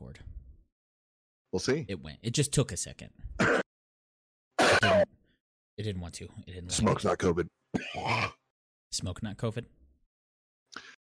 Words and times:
record. 0.00 0.20
We'll 1.52 1.60
see. 1.60 1.84
It 1.88 2.02
went. 2.02 2.18
It 2.22 2.30
just 2.32 2.52
took 2.52 2.72
a 2.72 2.76
second. 2.76 3.10
It 4.62 4.80
didn't, 4.82 5.08
it 5.78 5.82
didn't 5.82 6.00
want 6.02 6.14
to. 6.14 6.24
It 6.46 6.52
didn't. 6.54 6.72
Smoke's 6.72 7.04
it. 7.04 7.08
not 7.08 7.18
COVID. 7.18 7.46
smoke, 8.92 9.22
not 9.22 9.36
COVID. 9.36 9.64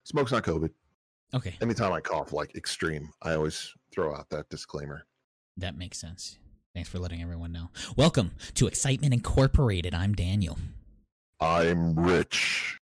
Smoke's 0.05 0.33
not 0.33 0.43
COVID. 0.43 0.71
Okay, 1.33 1.55
Anytime 1.63 1.93
I 1.93 2.01
cough 2.01 2.33
like 2.33 2.55
extreme, 2.57 3.11
I 3.23 3.35
always 3.35 3.73
throw 3.93 4.15
out 4.15 4.29
that 4.31 4.49
disclaimer. 4.51 5.05
that 5.57 5.77
makes 5.77 5.99
sense. 5.99 6.39
Thanks 6.75 6.89
for 6.89 6.99
letting 6.99 7.23
everyone 7.23 7.53
know. 7.53 7.71
Welcome 7.97 8.33
to 8.55 8.67
Excitement 8.67 9.15
Incorporated. 9.15 9.95
I'm 9.95 10.13
Daniel. 10.15 10.59
I'm 11.41 11.99
rich. 11.99 12.79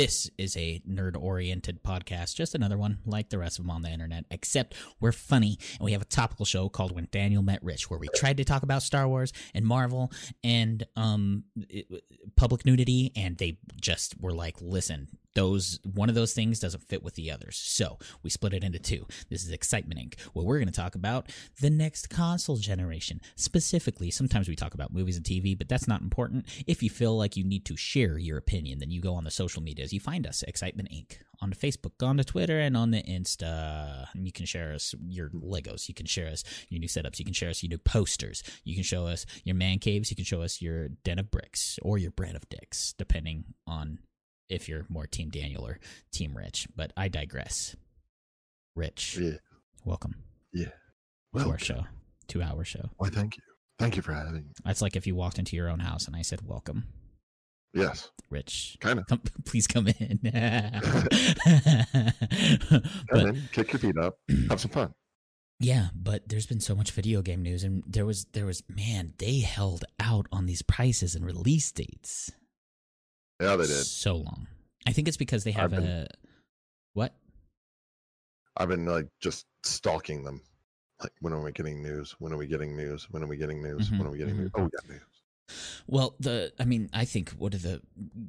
This 0.00 0.30
is 0.38 0.56
a 0.56 0.80
nerd 0.88 1.14
oriented 1.14 1.82
podcast, 1.82 2.34
just 2.34 2.54
another 2.54 2.78
one 2.78 3.00
like 3.04 3.28
the 3.28 3.36
rest 3.36 3.58
of 3.58 3.66
them 3.66 3.70
on 3.70 3.82
the 3.82 3.90
internet, 3.90 4.24
except 4.30 4.74
we're 4.98 5.12
funny 5.12 5.58
and 5.78 5.84
we 5.84 5.92
have 5.92 6.00
a 6.00 6.06
topical 6.06 6.46
show 6.46 6.70
called 6.70 6.92
When 6.92 7.06
Daniel 7.10 7.42
Met 7.42 7.62
Rich, 7.62 7.90
where 7.90 7.98
we 7.98 8.08
tried 8.14 8.38
to 8.38 8.44
talk 8.46 8.62
about 8.62 8.82
Star 8.82 9.06
Wars 9.06 9.30
and 9.52 9.66
Marvel 9.66 10.10
and 10.42 10.86
um 10.96 11.44
it- 11.68 11.86
public 12.34 12.64
nudity, 12.64 13.12
and 13.14 13.36
they 13.36 13.58
just 13.78 14.18
were 14.18 14.32
like, 14.32 14.56
listen, 14.62 15.08
those 15.34 15.78
one 15.84 16.08
of 16.08 16.14
those 16.14 16.32
things 16.32 16.60
doesn't 16.60 16.82
fit 16.82 17.02
with 17.02 17.14
the 17.14 17.30
others. 17.30 17.56
So 17.56 17.98
we 18.22 18.30
split 18.30 18.54
it 18.54 18.64
into 18.64 18.78
two. 18.78 19.06
This 19.28 19.44
is 19.44 19.50
Excitement 19.50 20.00
Inc., 20.00 20.20
where 20.32 20.44
we're 20.44 20.58
going 20.58 20.66
to 20.66 20.72
talk 20.72 20.94
about 20.94 21.28
the 21.60 21.70
next 21.70 22.10
console 22.10 22.56
generation. 22.56 23.20
Specifically, 23.36 24.10
sometimes 24.10 24.48
we 24.48 24.56
talk 24.56 24.74
about 24.74 24.92
movies 24.92 25.16
and 25.16 25.24
TV, 25.24 25.56
but 25.56 25.68
that's 25.68 25.88
not 25.88 26.02
important. 26.02 26.46
If 26.66 26.82
you 26.82 26.90
feel 26.90 27.16
like 27.16 27.36
you 27.36 27.44
need 27.44 27.64
to 27.66 27.76
share 27.76 28.18
your 28.18 28.38
opinion, 28.38 28.78
then 28.78 28.90
you 28.90 29.00
go 29.00 29.14
on 29.14 29.24
the 29.24 29.30
social 29.30 29.62
medias. 29.62 29.92
You 29.92 30.00
find 30.00 30.26
us, 30.26 30.42
Excitement 30.42 30.90
Inc., 30.90 31.18
on 31.42 31.52
Facebook, 31.52 32.06
on 32.06 32.16
the 32.16 32.24
Twitter, 32.24 32.58
and 32.58 32.76
on 32.76 32.90
the 32.90 33.02
Insta. 33.02 34.06
And 34.14 34.26
you 34.26 34.32
can 34.32 34.46
share 34.46 34.72
us 34.72 34.94
your 35.08 35.30
Legos. 35.30 35.88
You 35.88 35.94
can 35.94 36.06
share 36.06 36.28
us 36.28 36.44
your 36.68 36.80
new 36.80 36.88
setups. 36.88 37.18
You 37.18 37.24
can 37.24 37.34
share 37.34 37.50
us 37.50 37.62
your 37.62 37.70
new 37.70 37.78
posters. 37.78 38.42
You 38.64 38.74
can 38.74 38.84
show 38.84 39.06
us 39.06 39.24
your 39.44 39.54
man 39.54 39.78
caves. 39.78 40.10
You 40.10 40.16
can 40.16 40.24
show 40.24 40.42
us 40.42 40.60
your 40.60 40.88
den 40.88 41.18
of 41.18 41.30
bricks 41.30 41.78
or 41.82 41.98
your 41.98 42.10
bread 42.10 42.34
of 42.36 42.48
dicks, 42.48 42.92
depending 42.98 43.44
on 43.66 44.00
if 44.50 44.68
you're 44.68 44.84
more 44.88 45.06
Team 45.06 45.30
Daniel 45.30 45.66
or 45.66 45.78
Team 46.12 46.36
Rich. 46.36 46.68
But 46.76 46.92
I 46.96 47.08
digress. 47.08 47.76
Rich, 48.76 49.16
Yeah. 49.18 49.36
welcome 49.84 50.14
Yeah. 50.52 50.66
to 50.66 50.72
Well, 51.32 51.50
our 51.50 51.58
show, 51.58 51.86
two 52.28 52.42
hour 52.42 52.64
show. 52.64 52.90
why, 52.96 53.08
thank 53.10 53.36
you. 53.36 53.42
Thank 53.78 53.96
you 53.96 54.02
for 54.02 54.12
having 54.12 54.34
me. 54.34 54.42
That's 54.64 54.82
like 54.82 54.94
if 54.96 55.06
you 55.06 55.14
walked 55.14 55.38
into 55.38 55.56
your 55.56 55.68
own 55.70 55.80
house 55.80 56.06
and 56.06 56.14
I 56.14 56.20
said, 56.22 56.42
"Welcome, 56.46 56.86
Yes. 57.72 58.10
Rich. 58.28 58.76
Kind 58.80 58.98
of. 58.98 59.06
Come, 59.06 59.22
please 59.46 59.66
come 59.66 59.88
in." 59.88 60.18
Come 62.70 62.82
but 63.10 63.24
in, 63.26 63.42
kick 63.52 63.72
your 63.72 63.80
feet 63.80 63.96
up, 63.98 64.18
have 64.48 64.60
some 64.60 64.70
fun. 64.70 64.92
yeah, 65.58 65.88
but 65.94 66.28
there's 66.28 66.46
been 66.46 66.60
so 66.60 66.74
much 66.74 66.90
video 66.92 67.22
game 67.22 67.42
news, 67.42 67.64
and 67.64 67.82
there 67.86 68.04
was 68.06 68.26
there 68.32 68.46
was 68.46 68.62
man, 68.68 69.14
they 69.18 69.38
held 69.40 69.84
out 69.98 70.26
on 70.32 70.46
these 70.46 70.62
prices 70.62 71.14
and 71.14 71.24
release 71.24 71.72
dates 71.72 72.30
Yeah, 73.40 73.56
they 73.56 73.66
did. 73.66 73.84
so 73.84 74.16
long. 74.16 74.46
I 74.86 74.92
think 74.92 75.08
it's 75.08 75.16
because 75.16 75.44
they 75.44 75.52
have 75.52 75.72
I've 75.72 75.80
been- 75.80 75.90
a 75.90 76.06
what? 76.94 77.14
I've 78.56 78.68
been 78.68 78.84
like 78.86 79.08
just 79.20 79.46
stalking 79.64 80.24
them. 80.24 80.42
Like, 81.00 81.12
when 81.20 81.32
are 81.32 81.40
we 81.40 81.52
getting 81.52 81.82
news? 81.82 82.14
When 82.18 82.32
are 82.32 82.36
we 82.36 82.46
getting 82.46 82.76
news? 82.76 83.08
When 83.10 83.22
are 83.22 83.26
we 83.26 83.36
getting 83.36 83.62
news? 83.62 83.88
Mhm, 83.88 83.98
When 83.98 84.06
are 84.06 84.10
we 84.10 84.18
getting 84.18 84.34
mhm. 84.34 84.38
news? 84.40 84.50
Oh, 84.54 84.64
we 84.64 84.70
got 84.70 84.88
news. 84.88 85.00
Well, 85.86 86.14
the 86.20 86.52
I 86.60 86.64
mean, 86.64 86.90
I 86.92 87.04
think 87.06 87.30
one 87.30 87.54
of 87.54 87.62
the 87.62 87.80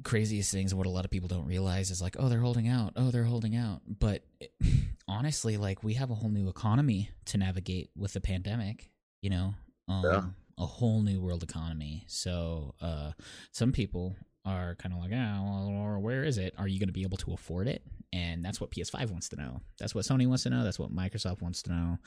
craziest 0.04 0.50
things, 0.50 0.74
what 0.74 0.86
a 0.86 0.90
lot 0.90 1.04
of 1.04 1.10
people 1.10 1.28
don't 1.28 1.46
realize, 1.46 1.90
is 1.90 2.00
like, 2.00 2.16
oh, 2.18 2.28
they're 2.28 2.40
holding 2.40 2.68
out. 2.68 2.94
Oh, 2.96 3.10
they're 3.10 3.24
holding 3.24 3.54
out. 3.56 3.82
But 3.86 4.24
honestly, 5.08 5.56
like, 5.56 5.84
we 5.84 5.94
have 5.94 6.10
a 6.10 6.14
whole 6.14 6.30
new 6.30 6.48
economy 6.48 7.10
to 7.26 7.38
navigate 7.38 7.90
with 7.96 8.14
the 8.14 8.20
pandemic. 8.20 8.90
You 9.20 9.30
know, 9.30 9.54
um, 9.88 10.04
Yeah. 10.04 10.24
a 10.58 10.66
whole 10.66 11.02
new 11.02 11.20
world 11.20 11.42
economy. 11.42 12.04
So, 12.08 12.74
uh, 12.80 13.12
some 13.52 13.70
people 13.72 14.16
are 14.44 14.74
kind 14.76 14.92
of 14.94 15.00
like, 15.00 15.10
well, 15.10 15.98
where 16.00 16.24
is 16.24 16.38
it? 16.38 16.54
Are 16.58 16.66
you 16.68 16.78
going 16.78 16.88
to 16.88 16.92
be 16.92 17.02
able 17.02 17.18
to 17.18 17.32
afford 17.32 17.68
it? 17.68 17.82
And 18.12 18.44
that's 18.44 18.60
what 18.60 18.70
PS5 18.70 19.10
wants 19.10 19.28
to 19.30 19.36
know. 19.36 19.60
That's 19.78 19.94
what 19.94 20.04
Sony 20.04 20.26
wants 20.26 20.42
to 20.42 20.50
know. 20.50 20.64
That's 20.64 20.78
what 20.78 20.94
Microsoft 20.94 21.40
wants 21.42 21.62
to 21.62 21.72
know. 21.72 21.98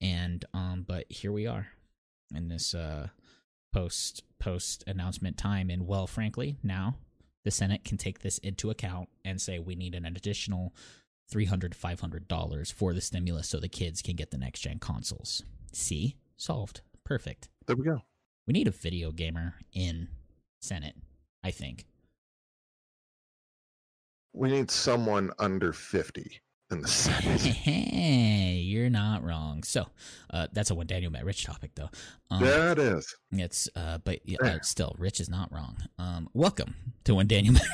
And 0.00 0.44
um, 0.52 0.84
but 0.86 1.10
here 1.10 1.32
we 1.32 1.46
are 1.46 1.68
in 2.34 2.48
this 2.48 2.74
uh 2.74 3.06
post 3.72 4.24
post 4.40 4.82
announcement 4.86 5.36
time 5.38 5.70
and 5.70 5.86
well 5.86 6.06
frankly 6.06 6.56
now 6.62 6.96
the 7.44 7.50
senate 7.50 7.84
can 7.84 7.96
take 7.96 8.20
this 8.20 8.38
into 8.38 8.70
account 8.70 9.08
and 9.24 9.40
say 9.40 9.58
we 9.58 9.76
need 9.76 9.94
an 9.94 10.04
additional 10.06 10.74
300 11.30 11.74
500 11.74 12.26
dollars 12.26 12.70
for 12.70 12.92
the 12.94 13.00
stimulus 13.00 13.48
so 13.48 13.60
the 13.60 13.68
kids 13.68 14.02
can 14.02 14.16
get 14.16 14.30
the 14.32 14.38
next 14.38 14.60
gen 14.60 14.78
consoles 14.78 15.42
see 15.72 16.16
solved 16.36 16.80
perfect 17.04 17.48
There 17.66 17.76
we 17.76 17.84
go. 17.84 18.02
we 18.46 18.52
need 18.52 18.66
a 18.66 18.72
video 18.72 19.12
gamer 19.12 19.54
in 19.72 20.08
senate 20.60 20.96
i 21.46 21.50
think 21.50 21.86
We 24.32 24.50
need 24.50 24.70
someone 24.70 25.30
under 25.38 25.72
50 25.72 26.40
in 26.70 26.82
the 26.82 26.88
Senate. 26.88 27.40
hey 27.66 28.60
you're 28.72 28.90
not 28.90 29.22
wrong 29.22 29.62
so 29.62 29.86
uh 30.30 30.48
that's 30.52 30.70
a 30.70 30.74
when 30.74 30.86
daniel 30.86 31.12
met 31.12 31.24
rich 31.24 31.44
topic 31.44 31.70
though 31.74 31.90
um, 32.30 32.44
yeah, 32.44 32.72
it 32.72 32.78
is. 32.78 33.14
It's 33.30 33.68
uh, 33.76 33.98
but 33.98 34.18
yeah, 34.24 34.38
uh, 34.42 34.58
still, 34.62 34.96
Rich 34.98 35.20
is 35.20 35.28
not 35.28 35.52
wrong. 35.52 35.76
Um, 35.96 36.28
welcome 36.34 36.74
to 37.04 37.14
when 37.14 37.28
Daniel. 37.28 37.54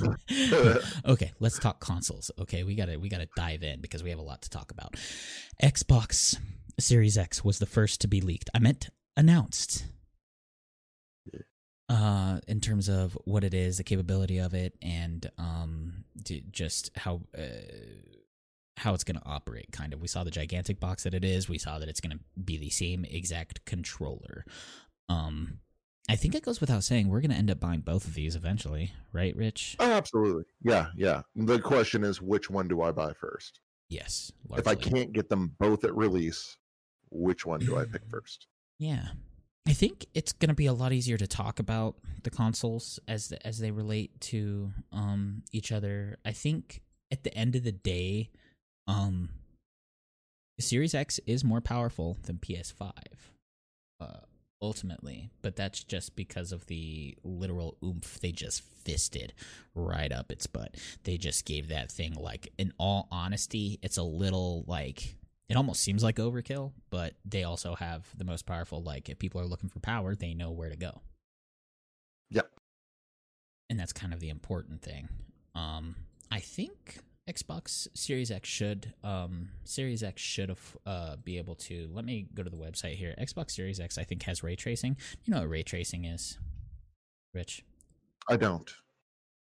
okay, 1.06 1.32
let's 1.40 1.58
talk 1.58 1.80
consoles. 1.80 2.30
Okay, 2.40 2.64
we 2.64 2.74
gotta 2.74 2.98
we 2.98 3.08
gotta 3.08 3.28
dive 3.36 3.62
in 3.62 3.80
because 3.80 4.02
we 4.02 4.10
have 4.10 4.18
a 4.18 4.22
lot 4.22 4.42
to 4.42 4.50
talk 4.50 4.70
about. 4.72 4.96
Xbox 5.62 6.36
Series 6.78 7.16
X 7.18 7.44
was 7.44 7.58
the 7.58 7.66
first 7.66 8.00
to 8.00 8.08
be 8.08 8.20
leaked. 8.20 8.50
I 8.54 8.58
meant 8.58 8.88
announced. 9.16 9.84
Uh, 11.90 12.38
in 12.46 12.60
terms 12.60 12.88
of 12.88 13.18
what 13.24 13.42
it 13.42 13.52
is, 13.52 13.76
the 13.78 13.84
capability 13.84 14.38
of 14.38 14.54
it, 14.54 14.74
and 14.80 15.28
um, 15.38 16.04
just 16.52 16.90
how 16.96 17.20
uh, 17.36 17.40
how 18.76 18.94
it's 18.94 19.04
going 19.04 19.16
to 19.18 19.26
operate 19.26 19.72
kind 19.72 19.92
of 19.92 20.00
we 20.00 20.08
saw 20.08 20.24
the 20.24 20.30
gigantic 20.30 20.80
box 20.80 21.02
that 21.02 21.12
it 21.14 21.24
is 21.24 21.48
we 21.48 21.58
saw 21.58 21.78
that 21.78 21.88
it's 21.88 22.00
going 22.00 22.16
to 22.16 22.24
be 22.42 22.56
the 22.56 22.70
same 22.70 23.04
exact 23.04 23.62
controller 23.66 24.44
um 25.10 25.58
i 26.08 26.16
think 26.16 26.34
it 26.34 26.42
goes 26.42 26.60
without 26.62 26.82
saying 26.82 27.08
we're 27.08 27.20
going 27.20 27.30
to 27.30 27.36
end 27.36 27.50
up 27.50 27.60
buying 27.60 27.80
both 27.80 28.06
of 28.06 28.14
these 28.14 28.34
eventually 28.36 28.92
right 29.12 29.36
rich 29.36 29.76
Oh, 29.80 29.92
absolutely. 29.92 30.44
Yeah, 30.62 30.86
yeah. 30.96 31.22
The 31.36 31.58
question 31.58 32.04
is, 32.04 32.22
which 32.22 32.48
one 32.48 32.68
do 32.68 32.80
I 32.80 32.90
buy 32.90 33.12
first? 33.12 33.60
yes 33.90 34.32
If 34.56 34.66
I 34.66 34.74
can't 34.76 35.12
get 35.12 35.28
them 35.28 35.54
both 35.58 35.84
at 35.84 35.94
release, 35.94 36.56
which 37.10 37.44
one 37.44 37.60
do 37.60 37.76
I 37.76 37.84
pick 37.84 38.02
first? 38.10 38.46
yeah 38.78 39.08
i 39.68 39.72
think 39.72 40.06
it's 40.14 40.32
going 40.32 40.48
to 40.48 40.54
be 40.54 40.66
a 40.66 40.72
lot 40.72 40.92
easier 40.92 41.16
to 41.16 41.26
talk 41.26 41.58
about 41.58 41.96
the 42.22 42.30
consoles 42.30 42.98
as 43.08 43.32
as 43.44 43.58
they 43.58 43.70
relate 43.70 44.20
to 44.20 44.72
um 44.92 45.42
each 45.52 45.72
other. 45.72 46.18
I 46.24 46.32
think 46.32 46.82
at 47.10 47.24
the 47.24 47.34
end 47.36 47.56
of 47.56 47.64
the 47.64 47.72
day 47.72 48.30
um 48.86 49.30
series 50.58 50.94
x 50.94 51.18
is 51.26 51.42
more 51.42 51.60
powerful 51.60 52.18
than 52.24 52.36
ps5 52.36 52.92
uh 54.00 54.06
ultimately 54.60 55.30
but 55.40 55.56
that's 55.56 55.82
just 55.82 56.14
because 56.14 56.52
of 56.52 56.66
the 56.66 57.16
literal 57.24 57.78
oomph 57.82 58.20
they 58.20 58.30
just 58.30 58.62
fisted 58.62 59.32
right 59.74 60.12
up 60.12 60.30
its 60.30 60.46
butt. 60.46 60.74
They 61.04 61.16
just 61.16 61.46
gave 61.46 61.68
that 61.68 61.90
thing 61.90 62.14
like 62.14 62.52
in 62.58 62.72
all 62.78 63.08
honesty 63.10 63.78
it's 63.82 63.96
a 63.96 64.02
little 64.02 64.64
like 64.66 65.16
it 65.50 65.56
almost 65.56 65.82
seems 65.82 66.02
like 66.02 66.16
overkill 66.16 66.72
but 66.88 67.14
they 67.24 67.42
also 67.44 67.74
have 67.74 68.06
the 68.16 68.24
most 68.24 68.46
powerful 68.46 68.80
like 68.82 69.08
if 69.10 69.18
people 69.18 69.40
are 69.40 69.46
looking 69.46 69.68
for 69.68 69.80
power 69.80 70.14
they 70.14 70.32
know 70.32 70.50
where 70.50 70.70
to 70.70 70.76
go. 70.76 71.00
Yep. 72.30 72.48
and 73.68 73.78
that's 73.78 73.92
kind 73.92 74.12
of 74.14 74.20
the 74.20 74.28
important 74.30 74.80
thing. 74.82 75.08
Um 75.54 75.96
i 76.30 76.38
think 76.38 76.98
xbox 77.28 77.88
series 77.94 78.30
x 78.30 78.48
should 78.48 78.94
um 79.04 79.50
series 79.64 80.02
x 80.02 80.22
should 80.22 80.56
uh 80.86 81.16
be 81.24 81.38
able 81.38 81.54
to 81.54 81.88
let 81.92 82.04
me 82.04 82.26
go 82.34 82.42
to 82.42 82.50
the 82.50 82.56
website 82.56 82.94
here. 82.96 83.14
Xbox 83.20 83.50
series 83.50 83.78
x 83.80 83.98
i 83.98 84.04
think 84.04 84.22
has 84.22 84.42
ray 84.42 84.56
tracing. 84.56 84.96
You 85.24 85.34
know 85.34 85.40
what 85.40 85.50
ray 85.50 85.62
tracing 85.62 86.04
is 86.04 86.38
rich? 87.34 87.64
I 88.28 88.36
don't. 88.36 88.72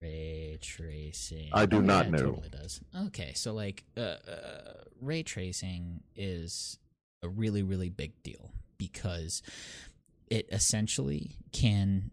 Ray 0.01 0.57
tracing. 0.61 1.49
I 1.53 1.65
do 1.65 1.77
Oh, 1.77 1.81
not 1.81 2.05
yeah, 2.05 2.11
know. 2.11 2.17
It 2.17 2.21
totally 2.21 2.49
does. 2.49 2.81
Okay, 3.07 3.33
so 3.35 3.53
like, 3.53 3.83
uh, 3.97 4.01
uh, 4.01 4.73
ray 5.01 5.23
tracing 5.23 6.01
is 6.15 6.77
a 7.23 7.29
really, 7.29 7.63
really 7.63 7.89
big 7.89 8.21
deal 8.23 8.51
because 8.77 9.41
it 10.29 10.47
essentially 10.51 11.37
can. 11.51 12.11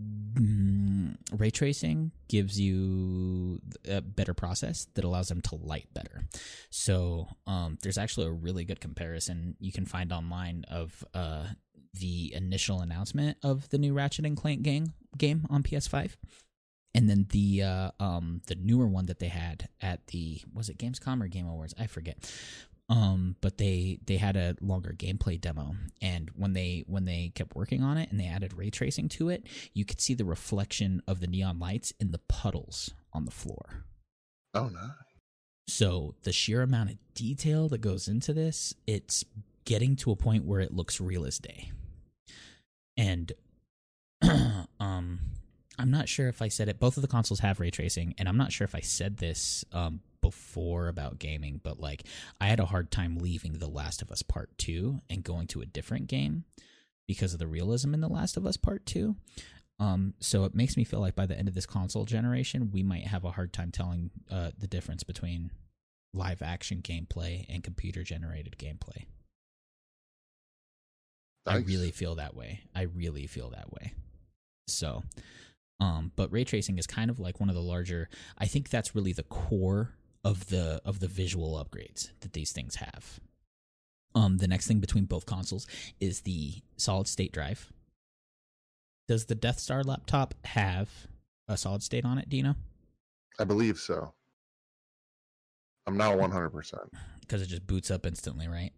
Mm, 0.00 1.16
ray 1.32 1.50
tracing 1.50 2.12
gives 2.28 2.58
you 2.58 3.60
a 3.88 4.00
better 4.00 4.32
process 4.32 4.86
that 4.94 5.02
allows 5.04 5.26
them 5.26 5.40
to 5.40 5.56
light 5.56 5.88
better. 5.92 6.22
So 6.70 7.26
um, 7.48 7.78
there's 7.82 7.98
actually 7.98 8.26
a 8.26 8.30
really 8.32 8.64
good 8.64 8.80
comparison 8.80 9.56
you 9.58 9.72
can 9.72 9.86
find 9.86 10.12
online 10.12 10.64
of 10.70 11.02
uh, 11.14 11.48
the 11.94 12.32
initial 12.32 12.80
announcement 12.80 13.38
of 13.42 13.68
the 13.70 13.78
new 13.78 13.92
Ratchet 13.92 14.24
and 14.24 14.36
Clank 14.36 14.62
game 14.62 14.92
game 15.16 15.44
on 15.50 15.64
PS5 15.64 16.12
and 16.98 17.08
then 17.08 17.26
the 17.30 17.62
uh, 17.62 17.90
um 18.00 18.40
the 18.48 18.56
newer 18.56 18.88
one 18.88 19.06
that 19.06 19.20
they 19.20 19.28
had 19.28 19.68
at 19.80 20.08
the 20.08 20.42
was 20.52 20.68
it 20.68 20.78
Gamescom 20.78 21.22
or 21.22 21.28
Game 21.28 21.46
Awards? 21.46 21.72
I 21.78 21.86
forget. 21.86 22.28
Um, 22.90 23.36
but 23.40 23.58
they 23.58 24.00
they 24.04 24.16
had 24.16 24.36
a 24.36 24.56
longer 24.60 24.92
gameplay 24.96 25.40
demo, 25.40 25.76
and 26.02 26.30
when 26.34 26.54
they 26.54 26.82
when 26.88 27.04
they 27.04 27.30
kept 27.36 27.54
working 27.54 27.84
on 27.84 27.98
it 27.98 28.10
and 28.10 28.18
they 28.18 28.26
added 28.26 28.52
ray 28.58 28.70
tracing 28.70 29.08
to 29.10 29.28
it, 29.28 29.44
you 29.74 29.84
could 29.84 30.00
see 30.00 30.14
the 30.14 30.24
reflection 30.24 31.00
of 31.06 31.20
the 31.20 31.28
neon 31.28 31.60
lights 31.60 31.92
in 32.00 32.10
the 32.10 32.18
puddles 32.18 32.90
on 33.12 33.26
the 33.26 33.30
floor. 33.30 33.84
Oh, 34.52 34.66
nice. 34.68 34.90
So 35.68 36.16
the 36.24 36.32
sheer 36.32 36.62
amount 36.62 36.90
of 36.90 36.96
detail 37.14 37.68
that 37.68 37.80
goes 37.80 38.08
into 38.08 38.32
this, 38.32 38.74
it's 38.88 39.24
getting 39.66 39.94
to 39.96 40.10
a 40.10 40.16
point 40.16 40.46
where 40.46 40.60
it 40.60 40.74
looks 40.74 41.00
real 41.00 41.24
as 41.24 41.38
day. 41.38 41.70
And 42.96 43.30
um 44.80 45.20
I'm 45.78 45.90
not 45.90 46.08
sure 46.08 46.28
if 46.28 46.42
I 46.42 46.48
said 46.48 46.68
it. 46.68 46.80
Both 46.80 46.96
of 46.96 47.02
the 47.02 47.08
consoles 47.08 47.40
have 47.40 47.60
ray 47.60 47.70
tracing, 47.70 48.14
and 48.18 48.28
I'm 48.28 48.36
not 48.36 48.52
sure 48.52 48.64
if 48.64 48.74
I 48.74 48.80
said 48.80 49.18
this 49.18 49.64
um, 49.72 50.00
before 50.20 50.88
about 50.88 51.18
gaming, 51.18 51.60
but 51.62 51.78
like 51.78 52.04
I 52.40 52.48
had 52.48 52.60
a 52.60 52.66
hard 52.66 52.90
time 52.90 53.18
leaving 53.18 53.54
The 53.54 53.68
Last 53.68 54.02
of 54.02 54.10
Us 54.10 54.22
Part 54.22 54.56
2 54.58 55.00
and 55.08 55.22
going 55.22 55.46
to 55.48 55.60
a 55.60 55.66
different 55.66 56.08
game 56.08 56.44
because 57.06 57.32
of 57.32 57.38
the 57.38 57.46
realism 57.46 57.94
in 57.94 58.00
The 58.00 58.08
Last 58.08 58.36
of 58.36 58.46
Us 58.46 58.56
Part 58.56 58.84
2. 58.86 59.14
Um, 59.80 60.14
so 60.18 60.44
it 60.44 60.54
makes 60.54 60.76
me 60.76 60.82
feel 60.82 61.00
like 61.00 61.14
by 61.14 61.26
the 61.26 61.38
end 61.38 61.46
of 61.46 61.54
this 61.54 61.66
console 61.66 62.04
generation, 62.04 62.70
we 62.72 62.82
might 62.82 63.06
have 63.06 63.24
a 63.24 63.30
hard 63.30 63.52
time 63.52 63.70
telling 63.70 64.10
uh, 64.30 64.50
the 64.58 64.66
difference 64.66 65.04
between 65.04 65.52
live 66.12 66.42
action 66.42 66.80
gameplay 66.82 67.44
and 67.48 67.62
computer 67.62 68.02
generated 68.02 68.56
gameplay. 68.58 69.04
I 71.46 71.58
really 71.58 71.92
feel 71.92 72.16
that 72.16 72.34
way. 72.34 72.60
I 72.74 72.82
really 72.82 73.26
feel 73.26 73.50
that 73.50 73.72
way. 73.72 73.94
So, 74.66 75.02
um, 75.80 76.12
but 76.16 76.30
ray 76.32 76.44
tracing 76.44 76.78
is 76.78 76.86
kind 76.86 77.10
of 77.10 77.20
like 77.20 77.40
one 77.40 77.48
of 77.48 77.54
the 77.54 77.62
larger. 77.62 78.08
I 78.36 78.46
think 78.46 78.68
that's 78.68 78.94
really 78.94 79.12
the 79.12 79.22
core 79.24 79.94
of 80.24 80.46
the 80.46 80.80
of 80.84 81.00
the 81.00 81.08
visual 81.08 81.62
upgrades 81.62 82.10
that 82.20 82.32
these 82.32 82.52
things 82.52 82.76
have. 82.76 83.20
Um, 84.14 84.38
the 84.38 84.48
next 84.48 84.66
thing 84.66 84.80
between 84.80 85.04
both 85.04 85.26
consoles 85.26 85.66
is 86.00 86.22
the 86.22 86.54
solid 86.76 87.06
state 87.06 87.32
drive. 87.32 87.70
Does 89.06 89.26
the 89.26 89.34
Death 89.34 89.58
Star 89.60 89.82
laptop 89.84 90.34
have 90.44 90.90
a 91.46 91.56
solid 91.56 91.82
state 91.82 92.04
on 92.04 92.18
it? 92.18 92.28
Do 92.28 92.36
you 92.36 92.42
know? 92.42 92.56
I 93.38 93.44
believe 93.44 93.78
so. 93.78 94.12
I'm 95.86 95.96
not 95.96 96.18
100%. 96.18 96.74
Because 97.20 97.40
it 97.40 97.46
just 97.46 97.66
boots 97.66 97.90
up 97.90 98.04
instantly, 98.04 98.48
right? 98.48 98.72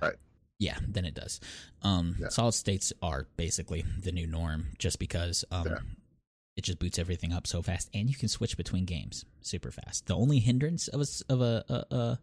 Right. 0.00 0.14
Yeah, 0.60 0.78
then 0.86 1.04
it 1.04 1.14
does. 1.14 1.40
Um, 1.82 2.16
Yeah. 2.20 2.28
Solid 2.28 2.52
states 2.52 2.92
are 3.02 3.26
basically 3.36 3.84
the 4.00 4.12
new 4.12 4.26
norm, 4.26 4.66
just 4.78 4.98
because 5.00 5.44
um, 5.50 5.66
Yeah. 5.66 5.78
It 6.56 6.64
just 6.64 6.78
boots 6.78 6.98
everything 6.98 7.32
up 7.32 7.46
so 7.46 7.62
fast, 7.62 7.88
and 7.94 8.08
you 8.10 8.16
can 8.16 8.28
switch 8.28 8.56
between 8.56 8.84
games 8.84 9.24
super 9.40 9.70
fast. 9.70 10.06
The 10.06 10.16
only 10.16 10.38
hindrance 10.40 10.88
of 10.88 11.00
a 11.00 11.06
of 11.32 11.40
a, 11.40 11.64
a, 11.68 11.94
a 11.94 12.20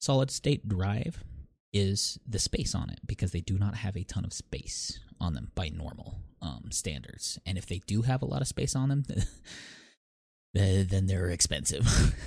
solid 0.00 0.30
state 0.30 0.68
drive 0.68 1.24
is 1.72 2.18
the 2.28 2.38
space 2.38 2.74
on 2.74 2.88
it, 2.90 3.00
because 3.06 3.32
they 3.32 3.40
do 3.40 3.58
not 3.58 3.74
have 3.76 3.96
a 3.96 4.04
ton 4.04 4.24
of 4.24 4.32
space 4.32 5.00
on 5.20 5.34
them 5.34 5.50
by 5.54 5.68
normal 5.70 6.20
um, 6.42 6.66
standards, 6.70 7.38
and 7.46 7.58
if 7.58 7.66
they 7.66 7.80
do 7.86 8.02
have 8.02 8.22
a 8.22 8.26
lot 8.26 8.42
of 8.42 8.48
space 8.48 8.76
on 8.76 8.88
them, 8.90 9.04
then 10.54 10.86
then 10.88 11.06
they're 11.06 11.30
expensive. 11.30 12.14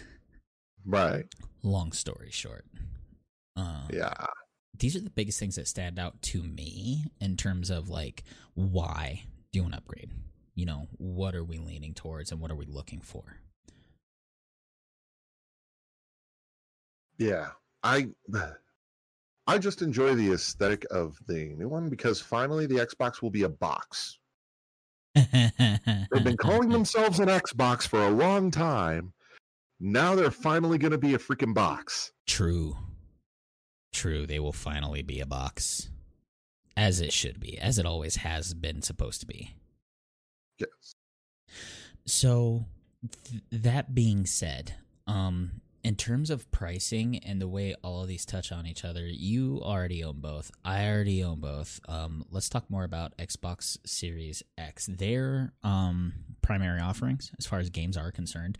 Right. 0.89 1.25
Long 1.63 1.92
story 1.92 2.30
short. 2.31 2.63
Um, 3.57 3.89
Yeah. 3.92 4.13
these 4.80 4.95
are 4.95 5.01
the 5.01 5.10
biggest 5.10 5.38
things 5.38 5.56
that 5.56 5.68
stand 5.68 6.00
out 6.00 6.22
to 6.22 6.42
me 6.42 7.07
in 7.19 7.36
terms 7.36 7.69
of 7.69 7.89
like 7.89 8.24
why 8.54 9.24
do 9.51 9.66
an 9.66 9.74
upgrade 9.74 10.12
you 10.57 10.65
know 10.65 10.88
what 10.98 11.33
are 11.33 11.44
we 11.45 11.57
leaning 11.57 11.94
towards 11.94 12.33
and 12.33 12.42
what 12.42 12.51
are 12.51 12.56
we 12.56 12.65
looking 12.65 13.00
for 13.00 13.38
Yeah. 17.18 17.50
I 17.83 18.09
I 19.50 19.57
just 19.57 19.81
enjoy 19.81 20.13
the 20.15 20.33
aesthetic 20.33 20.86
of 20.92 21.18
the 21.27 21.56
new 21.56 21.69
one 21.69 21.89
because 21.89 22.19
finally 22.19 22.65
the 22.65 22.75
Xbox 22.75 23.21
will 23.21 23.30
be 23.30 23.44
a 23.44 23.50
box. 23.50 24.19
They've 25.15 26.24
been 26.24 26.36
calling 26.36 26.68
themselves 26.74 27.19
an 27.21 27.30
Xbox 27.30 27.88
for 27.88 28.01
a 28.03 28.10
long 28.10 28.51
time. 28.51 29.13
Now 29.80 30.15
they're 30.15 30.31
finally 30.31 30.77
going 30.77 30.92
to 30.92 30.98
be 30.98 31.13
a 31.13 31.19
freaking 31.19 31.53
box. 31.53 32.12
true 32.25 32.75
true 33.94 34.27
they 34.27 34.38
will 34.38 34.53
finally 34.53 35.01
be 35.01 35.21
a 35.21 35.25
box 35.25 35.89
as 36.75 37.00
it 37.01 37.12
should 37.12 37.39
be 37.39 37.57
as 37.57 37.80
it 37.80 37.86
always 37.86 38.18
has 38.18 38.53
been 38.53 38.81
supposed 38.81 39.21
to 39.21 39.25
be 39.25 39.56
Yes. 40.59 40.95
So 42.06 42.65
th- 43.25 43.44
that 43.51 43.94
being 43.94 44.25
said, 44.25 44.75
um 45.06 45.62
in 45.83 45.95
terms 45.95 46.30
of 46.30 46.50
pricing 46.51 47.18
and 47.19 47.39
the 47.39 47.48
way 47.48 47.74
all 47.81 48.01
of 48.01 48.09
these 48.09 48.25
touch 48.25 48.51
on 48.51 48.65
each 48.68 48.83
other, 48.83 49.06
you 49.07 49.62
already 49.63 50.04
own 50.04 50.19
both. 50.19 50.51
I 50.65 50.86
already 50.89 51.24
own 51.24 51.39
both. 51.39 51.80
Um 51.88 52.25
let's 52.31 52.50
talk 52.50 52.69
more 52.69 52.83
about 52.83 53.18
Xbox 53.18 53.77
Series 53.86 54.44
X. 54.57 54.88
Their 54.88 55.54
um 55.63 56.13
primary 56.42 56.81
offerings 56.81 57.31
as 57.39 57.45
far 57.45 57.60
as 57.60 57.69
games 57.69 57.98
are 57.98 58.12
concerned 58.12 58.57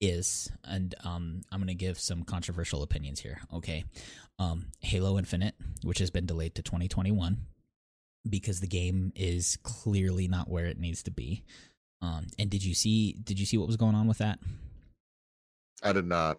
is 0.00 0.50
and 0.64 0.94
um 1.04 1.40
I'm 1.52 1.60
going 1.60 1.68
to 1.68 1.74
give 1.74 1.98
some 1.98 2.22
controversial 2.24 2.82
opinions 2.82 3.20
here. 3.20 3.40
Okay. 3.52 3.84
Um 4.38 4.66
Halo 4.80 5.18
Infinite, 5.18 5.54
which 5.82 5.98
has 5.98 6.10
been 6.10 6.26
delayed 6.26 6.54
to 6.56 6.62
2021 6.62 7.38
because 8.28 8.60
the 8.60 8.66
game 8.66 9.12
is 9.14 9.58
clearly 9.62 10.28
not 10.28 10.48
where 10.48 10.66
it 10.66 10.78
needs 10.78 11.02
to 11.04 11.10
be. 11.10 11.44
Um, 12.02 12.26
and 12.38 12.50
did 12.50 12.64
you 12.64 12.74
see? 12.74 13.12
Did 13.22 13.38
you 13.38 13.46
see 13.46 13.58
what 13.58 13.66
was 13.66 13.76
going 13.76 13.94
on 13.94 14.06
with 14.06 14.18
that? 14.18 14.38
I 15.82 15.92
did 15.92 16.06
not. 16.06 16.38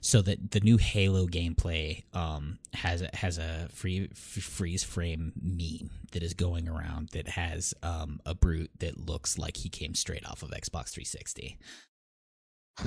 So 0.00 0.20
that 0.22 0.50
the 0.50 0.60
new 0.60 0.76
Halo 0.76 1.26
gameplay 1.26 2.04
um, 2.14 2.58
has 2.74 3.00
a, 3.02 3.08
has 3.14 3.38
a 3.38 3.68
free 3.72 4.08
f- 4.12 4.42
freeze 4.42 4.84
frame 4.84 5.32
meme 5.40 5.90
that 6.12 6.22
is 6.22 6.34
going 6.34 6.68
around 6.68 7.08
that 7.12 7.28
has 7.28 7.74
um, 7.82 8.20
a 8.26 8.34
brute 8.34 8.70
that 8.80 8.98
looks 8.98 9.38
like 9.38 9.56
he 9.56 9.70
came 9.70 9.94
straight 9.94 10.26
off 10.26 10.42
of 10.42 10.50
Xbox 10.50 10.90
360. 10.90 11.58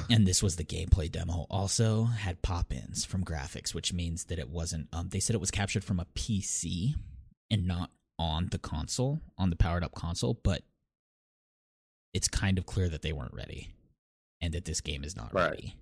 And 0.10 0.28
this 0.28 0.44
was 0.44 0.58
the 0.58 0.66
gameplay 0.66 1.12
demo. 1.12 1.48
Also 1.50 2.04
had 2.04 2.42
pop-ins 2.42 3.06
from 3.06 3.24
graphics, 3.24 3.74
which 3.74 3.94
means 3.94 4.26
that 4.26 4.38
it 4.38 4.50
wasn't. 4.50 4.88
Um, 4.92 5.10
they 5.10 5.20
said 5.20 5.34
it 5.34 5.40
was 5.40 5.52
captured 5.52 5.84
from 5.84 6.00
a 6.00 6.06
PC 6.14 6.94
and 7.50 7.66
not 7.66 7.90
on 8.20 8.48
the 8.52 8.58
console, 8.60 9.20
on 9.38 9.50
the 9.50 9.56
powered 9.56 9.84
up 9.84 9.94
console. 9.96 10.40
But 10.44 10.64
it's 12.14 12.28
kind 12.28 12.58
of 12.58 12.66
clear 12.66 12.90
that 12.90 13.02
they 13.02 13.14
weren't 13.14 13.34
ready, 13.34 13.70
and 14.42 14.54
that 14.54 14.66
this 14.66 14.82
game 14.82 15.04
is 15.04 15.16
not 15.16 15.34
Right. 15.34 15.50
ready 15.52 15.76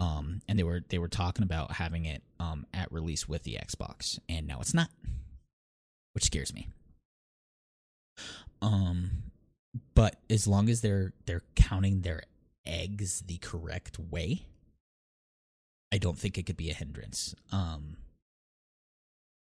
um 0.00 0.40
and 0.46 0.56
they 0.56 0.62
were 0.62 0.80
they 0.90 0.98
were 0.98 1.08
talking 1.08 1.42
about 1.42 1.72
having 1.72 2.04
it 2.04 2.22
um 2.38 2.64
at 2.72 2.92
release 2.92 3.28
with 3.28 3.42
the 3.42 3.54
Xbox 3.60 4.16
and 4.28 4.46
now 4.46 4.60
it's 4.60 4.72
not 4.72 4.90
which 6.12 6.22
scares 6.26 6.54
me 6.54 6.68
um 8.62 9.10
but 9.96 10.20
as 10.30 10.46
long 10.46 10.68
as 10.68 10.82
they're 10.82 11.12
they're 11.26 11.42
counting 11.56 12.02
their 12.02 12.22
eggs 12.64 13.22
the 13.26 13.38
correct 13.38 13.98
way 13.98 14.46
I 15.92 15.98
don't 15.98 16.16
think 16.16 16.38
it 16.38 16.46
could 16.46 16.56
be 16.56 16.70
a 16.70 16.74
hindrance 16.74 17.34
um 17.50 17.96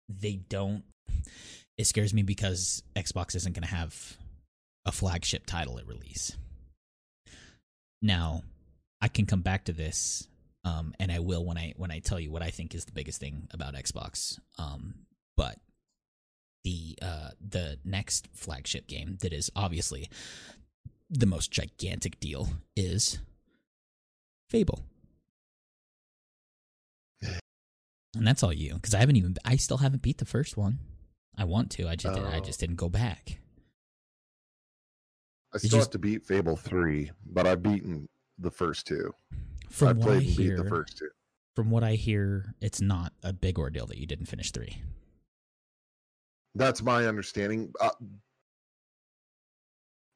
they 0.09 0.33
don't 0.35 0.83
it 1.81 1.87
scares 1.87 2.13
me 2.13 2.21
because 2.21 2.83
Xbox 2.95 3.35
isn't 3.35 3.53
going 3.53 3.67
to 3.67 3.75
have 3.75 4.17
a 4.85 4.91
flagship 4.91 5.45
title 5.45 5.77
at 5.79 5.87
release 5.87 6.37
now 8.01 8.43
I 9.01 9.07
can 9.07 9.25
come 9.25 9.41
back 9.41 9.65
to 9.65 9.73
this 9.73 10.27
um, 10.63 10.93
and 10.99 11.11
I 11.11 11.19
will 11.19 11.43
when 11.43 11.57
I 11.57 11.73
when 11.77 11.91
I 11.91 11.99
tell 11.99 12.19
you 12.19 12.31
what 12.31 12.43
I 12.43 12.49
think 12.49 12.75
is 12.75 12.85
the 12.85 12.91
biggest 12.91 13.19
thing 13.19 13.47
about 13.51 13.73
Xbox. 13.73 14.39
Um, 14.59 14.93
but 15.35 15.57
the 16.63 16.97
uh, 17.01 17.29
the 17.39 17.79
next 17.83 18.27
flagship 18.33 18.87
game 18.87 19.17
that 19.21 19.33
is 19.33 19.49
obviously 19.55 20.09
the 21.09 21.25
most 21.25 21.51
gigantic 21.51 22.19
deal 22.19 22.49
is 22.75 23.19
Fable, 24.49 24.83
and 27.21 28.27
that's 28.27 28.43
all 28.43 28.53
you 28.53 28.73
because 28.75 28.93
I 28.93 28.99
haven't 28.99 29.15
even 29.15 29.35
I 29.45 29.55
still 29.55 29.77
haven't 29.77 30.01
beat 30.01 30.17
the 30.17 30.25
first 30.25 30.57
one. 30.57 30.79
I 31.41 31.43
want 31.43 31.71
to. 31.71 31.87
I 31.89 31.95
just 31.95 32.15
I 32.19 32.37
Oh. 32.37 32.39
just 32.39 32.59
didn't 32.59 32.75
go 32.75 32.87
back. 32.87 33.39
I 35.53 35.57
still 35.57 35.71
you- 35.71 35.79
have 35.79 35.89
to 35.89 35.97
beat 35.99 36.23
Fable 36.23 36.55
3, 36.55 37.11
but 37.25 37.47
I've 37.47 37.63
beaten 37.63 38.07
the 38.37 38.51
first 38.51 38.85
two. 38.85 39.11
From 39.71 39.87
I 39.87 39.91
what 39.93 40.01
I 40.01 40.05
played 40.05 40.27
and 40.27 40.37
beat 40.37 40.43
hear, 40.43 40.57
the 40.57 40.69
first 40.69 40.97
two. 40.97 41.09
from 41.55 41.71
what 41.71 41.83
I 41.83 41.95
hear, 41.95 42.53
it's 42.61 42.79
not 42.79 43.13
a 43.23 43.33
big 43.33 43.57
ordeal 43.57 43.87
that 43.87 43.97
you 43.97 44.05
didn't 44.05 44.27
finish 44.27 44.51
three. 44.51 44.83
That's 46.53 46.83
my 46.83 47.07
understanding. 47.07 47.73
Uh, 47.81 47.89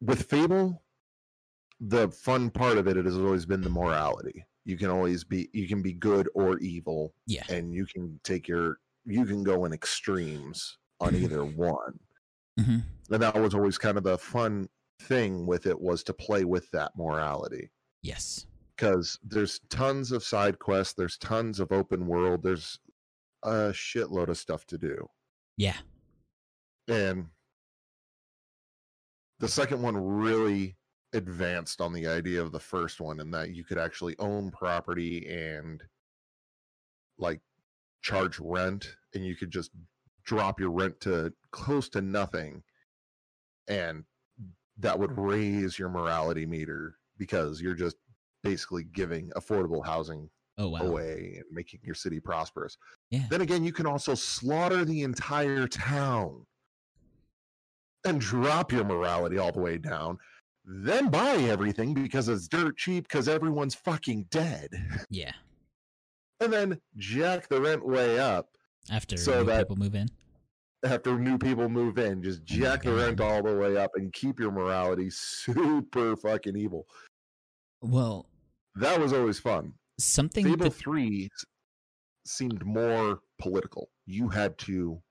with 0.01 0.29
Fable, 0.29 0.83
the 1.79 2.09
fun 2.11 2.51
part 2.51 2.77
of 2.77 2.87
it, 2.87 2.97
it 2.97 3.05
has 3.05 3.17
always 3.17 3.45
been 3.47 3.61
the 3.61 3.69
morality. 3.69 4.45
You 4.63 4.77
can 4.77 4.89
always 4.91 5.23
be 5.23 5.49
you 5.53 5.67
can 5.67 5.81
be 5.81 5.93
good 5.93 6.29
or 6.35 6.59
evil, 6.59 7.15
Yeah. 7.25 7.45
and 7.49 7.73
you 7.73 7.87
can 7.87 8.19
take 8.23 8.47
your 8.47 8.79
you 9.05 9.25
can 9.25 9.43
go 9.43 9.65
in 9.65 9.73
extremes 9.73 10.77
on 10.99 11.15
either 11.15 11.43
one. 11.45 11.99
hmm 12.59 12.77
And 13.11 13.21
that 13.21 13.35
was 13.35 13.53
always 13.53 13.77
kind 13.77 13.97
of 13.97 14.03
the 14.03 14.17
fun 14.17 14.67
thing 15.03 15.45
with 15.45 15.65
it 15.67 15.79
was 15.79 16.03
to 16.03 16.13
play 16.13 16.45
with 16.45 16.69
that 16.71 16.91
morality. 16.97 17.69
Yes. 18.01 18.45
because 18.77 19.17
there's 19.23 19.59
tons 19.69 20.11
of 20.11 20.23
side 20.23 20.59
quests 20.59 20.93
there's 20.93 21.17
tons 21.17 21.59
of 21.59 21.71
open 21.71 22.05
world 22.05 22.43
there's 22.43 22.77
a 23.43 23.71
shitload 23.71 24.27
of 24.29 24.37
stuff 24.37 24.65
to 24.67 24.77
do. 24.77 25.07
Yeah. 25.57 25.77
And 26.87 27.27
the 29.39 29.47
second 29.47 29.81
one 29.81 29.95
really 29.97 30.77
advanced 31.13 31.81
on 31.81 31.93
the 31.93 32.07
idea 32.07 32.41
of 32.41 32.51
the 32.51 32.59
first 32.59 32.99
one 33.01 33.19
in 33.19 33.31
that 33.31 33.53
you 33.55 33.63
could 33.63 33.77
actually 33.77 34.15
own 34.19 34.51
property 34.51 35.27
and 35.27 35.81
like 37.17 37.39
charge 38.01 38.39
rent 38.39 38.95
and 39.13 39.25
you 39.25 39.35
could 39.35 39.51
just 39.51 39.71
drop 40.25 40.59
your 40.59 40.71
rent 40.71 40.99
to 41.01 41.31
close 41.51 41.89
to 41.89 42.01
nothing 42.01 42.63
and 43.67 44.03
that 44.77 44.97
would 44.97 45.11
mm. 45.11 45.29
raise 45.29 45.79
your 45.79 45.89
morality 45.89 46.45
meter 46.45 46.97
because 47.17 47.61
you're 47.61 47.75
just 47.75 47.95
basically 48.43 48.83
giving 48.83 49.29
affordable 49.35 49.85
housing 49.85 50.29
Oh 50.57 50.69
wow. 50.69 50.79
away 50.79 51.33
and 51.35 51.43
making 51.51 51.81
your 51.83 51.95
city 51.95 52.21
prosperous. 52.21 52.77
Yeah. 53.11 53.23
Then 53.29 53.41
again, 53.41 53.65
you 53.65 53.73
can 53.73 53.85
also 53.85 54.15
slaughter 54.15 54.85
the 54.85 55.03
entire 55.03 55.67
town 55.67 56.45
and 58.05 58.21
drop 58.21 58.71
your 58.71 58.85
morality 58.85 59.37
all 59.37 59.51
the 59.51 59.59
way 59.59 59.77
down. 59.77 60.17
Then 60.63 61.09
buy 61.09 61.35
everything 61.35 61.93
because 61.93 62.29
it's 62.29 62.47
dirt 62.47 62.77
cheap 62.77 63.07
because 63.09 63.27
everyone's 63.27 63.75
fucking 63.75 64.27
dead. 64.31 64.69
Yeah. 65.09 65.33
And 66.39 66.53
then 66.53 66.79
jack 66.97 67.49
the 67.49 67.59
rent 67.59 67.85
way 67.85 68.19
up 68.19 68.47
After 68.91 69.17
So 69.17 69.39
new 69.39 69.45
that- 69.47 69.59
people 69.67 69.75
move 69.77 69.95
in. 69.95 70.07
after 70.83 71.17
new 71.17 71.37
people 71.37 71.67
move 71.69 71.97
in. 71.97 72.21
Just 72.21 72.41
Oh 72.41 72.43
jack 72.45 72.83
the 72.83 72.93
rent 72.93 73.19
all 73.19 73.41
the 73.41 73.55
way 73.55 73.75
up 73.77 73.91
and 73.95 74.13
keep 74.13 74.39
your 74.39 74.51
morality 74.51 75.09
super 75.11 76.15
fucking 76.15 76.55
evil. 76.55 76.85
Well, 77.81 78.29
That 78.75 78.99
was 78.99 79.11
always 79.13 79.39
fun. 79.39 79.73
something 79.99 80.45
Fable 80.45 80.65
that, 80.65 80.73
3 80.75 81.25
s- 81.33 81.45
seemed 82.25 82.63
more 82.65 83.21
political. 83.39 83.89
You 84.05 84.29
had 84.29 84.57
to 84.59 85.01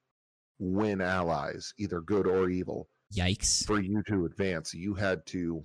win 0.61 1.01
allies, 1.01 1.73
either 1.79 2.01
good 2.01 2.27
or 2.27 2.49
evil, 2.51 2.89
yikes. 3.13 3.65
for 3.67 3.81
you 3.81 4.03
to 4.09 4.27
advance. 4.27 4.73
You 4.75 4.95
had 4.95 5.25
to 5.27 5.65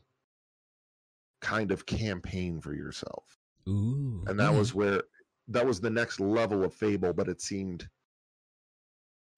kind 1.41 1.71
of 1.71 1.85
campaign 1.85 2.59
for 2.61 2.73
yourself. 2.73 3.37
Ooh. 3.67 4.23
And 4.27 4.39
that 4.39 4.53
was 4.53 4.73
where 4.73 5.03
that 5.49 5.65
was 5.65 5.79
the 5.81 5.89
next 5.89 6.19
level 6.19 6.63
of 6.63 6.73
Fable, 6.73 7.13
but 7.13 7.27
it 7.27 7.41
seemed 7.41 7.87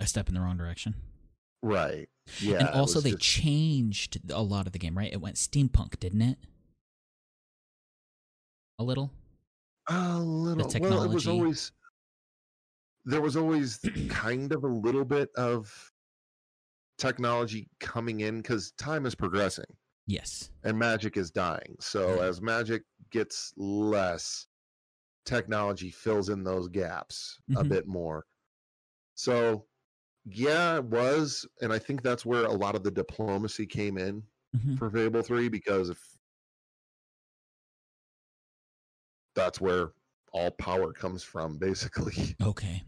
a 0.01 0.05
step 0.08 0.27
in 0.27 0.36
the 0.36 0.41
wrong 0.41 0.58
direction. 0.58 0.96
right. 1.62 2.10
Yeah. 2.39 2.60
and 2.60 2.70
also 2.70 3.00
they 3.01 3.12
just- 3.12 3.22
changed 3.24 4.20
a 4.31 4.41
lot 4.43 4.67
of 4.67 4.74
the 4.74 4.79
game, 4.79 4.98
right? 4.98 5.12
It 5.12 5.20
went 5.22 5.36
steampunk, 5.38 6.00
didn't 6.00 6.22
it? 6.22 6.38
A 8.79 8.84
little. 8.84 9.12
A 9.89 10.20
little. 10.20 10.67
Well, 10.79 11.03
it 11.03 11.10
was 11.10 11.24
technology. 11.24 11.29
always 11.29 11.72
there 13.05 13.22
was 13.22 13.36
always 13.36 13.79
kind 14.10 14.51
of 14.53 14.63
a 14.63 14.67
little 14.67 15.03
bit 15.05 15.29
of 15.36 15.91
technology 16.98 17.67
coming 17.79 18.22
in 18.22 18.38
because 18.38 18.72
time 18.74 19.05
is 19.08 19.15
progressing 19.15 19.65
Yes. 20.05 20.51
and 20.63 20.77
magic 20.77 21.17
is 21.17 21.31
dying. 21.31 21.75
So 21.79 22.22
as 22.22 22.41
magic 22.41 22.84
gets 23.12 23.53
less, 23.58 24.46
technology 25.25 25.89
fills 25.89 26.29
in 26.29 26.43
those 26.43 26.67
gaps 26.70 27.39
a 27.55 27.63
Mhm. 27.63 27.70
bit 27.70 27.88
more. 27.88 28.24
So 29.15 29.65
yeah, 30.25 30.78
it 30.78 30.84
was, 30.86 31.46
and 31.62 31.72
I 31.74 31.80
think 31.80 32.01
that's 32.01 32.25
where 32.25 32.46
a 32.46 32.51
lot 32.54 32.75
of 32.75 32.84
the 32.84 32.92
diplomacy 32.92 33.66
came 33.66 33.98
in 33.98 34.24
Mhm. 34.56 34.78
for 34.78 34.90
Fable 34.92 35.22
3 35.24 35.48
because 35.50 35.90
if 35.90 35.98
that's 39.36 39.62
where 39.62 39.92
all 40.34 40.51
power 40.51 40.94
comes 40.94 41.24
from 41.24 41.58
basically. 41.58 42.36
Okay. 42.42 42.84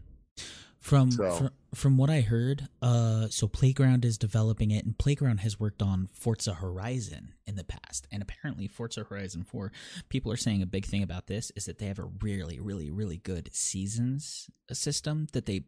From, 0.80 1.10
So- 1.10 1.36
from 1.38 1.50
from 1.74 1.96
what 1.96 2.08
I 2.08 2.20
heard, 2.20 2.68
uh, 2.82 3.26
so 3.30 3.48
Playground 3.48 4.04
is 4.04 4.16
developing 4.16 4.70
it, 4.70 4.84
and 4.84 4.96
Playground 4.96 5.38
has 5.38 5.58
worked 5.58 5.82
on 5.82 6.06
Forza 6.12 6.54
Horizon 6.54 7.34
in 7.48 7.56
the 7.56 7.64
past, 7.64 8.06
and 8.12 8.22
apparently 8.22 8.68
Forza 8.68 9.02
Horizon 9.02 9.42
Four. 9.42 9.72
People 10.08 10.30
are 10.30 10.36
saying 10.36 10.62
a 10.62 10.66
big 10.66 10.84
thing 10.84 11.02
about 11.02 11.26
this 11.26 11.50
is 11.56 11.64
that 11.64 11.78
they 11.78 11.86
have 11.86 11.98
a 11.98 12.04
really, 12.04 12.60
really, 12.60 12.90
really 12.92 13.16
good 13.16 13.48
seasons 13.52 14.48
system 14.72 15.26
that 15.32 15.46
they 15.46 15.64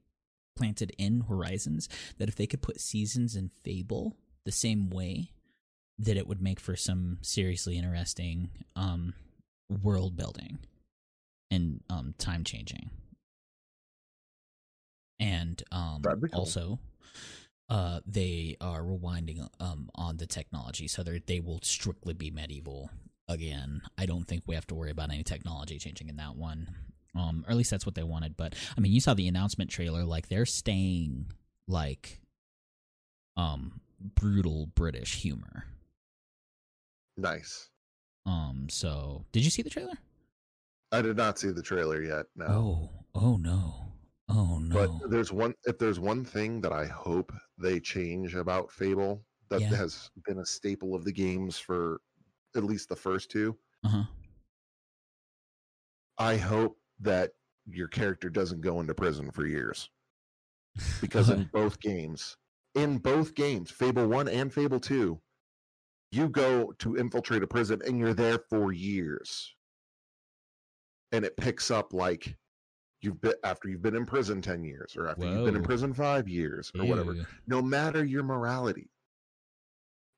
planted 0.56 0.92
in 0.98 1.22
Horizons. 1.28 1.88
That 2.18 2.28
if 2.28 2.36
they 2.36 2.46
could 2.46 2.62
put 2.62 2.80
seasons 2.80 3.36
in 3.36 3.50
Fable 3.62 4.16
the 4.44 4.52
same 4.52 4.90
way, 4.90 5.30
that 5.98 6.16
it 6.16 6.26
would 6.26 6.42
make 6.42 6.60
for 6.60 6.76
some 6.76 7.18
seriously 7.22 7.78
interesting 7.78 8.50
um, 8.74 9.14
world 9.82 10.16
building 10.16 10.58
and 11.50 11.80
um, 11.90 12.14
time 12.18 12.44
changing. 12.44 12.90
And 15.18 15.62
um, 15.72 16.02
cool. 16.02 16.28
also, 16.32 16.78
uh, 17.68 18.00
they 18.06 18.56
are 18.60 18.82
rewinding 18.82 19.48
um, 19.60 19.88
on 19.94 20.18
the 20.18 20.26
technology, 20.26 20.86
so 20.88 21.02
they 21.02 21.20
they 21.26 21.40
will 21.40 21.60
strictly 21.62 22.12
be 22.12 22.30
medieval 22.30 22.90
again. 23.28 23.80
I 23.96 24.06
don't 24.06 24.26
think 24.26 24.44
we 24.46 24.54
have 24.54 24.66
to 24.68 24.74
worry 24.74 24.90
about 24.90 25.10
any 25.10 25.22
technology 25.22 25.78
changing 25.78 26.08
in 26.08 26.16
that 26.16 26.36
one. 26.36 26.68
Um, 27.16 27.44
or 27.46 27.50
at 27.52 27.56
least 27.56 27.70
that's 27.70 27.86
what 27.86 27.94
they 27.94 28.02
wanted. 28.02 28.36
But 28.36 28.54
I 28.76 28.80
mean, 28.80 28.92
you 28.92 29.00
saw 29.00 29.14
the 29.14 29.28
announcement 29.28 29.70
trailer; 29.70 30.04
like 30.04 30.28
they're 30.28 30.46
staying 30.46 31.30
like 31.68 32.20
um 33.36 33.80
brutal 34.14 34.66
British 34.74 35.16
humor. 35.16 35.64
Nice. 37.16 37.70
Um, 38.26 38.66
so 38.68 39.24
did 39.32 39.44
you 39.44 39.50
see 39.50 39.62
the 39.62 39.70
trailer? 39.70 39.94
I 40.92 41.00
did 41.02 41.16
not 41.16 41.38
see 41.38 41.50
the 41.50 41.62
trailer 41.62 42.02
yet. 42.02 42.26
No. 42.36 42.46
Oh, 42.48 42.90
oh 43.14 43.36
no, 43.36 43.92
oh 44.28 44.58
no. 44.58 44.74
But 45.00 45.10
there's 45.10 45.32
one 45.32 45.54
if 45.64 45.78
there's 45.78 45.98
one 46.00 46.24
thing 46.24 46.60
that 46.60 46.72
I 46.72 46.86
hope 46.86 47.32
they 47.58 47.80
change 47.80 48.34
about 48.34 48.70
Fable 48.70 49.24
that 49.48 49.60
Yeah. 49.62 49.74
has 49.76 50.10
been 50.24 50.38
a 50.40 50.46
staple 50.46 50.94
of 50.94 51.04
the 51.04 51.12
games 51.12 51.56
for 51.58 52.00
at 52.56 52.64
least 52.64 52.88
the 52.88 52.96
first 52.96 53.30
two. 53.30 53.56
uh 53.84 53.88
huh. 53.88 54.04
I 56.18 56.36
hope 56.36 56.78
that 57.00 57.32
your 57.68 57.88
character 57.88 58.30
doesn't 58.30 58.60
go 58.60 58.80
into 58.80 58.94
prison 58.94 59.30
for 59.30 59.46
years. 59.46 59.90
Because 61.00 61.30
in 61.30 61.48
both 61.52 61.80
games, 61.80 62.36
in 62.74 62.98
both 62.98 63.34
games, 63.34 63.70
Fable 63.70 64.06
1 64.08 64.28
and 64.28 64.52
Fable 64.52 64.78
2, 64.78 65.18
you 66.12 66.28
go 66.28 66.72
to 66.78 66.96
infiltrate 66.96 67.42
a 67.42 67.46
prison 67.46 67.80
and 67.86 67.98
you're 67.98 68.12
there 68.14 68.38
for 68.50 68.72
years. 68.72 69.54
And 71.12 71.24
it 71.24 71.36
picks 71.38 71.70
up 71.70 71.94
like 71.94 72.36
you've 73.00 73.20
been 73.22 73.34
after 73.42 73.68
you've 73.68 73.80
been 73.82 73.96
in 73.96 74.04
prison 74.04 74.42
10 74.42 74.64
years 74.64 74.94
or 74.96 75.08
after 75.08 75.24
you've 75.24 75.44
been 75.46 75.56
in 75.56 75.62
prison 75.62 75.94
5 75.94 76.28
years 76.28 76.70
or 76.74 76.84
whatever. 76.84 77.12
No 77.46 77.62
matter 77.62 78.04
your 78.04 78.22
morality. 78.22 78.90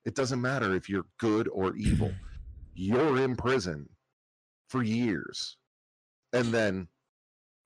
It 0.05 0.15
doesn't 0.17 0.41
matter 0.41 0.75
if 0.75 0.89
you're 0.89 1.07
good 1.19 1.49
or 1.49 1.75
evil. 1.77 2.13
You're 2.75 3.19
in 3.19 3.35
prison 3.37 3.89
for 4.69 4.83
years. 4.85 5.57
And 6.33 6.47
then 6.53 6.89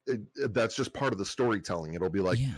it, 0.06 0.20
it- 0.36 0.54
that's 0.54 0.76
just 0.76 0.92
part 0.92 1.12
of 1.12 1.18
the 1.18 1.24
storytelling. 1.26 1.94
It'll 1.94 2.08
be 2.10 2.20
like 2.20 2.38
yeah, 2.38 2.52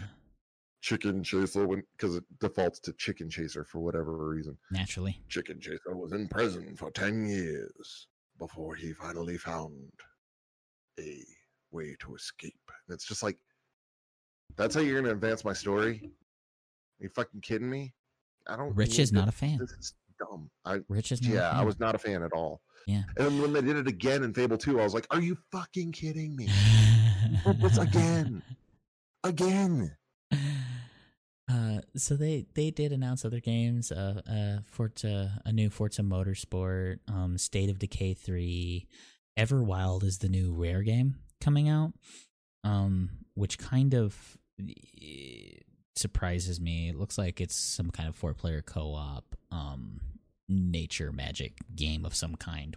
chicken 0.83 1.23
chaser 1.23 1.67
when 1.67 1.83
because 1.97 2.17
it 2.17 2.25
defaults 2.41 2.79
to 2.81 2.93
chicken 2.95 3.31
chaser 3.31 3.65
for 3.65 3.81
whatever 3.81 4.29
reason. 4.29 4.57
naturally. 4.71 5.21
Chicken 5.29 5.61
chaser 5.61 5.95
was 5.97 6.13
in 6.13 6.29
prison 6.29 6.77
for 6.77 6.91
10 6.91 7.27
years 7.27 8.07
before 8.39 8.75
he 8.75 8.93
finally 8.93 9.39
found 9.39 9.73
a 11.01 11.23
way 11.71 11.97
to 12.01 12.15
escape. 12.15 12.61
And 12.89 12.95
it's 12.95 13.07
just 13.07 13.23
like 13.23 13.39
that's 14.57 14.75
how 14.75 14.81
you're 14.83 15.01
gonna 15.01 15.13
advance 15.15 15.45
my 15.45 15.53
story? 15.53 16.11
Are 17.01 17.05
you 17.05 17.09
fucking 17.09 17.41
kidding 17.41 17.69
me? 17.71 17.93
I 18.47 18.57
don't 18.57 18.75
Rich 18.75 18.99
is 18.99 19.13
not 19.13 19.29
a 19.29 19.33
fan. 19.33 19.59
This 19.59 19.73
is 19.73 19.95
dumb. 20.19 20.51
I 20.65 20.81
Rich 20.89 21.13
is 21.13 21.23
not. 21.23 21.31
a 21.31 21.35
yeah, 21.35 21.51
I 21.51 21.63
was 21.65 21.79
not 21.81 21.95
a 21.95 21.99
fan 21.99 22.23
at 22.23 22.33
all. 22.33 22.61
Yeah. 22.87 23.03
And 23.17 23.27
then 23.27 23.41
when 23.41 23.53
they 23.53 23.63
did 23.63 23.77
it 23.77 23.89
again 23.89 24.23
in 24.23 24.35
Fable 24.35 24.59
2, 24.59 24.81
I 24.81 24.85
was 24.85 24.95
like, 24.95 25.07
Are 25.11 25.21
you 25.21 25.37
fucking 25.51 25.93
kidding 25.93 26.37
me? 26.37 26.49
What's 27.59 27.79
again? 27.79 28.43
Again. 29.25 29.97
Uh, 31.51 31.79
so 31.97 32.15
they 32.15 32.45
they 32.55 32.71
did 32.71 32.93
announce 32.93 33.25
other 33.25 33.41
games. 33.41 33.91
Uh, 33.91 34.21
uh, 34.31 34.61
Forza, 34.67 35.41
a 35.47 35.53
new 35.53 35.71
Forza 35.71 36.03
Motorsport, 36.03 36.99
um, 37.09 37.39
State 37.39 37.71
of 37.71 37.79
Decay 37.79 38.13
three, 38.15 38.87
Everwild 39.39 40.05
is 40.05 40.19
the 40.19 40.29
new 40.29 40.53
Rare 40.53 40.83
game 40.83 41.17
coming 41.41 41.69
out. 41.69 41.93
Um, 42.65 43.11
which 43.35 43.59
kind 43.59 43.95
of 43.95 44.39
eh, 44.61 45.59
surprises 45.97 46.61
me. 46.61 46.89
It 46.89 46.97
looks 46.97 47.19
like 47.19 47.41
it's 47.41 47.57
some 47.57 47.91
kind 47.91 48.09
of 48.09 48.17
four 48.17 48.35
player 48.35 48.63
co 48.63 48.95
op, 48.95 49.37
um, 49.51 50.01
nature 50.49 51.13
magic 51.13 51.59
game 51.75 52.05
of 52.05 52.15
some 52.15 52.37
kind. 52.37 52.77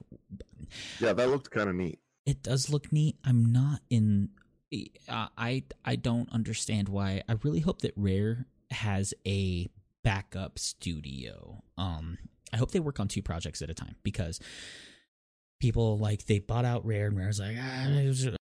Yeah, 0.99 1.13
that 1.13 1.29
looked 1.29 1.51
kind 1.51 1.69
of 1.69 1.75
neat. 1.75 1.99
It 2.25 2.43
does 2.43 2.69
look 2.69 2.91
neat. 2.91 3.17
I'm 3.23 3.51
not 3.51 3.81
in. 3.89 4.29
Uh, 5.07 5.27
I 5.37 5.63
I 5.85 5.95
don't 5.95 6.31
understand 6.31 6.89
why. 6.89 7.23
I 7.29 7.35
really 7.43 7.61
hope 7.61 7.81
that 7.81 7.93
Rare 7.95 8.45
has 8.71 9.13
a 9.25 9.67
backup 10.03 10.59
studio. 10.59 11.63
Um, 11.77 12.17
I 12.53 12.57
hope 12.57 12.71
they 12.71 12.79
work 12.79 12.99
on 12.99 13.07
two 13.07 13.21
projects 13.21 13.61
at 13.61 13.69
a 13.69 13.73
time 13.73 13.95
because 14.03 14.39
people 15.59 15.97
like 15.97 16.25
they 16.25 16.39
bought 16.39 16.65
out 16.65 16.85
Rare, 16.85 17.07
and 17.07 17.17
Rare's 17.17 17.39
like, 17.39 17.57
ah, 17.59 17.87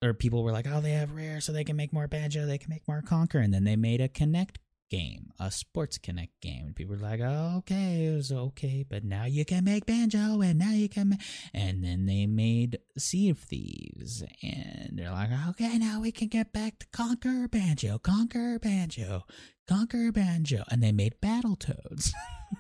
or 0.03 0.15
people 0.15 0.43
were 0.43 0.53
like, 0.53 0.67
oh, 0.69 0.81
they 0.81 0.93
have 0.93 1.13
Rare, 1.13 1.41
so 1.41 1.53
they 1.53 1.65
can 1.65 1.77
make 1.77 1.93
more 1.93 2.09
Banjo, 2.09 2.47
they 2.47 2.59
can 2.59 2.71
make 2.71 2.87
more 2.87 3.03
Conker, 3.03 3.43
and 3.43 3.53
then 3.53 3.65
they 3.65 3.77
made 3.77 4.01
a 4.01 4.09
Kinect 4.09 4.57
game, 4.91 5.31
a 5.39 5.51
Sports 5.51 5.99
Kinect 5.99 6.41
game, 6.41 6.67
and 6.67 6.77
people 6.77 6.97
were 6.97 7.03
like, 7.03 7.21
okay, 7.21 8.07
it 8.07 8.15
was 8.15 8.33
okay, 8.33 8.85
but 8.89 9.05
now 9.05 9.25
you 9.25 9.45
can 9.45 9.65
make 9.65 9.87
Banjo, 9.87 10.41
and 10.41 10.59
now 10.59 10.71
you 10.71 10.89
can, 10.89 11.11
ma-. 11.11 11.17
and 11.53 11.83
then 11.85 12.07
they 12.07 12.27
made 12.27 12.79
Sea 12.97 13.31
of 13.31 13.39
Thieves, 13.39 14.23
and 14.43 14.91
they're 14.93 15.11
like, 15.11 15.31
okay, 15.51 15.79
now 15.79 16.01
we 16.01 16.13
can 16.13 16.29
get 16.29 16.53
back 16.53 16.79
to 16.79 16.87
Conker 16.89 17.51
Banjo, 17.51 17.99
Conker 17.99 18.61
Banjo, 18.61 19.25
Conker 19.69 20.13
Banjo, 20.13 20.65
and 20.71 20.83
they 20.83 20.93
made 20.93 21.15
Battletoads. 21.21 22.13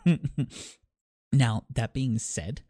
now 1.33 1.64
that 1.71 1.95
being 1.95 2.18
said. 2.18 2.62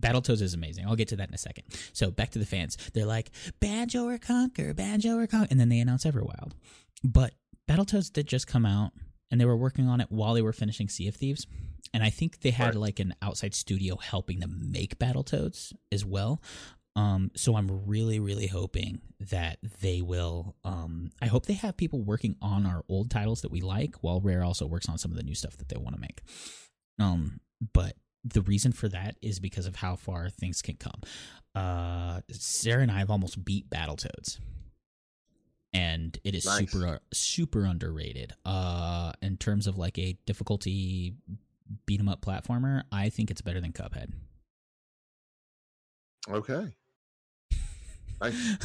Battletoads 0.00 0.40
is 0.40 0.54
amazing. 0.54 0.86
I'll 0.86 0.96
get 0.96 1.08
to 1.08 1.16
that 1.16 1.28
in 1.28 1.34
a 1.34 1.38
second. 1.38 1.64
So 1.92 2.10
back 2.10 2.30
to 2.30 2.38
the 2.38 2.46
fans. 2.46 2.78
They're 2.94 3.04
like, 3.04 3.30
Banjo 3.60 4.06
or 4.06 4.16
Conker, 4.16 4.74
Banjo 4.74 5.18
or 5.18 5.26
Conker. 5.26 5.48
And 5.50 5.60
then 5.60 5.68
they 5.68 5.78
announce 5.78 6.06
Everwild. 6.06 6.52
But 7.04 7.34
Battletoads 7.70 8.12
did 8.12 8.26
just 8.26 8.46
come 8.46 8.66
out, 8.66 8.92
and 9.30 9.40
they 9.40 9.44
were 9.44 9.56
working 9.56 9.86
on 9.88 10.00
it 10.00 10.10
while 10.10 10.34
they 10.34 10.42
were 10.42 10.52
finishing 10.52 10.88
Sea 10.88 11.08
of 11.08 11.16
Thieves. 11.16 11.46
And 11.94 12.02
I 12.02 12.10
think 12.10 12.40
they 12.40 12.50
had 12.50 12.74
Right. 12.74 12.76
like 12.76 13.00
an 13.00 13.14
outside 13.22 13.54
studio 13.54 13.96
helping 13.96 14.40
them 14.40 14.70
make 14.70 14.98
Battletoads 14.98 15.72
as 15.90 16.04
well. 16.04 16.42
Um, 16.96 17.30
so 17.36 17.56
I'm 17.56 17.86
really, 17.86 18.18
really 18.18 18.48
hoping 18.48 19.00
that 19.20 19.58
they 19.80 20.02
will. 20.02 20.56
Um, 20.64 21.12
I 21.22 21.26
hope 21.26 21.46
they 21.46 21.54
have 21.54 21.76
people 21.76 22.00
working 22.02 22.36
on 22.42 22.66
our 22.66 22.84
old 22.88 23.10
titles 23.10 23.42
that 23.42 23.50
we 23.52 23.60
like, 23.60 23.96
while 24.02 24.20
Rare 24.20 24.42
also 24.44 24.66
works 24.66 24.88
on 24.88 24.98
some 24.98 25.10
of 25.12 25.16
the 25.16 25.22
new 25.22 25.34
stuff 25.34 25.56
that 25.58 25.68
they 25.68 25.76
want 25.76 25.94
to 25.94 26.00
make. 26.00 26.22
Um, 26.98 27.40
but 27.72 27.96
the 28.24 28.42
reason 28.42 28.72
for 28.72 28.88
that 28.88 29.16
is 29.22 29.38
because 29.40 29.66
of 29.66 29.76
how 29.76 29.96
far 29.96 30.28
things 30.28 30.60
can 30.62 30.76
come. 30.76 31.00
Uh, 31.54 32.20
Sarah 32.32 32.82
and 32.82 32.90
I 32.90 32.98
have 32.98 33.10
almost 33.10 33.44
beat 33.44 33.70
Battletoads, 33.70 34.38
and 35.72 36.18
it 36.24 36.34
is 36.34 36.44
Nice. 36.46 36.70
super 36.70 37.00
super 37.12 37.64
underrated. 37.64 38.32
Uh, 38.44 39.12
in 39.22 39.36
terms 39.36 39.66
of 39.66 39.78
like 39.78 39.98
a 39.98 40.18
difficulty 40.26 41.14
beat 41.86 42.00
'em 42.00 42.08
up 42.08 42.20
platformer, 42.20 42.82
I 42.90 43.08
think 43.10 43.30
it's 43.30 43.40
better 43.42 43.60
than 43.60 43.72
Cuphead. 43.72 44.12
Okay. 46.28 46.68
Nice. 48.22 48.58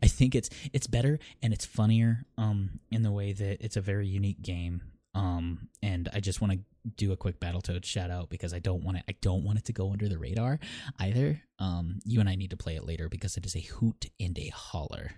I 0.00 0.06
think 0.06 0.36
it's 0.36 0.48
it's 0.72 0.86
better 0.86 1.18
and 1.42 1.52
it's 1.52 1.64
funnier 1.66 2.24
um 2.38 2.78
in 2.92 3.02
the 3.02 3.10
way 3.10 3.32
that 3.32 3.60
it's 3.64 3.76
a 3.76 3.80
very 3.80 4.06
unique 4.06 4.40
game. 4.42 4.80
Um 5.12 5.68
and 5.82 6.08
I 6.12 6.20
just 6.20 6.40
want 6.40 6.52
to 6.52 6.60
do 6.96 7.10
a 7.10 7.16
quick 7.16 7.40
Battletoads 7.40 7.84
shout 7.84 8.12
out 8.12 8.30
because 8.30 8.54
I 8.54 8.60
don't 8.60 8.84
want 8.84 8.98
it 8.98 9.04
I 9.08 9.16
don't 9.20 9.42
want 9.42 9.58
it 9.58 9.64
to 9.64 9.72
go 9.72 9.90
under 9.90 10.08
the 10.08 10.18
radar 10.18 10.60
either. 11.00 11.42
Um 11.58 11.98
you 12.04 12.20
and 12.20 12.28
I 12.28 12.36
need 12.36 12.50
to 12.50 12.56
play 12.56 12.76
it 12.76 12.84
later 12.84 13.08
because 13.08 13.36
it 13.36 13.44
is 13.44 13.56
a 13.56 13.60
hoot 13.60 14.06
and 14.20 14.38
a 14.38 14.50
holler. 14.50 15.10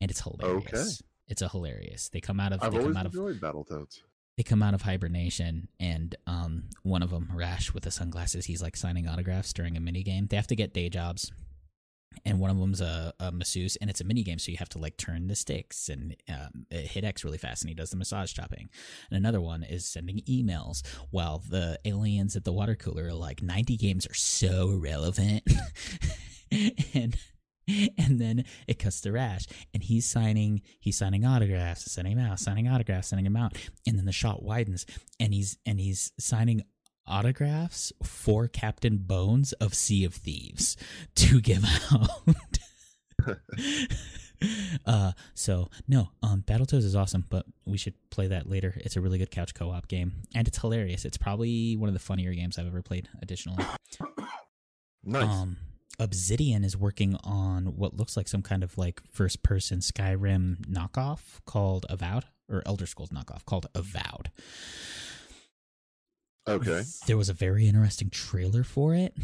And 0.00 0.10
it's 0.10 0.20
hilarious. 0.22 0.72
Okay. 0.74 0.84
It's 1.28 1.42
a 1.42 1.48
hilarious. 1.48 2.08
They 2.08 2.20
come 2.20 2.40
out 2.40 2.52
of 2.52 2.62
I've 2.62 2.70
they 2.72 2.78
come 2.78 2.84
always 2.86 2.96
out 2.96 3.06
of 3.06 3.12
enjoyed 3.14 3.40
Battletoads. 3.40 4.00
they 4.36 4.42
come 4.42 4.62
out 4.62 4.72
of 4.74 4.82
hibernation 4.82 5.68
and 5.80 6.14
um 6.26 6.64
one 6.82 7.02
of 7.02 7.10
them 7.10 7.28
rash 7.34 7.74
with 7.74 7.82
the 7.82 7.90
sunglasses 7.90 8.46
he's 8.46 8.62
like 8.62 8.76
signing 8.76 9.08
autographs 9.08 9.52
during 9.52 9.76
a 9.76 9.80
mini 9.80 10.02
game 10.02 10.26
they 10.28 10.36
have 10.36 10.46
to 10.46 10.54
get 10.56 10.72
day 10.72 10.88
jobs 10.88 11.32
and 12.24 12.38
one 12.40 12.50
of 12.50 12.56
them's 12.58 12.80
a, 12.80 13.12
a 13.20 13.30
masseuse 13.32 13.76
and 13.76 13.90
it's 13.90 14.00
a 14.00 14.04
mini 14.04 14.22
game 14.22 14.38
so 14.38 14.50
you 14.50 14.56
have 14.56 14.68
to 14.68 14.78
like 14.78 14.96
turn 14.96 15.26
the 15.26 15.34
sticks 15.36 15.88
and 15.88 16.16
um, 16.28 16.66
hit 16.70 17.04
x 17.04 17.24
really 17.24 17.36
fast 17.38 17.62
and 17.62 17.68
he 17.68 17.74
does 17.74 17.90
the 17.90 17.96
massage 17.96 18.32
chopping 18.32 18.68
and 19.10 19.16
another 19.18 19.40
one 19.40 19.62
is 19.64 19.84
sending 19.84 20.20
emails 20.28 20.82
while 21.10 21.42
the 21.50 21.78
aliens 21.84 22.36
at 22.36 22.44
the 22.44 22.52
water 22.52 22.74
cooler 22.76 23.06
are 23.08 23.12
like 23.12 23.42
90 23.42 23.76
games 23.76 24.06
are 24.06 24.14
so 24.14 24.70
irrelevant 24.70 25.42
and 26.94 27.16
and 27.98 28.20
then 28.20 28.44
it 28.66 28.78
cuts 28.78 29.00
to 29.02 29.12
Rash, 29.12 29.46
and 29.74 29.82
he's 29.82 30.06
signing 30.06 30.62
he's 30.80 30.98
signing 30.98 31.24
autographs, 31.24 31.90
sending 31.90 32.16
them 32.16 32.26
out, 32.26 32.40
signing 32.40 32.68
autographs, 32.68 33.08
sending 33.08 33.24
them 33.24 33.36
out, 33.36 33.56
and 33.86 33.98
then 33.98 34.04
the 34.04 34.12
shot 34.12 34.42
widens, 34.42 34.86
and 35.20 35.32
he's 35.34 35.58
and 35.66 35.78
he's 35.80 36.12
signing 36.18 36.62
autographs 37.06 37.92
for 38.02 38.48
Captain 38.48 38.98
Bones 38.98 39.52
of 39.54 39.74
Sea 39.74 40.04
of 40.04 40.14
Thieves 40.14 40.76
to 41.16 41.40
give 41.40 41.64
out. 41.92 42.58
uh, 44.86 45.12
so 45.34 45.68
no, 45.86 46.10
um, 46.22 46.42
Battletoads 46.46 46.84
is 46.84 46.94
awesome, 46.96 47.24
but 47.28 47.46
we 47.66 47.78
should 47.78 47.94
play 48.10 48.28
that 48.28 48.48
later. 48.48 48.74
It's 48.76 48.96
a 48.96 49.00
really 49.00 49.18
good 49.18 49.30
couch 49.30 49.54
co-op 49.54 49.88
game, 49.88 50.12
and 50.34 50.46
it's 50.46 50.58
hilarious. 50.58 51.04
It's 51.04 51.18
probably 51.18 51.76
one 51.76 51.88
of 51.88 51.94
the 51.94 52.00
funnier 52.00 52.32
games 52.34 52.58
I've 52.58 52.66
ever 52.66 52.82
played. 52.82 53.08
Additionally, 53.22 53.64
Nice. 55.04 55.24
um, 55.24 55.56
Obsidian 55.98 56.64
is 56.64 56.76
working 56.76 57.16
on 57.24 57.76
what 57.76 57.96
looks 57.96 58.16
like 58.16 58.28
some 58.28 58.42
kind 58.42 58.62
of 58.62 58.78
like 58.78 59.02
first 59.12 59.42
person 59.42 59.80
Skyrim 59.80 60.66
knockoff 60.66 61.40
called 61.44 61.86
Avowed 61.88 62.24
or 62.48 62.62
Elder 62.66 62.86
Scrolls 62.86 63.10
knockoff 63.10 63.44
called 63.44 63.66
Avowed. 63.74 64.30
okay. 66.48 66.82
There 67.06 67.16
was 67.16 67.28
a 67.28 67.34
very 67.34 67.66
interesting 67.68 68.10
trailer 68.10 68.62
for 68.64 68.94
it, 68.94 69.14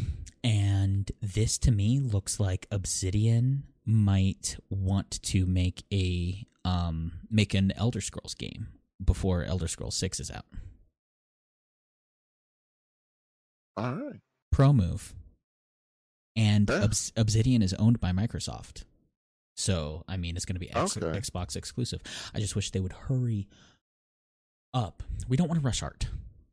and 0.43 1.11
this 1.21 1.57
to 1.59 1.71
me 1.71 1.99
looks 1.99 2.39
like 2.39 2.67
Obsidian 2.71 3.63
might 3.85 4.57
want 4.69 5.21
to 5.23 5.45
make 5.45 5.83
a 5.93 6.45
um 6.65 7.13
make 7.29 7.53
an 7.53 7.71
Elder 7.77 8.01
Scrolls 8.01 8.33
game 8.35 8.67
before 9.03 9.43
Elder 9.43 9.67
Scrolls 9.67 9.95
6 9.95 10.19
is 10.19 10.31
out. 10.31 10.45
All 13.77 13.93
right. 13.95 14.21
Pro 14.51 14.71
move. 14.73 15.13
And 16.35 16.69
Yeah. 16.69 16.83
Obs- 16.83 17.13
Obsidian 17.15 17.61
is 17.61 17.73
owned 17.75 17.99
by 17.99 18.11
Microsoft. 18.11 18.83
So, 19.55 20.03
I 20.07 20.17
mean, 20.17 20.35
it's 20.35 20.43
going 20.45 20.55
to 20.55 20.59
be 20.59 20.69
X- 20.71 20.97
Okay. 20.97 21.17
Xbox 21.17 21.55
exclusive. 21.55 22.01
I 22.33 22.39
just 22.39 22.55
wish 22.57 22.71
they 22.71 22.81
would 22.81 22.91
hurry 22.93 23.47
up. 24.73 25.01
We 25.29 25.37
don't 25.37 25.47
want 25.47 25.61
to 25.61 25.65
rush 25.65 25.81
art. 25.81 26.07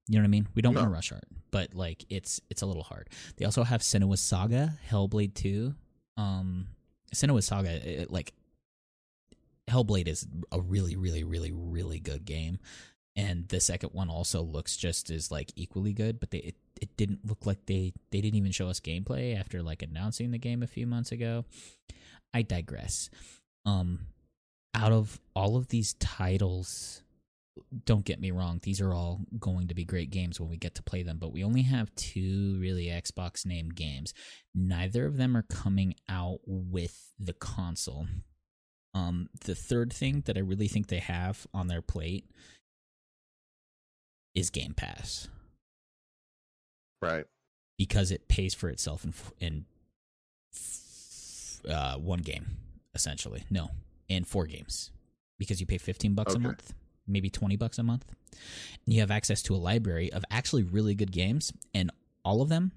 You 0.09 0.17
know 0.19 0.23
what 0.23 0.27
I 0.27 0.31
mean? 0.31 0.49
We 0.55 0.63
don't 0.63 0.75
want 0.75 0.87
to 0.87 0.93
rush 0.93 1.11
art, 1.13 1.25
but 1.51 1.75
like 1.75 2.05
it's 2.11 2.41
it's 2.51 2.63
a 2.63 2.67
little 2.67 2.83
hard. 2.83 3.09
They 3.37 3.45
also 3.45 3.63
have 3.65 3.81
Senua's 3.83 4.21
Saga, 4.21 4.79
Hellblade 4.89 5.35
2. 5.35 5.75
Um 6.17 6.69
Senua's 7.15 7.47
Saga 7.47 7.71
it, 8.03 8.11
like 8.11 8.33
Hellblade 9.69 10.09
is 10.09 10.27
a 10.51 10.61
really 10.61 10.97
really 10.97 11.25
really 11.25 11.53
really 11.53 11.99
good 12.01 12.25
game. 12.25 12.59
And 13.15 13.49
the 13.49 13.61
second 13.61 13.91
one 13.93 14.09
also 14.09 14.43
looks 14.43 14.77
just 14.77 15.11
as 15.11 15.31
like 15.31 15.53
equally 15.55 15.93
good, 15.93 16.19
but 16.19 16.31
they 16.31 16.39
it, 16.39 16.57
it 16.81 16.97
didn't 16.97 17.27
look 17.27 17.45
like 17.45 17.67
they 17.67 17.93
they 18.11 18.21
didn't 18.21 18.37
even 18.37 18.53
show 18.53 18.69
us 18.69 18.81
gameplay 18.81 19.39
after 19.39 19.63
like 19.63 19.83
announcing 19.83 20.31
the 20.31 20.39
game 20.39 20.63
a 20.63 20.67
few 20.67 20.87
months 20.87 21.13
ago. 21.13 21.45
I 22.33 22.43
digress. 22.43 23.11
Um 23.67 24.07
out 24.75 24.93
of 24.93 25.21
all 25.37 25.57
of 25.57 25.69
these 25.69 25.93
titles 25.95 27.03
don't 27.85 28.05
get 28.05 28.21
me 28.21 28.31
wrong, 28.31 28.61
these 28.63 28.81
are 28.81 28.95
all 28.95 29.21
going 29.39 29.69
to 29.69 29.75
be 29.75 29.85
great 29.85 30.11
games 30.11 30.41
when 30.41 30.49
we 30.49 30.57
get 30.57 30.75
to 30.77 30.83
play 30.83 31.03
them, 31.03 31.19
but 31.19 31.33
we 31.33 31.45
only 31.45 31.63
have 31.63 31.95
two 31.95 32.57
really 32.59 32.87
Xbox 32.87 33.45
named 33.45 33.75
games. 33.75 34.15
Neither 34.55 35.05
of 35.05 35.19
them 35.19 35.37
are 35.37 35.43
coming 35.43 35.95
out 36.09 36.41
with 36.47 37.13
the 37.19 37.35
console. 37.35 38.07
Um, 38.95 39.29
the 39.45 39.55
third 39.55 39.93
thing 39.93 40.23
that 40.27 40.37
I 40.37 40.41
really 40.41 40.69
think 40.69 40.87
they 40.87 40.99
have 40.99 41.47
on 41.53 41.69
their 41.69 41.83
plate 41.83 42.25
is 44.35 44.51
Game 44.51 44.75
Pass 44.75 45.29
Right. 47.01 47.25
because 47.79 48.11
it 48.11 48.29
pays 48.29 48.55
for 48.55 48.69
itself 48.69 49.05
in 49.05 49.13
in 49.41 49.65
uh, 51.69 51.97
one 51.97 52.21
game 52.21 52.47
essentially. 52.95 53.45
No, 53.51 53.71
in 54.09 54.25
four 54.25 54.47
games 54.47 54.91
because 55.39 55.61
you 55.61 55.67
pay 55.67 55.79
15 55.79 56.15
bucks 56.15 56.33
Okay. 56.35 56.43
a 56.43 56.47
month, 56.47 56.75
maybe 57.07 57.31
20 57.31 57.57
bucks 57.57 57.79
a 57.79 57.83
month. 57.83 58.05
And 58.87 58.95
you 58.95 59.01
have 59.01 59.11
access 59.11 59.43
to 59.43 59.55
a 59.55 59.57
library 59.57 60.13
of 60.13 60.25
actually 60.31 60.63
really 60.63 60.95
good 60.95 61.11
games 61.13 61.53
and 61.75 61.91
all 62.25 62.43
of 62.43 62.49
them 62.49 62.73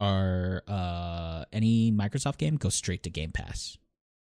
are 0.00 0.62
uh 0.68 1.44
any 1.52 1.90
Microsoft 1.92 2.38
game 2.38 2.56
goes 2.56 2.74
straight 2.74 3.02
to 3.04 3.10
Game 3.10 3.30
Pass. 3.32 3.78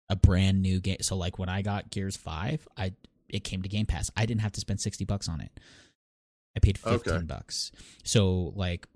A 0.07 0.15
brand 0.15 0.61
new 0.61 0.79
game. 0.79 0.97
So 1.01 1.15
like 1.17 1.39
when 1.39 1.49
I 1.49 1.63
got 1.63 1.89
Gears 1.89 2.15
5, 2.15 2.67
I 2.77 2.93
it 3.27 3.43
came 3.43 3.63
to 3.63 3.69
Game 3.69 3.87
Pass. 3.87 4.11
I 4.15 4.27
didn't 4.27 4.41
have 4.41 4.51
to 4.53 4.59
spend 4.59 4.79
60 4.79 5.03
bucks 5.05 5.27
on 5.27 5.41
it. 5.41 5.49
I 6.55 6.59
paid 6.59 6.77
15 6.77 7.13
Okay. 7.13 7.25
bucks. 7.25 7.71
So 8.03 8.53
like 8.55 8.87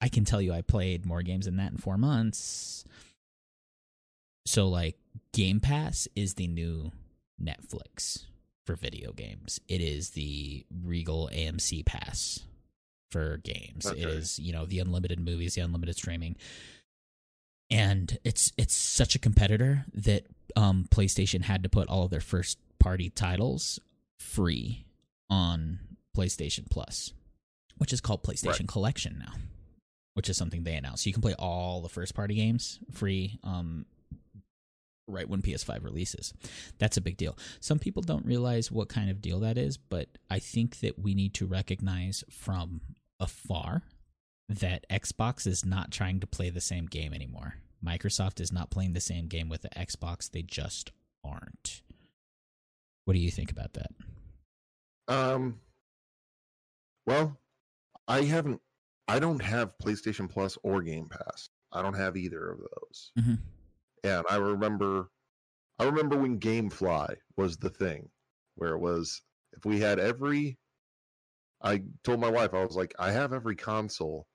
I 0.00 0.08
can 0.08 0.24
tell 0.24 0.40
you 0.40 0.52
I 0.52 0.62
played 0.62 1.04
more 1.06 1.22
games 1.22 1.44
than 1.46 1.56
that 1.56 1.72
in 1.72 1.78
4 1.78 1.96
months. 1.98 2.84
So 4.46 4.68
like 4.68 4.96
Game 5.32 5.60
Pass 5.60 6.08
is 6.16 6.34
the 6.34 6.46
new 6.46 6.90
Netflix 7.42 8.24
for 8.66 8.74
video 8.76 9.12
games. 9.12 9.60
It 9.68 9.80
is 9.80 10.10
the 10.10 10.64
Regal 10.84 11.30
AMC 11.32 11.84
Pass 11.84 12.40
for 13.10 13.38
games. 13.38 13.86
It 13.86 13.92
Okay. 13.92 14.02
is, 14.02 14.38
you 14.38 14.52
know, 14.52 14.66
the 14.66 14.78
unlimited 14.78 15.18
movies, 15.20 15.54
the 15.54 15.60
unlimited 15.62 15.96
streaming. 15.96 16.36
And 17.70 18.18
it's 18.24 18.52
it's 18.56 18.74
such 18.74 19.14
a 19.14 19.18
competitor 19.18 19.84
that 19.94 20.26
um 20.56 20.86
PlayStation 20.90 21.42
had 21.42 21.62
to 21.62 21.68
put 21.68 21.88
all 21.88 22.04
of 22.04 22.10
their 22.10 22.20
first 22.20 22.58
party 22.78 23.10
titles 23.10 23.78
free 24.18 24.84
on 25.28 25.78
PlayStation 26.16 26.68
Plus, 26.70 27.12
which 27.78 27.92
is 27.92 28.00
called 28.00 28.22
PlayStation 28.22 28.60
Right. 28.60 28.68
Collection 28.68 29.16
now. 29.18 29.34
which 30.14 30.28
is 30.28 30.36
something 30.36 30.64
they 30.64 30.74
announced. 30.74 31.06
You 31.06 31.12
can 31.12 31.22
play 31.22 31.34
all 31.38 31.80
the 31.80 31.88
first 31.88 32.14
party 32.14 32.34
games 32.34 32.80
free 32.92 33.38
um, 33.44 33.86
right 35.06 35.28
when 35.28 35.40
PS5 35.40 35.82
releases. 35.84 36.34
That's 36.78 36.96
a 36.96 37.00
big 37.00 37.16
deal. 37.16 37.38
Some 37.60 37.78
people 37.78 38.02
don't 38.02 38.26
realize 38.26 38.70
what 38.70 38.88
kind 38.88 39.08
of 39.10 39.22
deal 39.22 39.40
that 39.40 39.56
is, 39.56 39.76
but 39.76 40.08
I 40.28 40.38
think 40.40 40.80
that 40.80 40.98
we 40.98 41.14
need 41.14 41.32
to 41.34 41.46
recognize 41.46 42.22
from 42.28 42.80
afar 43.20 43.82
that 44.48 44.84
Xbox 44.90 45.46
is 45.46 45.64
not 45.64 45.90
trying 45.92 46.20
to 46.20 46.26
play 46.26 46.50
the 46.50 46.60
same 46.60 46.86
game 46.86 47.14
anymore. 47.14 47.54
Microsoft 47.84 48.40
is 48.40 48.52
not 48.52 48.70
playing 48.70 48.92
the 48.92 49.00
same 49.00 49.26
game 49.26 49.48
with 49.48 49.62
the 49.62 49.70
Xbox. 49.70 50.30
They 50.30 50.42
just 50.42 50.90
aren't. 51.24 51.82
What 53.04 53.14
do 53.14 53.20
you 53.20 53.30
think 53.30 53.50
about 53.52 53.72
that? 53.74 53.92
Um 55.08 55.60
well, 57.10 57.36
I 58.08 58.22
haven't 58.22 58.60
I 59.08 59.18
don't 59.18 59.42
have 59.42 59.76
PlayStation 59.78 60.30
Plus 60.30 60.56
or 60.62 60.82
Game 60.82 61.08
Pass. 61.08 61.48
I 61.72 61.82
don't 61.82 61.94
have 61.94 62.16
either 62.16 62.50
of 62.52 62.58
those. 62.58 63.12
Mm-hmm. 63.18 63.34
And 64.04 64.24
I 64.30 64.36
remember 64.36 65.10
I 65.78 65.84
remember 65.84 66.16
when 66.16 66.38
GameFly 66.38 67.14
was 67.36 67.56
the 67.56 67.70
thing 67.70 68.08
where 68.56 68.74
it 68.74 68.78
was 68.78 69.22
if 69.56 69.64
we 69.64 69.80
had 69.80 69.98
every 69.98 70.58
I 71.62 71.82
told 72.04 72.20
my 72.20 72.30
wife 72.30 72.54
I 72.54 72.64
was 72.64 72.76
like 72.76 72.94
I 72.98 73.10
have 73.12 73.32
every 73.32 73.56
console. 73.56 74.26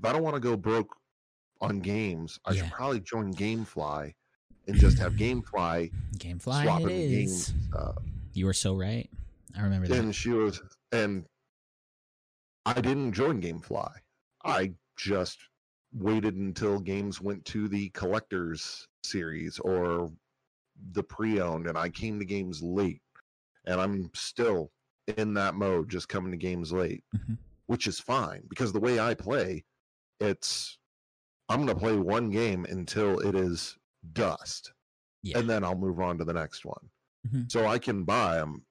If 0.00 0.04
I 0.08 0.12
don't 0.12 0.22
want 0.22 0.34
to 0.34 0.40
go 0.40 0.56
broke 0.56 0.94
on 1.60 1.78
games, 1.80 2.38
I 2.44 2.52
Yeah. 2.52 2.64
should 2.64 2.72
probably 2.72 3.00
join 3.00 3.32
GameFly 3.32 4.12
and 4.66 4.76
just 4.76 4.98
have 4.98 5.12
GameFly 5.24 5.92
Gamefly 6.16 6.84
it 6.84 6.90
is. 6.90 7.50
games. 7.50 7.54
Uh, 7.74 7.92
You 8.32 8.46
were 8.46 8.52
so 8.52 8.74
right. 8.74 9.08
I 9.56 9.62
remember 9.62 9.86
that. 9.88 9.98
and 9.98 10.14
she 10.14 10.30
was 10.30 10.60
and 10.92 11.24
I 12.66 12.80
didn't 12.80 13.12
join 13.12 13.40
GameFly. 13.42 13.92
I 14.44 14.72
just 14.96 15.38
waited 15.92 16.34
until 16.36 16.80
games 16.80 17.20
went 17.20 17.44
to 17.46 17.68
the 17.68 17.90
collectors 17.90 18.86
series 19.04 19.58
or 19.60 20.10
the 20.92 21.02
pre-owned 21.02 21.68
and 21.68 21.78
I 21.78 21.88
came 21.88 22.18
to 22.18 22.24
games 22.24 22.62
late 22.62 23.00
and 23.66 23.80
I'm 23.80 24.10
still 24.14 24.72
in 25.18 25.34
that 25.34 25.54
mode 25.54 25.88
just 25.88 26.08
coming 26.08 26.32
to 26.32 26.36
games 26.36 26.72
late 26.72 27.04
Mhm. 27.14 27.38
which 27.66 27.86
is 27.86 28.00
fine 28.00 28.44
because 28.48 28.72
the 28.72 28.80
way 28.80 28.98
I 28.98 29.14
play 29.14 29.64
it's 30.20 30.78
I'm 31.48 31.58
going 31.64 31.68
to 31.68 31.80
play 31.80 31.96
one 31.96 32.30
game 32.30 32.64
until 32.64 33.20
it 33.20 33.34
is 33.36 33.76
dust 34.14 34.72
Yeah. 35.22 35.38
and 35.38 35.48
then 35.48 35.62
I'll 35.62 35.76
move 35.78 36.00
on 36.00 36.18
to 36.18 36.24
the 36.24 36.32
next 36.32 36.64
one. 36.64 36.90
Mhm. 37.28 37.52
So 37.52 37.66
I 37.66 37.78
can 37.78 38.02
buy 38.04 38.36
them. 38.36 38.66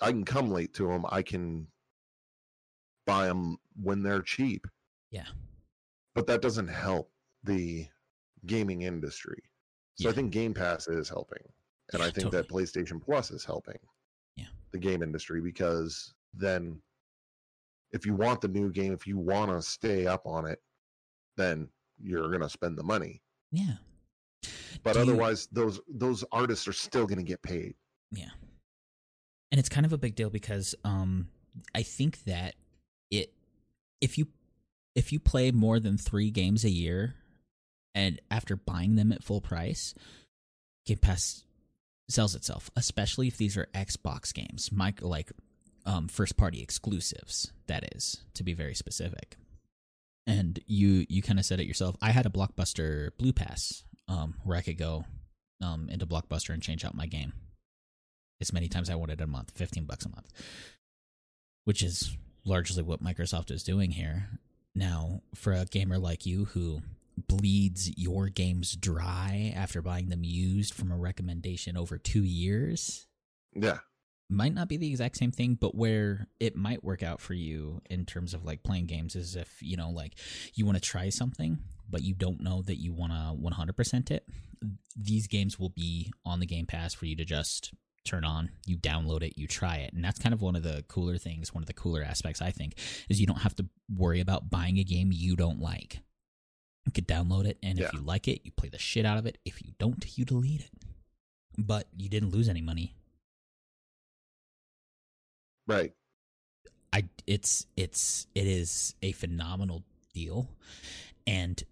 I 0.00 0.10
can 0.10 0.24
come 0.24 0.50
late 0.50 0.72
to 0.74 0.88
them. 0.88 1.04
I 1.08 1.22
can 1.22 1.70
buy 3.06 3.26
them 3.26 3.56
when 3.82 4.02
they're 4.02 4.22
cheap. 4.22 4.66
Yeah. 5.10 5.26
But 6.14 6.26
that 6.26 6.42
doesn't 6.42 6.68
help 6.68 7.10
the 7.42 7.86
gaming 8.46 8.82
industry. 8.82 9.42
So 9.96 10.08
I 10.10 10.12
think 10.12 10.32
Game 10.32 10.54
Pass 10.54 10.88
is 10.88 11.08
helping. 11.08 11.42
And 11.92 12.00
Yeah, 12.00 12.06
I 12.06 12.10
think 12.10 12.30
that 12.32 12.48
PlayStation 12.48 13.00
Plus 13.02 13.30
is 13.30 13.44
helping 13.44 13.78
Yeah. 14.36 14.46
the 14.72 14.78
game 14.78 15.02
industry 15.02 15.40
because 15.40 16.14
then 16.32 16.80
if 17.92 18.04
you 18.06 18.14
want 18.14 18.40
the 18.40 18.48
new 18.48 18.72
game, 18.72 18.92
if 18.92 19.06
you 19.06 19.18
want 19.18 19.50
to 19.50 19.62
stay 19.62 20.06
up 20.06 20.26
on 20.26 20.46
it, 20.46 20.60
then 21.36 21.68
you're 22.02 22.28
going 22.28 22.40
to 22.40 22.48
spend 22.48 22.76
the 22.78 22.82
money. 22.82 23.22
yeah. 23.52 23.76
But 24.82 24.94
Do 24.94 24.98
you- 24.98 25.02
otherwise 25.04 25.46
those 25.52 25.80
those 25.88 26.24
artists 26.32 26.66
are 26.68 26.72
still 26.72 27.06
going 27.06 27.18
to 27.18 27.24
get 27.24 27.40
paid. 27.40 27.74
Yeah. 28.10 28.30
And 29.50 29.58
it's 29.58 29.68
kind 29.70 29.86
of 29.86 29.92
a 29.94 29.98
big 29.98 30.14
deal 30.16 30.28
because 30.28 30.74
um 30.84 31.28
I 31.74 31.82
think 31.84 32.24
that 32.24 32.56
it 33.10 33.32
if 34.00 34.18
you 34.18 34.28
if 34.94 35.12
you 35.12 35.18
play 35.18 35.50
more 35.50 35.80
than 35.80 35.98
3 35.98 36.30
games 36.30 36.64
a 36.64 36.70
year 36.70 37.14
and 37.94 38.20
after 38.30 38.56
buying 38.56 38.96
them 38.96 39.12
at 39.12 39.22
full 39.22 39.40
price, 39.40 39.94
Game 40.86 40.98
Pass 40.98 41.44
sells 42.08 42.34
itself, 42.34 42.70
especially 42.76 43.28
if 43.28 43.36
these 43.36 43.56
are 43.56 43.68
Xbox 43.74 44.32
games, 44.34 44.70
Mike 44.72 45.02
like 45.02 45.32
um 45.86 46.08
first 46.08 46.36
party 46.36 46.62
exclusives 46.62 47.52
that 47.66 47.94
is, 47.94 48.22
to 48.34 48.42
be 48.42 48.54
very 48.54 48.74
specific. 48.74 49.36
And 50.26 50.58
you 50.66 51.06
you 51.08 51.22
kind 51.22 51.38
of 51.38 51.44
said 51.44 51.60
it 51.60 51.66
yourself. 51.66 51.96
I 52.00 52.10
had 52.10 52.26
a 52.26 52.30
Blockbuster 52.30 53.10
Blue 53.18 53.32
Pass 53.32 53.84
um 54.08 54.34
where 54.44 54.56
I 54.56 54.62
could 54.62 54.78
go 54.78 55.04
um 55.62 55.88
into 55.90 56.06
Blockbuster 56.06 56.50
and 56.50 56.62
change 56.62 56.84
out 56.84 56.94
my 56.94 57.06
game 57.06 57.32
as 58.40 58.52
many 58.52 58.68
times 58.68 58.90
I 58.90 58.94
wanted 58.94 59.20
a 59.20 59.26
month, 59.26 59.52
15 59.54 59.84
bucks 59.84 60.04
a 60.04 60.10
month, 60.10 60.28
which 61.64 61.82
is 61.82 62.16
largely 62.44 62.82
what 62.82 63.02
Microsoft 63.02 63.50
is 63.50 63.62
doing 63.62 63.92
here. 63.92 64.28
Now, 64.74 65.22
for 65.34 65.52
a 65.52 65.64
gamer 65.64 65.98
like 65.98 66.26
you 66.26 66.46
who 66.46 66.82
bleeds 67.28 67.96
your 67.96 68.28
games 68.28 68.74
dry 68.74 69.52
after 69.54 69.80
buying 69.80 70.08
them 70.08 70.24
used 70.24 70.74
from 70.74 70.90
a 70.90 70.96
recommendation 70.96 71.76
over 71.76 71.96
two 71.96 72.24
years, 72.24 73.06
Yeah. 73.54 73.78
might 74.28 74.52
not 74.54 74.68
be 74.68 74.76
the 74.76 74.90
exact 74.90 75.16
same 75.16 75.30
thing, 75.30 75.54
but 75.54 75.76
where 75.76 76.26
it 76.40 76.56
might 76.56 76.82
work 76.82 77.02
out 77.02 77.20
for 77.20 77.34
you 77.34 77.80
in 77.88 78.04
terms 78.04 78.34
of 78.34 78.44
like 78.44 78.62
playing 78.64 78.86
games 78.86 79.14
is 79.14 79.36
if, 79.36 79.62
you 79.62 79.76
know, 79.76 79.90
like 79.90 80.14
you 80.54 80.66
want 80.66 80.76
to 80.76 80.80
try 80.82 81.08
something, 81.08 81.58
but 81.88 82.02
you 82.02 82.14
don't 82.14 82.40
know 82.40 82.62
that 82.62 82.80
you 82.80 82.92
want 82.92 83.12
to 83.12 83.32
100% 83.40 84.10
it. 84.10 84.28
These 84.96 85.28
games 85.28 85.58
will 85.58 85.68
be 85.70 86.12
on 86.24 86.40
the 86.40 86.46
Game 86.46 86.66
Pass 86.66 86.94
for 86.94 87.06
you 87.06 87.14
to 87.16 87.24
just 87.24 87.72
turn 88.04 88.24
on, 88.24 88.50
you 88.66 88.76
download 88.76 89.22
it, 89.22 89.38
you 89.38 89.46
try 89.46 89.76
it. 89.76 89.92
And 89.92 90.04
that's 90.04 90.18
kind 90.18 90.32
of 90.32 90.42
one 90.42 90.56
of 90.56 90.62
the 90.62 90.84
cooler 90.88 91.18
things, 91.18 91.54
one 91.54 91.62
of 91.62 91.66
the 91.66 91.72
cooler 91.72 92.02
aspects, 92.02 92.42
I 92.42 92.50
think, 92.50 92.78
is 93.08 93.20
you 93.20 93.26
don't 93.26 93.40
have 93.40 93.54
to 93.56 93.66
worry 93.94 94.20
about 94.20 94.50
buying 94.50 94.78
a 94.78 94.84
game 94.84 95.10
you 95.12 95.36
don't 95.36 95.60
like. 95.60 96.00
You 96.84 96.92
could 96.92 97.08
download 97.08 97.46
it, 97.46 97.56
and 97.62 97.78
if 97.78 97.94
you 97.94 98.00
like 98.00 98.28
it, 98.28 98.42
you 98.44 98.50
play 98.50 98.68
the 98.68 98.78
shit 98.78 99.06
out 99.06 99.16
of 99.16 99.24
it. 99.24 99.38
If 99.46 99.62
you 99.62 99.72
don't, 99.78 100.04
you 100.18 100.26
delete 100.26 100.60
it. 100.60 100.70
But 101.56 101.88
you 101.96 102.10
didn't 102.10 102.30
lose 102.30 102.46
any 102.46 102.60
money 102.60 102.94
Right. 105.66 105.92
I 106.92 107.04
it's 107.26 107.66
it's 107.76 108.26
it 108.34 108.46
is 108.46 108.94
a 109.02 109.12
phenomenal 109.12 109.82
deal, 110.12 110.48
and 111.26 111.62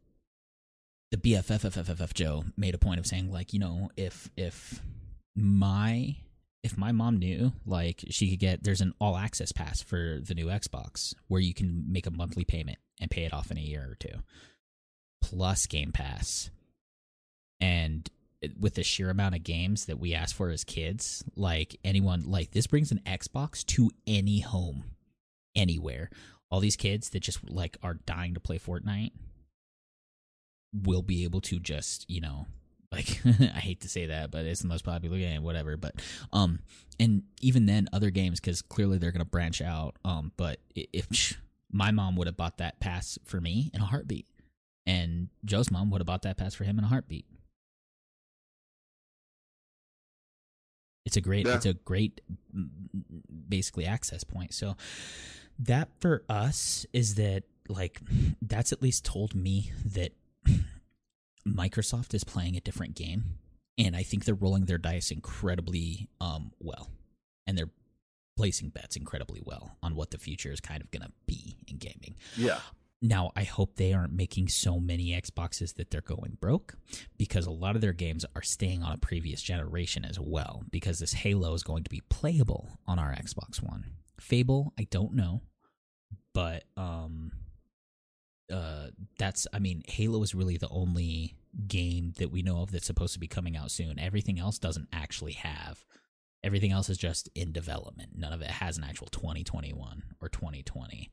the 1.10 1.16
BFFFFF 1.16 2.14
Joe 2.14 2.44
made 2.56 2.74
a 2.74 2.78
point 2.78 2.98
of 2.98 3.06
saying 3.06 3.30
like 3.30 3.52
you 3.52 3.58
know 3.58 3.90
if 3.96 4.30
if 4.36 4.80
my 5.34 6.16
if 6.62 6.78
my 6.78 6.92
mom 6.92 7.18
knew 7.18 7.52
like 7.66 8.04
she 8.10 8.30
could 8.30 8.38
get 8.38 8.62
there's 8.62 8.80
an 8.80 8.94
all 9.00 9.16
access 9.16 9.52
pass 9.52 9.82
for 9.82 10.20
the 10.22 10.34
new 10.34 10.46
Xbox 10.46 11.14
where 11.28 11.40
you 11.40 11.54
can 11.54 11.84
make 11.88 12.06
a 12.06 12.10
monthly 12.10 12.44
payment 12.44 12.78
and 13.00 13.10
pay 13.10 13.24
it 13.24 13.32
off 13.32 13.50
in 13.50 13.58
a 13.58 13.62
year 13.62 13.88
or 13.90 13.96
two. 13.96 14.20
Plus 15.22 15.66
Game 15.66 15.92
Pass. 15.92 16.50
And 17.60 18.08
with 18.58 18.74
the 18.74 18.82
sheer 18.82 19.10
amount 19.10 19.36
of 19.36 19.44
games 19.44 19.86
that 19.86 19.98
we 19.98 20.14
asked 20.14 20.34
for 20.34 20.50
as 20.50 20.64
kids 20.64 21.22
like 21.36 21.78
anyone 21.84 22.22
like 22.24 22.50
this 22.50 22.66
brings 22.66 22.90
an 22.90 23.00
Xbox 23.06 23.64
to 23.66 23.90
any 24.06 24.40
home 24.40 24.84
anywhere. 25.54 26.10
All 26.50 26.60
these 26.60 26.76
kids 26.76 27.10
that 27.10 27.20
just 27.20 27.38
like 27.48 27.76
are 27.82 27.94
dying 27.94 28.34
to 28.34 28.40
play 28.40 28.58
Fortnite 28.58 29.12
will 30.72 31.02
be 31.02 31.24
able 31.24 31.40
to 31.40 31.58
just 31.58 32.08
you 32.08 32.20
know 32.20 32.46
like 32.92 33.20
I 33.26 33.58
hate 33.58 33.80
to 33.80 33.88
say 33.88 34.06
that, 34.06 34.30
but 34.30 34.44
it's 34.44 34.60
the 34.60 34.68
most 34.68 34.84
popular 34.84 35.18
game, 35.18 35.42
whatever. 35.42 35.76
But 35.76 35.96
um, 36.32 36.60
and 37.00 37.22
even 37.40 37.66
then, 37.66 37.88
other 37.92 38.10
games 38.10 38.38
because 38.40 38.62
clearly 38.62 38.98
they're 38.98 39.12
gonna 39.12 39.24
branch 39.24 39.60
out. 39.62 39.96
Um, 40.04 40.32
but 40.36 40.60
if 40.74 41.38
my 41.72 41.90
mom 41.90 42.16
would 42.16 42.26
have 42.26 42.36
bought 42.36 42.58
that 42.58 42.78
pass 42.80 43.18
for 43.24 43.40
me 43.40 43.70
in 43.74 43.80
a 43.80 43.86
heartbeat, 43.86 44.26
and 44.86 45.28
Joe's 45.44 45.70
mom 45.70 45.90
would 45.90 46.00
have 46.00 46.06
bought 46.06 46.22
that 46.22 46.36
pass 46.36 46.54
for 46.54 46.64
him 46.64 46.78
in 46.78 46.84
a 46.84 46.88
heartbeat. 46.88 47.24
It's 51.04 51.16
a 51.16 51.20
great, 51.20 51.46
Yeah. 51.46 51.56
it's 51.56 51.66
a 51.66 51.74
great, 51.74 52.20
basically 53.48 53.86
access 53.86 54.22
point. 54.24 54.54
So 54.54 54.76
that 55.58 55.88
for 56.00 56.22
us 56.28 56.86
is 56.92 57.16
that 57.16 57.44
like 57.68 58.00
that's 58.40 58.72
at 58.72 58.82
least 58.82 59.04
told 59.04 59.34
me 59.34 59.72
that 59.84 60.12
Microsoft 61.46 62.14
is 62.14 62.24
playing 62.24 62.56
a 62.56 62.60
different 62.60 62.94
game, 62.94 63.38
and 63.78 63.96
I 63.96 64.02
think 64.02 64.24
they're 64.24 64.34
rolling 64.34 64.66
their 64.66 64.78
dice 64.78 65.10
incredibly 65.10 66.08
um, 66.20 66.52
well, 66.60 66.90
and 67.46 67.56
they're 67.56 67.70
placing 68.36 68.70
bets 68.70 68.96
incredibly 68.96 69.42
well 69.44 69.76
on 69.82 69.94
what 69.94 70.10
the 70.10 70.18
future 70.18 70.52
is 70.52 70.60
kind 70.60 70.82
of 70.82 70.90
going 70.90 71.02
to 71.02 71.12
be 71.26 71.56
in 71.68 71.76
gaming. 71.76 72.16
Yeah. 72.36 72.60
Now, 73.04 73.32
I 73.34 73.42
hope 73.42 73.74
they 73.74 73.92
aren't 73.92 74.12
making 74.12 74.46
so 74.46 74.78
many 74.78 75.10
Xboxes 75.10 75.74
that 75.74 75.90
they're 75.90 76.00
going 76.00 76.38
broke 76.40 76.76
because 77.18 77.46
a 77.46 77.50
lot 77.50 77.74
of 77.74 77.82
their 77.82 77.92
games 77.92 78.24
are 78.36 78.42
staying 78.42 78.84
on 78.84 78.92
a 78.92 78.98
previous 78.98 79.42
generation 79.42 80.04
as 80.04 80.20
well 80.20 80.62
because 80.70 81.00
this 81.00 81.12
Halo 81.12 81.52
is 81.54 81.64
going 81.64 81.82
to 81.82 81.90
be 81.90 82.02
playable 82.08 82.78
on 82.86 83.00
our 83.00 83.12
Xbox 83.12 83.60
One. 83.60 83.86
Fable, 84.20 84.72
I 84.78 84.86
don't 84.88 85.14
know, 85.14 85.42
but 86.32 86.62
um 86.76 87.32
uh 88.50 88.88
that's 89.18 89.46
I 89.52 89.58
mean, 89.58 89.82
Halo 89.86 90.22
is 90.22 90.34
really 90.34 90.56
the 90.56 90.68
only 90.68 91.36
game 91.66 92.14
that 92.18 92.30
we 92.30 92.42
know 92.42 92.62
of 92.62 92.70
that's 92.70 92.86
supposed 92.86 93.12
to 93.14 93.20
be 93.20 93.28
coming 93.28 93.56
out 93.56 93.70
soon. 93.70 93.98
Everything 93.98 94.38
else 94.38 94.58
doesn't 94.58 94.88
actually 94.92 95.32
have. 95.32 95.84
Everything 96.44 96.72
else 96.72 96.88
is 96.88 96.98
just 96.98 97.28
in 97.34 97.52
development. 97.52 98.10
None 98.16 98.32
of 98.32 98.40
it 98.40 98.50
has 98.50 98.76
an 98.76 98.84
actual 98.84 99.06
2021 99.08 100.02
or 100.20 100.28
2020. 100.28 101.10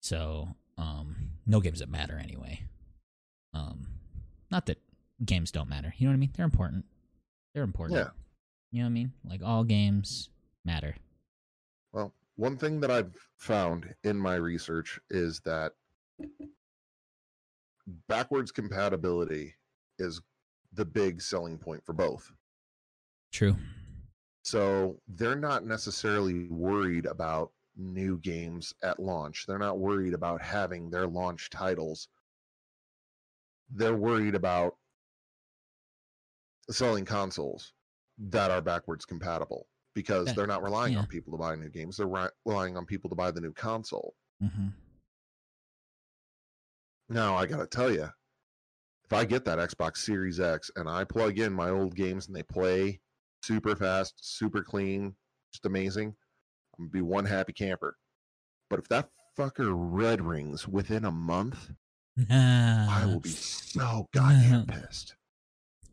So, 0.00 0.48
um, 0.76 1.16
no 1.46 1.60
games 1.60 1.78
that 1.78 1.88
matter 1.88 2.20
anyway. 2.22 2.60
Um, 3.54 3.86
not 4.50 4.66
that 4.66 4.78
games 5.24 5.50
don't 5.50 5.70
matter. 5.70 5.94
You 5.96 6.06
know 6.06 6.12
what 6.12 6.16
I 6.16 6.20
mean? 6.20 6.32
They're 6.36 6.44
important. 6.44 6.84
They're 7.54 7.64
important. 7.64 7.98
Yeah. 7.98 8.10
You 8.70 8.80
know 8.80 8.86
what 8.86 8.90
I 8.90 8.94
mean? 8.94 9.12
Like 9.24 9.42
all 9.42 9.64
games 9.64 10.28
matter. 10.64 10.94
Well, 11.92 12.12
one 12.36 12.56
thing 12.56 12.80
that 12.80 12.90
I've 12.90 13.16
found 13.38 13.94
in 14.04 14.16
my 14.16 14.34
research 14.34 15.00
is 15.08 15.40
that 15.40 15.72
backwards 18.08 18.52
compatibility 18.52 19.54
is 19.98 20.20
the 20.72 20.84
big 20.84 21.20
selling 21.22 21.58
point 21.58 21.84
for 21.84 21.92
both. 21.92 22.30
True. 23.32 23.56
So 24.42 25.00
they're 25.08 25.36
not 25.36 25.64
necessarily 25.66 26.48
worried 26.48 27.06
about 27.06 27.52
new 27.76 28.18
games 28.18 28.72
at 28.82 28.98
launch. 29.00 29.44
They're 29.46 29.58
not 29.58 29.78
worried 29.78 30.14
about 30.14 30.42
having 30.42 30.90
their 30.90 31.06
launch 31.06 31.50
titles. 31.50 32.08
They're 33.70 33.94
worried 33.96 34.34
about 34.34 34.74
selling 36.70 37.04
consoles 37.04 37.72
that 38.18 38.50
are 38.50 38.60
backwards 38.60 39.04
compatible 39.04 39.68
because 39.94 40.26
That- 40.26 40.36
they're 40.36 40.46
not 40.46 40.62
relying 40.62 40.94
yeah. 40.94 41.00
on 41.00 41.06
people 41.06 41.32
to 41.32 41.38
buy 41.38 41.54
new 41.56 41.68
games. 41.70 41.96
They're 41.96 42.06
ri- 42.08 42.30
relying 42.44 42.76
on 42.76 42.84
people 42.86 43.10
to 43.10 43.16
buy 43.16 43.30
the 43.30 43.40
new 43.40 43.52
console. 43.52 44.14
hmm 44.40 44.68
Now, 47.08 47.36
I 47.36 47.46
got 47.46 47.58
to 47.58 47.66
tell 47.66 47.92
you, 47.92 48.04
if 49.04 49.12
I 49.12 49.24
get 49.24 49.44
that 49.46 49.58
Xbox 49.58 49.98
Series 49.98 50.40
X 50.40 50.70
and 50.76 50.88
I 50.88 51.04
plug 51.04 51.38
in 51.38 51.52
my 51.52 51.70
old 51.70 51.94
games 51.94 52.26
and 52.26 52.36
they 52.36 52.42
play 52.42 53.00
super 53.42 53.74
fast, 53.74 54.14
super 54.18 54.62
clean, 54.62 55.14
just 55.52 55.64
amazing, 55.64 56.08
I'm 56.78 56.84
going 56.84 56.88
to 56.90 56.92
be 56.92 57.00
one 57.00 57.24
happy 57.24 57.52
camper. 57.54 57.96
But 58.68 58.80
if 58.80 58.88
that 58.88 59.08
fucker 59.38 59.72
red 59.74 60.20
rings 60.20 60.68
within 60.68 61.06
a 61.06 61.10
month, 61.10 61.70
I 62.30 63.04
will 63.06 63.20
be 63.20 63.30
so 63.30 64.06
goddamn 64.12 64.66
pissed. 64.68 65.14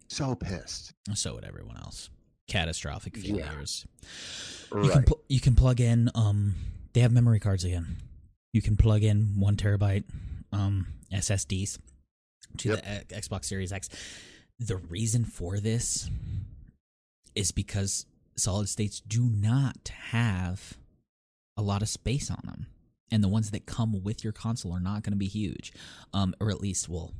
So 0.09 0.35
pissed. 0.35 0.93
so 1.13 1.35
would 1.35 1.45
everyone 1.45 1.77
else. 1.77 2.09
Catastrophic 2.47 3.15
Yeah. 3.17 3.49
failures. 3.49 3.87
You 4.73 4.81
can 4.81 4.89
Right. 4.89 5.05
pl- 5.07 5.21
you 5.29 5.39
can 5.39 5.55
plug 5.55 5.79
in. 5.79 6.09
Um, 6.13 6.55
they 6.93 7.01
have 7.01 7.11
memory 7.11 7.39
cards 7.39 7.63
again. 7.63 7.97
You 8.53 8.61
can 8.61 8.75
plug 8.77 9.03
in 9.03 9.39
one 9.39 9.55
terabyte 9.55 10.03
um 10.51 10.87
SSDs 11.11 11.79
to 12.57 12.69
Yep. 12.69 12.81
the 12.81 12.87
X- 13.15 13.27
Xbox 13.27 13.45
Series 13.45 13.71
X. 13.71 13.89
The 14.59 14.77
reason 14.77 15.25
for 15.25 15.59
this 15.59 16.09
is 17.35 17.51
because 17.51 18.05
solid 18.37 18.69
states 18.69 19.01
do 19.01 19.23
not 19.23 19.89
have 20.11 20.77
a 21.57 21.61
lot 21.61 21.81
of 21.81 21.89
space 21.89 22.29
on 22.31 22.41
them, 22.45 22.67
and 23.11 23.23
the 23.23 23.27
ones 23.29 23.51
that 23.51 23.65
come 23.65 24.03
with 24.03 24.23
your 24.23 24.33
console 24.33 24.73
are 24.73 24.79
not 24.79 25.03
going 25.03 25.13
to 25.13 25.17
be 25.17 25.27
huge, 25.27 25.73
um, 26.13 26.33
or 26.39 26.49
at 26.49 26.61
least, 26.61 26.87
well, 26.89 27.13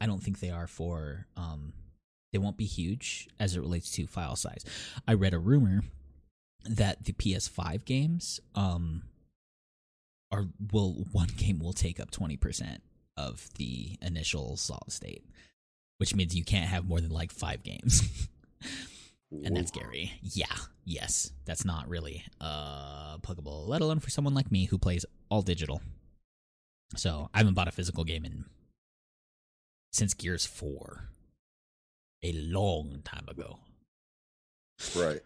I 0.00 0.06
don't 0.06 0.22
think 0.22 0.40
they 0.40 0.50
are 0.50 0.66
for 0.66 1.26
um, 1.36 1.72
they 2.32 2.38
won't 2.38 2.56
be 2.56 2.64
huge 2.66 3.28
as 3.38 3.56
it 3.56 3.60
relates 3.60 3.90
to 3.92 4.06
file 4.06 4.36
size. 4.36 4.64
I 5.06 5.14
read 5.14 5.34
a 5.34 5.38
rumor 5.38 5.82
that 6.64 7.04
the 7.04 7.12
PS5 7.12 7.84
games 7.84 8.40
um 8.54 9.02
are 10.32 10.46
will 10.72 10.92
one 11.12 11.28
game 11.36 11.58
will 11.60 11.72
take 11.74 12.00
up 12.00 12.10
20% 12.10 12.78
of 13.16 13.48
the 13.56 13.96
initial 14.02 14.56
solid 14.56 14.90
state, 14.92 15.24
which 15.98 16.14
means 16.14 16.34
you 16.34 16.44
can't 16.44 16.68
have 16.68 16.86
more 16.86 17.00
than 17.00 17.10
like 17.10 17.32
5 17.32 17.62
games. 17.62 18.28
and 19.44 19.56
that's 19.56 19.68
scary. 19.68 20.12
Yeah. 20.22 20.46
Yes. 20.84 21.30
That's 21.44 21.64
not 21.64 21.88
really 21.88 22.24
uh 22.40 23.16
applicable, 23.16 23.66
let 23.66 23.80
alone 23.80 24.00
for 24.00 24.10
someone 24.10 24.34
like 24.34 24.50
me 24.52 24.66
who 24.66 24.78
plays 24.78 25.04
all 25.30 25.42
digital. 25.42 25.80
So, 26.96 27.28
I 27.34 27.38
haven't 27.38 27.54
bought 27.54 27.66
a 27.66 27.72
physical 27.72 28.04
game 28.04 28.24
in 28.24 28.44
since 29.92 30.14
Gears 30.14 30.46
4. 30.46 31.08
A 32.22 32.32
long 32.32 33.00
time 33.04 33.26
ago. 33.28 33.58
Right. 34.96 35.20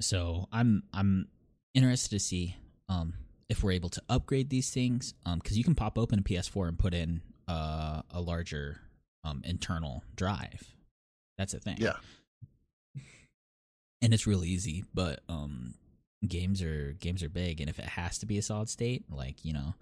so 0.00 0.46
I'm 0.52 0.84
I'm 0.92 1.28
interested 1.74 2.10
to 2.10 2.20
see 2.20 2.56
um 2.88 3.14
if 3.48 3.62
we're 3.62 3.72
able 3.72 3.88
to 3.88 4.02
upgrade 4.08 4.50
these 4.50 4.70
things 4.70 5.14
um 5.24 5.38
because 5.38 5.56
you 5.56 5.64
can 5.64 5.74
pop 5.74 5.98
open 5.98 6.18
a 6.18 6.22
PS4 6.22 6.68
and 6.68 6.78
put 6.78 6.94
in 6.94 7.22
uh, 7.48 8.02
a 8.10 8.20
larger 8.20 8.80
um 9.24 9.42
internal 9.44 10.04
drive. 10.14 10.74
That's 11.38 11.54
a 11.54 11.60
thing. 11.60 11.78
Yeah. 11.78 11.96
and 14.02 14.12
it's 14.12 14.26
really 14.26 14.48
easy, 14.48 14.84
but 14.92 15.20
um 15.28 15.74
games 16.26 16.62
are 16.62 16.92
games 17.00 17.22
are 17.22 17.28
big, 17.28 17.60
and 17.60 17.70
if 17.70 17.78
it 17.78 17.84
has 17.86 18.18
to 18.18 18.26
be 18.26 18.38
a 18.38 18.42
solid 18.42 18.68
state, 18.68 19.04
like 19.10 19.44
you 19.44 19.52
know. 19.52 19.74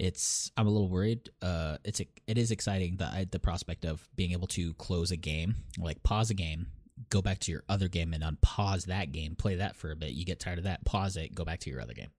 It's 0.00 0.52
I'm 0.56 0.68
a 0.68 0.70
little 0.70 0.88
worried. 0.88 1.28
Uh, 1.42 1.78
it's 1.84 1.98
it 1.98 2.38
is 2.38 2.52
exciting 2.52 2.98
the 2.98 3.26
the 3.28 3.40
prospect 3.40 3.84
of 3.84 4.08
being 4.14 4.30
able 4.30 4.46
to 4.46 4.72
close 4.74 5.10
a 5.10 5.16
game, 5.16 5.56
like 5.76 6.04
pause 6.04 6.30
a 6.30 6.34
game, 6.34 6.68
go 7.10 7.20
back 7.20 7.40
to 7.40 7.50
your 7.50 7.64
other 7.68 7.88
game 7.88 8.14
and 8.14 8.22
unpause 8.22 8.86
that 8.86 9.10
game, 9.10 9.34
play 9.34 9.56
that 9.56 9.74
for 9.74 9.90
a 9.90 9.96
bit. 9.96 10.10
You 10.12 10.24
get 10.24 10.38
tired 10.38 10.58
of 10.58 10.64
that, 10.64 10.84
pause 10.84 11.16
it, 11.16 11.34
go 11.34 11.44
back 11.44 11.58
to 11.60 11.70
your 11.70 11.80
other 11.80 11.94
game 11.94 12.10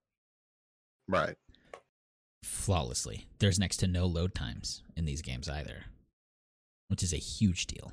Right. 1.09 1.35
flawlessly. 2.43 3.25
There's 3.39 3.57
next 3.59 3.77
to 3.77 3.87
no 3.87 4.05
load 4.05 4.35
times 4.35 4.83
in 4.95 5.05
these 5.05 5.21
games 5.23 5.49
either, 5.49 5.85
which 6.87 7.01
is 7.01 7.13
a 7.13 7.17
huge 7.17 7.65
deal. 7.65 7.91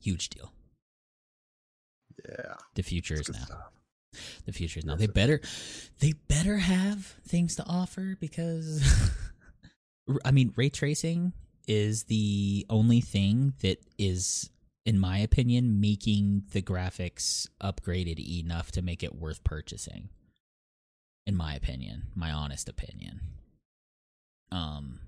Huge 0.00 0.28
deal. 0.28 0.52
Yeah. 2.28 2.54
The 2.74 2.82
future 2.82 3.14
is 3.14 3.28
now. 3.28 3.38
stuff. 3.44 3.72
The 4.46 4.52
future 4.52 4.78
is 4.78 4.84
now. 4.84 4.94
They 4.94 5.08
better, 5.08 5.40
they 5.98 6.12
better 6.28 6.58
have 6.58 7.04
things 7.26 7.56
to 7.56 7.64
offer 7.66 8.16
because, 8.20 8.82
I 10.24 10.30
mean, 10.30 10.52
ray 10.56 10.68
tracing 10.68 11.32
is 11.66 12.04
the 12.04 12.64
only 12.70 13.00
thing 13.00 13.54
that 13.62 13.78
is, 13.98 14.50
in 14.86 14.98
my 14.98 15.18
opinion, 15.18 15.80
making 15.80 16.44
the 16.52 16.62
graphics 16.62 17.48
upgraded 17.60 18.18
enough 18.20 18.70
to 18.72 18.82
make 18.82 19.02
it 19.02 19.14
worth 19.16 19.42
purchasing. 19.42 20.10
In 21.26 21.36
my 21.36 21.54
opinion, 21.54 22.04
my 22.14 22.30
honest 22.30 22.68
opinion. 22.68 23.20
Um, 24.52 25.00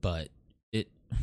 but 0.00 0.28
it 0.72 0.88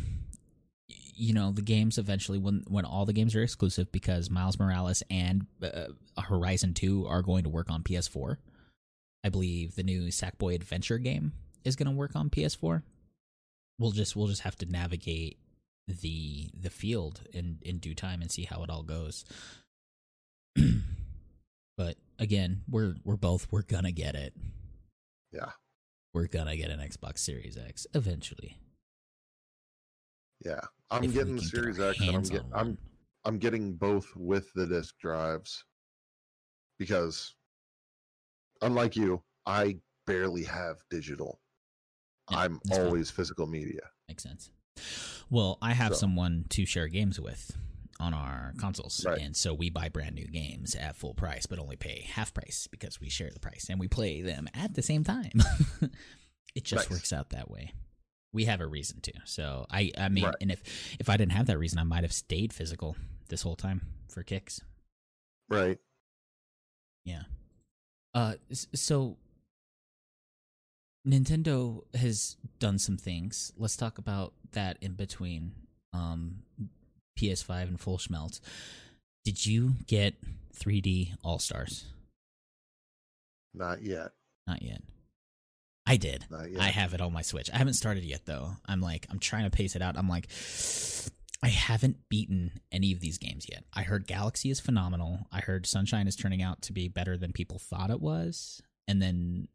you 0.87 1.33
know 1.33 1.51
the 1.51 1.61
games 1.61 1.97
eventually 1.97 2.37
when 2.37 2.63
when 2.67 2.85
all 2.85 3.05
the 3.05 3.13
games 3.13 3.35
are 3.35 3.41
exclusive 3.41 3.91
because 3.91 4.29
Miles 4.29 4.59
Morales 4.59 5.03
and 5.09 5.47
uh, 5.63 5.87
Horizon 6.21 6.73
2 6.73 7.07
are 7.07 7.21
going 7.21 7.43
to 7.43 7.49
work 7.49 7.69
on 7.69 7.83
PS4. 7.83 8.37
I 9.23 9.29
believe 9.29 9.75
the 9.75 9.83
new 9.83 10.03
Sackboy 10.07 10.55
Adventure 10.55 10.99
game 10.99 11.33
is 11.65 11.75
going 11.75 11.89
to 11.89 11.95
work 11.95 12.15
on 12.15 12.29
PS4. 12.29 12.83
We'll 13.79 13.91
just 13.91 14.15
we'll 14.15 14.27
just 14.27 14.43
have 14.43 14.55
to 14.57 14.65
navigate 14.65 15.37
the 15.87 16.49
the 16.53 16.69
field 16.69 17.21
in 17.33 17.59
in 17.61 17.79
due 17.79 17.95
time 17.95 18.21
and 18.21 18.31
see 18.31 18.43
how 18.43 18.63
it 18.63 18.69
all 18.69 18.83
goes. 18.83 19.25
but 21.77 21.95
again, 22.19 22.63
we're 22.69 22.95
we're 23.03 23.15
both 23.17 23.47
we're 23.51 23.61
gonna 23.63 23.91
get 23.91 24.15
it. 24.15 24.33
Yeah. 25.31 25.51
We're 26.13 26.27
gonna 26.27 26.55
get 26.57 26.69
an 26.71 26.79
Xbox 26.79 27.19
Series 27.19 27.57
X 27.57 27.85
eventually. 27.93 28.57
Yeah. 30.43 30.61
I'm 30.89 31.03
if 31.03 31.13
getting 31.13 31.35
the 31.35 31.41
Series 31.41 31.79
X 31.79 31.99
and 31.99 32.07
I'm 32.09 32.13
hands 32.13 32.29
get, 32.29 32.43
I'm. 32.53 32.77
I'm 33.25 33.39
getting 33.39 33.73
both 33.73 34.15
with 34.15 34.49
the 34.53 34.65
disk 34.65 34.95
drives 35.01 35.65
because 36.79 37.35
unlike 38.61 38.95
you, 38.95 39.21
I 39.45 39.77
barely 40.05 40.43
have 40.45 40.77
digital. 40.89 41.41
Yeah, 42.31 42.37
I'm 42.39 42.59
that's 42.63 42.77
fine. 42.77 42.87
always 42.87 43.09
physical 43.11 43.45
media. 43.47 43.81
Makes 44.07 44.23
sense. 44.23 44.51
Well, 45.29 45.57
I 45.61 45.73
have 45.73 45.93
So- 45.93 45.99
someone 46.01 46.45
to 46.49 46.65
share 46.65 46.87
games 46.87 47.19
with 47.19 47.57
on 47.99 48.13
our 48.13 48.53
consoles, 48.59 49.03
Right. 49.05 49.19
and 49.19 49.35
so 49.35 49.53
we 49.53 49.69
buy 49.69 49.89
brand 49.89 50.15
new 50.15 50.27
games 50.27 50.75
at 50.75 50.95
full 50.95 51.13
price, 51.13 51.45
but 51.45 51.57
only 51.59 51.75
pay 51.75 52.01
half 52.11 52.33
price 52.33 52.67
because 52.69 52.99
we 53.01 53.09
share 53.09 53.29
the 53.31 53.39
price 53.39 53.67
and 53.69 53.79
we 53.79 53.87
play 53.87 54.21
them 54.21 54.47
at 54.53 54.75
the 54.75 54.81
same 54.81 55.03
time. 55.03 55.31
it 56.55 56.63
just 56.63 56.89
Nice. 56.89 56.89
works 56.91 57.11
out 57.13 57.29
that 57.31 57.49
way. 57.49 57.73
We 58.33 58.45
have 58.45 58.61
a 58.61 58.67
reason 58.67 59.01
to. 59.01 59.13
So 59.25 59.65
I, 59.71 59.91
I 59.97 60.09
mean, 60.09 60.25
Right. 60.25 60.35
and 60.41 60.51
if 60.51 60.61
if 60.99 61.09
I 61.09 61.17
didn't 61.17 61.31
have 61.31 61.47
that 61.47 61.57
reason, 61.57 61.79
I 61.79 61.83
might 61.83 62.03
have 62.03 62.13
stayed 62.13 62.53
physical 62.53 62.95
this 63.29 63.41
whole 63.41 63.55
time 63.55 63.81
for 64.09 64.21
kicks. 64.23 64.61
Right. 65.49 65.79
Yeah. 67.05 67.23
Uh, 68.13 68.35
so 68.75 69.17
Nintendo 71.07 71.81
has 71.95 72.35
done 72.59 72.79
some 72.79 72.97
things. 72.97 73.53
Let's 73.57 73.77
talk 73.77 73.97
about 73.97 74.33
that 74.51 74.77
in 74.81 74.93
between 74.93 75.53
um, 75.93 76.43
PS5 77.17 77.63
and 77.63 77.79
Full 77.79 77.97
Schmelz. 77.97 78.39
Did 79.25 79.45
you 79.45 79.73
get 79.87 80.15
3D 80.55 81.15
All 81.23 81.39
Stars? 81.39 81.85
Not 83.53 83.81
yet. 83.81 84.11
Not 84.45 84.61
yet. 84.61 84.81
I 85.85 85.97
did. 85.97 86.25
Not 86.29 86.51
yet. 86.51 86.61
I 86.61 86.67
have 86.67 86.93
it 86.93 87.01
on 87.01 87.13
my 87.13 87.21
Switch. 87.21 87.49
I 87.53 87.57
haven't 87.57 87.73
started 87.73 88.03
yet 88.03 88.25
though. 88.25 88.51
I'm 88.65 88.81
like 88.81 89.07
I'm 89.09 89.19
trying 89.19 89.45
to 89.45 89.49
pace 89.55 89.75
it 89.75 89.81
out. 89.81 89.97
I'm 89.97 90.09
like 90.09 90.29
I 91.43 91.49
haven't 91.49 92.09
beaten 92.09 92.59
any 92.71 92.91
of 92.91 92.99
these 92.99 93.17
games 93.17 93.45
yet. 93.49 93.63
I 93.73 93.83
heard 93.83 94.07
Galaxy 94.07 94.49
is 94.49 94.59
phenomenal. 94.59 95.19
I 95.31 95.39
heard 95.39 95.65
Sunshine 95.65 96.07
is 96.07 96.15
turning 96.15 96.41
out 96.41 96.61
to 96.63 96.73
be 96.73 96.87
better 96.87 97.17
than 97.17 97.31
people 97.31 97.59
thought 97.59 97.89
it 97.89 98.01
was. 98.01 98.61
and 98.87 99.01
then 99.01 99.47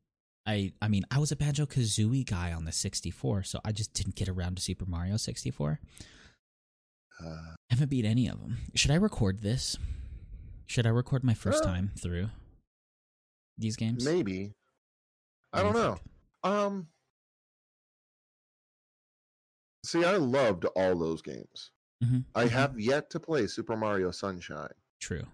I 0.46 0.72
I 0.82 0.88
mean 0.88 1.04
I 1.10 1.18
was 1.18 1.32
a 1.32 1.36
Banjo 1.36 1.66
Kazooie 1.66 2.28
guy 2.28 2.52
on 2.52 2.64
the 2.64 2.72
64, 2.72 3.42
so 3.44 3.60
I 3.64 3.72
just 3.72 3.92
didn't 3.94 4.16
get 4.16 4.28
around 4.28 4.56
to 4.56 4.62
Super 4.62 4.86
Mario 4.86 5.16
64. 5.16 5.80
Uh, 7.24 7.54
I 7.70 7.74
haven't 7.74 7.88
beat 7.90 8.04
any 8.04 8.26
of 8.28 8.40
them. 8.40 8.58
Should 8.74 8.90
I 8.90 8.96
record 8.96 9.40
this? 9.42 9.76
Should 10.66 10.86
I 10.86 10.90
record 10.90 11.22
my 11.24 11.34
first 11.34 11.62
Uh, 11.62 11.66
time 11.66 11.92
through 11.98 12.30
these 13.58 13.76
games? 13.76 14.04
maybe. 14.04 14.54
I 15.52 15.62
don't 15.62 15.72
do 15.74 15.78
know. 15.78 15.94
think? 15.94 16.06
Um. 16.44 16.88
See, 19.84 20.04
I 20.04 20.16
loved 20.16 20.64
all 20.76 20.96
those 20.96 21.22
games. 21.22 21.70
Mhm, 22.02 22.24
I 22.34 22.44
mhm. 22.44 22.50
have 22.50 22.80
yet 22.80 23.10
to 23.10 23.20
play 23.20 23.46
Super 23.46 23.76
Mario 23.76 24.10
Sunshine, 24.10 24.72
True. 25.00 25.26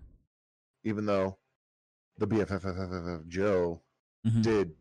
even 0.84 1.06
though 1.06 1.38
the 2.18 2.26
BFFFFF 2.26 3.26
Joe 3.28 3.82
Mhm. 4.26 4.42
did 4.42 4.76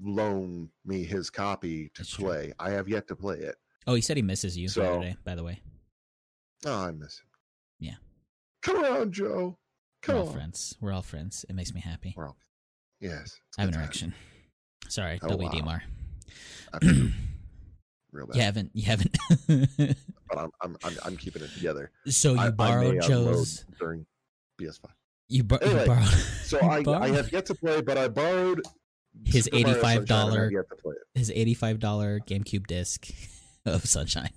loan 0.00 0.70
me 0.84 1.04
his 1.04 1.30
copy 1.30 1.88
to 1.90 2.02
That's 2.02 2.10
true. 2.10 2.24
play. 2.24 2.52
I 2.58 2.70
have 2.70 2.88
yet 2.88 3.06
to 3.08 3.16
play 3.16 3.38
it. 3.38 3.56
Oh, 3.86 3.94
he 3.94 4.00
said 4.00 4.16
he 4.16 4.22
misses 4.22 4.56
you 4.56 4.68
So- 4.68 4.96
other 4.96 5.10
day. 5.10 5.16
By 5.24 5.34
the 5.36 5.44
way, 5.44 5.62
Oh, 6.64 6.74
I 6.86 6.90
miss 6.92 7.18
him. 7.18 7.26
Yeah. 7.80 7.94
Come 8.62 8.84
on, 8.84 9.12
Joe. 9.12 9.58
Come 10.02 10.14
we're 10.14 10.20
all 10.22 10.28
on. 10.28 10.34
friends. 10.34 10.76
We're 10.80 10.92
all 10.92 11.02
friends. 11.02 11.44
It 11.48 11.54
makes 11.54 11.74
me 11.74 11.80
happy. 11.80 12.14
We're 12.16 12.28
all 12.28 12.36
yes. 13.00 13.38
I 13.58 13.62
have 13.62 13.70
an 13.70 13.76
erection. 13.80 14.14
Sorry, 14.88 15.18
Oh, 15.22 15.36
wow. 15.36 15.48
WDMR. 15.50 15.80
I 16.72 16.78
feel 16.78 17.08
real 18.12 18.26
bad. 18.26 18.36
You 18.36 18.42
haven't. 18.42 18.70
You 18.74 18.84
haven't. 18.86 19.18
but 20.28 20.38
I'm, 20.38 20.50
I'm 20.62 20.76
I'm 20.84 20.96
I'm 21.04 21.16
keeping 21.16 21.42
it 21.42 21.50
together. 21.54 21.90
so 22.08 22.34
you 22.34 22.40
I, 22.40 22.46
I 22.46 22.50
borrowed 22.50 22.86
unload 22.96 23.02
Joe's. 23.08 23.64
during 23.78 24.06
PS5. 24.60 24.84
You, 25.28 25.42
bor- 25.44 25.58
you 25.64 25.86
borrowed. 25.86 26.06
So 26.44 26.60
you 26.62 26.92
I, 26.92 27.00
I 27.04 27.08
have 27.10 27.32
yet 27.32 27.46
to 27.46 27.54
play, 27.54 27.80
but 27.82 27.98
I 27.98 28.08
borrowed 28.08 28.62
His 29.24 29.44
Super 29.46 29.58
Mario 29.58 29.80
Sunshine 29.82 29.98
and 29.98 30.06
$85 30.08 30.46
I've 30.46 30.52
yet 30.52 30.68
to 30.68 30.76
play 30.76 30.94
it. 30.94 31.18
his 31.18 31.30
eighty-five 31.34 31.78
dollar 31.80 32.20
GameCube 32.20 32.66
disc 32.68 33.08
of 33.66 33.84
Sunshine. 33.86 34.30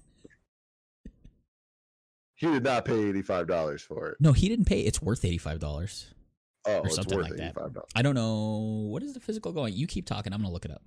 He 2.39 2.47
did 2.47 2.63
not 2.63 2.85
pay 2.85 3.09
eighty 3.09 3.21
five 3.21 3.47
dollars 3.47 3.81
for 3.81 4.11
it. 4.11 4.17
No, 4.21 4.31
he 4.31 4.47
didn't 4.47 4.63
pay. 4.65 4.79
It's 4.79 5.01
worth 5.01 5.25
eighty-five 5.25 5.59
dollars. 5.59 6.07
Oh, 6.65 6.83
it's 6.83 6.95
something 6.95 7.17
worth 7.17 7.29
like 7.29 7.37
that. 7.37 7.53
I 7.95 8.01
don't 8.01 8.15
know 8.15 8.87
what 8.89 9.03
is 9.03 9.13
the 9.13 9.19
physical 9.19 9.51
going. 9.51 9.73
You 9.73 9.87
keep 9.87 10.05
talking. 10.05 10.31
I'm 10.31 10.41
gonna 10.41 10.53
look 10.53 10.63
it 10.63 10.71
up. 10.71 10.81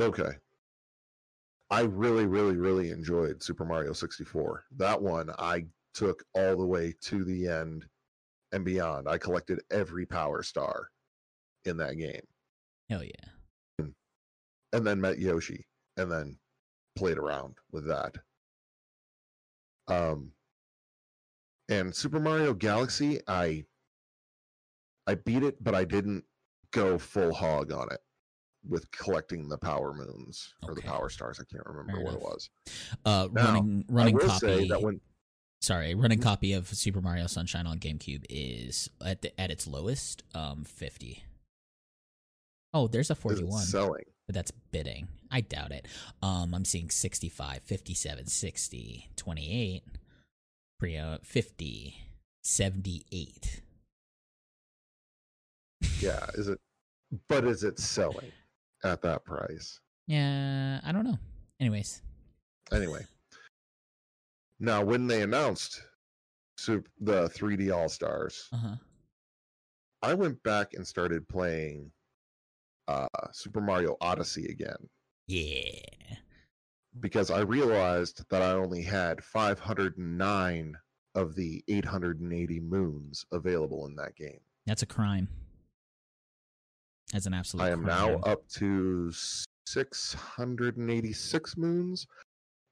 Okay. 0.00 0.30
I 1.70 1.82
really, 1.82 2.26
really, 2.26 2.56
really 2.56 2.90
enjoyed 2.90 3.42
Super 3.42 3.64
Mario 3.64 3.92
64. 3.92 4.64
That 4.76 5.00
one 5.00 5.30
I 5.38 5.66
took 5.94 6.24
all 6.34 6.56
the 6.56 6.66
way 6.66 6.94
to 7.02 7.24
the 7.24 7.48
end 7.48 7.84
and 8.52 8.64
beyond. 8.64 9.08
I 9.08 9.18
collected 9.18 9.60
every 9.70 10.06
power 10.06 10.42
star 10.42 10.88
in 11.64 11.76
that 11.76 11.96
game 11.98 12.22
Hell 12.88 13.04
yeah. 13.04 13.86
and 14.72 14.86
then 14.86 15.00
met 15.00 15.18
Yoshi 15.18 15.66
and 15.96 16.10
then 16.10 16.38
played 16.96 17.18
around 17.18 17.56
with 17.72 17.86
that. 17.86 18.16
Um 19.88 20.32
and 21.70 21.94
Super 21.94 22.20
Mario 22.20 22.52
Galaxy, 22.52 23.20
I 23.26 23.64
I 25.06 25.14
beat 25.14 25.42
it, 25.42 25.62
but 25.62 25.74
I 25.74 25.84
didn't 25.84 26.24
go 26.72 26.98
full 26.98 27.32
hog 27.32 27.72
on 27.72 27.88
it 27.90 28.00
with 28.68 28.90
collecting 28.90 29.48
the 29.48 29.56
power 29.58 29.94
moons 29.94 30.54
or 30.62 30.74
the 30.74 30.82
power 30.82 31.08
stars. 31.08 31.40
I 31.40 31.44
can't 31.50 31.66
remember 31.66 31.92
Fair 31.94 32.02
what 32.04 32.10
enough. 32.14 32.22
it 32.22 32.28
was. 32.28 32.50
Uh, 33.04 33.28
Now, 33.32 33.44
running 33.54 33.84
running 33.88 34.18
copy. 34.18 34.38
say 34.38 34.68
that 34.68 34.82
when 34.82 35.00
sorry, 35.62 35.94
running 35.94 36.20
copy 36.20 36.52
of 36.52 36.68
Super 36.68 37.00
Mario 37.00 37.26
Sunshine 37.26 37.66
on 37.66 37.78
GameCube 37.78 38.24
is 38.28 38.90
at 39.04 39.22
the, 39.22 39.40
at 39.40 39.50
its 39.50 39.66
lowest, 39.66 40.22
um, 40.34 40.64
fifty. 40.64 41.24
Oh, 42.72 42.86
there's 42.86 43.10
a 43.10 43.14
forty-one, 43.16 43.62
selling, 43.62 44.04
but 44.26 44.34
that's 44.34 44.52
bidding. 44.70 45.08
I 45.30 45.40
doubt 45.40 45.72
it. 45.72 45.86
Um, 46.22 46.54
I'm 46.54 46.64
seeing 46.64 46.90
65, 46.90 47.62
57, 47.62 48.26
60, 48.26 49.10
28, 49.16 49.82
uh, 50.82 51.18
50, 51.22 51.94
78. 52.42 53.62
yeah, 56.00 56.26
is 56.34 56.48
it? 56.48 56.58
But 57.28 57.44
is 57.44 57.64
it 57.64 57.78
selling 57.78 58.30
at 58.84 59.02
that 59.02 59.24
price? 59.24 59.80
Yeah, 60.06 60.80
I 60.84 60.92
don't 60.92 61.04
know. 61.04 61.18
Anyways, 61.60 62.02
Anyway, 62.72 63.04
now 64.60 64.82
when 64.84 65.06
they 65.08 65.22
announced 65.22 65.82
Sup- 66.56 66.88
the 67.00 67.28
3D 67.30 67.74
All 67.74 67.88
Stars, 67.88 68.48
uh 68.52 68.56
huh. 68.56 68.74
I 70.02 70.14
went 70.14 70.40
back 70.44 70.74
and 70.74 70.86
started 70.86 71.28
playing 71.28 71.90
uh, 72.88 73.08
Super 73.32 73.60
Mario 73.60 73.96
Odyssey 74.00 74.46
again 74.46 74.88
Yeah. 75.26 76.16
Because 76.98 77.30
I 77.30 77.40
realized 77.40 78.24
that 78.30 78.42
I 78.42 78.50
only 78.52 78.82
had 78.82 79.22
509 79.22 80.76
of 81.14 81.34
the 81.36 81.62
880 81.68 82.60
moons 82.60 83.24
available 83.32 83.86
in 83.86 83.94
that 83.96 84.16
game. 84.16 84.40
That's 84.66 84.82
a 84.82 84.86
crime. 84.86 85.28
That's 87.12 87.26
an 87.26 87.34
absolute 87.34 87.62
I 87.64 87.70
am 87.70 87.84
now 87.84 88.14
up 88.20 88.46
to 88.56 89.12
686 89.66 91.56
moons. 91.56 92.06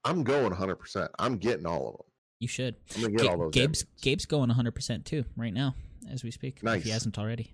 I'm 0.05 0.23
going 0.23 0.53
100%. 0.53 1.09
I'm 1.19 1.37
getting 1.39 1.67
all 1.67 1.89
of 1.89 1.97
them. 1.97 2.07
You 2.41 2.47
should. 2.49 2.77
I'm 2.97 3.03
to 3.03 3.11
get 3.11 3.21
Ga- 3.23 3.29
all 3.29 3.39
those. 3.39 3.51
Gabe's. 3.53 3.85
Gabe's 4.01 4.27
going 4.27 4.49
100% 4.51 5.05
too 5.05 5.25
right 5.37 5.53
now 5.53 5.75
as 6.11 6.23
we 6.23 6.31
speak. 6.31 6.59
If 6.59 6.63
Nice. 6.63 6.85
he 6.85 6.91
hasn't 6.91 7.19
already. 7.19 7.53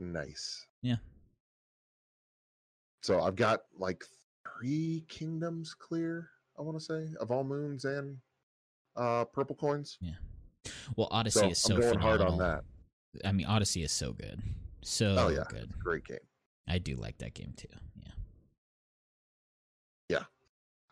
Nice. 0.00 0.66
Yeah. 0.82 0.96
So 3.02 3.20
I've 3.20 3.36
got 3.36 3.60
like 3.78 4.04
three 4.56 5.04
kingdoms 5.08 5.74
clear, 5.74 6.28
I 6.58 6.62
want 6.62 6.78
to 6.78 6.84
say, 6.84 7.08
of 7.20 7.30
all 7.30 7.44
moons 7.44 7.84
and 7.84 8.16
uh 8.96 9.24
purple 9.26 9.56
coins. 9.56 9.98
Yeah. 10.00 10.12
Well, 10.96 11.08
Odyssey 11.10 11.40
So 11.40 11.48
is 11.50 11.58
so 11.58 11.74
I'm 11.74 11.80
going 11.80 11.98
hard 12.00 12.20
on 12.20 12.38
that. 12.38 12.64
I 13.24 13.32
mean, 13.32 13.46
Odyssey 13.46 13.82
is 13.82 13.92
so 13.92 14.12
good. 14.12 14.42
So 14.82 15.16
Oh, 15.18 15.28
yeah. 15.28 15.44
good. 15.48 15.70
Great 15.78 16.04
game. 16.04 16.18
I 16.68 16.78
do 16.78 16.96
like 16.96 17.18
that 17.18 17.34
game 17.34 17.54
too. 17.56 17.68
Yeah. 17.96 18.10
Yeah. 20.08 20.24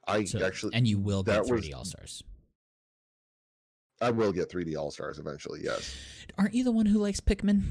I 0.06 0.24
So, 0.24 0.44
actually 0.44 0.74
and 0.74 0.86
you 0.86 0.98
will 0.98 1.22
get 1.22 1.42
3D 1.44 1.74
All 1.74 1.84
Stars. 1.84 2.22
I 4.00 4.10
will 4.10 4.32
get 4.32 4.50
3D 4.50 4.76
All 4.76 4.90
Stars 4.90 5.18
eventually, 5.18 5.60
yes. 5.62 5.94
Aren't 6.38 6.54
you 6.54 6.64
the 6.64 6.70
one 6.72 6.86
who 6.86 6.98
likes 6.98 7.20
Pikmin? 7.20 7.62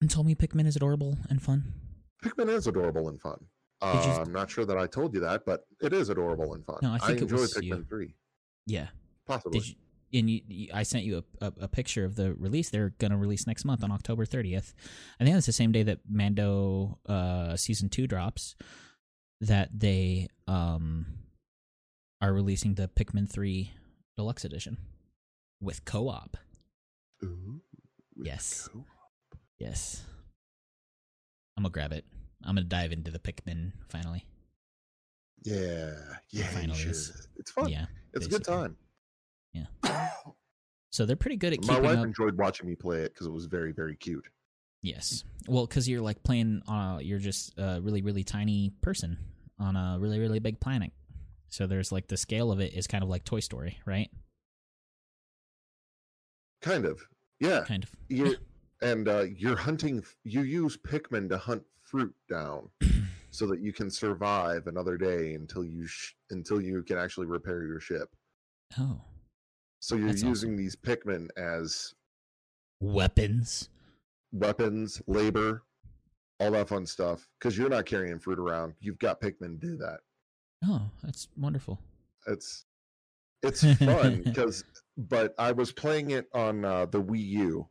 And 0.00 0.10
told 0.10 0.26
me 0.26 0.34
Pikmin 0.34 0.66
is 0.66 0.76
adorable 0.76 1.16
and 1.30 1.40
fun. 1.40 1.72
Pikmin 2.22 2.48
is 2.50 2.66
adorable 2.66 3.08
and 3.08 3.20
fun. 3.20 3.38
Uh, 3.84 4.22
I'm 4.26 4.32
not 4.32 4.50
sure 4.50 4.64
that 4.64 4.78
I 4.78 4.86
told 4.86 5.14
you 5.14 5.20
that, 5.20 5.44
but 5.44 5.66
it 5.80 5.92
is 5.92 6.08
adorable 6.08 6.54
and 6.54 6.64
fun. 6.64 6.78
No, 6.82 6.92
I 6.92 6.98
think 6.98 7.18
it 7.18 7.22
enjoyed 7.22 7.40
was 7.40 7.54
Pikmin 7.54 7.64
you. 7.78 7.84
3. 7.88 8.14
Yeah. 8.66 8.88
Possibly. 9.26 9.60
Did 9.60 9.68
you? 9.68 9.74
And 10.20 10.30
you, 10.30 10.40
you, 10.46 10.68
I 10.72 10.84
sent 10.84 11.04
you 11.04 11.24
a, 11.40 11.46
a, 11.46 11.52
a 11.62 11.68
picture 11.68 12.04
of 12.04 12.14
the 12.14 12.34
release. 12.34 12.70
They're 12.70 12.94
gonna 12.98 13.16
release 13.18 13.46
next 13.48 13.64
month 13.64 13.82
on 13.82 13.90
October 13.90 14.24
30th. 14.24 14.72
I 15.18 15.24
think 15.24 15.34
that's 15.34 15.46
the 15.46 15.52
same 15.52 15.72
day 15.72 15.82
that 15.82 15.98
Mando 16.08 16.98
uh, 17.08 17.56
season 17.56 17.88
two 17.88 18.06
drops. 18.06 18.54
That 19.40 19.70
they 19.78 20.28
um 20.46 21.06
are 22.20 22.32
releasing 22.32 22.74
the 22.74 22.86
Pikmin 22.88 23.28
3 23.28 23.72
Deluxe 24.16 24.44
Edition 24.44 24.78
with 25.60 25.84
co-op. 25.84 26.36
Ooh, 27.24 27.60
with 28.16 28.26
Yes. 28.26 28.68
co- 28.72 28.84
Yes. 29.58 30.04
I'm 31.56 31.64
gonna 31.64 31.72
grab 31.72 31.92
it. 31.92 32.04
I'm 32.44 32.54
gonna 32.54 32.66
dive 32.66 32.92
into 32.92 33.10
the 33.10 33.18
Pikmin 33.18 33.72
finally. 33.88 34.26
Yeah. 35.42 35.92
Yeah. 36.30 36.46
finally. 36.48 36.80
It's 36.80 37.50
fun. 37.54 37.68
Yeah. 37.68 37.86
it's 38.12 38.26
a 38.26 38.28
good 38.28 38.44
time. 38.44 38.76
Yeah. 39.52 39.66
So 40.90 41.04
they're 41.04 41.16
pretty 41.16 41.38
good 41.38 41.52
at 41.52 41.64
My 41.64 41.80
wife 41.80 41.98
up. 41.98 42.04
enjoyed 42.04 42.38
watching 42.38 42.68
me 42.68 42.76
play 42.76 42.98
it 43.00 43.12
because 43.12 43.26
it 43.26 43.32
was 43.32 43.46
very, 43.46 43.72
very 43.72 43.96
cute. 43.96 44.24
Yes. 44.80 45.24
Well, 45.48 45.66
because 45.66 45.88
you're 45.88 46.00
like 46.00 46.22
playing, 46.22 46.62
uh, 46.68 46.98
you're 47.02 47.18
just 47.18 47.52
a 47.58 47.80
really, 47.82 48.00
really 48.00 48.22
tiny 48.22 48.70
person 48.80 49.18
on 49.58 49.74
a 49.74 49.98
really, 49.98 50.20
really 50.20 50.38
big 50.38 50.60
planet. 50.60 50.92
So 51.48 51.66
there's 51.66 51.90
like 51.90 52.06
the 52.06 52.16
scale 52.16 52.52
of 52.52 52.60
it 52.60 52.74
is 52.74 52.86
kind 52.86 53.02
of 53.02 53.10
like 53.10 53.24
Toy 53.24 53.40
Story, 53.40 53.80
right? 53.84 54.08
Kind 56.62 56.84
of. 56.84 57.00
Yeah. 57.40 57.64
Kind 57.66 57.82
of. 57.82 57.90
You're, 58.08 58.36
and 58.80 59.08
uh, 59.08 59.22
you're 59.36 59.56
hunting, 59.56 60.04
you 60.22 60.42
use 60.42 60.76
Pikmin 60.76 61.28
to 61.30 61.38
hunt 61.38 61.64
fruit 61.94 62.14
down 62.28 62.68
so 63.30 63.46
that 63.46 63.60
you 63.60 63.72
can 63.72 63.88
survive 63.88 64.66
another 64.66 64.96
day 64.96 65.34
until 65.34 65.64
you 65.64 65.86
sh- 65.86 66.14
until 66.30 66.60
you 66.60 66.82
can 66.82 66.98
actually 66.98 67.26
repair 67.26 67.62
your 67.64 67.78
ship. 67.78 68.08
Oh. 68.80 69.00
So 69.78 69.94
you're 69.94 70.08
That's 70.08 70.24
using 70.24 70.50
awesome. 70.50 70.56
these 70.56 70.74
Pikmin 70.74 71.28
as 71.36 71.94
Weapons. 72.80 73.68
weapons, 74.32 75.00
labor, 75.06 75.62
all 76.40 76.50
that 76.50 76.68
fun 76.68 76.84
stuff. 76.84 77.28
Because 77.38 77.56
you're 77.56 77.68
not 77.68 77.86
carrying 77.86 78.18
fruit 78.18 78.40
around. 78.40 78.74
You've 78.80 78.98
got 78.98 79.20
Pikmin 79.20 79.60
to 79.60 79.66
do 79.66 79.76
that. 79.76 80.00
Oh, 80.64 80.82
that's 81.02 81.28
wonderful. 81.36 81.78
It's 82.26 82.64
it's 83.44 83.62
fun 83.76 84.22
because 84.24 84.64
but 84.96 85.32
I 85.38 85.52
was 85.52 85.70
playing 85.70 86.10
it 86.10 86.26
on 86.34 86.64
uh, 86.64 86.86
the 86.86 87.00
Wii 87.00 87.26
U 87.26 87.68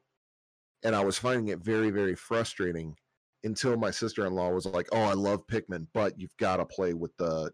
and 0.84 0.96
I 0.96 1.04
was 1.04 1.18
finding 1.18 1.50
it 1.50 1.60
very 1.60 1.90
very 1.90 2.16
frustrating 2.16 2.96
until 3.44 3.78
my 3.78 3.92
sister-in-law 3.92 4.50
was 4.50 4.66
like, 4.66 4.88
"Oh, 4.92 5.02
I 5.02 5.14
love 5.14 5.46
Pikmin, 5.48 5.88
but 5.94 6.20
you've 6.20 6.36
got 6.38 6.58
to 6.58 6.66
play 6.66 6.94
with 6.94 7.16
the 7.18 7.52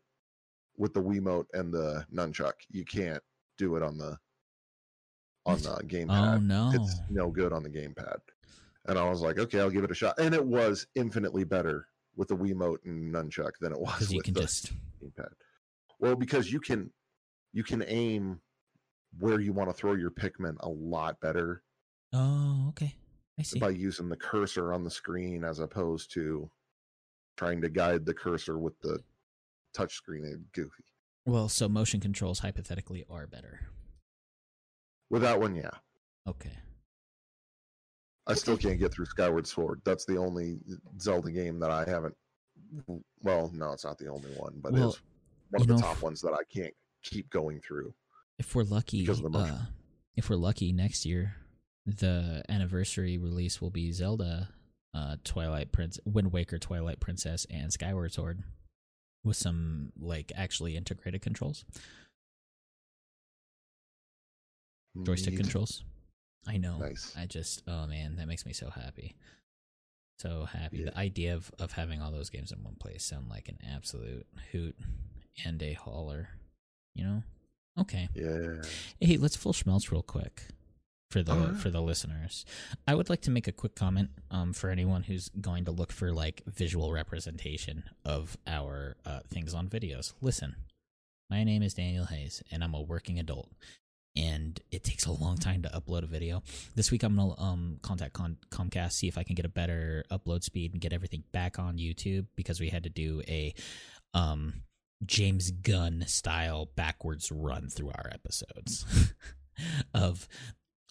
with 0.78 0.94
the 0.94 1.02
Wiimote 1.02 1.48
and 1.54 1.74
the 1.74 2.06
nunchuck. 2.14 2.54
You 2.70 2.86
can't 2.86 3.22
do 3.58 3.76
it 3.76 3.84
on 3.84 3.98
the 3.98 4.18
on 5.46 5.62
the 5.62 5.74
oh, 5.74 5.82
gamepad. 5.86 6.36
Oh 6.36 6.38
no. 6.38 6.72
It's 6.74 7.00
no 7.10 7.30
good 7.30 7.54
on 7.54 7.64
the 7.64 7.70
gamepad." 7.70 8.18
And 8.86 8.98
I 8.98 9.10
was 9.10 9.22
like, 9.22 9.38
"Okay, 9.38 9.60
I'll 9.60 9.70
give 9.70 9.84
it 9.84 9.92
a 9.92 9.96
shot." 9.96 10.20
And 10.20 10.34
it 10.34 10.46
was 10.46 10.88
infinitely 10.96 11.44
better 11.44 11.88
with 12.16 12.28
the 12.28 12.38
Wiimote 12.38 12.80
and 12.86 13.14
nunchuck 13.14 13.52
than 13.62 13.72
it 13.72 13.80
was 13.80 14.10
with 14.14 14.26
can 14.26 14.34
the 14.34 14.42
just 14.42 14.74
gamepad. 15.04 15.32
Well, 16.00 16.16
because 16.16 16.52
you 16.52 16.60
can 16.60 16.92
you 17.54 17.64
can 17.64 17.84
aim 17.88 18.42
where 19.20 19.40
you 19.40 19.54
want 19.54 19.70
to 19.70 19.74
throw 19.74 19.94
your 19.94 20.12
Pikmin 20.12 20.56
a 20.60 20.70
lot 20.70 21.20
better 21.20 21.64
Oh, 22.12 22.70
okay. 22.70 22.96
I 23.40 23.44
see. 23.44 23.60
by 23.60 23.70
using 23.70 24.10
the 24.10 24.16
cursor 24.18 24.74
on 24.74 24.84
the 24.84 24.92
screen 24.92 25.44
as 25.44 25.60
opposed 25.60 26.12
to 26.14 26.50
trying 27.38 27.62
to 27.62 27.70
guide 27.70 28.06
the 28.06 28.14
cursor 28.14 28.58
with 28.58 28.80
the 28.82 29.00
touchscreen. 29.76 30.24
and 30.26 30.44
goofy. 30.54 30.84
Well, 31.26 31.48
so 31.50 31.70
motion 31.70 32.00
controls 32.00 32.40
hypothetically 32.40 33.06
are 33.10 33.28
better. 33.28 33.62
With 35.10 35.22
that 35.22 35.40
one, 35.40 35.56
yeah. 35.56 35.70
Okay. 36.28 36.52
I 38.28 38.34
still 38.34 38.58
can't 38.58 38.78
get 38.80 38.94
through 38.94 39.06
Skyward 39.06 39.48
Sword. 39.48 39.82
That's 39.86 40.06
the 40.06 40.18
only 40.18 40.60
Zelda 41.00 41.32
game 41.32 41.60
that 41.60 41.72
I 41.72 41.84
haven't 41.90 42.16
well, 43.24 43.52
no, 43.54 43.72
it's 43.72 43.86
not 43.86 43.98
the 43.98 44.08
only 44.08 44.30
one, 44.38 44.60
but 44.62 44.74
Well, 44.74 44.90
it's 44.90 45.02
one 45.52 45.62
of 45.62 45.68
the 45.68 45.74
know, 45.76 45.80
top 45.80 46.02
ones 46.02 46.22
that 46.22 46.34
I 46.34 46.44
can't 46.54 46.74
keep 47.04 47.30
going 47.30 47.60
through. 47.62 47.94
If 48.38 48.54
we're 48.54 48.64
lucky, 48.64 49.02
Because 49.02 49.18
of 49.20 49.24
the 49.24 49.30
motion. 49.30 49.56
uh, 49.56 49.66
if 50.16 50.30
we're 50.30 50.36
lucky 50.36 50.72
next 50.72 51.06
year, 51.06 51.36
the 51.86 52.44
anniversary 52.50 53.18
release 53.18 53.62
will 53.62 53.70
be 53.70 53.92
Zelda, 53.92 54.50
uh, 54.94 55.18
Twilight 55.24 55.72
Prince, 55.72 56.00
Wind 56.06 56.32
Waker, 56.32 56.58
Twilight 56.58 57.00
Princess, 57.00 57.46
and 57.50 57.72
Skyward 57.72 58.14
Sword, 58.14 58.44
with 59.24 59.38
some 59.38 59.92
like 60.00 60.32
actually 60.36 60.76
integrated 60.78 61.22
controls, 61.22 61.66
joystick 65.04 65.38
controls. 65.38 65.84
I 66.48 66.58
know. 66.58 66.78
Nice. 66.78 67.14
I 67.18 67.26
just, 67.26 67.64
oh 67.68 67.86
man, 67.88 68.16
that 68.18 68.28
makes 68.28 68.46
me 68.46 68.54
so 68.54 68.70
happy. 68.70 69.16
So 70.20 70.46
happy. 70.46 70.80
Yeah. 70.80 70.86
The 70.86 70.98
idea 70.98 71.36
of, 71.36 71.52
of 71.60 71.72
having 71.74 72.02
all 72.02 72.12
those 72.12 72.30
games 72.30 72.52
in 72.52 72.64
one 72.64 72.76
place 72.76 73.04
sound 73.06 73.30
like 73.30 73.48
an 73.48 73.58
absolute 73.74 74.26
hoot 74.52 74.76
and 75.46 75.62
a 75.62 75.74
hauler. 75.74 76.30
You 76.94 77.04
know? 77.06 77.24
Okay. 77.80 78.10
Yeah. 78.14 78.62
Hey, 79.00 79.18
let's 79.18 79.36
full 79.36 79.54
schmelz 79.54 79.92
real 79.92 80.02
quick 80.02 80.44
for 81.10 81.24
the 81.24 81.32
Alright. 81.32 81.58
for 81.58 81.70
the 81.70 81.82
listeners. 81.82 82.46
I 82.88 82.96
would 82.96 83.10
like 83.10 83.22
to 83.22 83.32
make 83.32 83.48
a 83.48 83.52
quick 83.52 83.76
comment 83.76 84.10
um, 84.30 84.54
for 84.54 84.70
anyone 84.70 85.04
who's 85.04 85.30
going 85.42 85.66
to 85.66 85.72
look 85.72 85.92
for 85.92 86.12
like 86.12 86.44
visual 86.46 86.92
representation 86.92 87.84
of 88.06 88.38
our 88.46 88.96
uh, 89.06 89.22
things 89.28 89.54
on 89.54 89.68
videos. 89.68 90.14
Listen, 90.22 90.56
my 91.30 91.44
name 91.44 91.64
is 91.64 91.74
Daniel 91.74 92.06
Hayes, 92.06 92.44
and 92.52 92.64
I'm 92.64 92.76
a 92.76 92.82
working 92.82 93.18
adult, 93.20 93.50
and 94.16 94.60
it 94.72 94.84
takes 94.84 95.06
a 95.06 95.12
long 95.12 95.38
time 95.38 95.64
to 95.64 95.70
upload 95.70 96.04
a 96.04 96.08
video. 96.08 96.44
This 96.76 96.92
week, 96.92 97.04
I'm 97.04 97.16
gonna 97.16 97.40
um, 97.40 97.78
contact 97.82 98.14
Con- 98.14 98.38
Comcast 98.52 98.94
see 98.94 99.08
if 99.08 99.18
I 99.18 99.24
can 99.24 99.36
get 99.36 99.46
a 99.46 99.50
better 99.50 100.04
upload 100.12 100.44
speed 100.44 100.74
and 100.74 100.82
get 100.82 100.94
everything 100.94 101.24
back 101.32 101.58
on 101.58 101.78
YouTube 101.78 102.28
because 102.36 102.60
we 102.60 102.70
had 102.70 102.84
to 102.84 102.90
do 102.90 103.24
a 103.28 103.54
um, 104.14 104.62
James 105.06 105.50
Gunn 105.50 106.04
style 106.08 106.70
backwards 106.76 107.32
run 107.32 107.70
through 107.70 107.90
our 107.90 108.12
episodes 108.12 108.86
of 109.94 110.28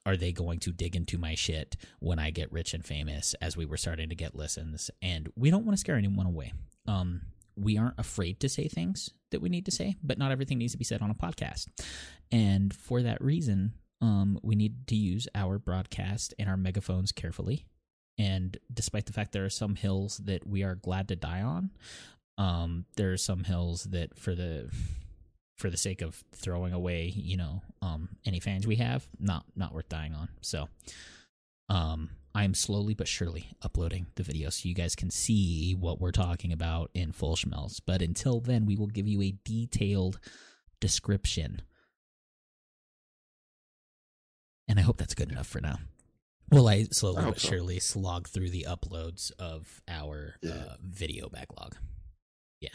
are 0.06 0.16
they 0.16 0.32
going 0.32 0.58
to 0.60 0.72
dig 0.72 0.96
into 0.96 1.18
my 1.18 1.34
shit 1.34 1.76
when 2.00 2.18
I 2.18 2.30
get 2.30 2.52
rich 2.52 2.74
and 2.74 2.84
famous 2.84 3.34
as 3.40 3.56
we 3.56 3.66
were 3.66 3.76
starting 3.76 4.08
to 4.08 4.14
get 4.14 4.34
listens 4.34 4.90
and 5.02 5.28
we 5.36 5.50
don't 5.50 5.64
want 5.64 5.76
to 5.76 5.80
scare 5.80 5.96
anyone 5.96 6.26
away. 6.26 6.52
Um 6.86 7.22
we 7.56 7.76
aren't 7.76 7.98
afraid 7.98 8.38
to 8.40 8.48
say 8.48 8.68
things 8.68 9.10
that 9.32 9.42
we 9.42 9.48
need 9.48 9.64
to 9.64 9.72
say, 9.72 9.96
but 10.02 10.16
not 10.16 10.30
everything 10.30 10.58
needs 10.58 10.72
to 10.72 10.78
be 10.78 10.84
said 10.84 11.02
on 11.02 11.10
a 11.10 11.14
podcast. 11.14 11.66
And 12.30 12.72
for 12.72 13.02
that 13.02 13.20
reason, 13.22 13.72
um 14.00 14.38
we 14.42 14.54
need 14.54 14.86
to 14.88 14.96
use 14.96 15.28
our 15.34 15.58
broadcast 15.58 16.34
and 16.38 16.48
our 16.48 16.56
megaphones 16.56 17.12
carefully. 17.12 17.66
And 18.16 18.56
despite 18.72 19.06
the 19.06 19.12
fact 19.12 19.32
there 19.32 19.44
are 19.44 19.50
some 19.50 19.76
hills 19.76 20.18
that 20.24 20.46
we 20.46 20.62
are 20.62 20.74
glad 20.74 21.08
to 21.08 21.16
die 21.16 21.42
on, 21.42 21.70
um 22.38 22.86
there 22.96 23.12
are 23.12 23.16
some 23.16 23.44
hills 23.44 23.84
that 23.84 24.18
for 24.18 24.34
the 24.34 24.70
for 25.58 25.68
the 25.70 25.76
sake 25.76 26.00
of 26.02 26.22
throwing 26.32 26.72
away 26.72 27.12
you 27.14 27.36
know 27.36 27.62
um 27.82 28.08
any 28.24 28.40
fans 28.40 28.66
we 28.66 28.76
have 28.76 29.06
not 29.20 29.44
not 29.56 29.74
worth 29.74 29.88
dying 29.88 30.14
on. 30.14 30.28
So 30.40 30.68
um 31.68 32.10
i'm 32.34 32.54
slowly 32.54 32.94
but 32.94 33.08
surely 33.08 33.50
uploading 33.62 34.06
the 34.14 34.22
video 34.22 34.48
so 34.50 34.68
you 34.68 34.74
guys 34.74 34.94
can 34.94 35.10
see 35.10 35.74
what 35.74 36.00
we're 36.00 36.12
talking 36.12 36.52
about 36.52 36.90
in 36.94 37.12
full 37.12 37.36
schmelz. 37.36 37.80
But 37.84 38.00
until 38.02 38.40
then 38.40 38.64
we 38.66 38.76
will 38.76 38.86
give 38.86 39.06
you 39.08 39.20
a 39.22 39.34
detailed 39.44 40.18
description. 40.80 41.60
And 44.68 44.78
i 44.78 44.82
hope 44.82 44.96
that's 44.98 45.14
good 45.14 45.30
enough 45.32 45.46
for 45.48 45.60
now. 45.60 45.78
Well 46.50 46.68
i 46.68 46.84
slowly 46.92 47.24
I 47.24 47.30
but 47.30 47.40
so. 47.40 47.48
surely 47.48 47.80
slog 47.80 48.28
through 48.28 48.50
the 48.50 48.66
uploads 48.68 49.32
of 49.38 49.82
our 49.88 50.36
Yeah. 50.42 50.52
uh, 50.52 50.76
video 50.82 51.28
backlog 51.28 51.76
yeah. 52.60 52.70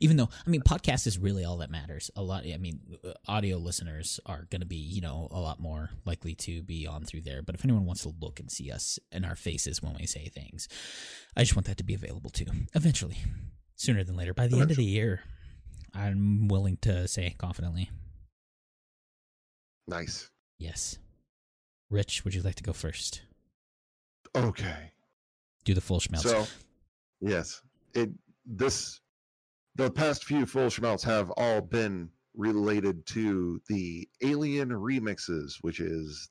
Even 0.00 0.16
though, 0.16 0.28
I 0.46 0.50
mean, 0.50 0.62
podcast 0.62 1.06
is 1.06 1.18
really 1.18 1.44
all 1.44 1.58
that 1.58 1.70
matters. 1.70 2.10
A 2.16 2.22
lot, 2.22 2.44
I 2.44 2.56
mean, 2.58 2.80
uh, 3.04 3.12
audio 3.28 3.56
listeners 3.56 4.18
are 4.26 4.46
going 4.50 4.60
to 4.60 4.66
be, 4.66 4.76
you 4.76 5.00
know, 5.00 5.28
a 5.30 5.38
lot 5.40 5.60
more 5.60 5.90
likely 6.04 6.34
to 6.36 6.62
be 6.62 6.86
on 6.86 7.04
through 7.04 7.22
there. 7.22 7.42
But 7.42 7.54
if 7.54 7.64
anyone 7.64 7.84
wants 7.86 8.02
to 8.02 8.12
look 8.20 8.40
and 8.40 8.50
see 8.50 8.70
us 8.72 8.98
and 9.12 9.24
our 9.24 9.36
faces 9.36 9.82
when 9.82 9.94
we 9.94 10.06
say 10.06 10.26
things, 10.28 10.68
I 11.36 11.42
just 11.42 11.54
want 11.54 11.66
that 11.66 11.76
to 11.78 11.84
be 11.84 11.94
available 11.94 12.30
too. 12.30 12.46
Eventually, 12.74 13.18
sooner 13.76 14.02
than 14.04 14.16
later. 14.16 14.34
By 14.34 14.48
the 14.48 14.60
end 14.60 14.70
of 14.70 14.76
the 14.76 14.84
year, 14.84 15.20
I'm 15.94 16.48
willing 16.48 16.76
to 16.82 17.06
say 17.06 17.34
confidently, 17.38 17.90
Nice. 19.86 20.30
yes. 20.58 20.98
Rich, 21.90 22.24
would 22.24 22.34
you 22.34 22.42
like 22.42 22.56
to 22.56 22.62
go 22.62 22.72
first? 22.72 23.22
Okay. 24.36 24.92
Do 25.64 25.74
the 25.74 25.80
full 25.80 26.00
schmelz. 26.00 26.22
So, 26.22 26.46
yes, 27.20 27.62
it 27.94 28.10
this 28.44 29.00
the 29.78 29.90
past 29.90 30.24
few 30.24 30.44
full 30.44 30.66
schmelts 30.66 31.02
have 31.04 31.30
all 31.36 31.60
been 31.62 32.10
related 32.36 33.06
to 33.06 33.60
the 33.68 34.06
Alien 34.22 34.68
remixes, 34.70 35.54
which 35.62 35.80
is 35.80 36.28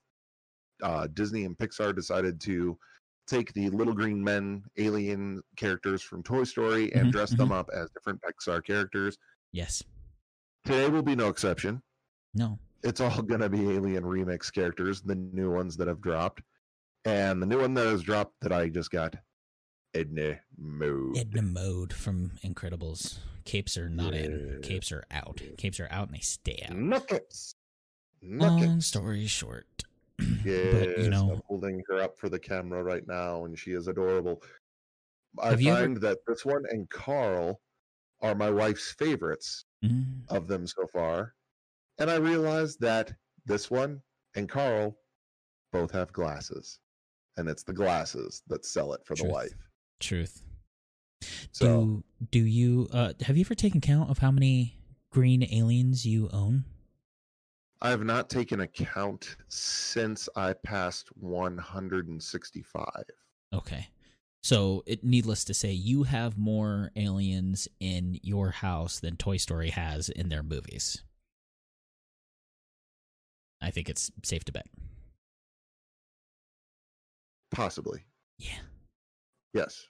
uh, 0.82 1.08
Disney 1.14 1.44
and 1.44 1.56
Pixar 1.58 1.94
decided 1.96 2.40
to 2.42 2.78
take 3.26 3.52
the 3.54 3.68
little 3.70 3.92
green 3.94 4.22
men 4.22 4.62
alien 4.78 5.42
characters 5.56 6.02
from 6.02 6.22
Toy 6.22 6.44
Story 6.44 6.92
and 6.94 7.08
Mhm, 7.08 7.12
dress 7.12 7.30
them 7.30 7.50
up 7.52 7.68
as 7.74 7.90
different 7.90 8.20
Pixar 8.22 8.62
characters. 8.64 9.18
yes. 9.52 9.82
Today 10.64 10.88
will 10.90 11.02
be 11.02 11.16
no 11.16 11.28
exception. 11.28 11.82
No. 12.34 12.58
It's 12.82 13.00
all 13.00 13.22
going 13.22 13.40
to 13.40 13.48
be 13.48 13.70
alien 13.70 14.04
remix 14.04 14.52
characters, 14.52 15.00
the 15.02 15.14
new 15.14 15.50
ones 15.50 15.76
that 15.78 15.88
have 15.88 16.00
dropped. 16.02 16.42
And 17.06 17.40
the 17.40 17.46
new 17.46 17.60
one 17.60 17.74
that 17.74 17.86
has 17.86 18.02
dropped 18.02 18.34
that 18.42 18.52
I 18.52 18.68
just 18.68 18.90
got 18.90 19.14
Edna 19.94 20.38
Mode. 20.58 21.16
Edna 21.16 21.42
Mode 21.42 21.92
from 21.92 22.32
Incredibles. 22.44 23.18
Capes 23.48 23.78
are 23.78 23.88
not 23.88 24.12
in. 24.12 24.60
Capes 24.62 24.92
are 24.92 25.04
out. 25.10 25.40
Capes 25.56 25.80
are 25.80 25.88
out 25.90 26.08
and 26.08 26.16
they 26.16 26.20
stay 26.20 26.62
out. 26.68 26.76
Nuggets. 26.76 27.54
Long 28.22 28.78
story 28.82 29.26
short. 29.26 29.84
Yes, 30.44 30.74
but 30.96 30.98
you 30.98 31.08
know, 31.08 31.30
I'm 31.32 31.42
holding 31.46 31.82
her 31.88 31.98
up 32.02 32.18
for 32.18 32.28
the 32.28 32.38
camera 32.38 32.82
right 32.82 33.06
now, 33.08 33.46
and 33.46 33.58
she 33.58 33.70
is 33.72 33.88
adorable. 33.88 34.42
I 35.38 35.54
you 35.54 35.70
ever- 35.70 35.80
find 35.80 35.96
that 36.02 36.18
this 36.26 36.44
one 36.44 36.64
and 36.68 36.90
Carl 36.90 37.62
are 38.20 38.34
my 38.34 38.50
wife's 38.50 38.92
favorites 38.92 39.64
mm, 39.82 40.04
of 40.28 40.46
them 40.46 40.66
so 40.66 40.86
far, 40.92 41.32
and 41.98 42.10
I 42.10 42.16
realized 42.16 42.80
that 42.82 43.14
this 43.46 43.70
one 43.70 44.02
and 44.34 44.46
Carl 44.46 44.94
both 45.72 45.90
have 45.92 46.12
glasses, 46.12 46.80
and 47.38 47.48
it's 47.48 47.62
the 47.62 47.72
glasses 47.72 48.42
that 48.48 48.66
sell 48.66 48.92
it 48.92 49.00
for 49.06 49.14
the 49.14 49.22
Truth. 49.22 49.32
wife. 49.32 49.54
truth. 50.00 50.42
So 51.52 51.66
do 51.66 52.04
do 52.30 52.44
you 52.44 52.88
uh 52.92 53.12
have 53.20 53.36
you 53.36 53.42
ever 53.42 53.54
taken 53.54 53.80
count 53.80 54.10
of 54.10 54.18
how 54.18 54.30
many 54.30 54.76
green 55.10 55.42
aliens 55.42 56.06
you 56.06 56.28
own? 56.32 56.64
I 57.80 57.90
have 57.90 58.02
not 58.04 58.28
taken 58.28 58.60
a 58.60 58.66
count 58.66 59.36
since 59.48 60.28
I 60.34 60.52
passed 60.52 61.08
165. 61.16 62.84
Okay. 63.52 63.88
So, 64.40 64.84
it 64.86 65.02
needless 65.04 65.44
to 65.44 65.54
say, 65.54 65.72
you 65.72 66.04
have 66.04 66.38
more 66.38 66.90
aliens 66.96 67.66
in 67.80 68.18
your 68.22 68.50
house 68.50 69.00
than 69.00 69.16
Toy 69.16 69.36
Story 69.36 69.70
has 69.70 70.08
in 70.08 70.28
their 70.28 70.42
movies. 70.44 71.02
I 73.60 73.70
think 73.72 73.88
it's 73.88 74.10
safe 74.24 74.44
to 74.44 74.52
bet. 74.52 74.66
Possibly, 77.50 78.04
Yeah. 78.38 78.58
yes. 79.52 79.88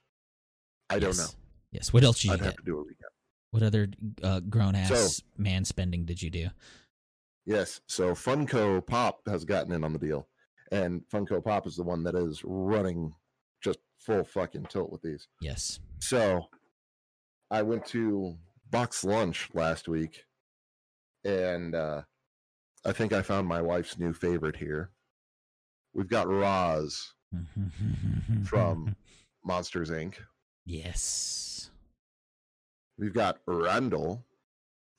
I 0.91 0.99
don't 0.99 1.11
Yes. 1.11 1.19
know. 1.19 1.39
Yes. 1.73 1.93
What 1.93 2.05
else 2.05 2.19
did 2.21 2.29
you 2.29 2.33
I'd 2.35 2.39
get? 2.41 2.47
have 2.47 2.57
to 2.57 2.63
do 2.63 2.79
a 2.81 2.85
recap. 2.85 3.13
What 3.51 3.63
other 3.63 3.89
uh, 4.23 4.41
grown 4.41 4.75
ass 4.75 5.17
So- 5.17 5.25
man 5.37 5.65
spending 5.65 6.05
did 6.05 6.21
you 6.23 6.31
do? 6.31 6.49
Yes. 7.47 7.81
So 7.87 8.13
Funko 8.15 8.87
Pop 8.87 9.21
has 9.27 9.45
gotten 9.45 9.73
in 9.73 9.85
on 9.85 9.93
the 9.93 9.99
deal, 9.99 10.29
and 10.71 11.03
Funko 11.13 11.43
Pop 11.43 11.67
is 11.67 11.77
the 11.77 11.83
one 11.83 12.03
that 12.05 12.15
is 12.15 12.43
running 12.45 13.15
just 13.63 13.79
full 13.99 14.25
fucking 14.25 14.67
tilt 14.67 14.91
with 14.91 15.03
these. 15.03 15.29
Yes. 15.41 15.81
So 16.01 16.49
I 17.51 17.63
went 17.63 17.87
to 17.87 18.37
BoxLunch 18.71 19.55
last 19.55 19.89
week 19.89 20.25
and 21.25 21.75
uh 21.75 22.03
I 22.85 22.93
think 22.93 23.13
I 23.13 23.23
found 23.23 23.49
my 23.49 23.61
wife's 23.63 23.99
new 23.99 24.13
favorite 24.13 24.57
here. 24.57 24.91
We've 25.95 26.09
got 26.09 26.29
Roz 26.29 27.15
from 28.45 28.95
Monsters 29.45 29.91
Inc. 29.91 30.15
Yes. 30.69 31.71
We've 32.99 33.15
got 33.15 33.39
Randall 33.47 34.23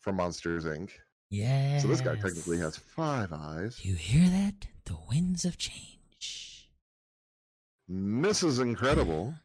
from 0.01 0.15
Monsters 0.15 0.65
Inc. 0.65 0.89
Yeah. 1.29 1.77
So 1.77 1.87
this 1.87 2.01
guy 2.01 2.15
technically 2.15 2.57
has 2.57 2.75
five 2.75 3.31
eyes. 3.31 3.79
You 3.85 3.93
hear 3.93 4.27
that? 4.29 4.65
The 4.85 4.97
winds 5.07 5.45
of 5.45 5.59
change. 5.59 6.71
Mrs. 7.89 8.59
Incredible. 8.61 9.35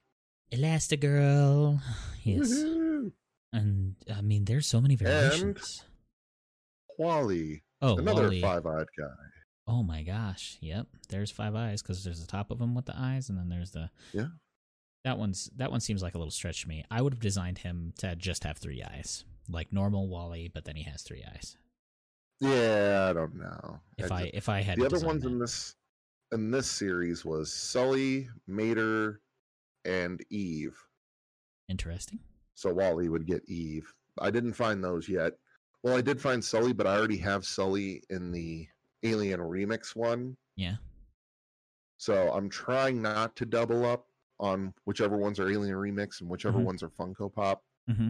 Elastigirl. 0.52 1.80
Yes. 2.26 2.50
Woohoo. 2.54 3.12
And 3.52 3.96
I 4.10 4.22
mean, 4.22 4.46
there's 4.46 4.66
so 4.66 4.80
many 4.80 4.96
variations. 4.96 5.84
WALL-E. 6.98 7.60
oh, 7.82 7.98
Another 7.98 8.22
WALL-E. 8.22 8.40
five 8.40 8.64
eyed 8.64 8.86
guy. 8.98 9.14
Oh 9.66 9.82
my 9.82 10.02
gosh. 10.04 10.56
Yep. 10.62 10.86
There's 11.10 11.30
five 11.30 11.54
eyes 11.54 11.82
because 11.82 12.02
there's 12.02 12.22
the 12.22 12.26
top 12.26 12.50
of 12.50 12.58
him 12.62 12.74
with 12.74 12.86
the 12.86 12.94
eyes, 12.96 13.28
and 13.28 13.36
then 13.36 13.50
there's 13.50 13.72
the. 13.72 13.90
Yeah. 14.14 14.28
That 15.04 15.18
one's 15.18 15.50
that 15.56 15.70
one 15.70 15.80
seems 15.80 16.02
like 16.02 16.14
a 16.14 16.18
little 16.18 16.30
stretch 16.30 16.62
to 16.62 16.68
me. 16.68 16.84
I 16.90 17.02
would 17.02 17.12
have 17.12 17.20
designed 17.20 17.58
him 17.58 17.92
to 17.98 18.16
just 18.16 18.44
have 18.44 18.56
three 18.56 18.82
eyes, 18.82 19.24
like 19.48 19.72
normal 19.72 20.08
WALL-E, 20.08 20.50
but 20.52 20.64
then 20.64 20.76
he 20.76 20.82
has 20.84 21.02
three 21.02 21.22
eyes. 21.30 21.58
Yeah, 22.40 23.08
I 23.10 23.12
don't 23.12 23.36
know. 23.36 23.80
If 23.98 24.10
I 24.10 24.22
I 24.22 24.30
if 24.32 24.48
I 24.48 24.60
had 24.62 24.78
the 24.78 24.86
other 24.86 25.04
ones 25.06 25.22
that. 25.22 25.28
in 25.28 25.38
this 25.38 25.76
in 26.32 26.50
this 26.50 26.70
series 26.70 27.24
was 27.24 27.52
Sully, 27.52 28.28
Mater, 28.46 29.20
and 29.84 30.22
Eve. 30.30 30.76
interesting. 31.68 32.18
So 32.54 32.72
WALL-E 32.72 33.08
would 33.08 33.26
get 33.26 33.42
Eve. 33.48 33.92
I 34.20 34.30
didn't 34.30 34.54
find 34.54 34.82
those 34.82 35.08
yet. 35.08 35.34
Well, 35.82 35.96
I 35.96 36.00
did 36.00 36.20
find 36.20 36.42
Sully, 36.42 36.72
but 36.72 36.86
I 36.86 36.96
already 36.96 37.18
have 37.18 37.44
Sully 37.44 38.02
in 38.08 38.32
the 38.32 38.66
Alien 39.02 39.40
Remix 39.40 39.94
one. 39.94 40.36
Yeah. 40.56 40.76
So 41.98 42.32
I'm 42.32 42.48
trying 42.48 43.02
not 43.02 43.36
to 43.36 43.44
double 43.44 43.84
up 43.84 44.06
on 44.40 44.72
whichever 44.84 45.16
ones 45.16 45.38
are 45.38 45.50
Alien 45.50 45.76
Remix 45.76 46.20
and 46.20 46.28
whichever 46.28 46.58
Mhm. 46.58 46.64
ones 46.64 46.82
are 46.82 46.90
Funko 46.90 47.32
Pop. 47.32 47.62
Mm-hmm. 47.88 48.08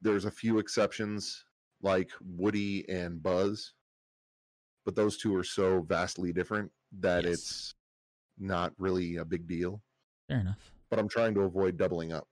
There's 0.00 0.24
a 0.24 0.30
few 0.30 0.58
exceptions 0.58 1.44
like 1.82 2.10
Woody 2.20 2.88
and 2.88 3.22
Buzz, 3.22 3.74
but 4.84 4.94
those 4.96 5.16
two 5.18 5.34
are 5.36 5.44
so 5.44 5.82
vastly 5.82 6.32
different 6.32 6.72
that 7.00 7.24
Yes. 7.24 7.32
it's 7.34 7.74
not 8.38 8.72
really 8.78 9.16
a 9.16 9.24
big 9.24 9.46
deal. 9.46 9.82
Fair 10.28 10.40
enough. 10.40 10.72
But 10.90 10.98
I'm 10.98 11.08
trying 11.08 11.34
to 11.34 11.40
avoid 11.42 11.76
doubling 11.76 12.12
up 12.12 12.28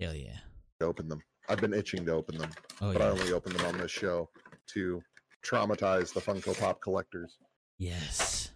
Hell 0.00 0.14
yeah. 0.14 0.40
to 0.80 0.86
open 0.86 1.08
them. 1.08 1.22
I've 1.48 1.60
been 1.60 1.74
itching 1.74 2.04
to 2.06 2.12
open 2.12 2.36
them, 2.38 2.50
Oh 2.80 2.92
but 2.92 3.02
I 3.02 3.08
only 3.08 3.32
open 3.32 3.52
them 3.56 3.66
on 3.66 3.78
this 3.78 3.90
show 3.90 4.30
to 4.68 5.02
traumatize 5.42 6.12
the 6.12 6.20
Funko 6.20 6.58
Pop 6.58 6.80
collectors. 6.80 7.38
Yes. 7.78 8.52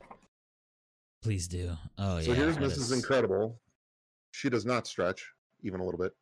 Please 1.22 1.48
do. 1.48 1.76
Oh 1.98 2.20
so 2.20 2.20
yeah. 2.20 2.24
So 2.26 2.34
here's 2.34 2.56
Mrs. 2.58 2.76
is- 2.78 2.92
Incredible. 2.92 3.60
She 4.34 4.50
does 4.50 4.66
not 4.66 4.88
stretch 4.88 5.24
even 5.62 5.78
a 5.78 5.84
little 5.84 6.00
bit. 6.00 6.12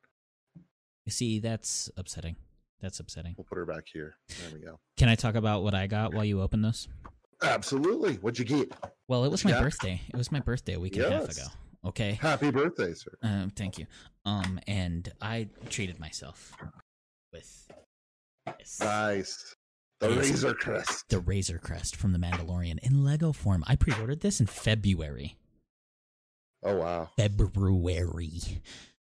You 1.06 1.10
see, 1.12 1.38
that's 1.40 1.90
upsetting. 1.96 2.36
That's 2.82 3.00
upsetting. 3.00 3.34
We'll 3.38 3.46
put 3.48 3.56
her 3.56 3.64
back 3.64 3.84
here. 3.90 4.16
There 4.28 4.50
we 4.52 4.60
go. 4.60 4.78
Can 4.98 5.08
I 5.08 5.14
talk 5.14 5.34
about 5.34 5.62
what 5.62 5.74
I 5.74 5.86
got 5.86 6.12
while 6.12 6.24
you 6.24 6.42
open 6.42 6.60
this? 6.60 6.88
Absolutely. 7.42 8.16
What'd 8.16 8.38
you 8.38 8.44
get? 8.44 8.70
Well, 9.08 9.24
it 9.24 9.30
was 9.30 9.46
my 9.46 9.52
Yeah. 9.52 9.62
birthday. 9.62 10.00
It 10.12 10.16
was 10.16 10.30
my 10.30 10.40
birthday 10.40 10.74
a 10.74 10.80
week 10.80 10.96
and 10.96 11.06
a 11.06 11.10
half 11.10 11.30
ago. 11.30 11.46
Okay. 11.86 12.12
Happy 12.20 12.50
birthday, 12.50 12.92
sir. 12.92 13.12
Um, 13.22 13.50
thank 13.50 13.78
you. 13.78 13.86
Um, 14.26 14.60
and 14.66 15.10
I 15.22 15.48
treated 15.70 15.98
myself 15.98 16.52
with 17.32 17.68
this, 18.58 18.78
Nice. 18.80 19.56
The 20.00 20.10
Yes. 20.10 20.18
Razor 20.18 20.54
Crest. 20.54 21.08
the 21.08 21.20
Razor 21.20 21.58
Crest 21.58 21.96
from 21.96 22.12
The 22.12 22.18
Mandalorian 22.18 22.78
in 22.80 23.04
Lego 23.04 23.32
form. 23.32 23.64
I 23.66 23.76
pre-ordered 23.76 24.20
this 24.20 24.38
in 24.40 24.46
February. 24.46 25.38
Oh 26.62 26.76
wow. 26.76 27.10
February, 27.16 28.62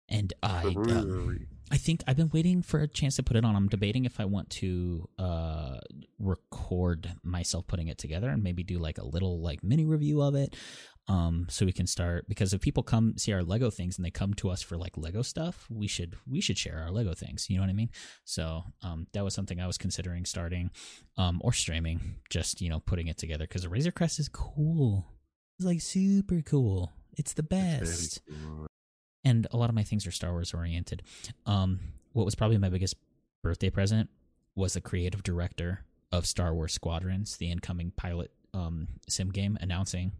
and 0.08 0.32
I 0.42 0.62
The 0.62 0.78
um. 0.78 1.46
I 1.70 1.78
think 1.78 2.04
I've 2.06 2.16
been 2.16 2.30
waiting 2.32 2.62
for 2.62 2.80
a 2.80 2.86
chance 2.86 3.16
to 3.16 3.24
put 3.24 3.36
it 3.36 3.44
on. 3.44 3.56
I'm 3.56 3.68
debating 3.68 4.04
if 4.04 4.20
I 4.20 4.24
want 4.24 4.50
to 4.50 5.08
uh, 5.18 5.78
record 6.20 7.12
myself 7.24 7.66
putting 7.66 7.88
it 7.88 7.98
together 7.98 8.28
and 8.28 8.42
maybe 8.42 8.62
do 8.62 8.78
like 8.78 8.98
a 8.98 9.04
little 9.04 9.40
like 9.40 9.64
mini 9.64 9.84
review 9.84 10.22
of 10.22 10.36
it, 10.36 10.54
um, 11.08 11.46
so 11.50 11.66
we 11.66 11.72
can 11.72 11.88
start. 11.88 12.28
Because 12.28 12.52
if 12.52 12.60
people 12.60 12.84
come 12.84 13.16
see 13.16 13.32
our 13.32 13.42
Lego 13.42 13.68
things 13.70 13.98
and 13.98 14.04
they 14.04 14.10
come 14.10 14.32
to 14.34 14.48
us 14.48 14.62
for 14.62 14.76
like 14.76 14.96
Lego 14.96 15.22
stuff, 15.22 15.66
we 15.68 15.88
should 15.88 16.14
we 16.28 16.40
should 16.40 16.56
share 16.56 16.78
our 16.78 16.92
Lego 16.92 17.14
things. 17.14 17.50
You 17.50 17.56
know 17.56 17.62
what 17.64 17.70
I 17.70 17.74
mean? 17.74 17.90
So 18.24 18.62
um, 18.82 19.08
that 19.12 19.24
was 19.24 19.34
something 19.34 19.60
I 19.60 19.66
was 19.66 19.78
considering 19.78 20.24
starting, 20.24 20.70
um, 21.16 21.40
or 21.42 21.52
streaming. 21.52 22.16
Just 22.30 22.60
you 22.60 22.70
know 22.70 22.78
putting 22.78 23.08
it 23.08 23.18
together 23.18 23.44
because 23.44 23.62
the 23.62 23.68
Razor 23.68 23.90
Crest 23.90 24.20
is 24.20 24.28
cool. 24.28 25.04
It's 25.58 25.66
like 25.66 25.80
super 25.80 26.42
cool. 26.42 26.92
It's 27.16 27.32
the 27.32 27.42
best 27.42 28.20
good. 28.26 28.66
and 29.24 29.46
a 29.50 29.56
lot 29.56 29.68
of 29.68 29.74
my 29.74 29.82
things 29.82 30.06
are 30.06 30.10
Star 30.10 30.32
Wars 30.32 30.52
oriented. 30.54 31.02
Um, 31.46 31.80
what 32.12 32.24
was 32.24 32.34
probably 32.34 32.58
my 32.58 32.68
biggest 32.68 32.94
birthday 33.42 33.70
present 33.70 34.10
was 34.54 34.74
the 34.74 34.80
creative 34.80 35.22
director 35.22 35.84
of 36.12 36.26
Star 36.26 36.54
Wars 36.54 36.72
Squadrons, 36.72 37.36
the 37.36 37.50
incoming 37.50 37.92
pilot 37.96 38.30
um, 38.54 38.88
sim 39.08 39.30
game, 39.30 39.58
announcing 39.60 40.12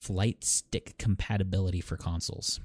flight 0.00 0.44
stick 0.44 0.96
compatibility 0.98 1.80
for 1.80 1.96
consoles. 1.96 2.60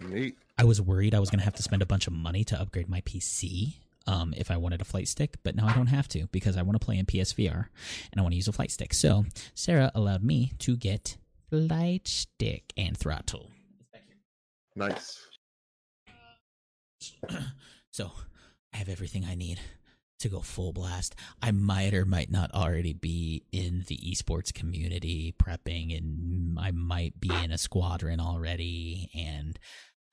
Neat. 0.00 0.36
I 0.56 0.64
was 0.64 0.80
worried 0.80 1.14
I 1.14 1.20
was 1.20 1.30
going 1.30 1.38
to 1.38 1.44
have 1.44 1.54
to 1.54 1.62
spend 1.62 1.82
a 1.82 1.86
bunch 1.86 2.06
of 2.06 2.12
money 2.12 2.44
to 2.44 2.60
upgrade 2.60 2.88
my 2.88 3.00
PC 3.02 3.74
um, 4.06 4.34
if 4.36 4.50
I 4.50 4.56
wanted 4.56 4.80
a 4.80 4.84
flight 4.84 5.08
stick, 5.08 5.36
but 5.42 5.54
now 5.54 5.66
I 5.66 5.74
don't 5.74 5.86
have 5.88 6.08
to 6.08 6.26
because 6.32 6.56
I 6.56 6.62
want 6.62 6.80
to 6.80 6.84
play 6.84 6.98
in 6.98 7.06
PSVR 7.06 7.66
and 8.12 8.18
I 8.18 8.22
want 8.22 8.32
to 8.32 8.36
use 8.36 8.48
a 8.48 8.52
flight 8.52 8.70
stick. 8.70 8.94
So 8.94 9.24
Sarah 9.54 9.90
allowed 9.94 10.22
me 10.22 10.52
to 10.60 10.76
get 10.76 11.16
flight 11.50 12.06
stick 12.06 12.72
and 12.76 12.96
throttle. 12.96 13.50
Nice. 14.76 15.18
so 17.90 18.10
I 18.72 18.76
have 18.76 18.88
everything 18.88 19.24
I 19.24 19.34
need 19.34 19.60
to 20.20 20.28
go 20.28 20.40
full 20.40 20.72
blast. 20.72 21.14
I 21.42 21.52
might 21.52 21.94
or 21.94 22.04
might 22.04 22.30
not 22.30 22.52
already 22.52 22.92
be 22.92 23.44
in 23.52 23.84
the 23.86 23.98
esports 23.98 24.52
community 24.52 25.34
prepping, 25.40 25.96
and 25.96 26.58
I 26.58 26.72
might 26.72 27.20
be 27.20 27.30
in 27.42 27.52
a 27.52 27.58
squadron 27.58 28.20
already, 28.20 29.10
and 29.14 29.58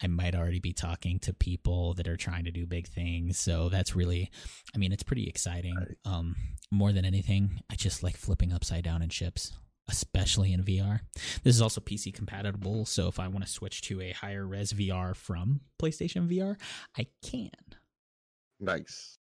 I 0.02 0.08
might 0.08 0.36
already 0.36 0.60
be 0.60 0.74
talking 0.74 1.20
to 1.20 1.34
people 1.34 1.94
that 1.96 2.08
are 2.08 2.18
trying 2.18 2.46
to 2.46 2.52
do 2.52 2.66
big 2.66 2.88
things. 2.88 3.40
So 3.40 3.70
that's 3.70 3.96
really, 3.96 4.30
I 4.74 4.78
mean, 4.78 4.92
it's 4.92 5.04
pretty 5.04 5.28
exciting. 5.28 5.76
Um, 6.06 6.36
more 6.72 6.92
than 6.92 7.06
anything, 7.06 7.62
I 7.72 7.76
just 7.76 8.04
like 8.04 8.18
flipping 8.18 8.52
upside 8.52 8.84
down 8.84 9.02
in 9.02 9.10
ships. 9.10 9.54
Especially 9.88 10.52
in 10.52 10.64
VR. 10.64 11.02
This 11.44 11.56
is 11.56 11.62
also 11.62 11.80
PC 11.80 12.14
compatible, 12.14 12.86
so 12.86 13.08
if 13.08 13.20
I 13.20 13.28
want 13.28 13.46
to 13.46 13.52
switch 13.52 13.82
to 13.84 14.02
a 14.02 14.12
higher 14.14 14.46
res 14.46 14.74
VR 14.74 15.16
from 15.16 15.62
PlayStation 15.80 16.28
VR, 16.28 16.58
I 16.98 17.06
can. 17.24 17.52
Nice. 18.60 19.18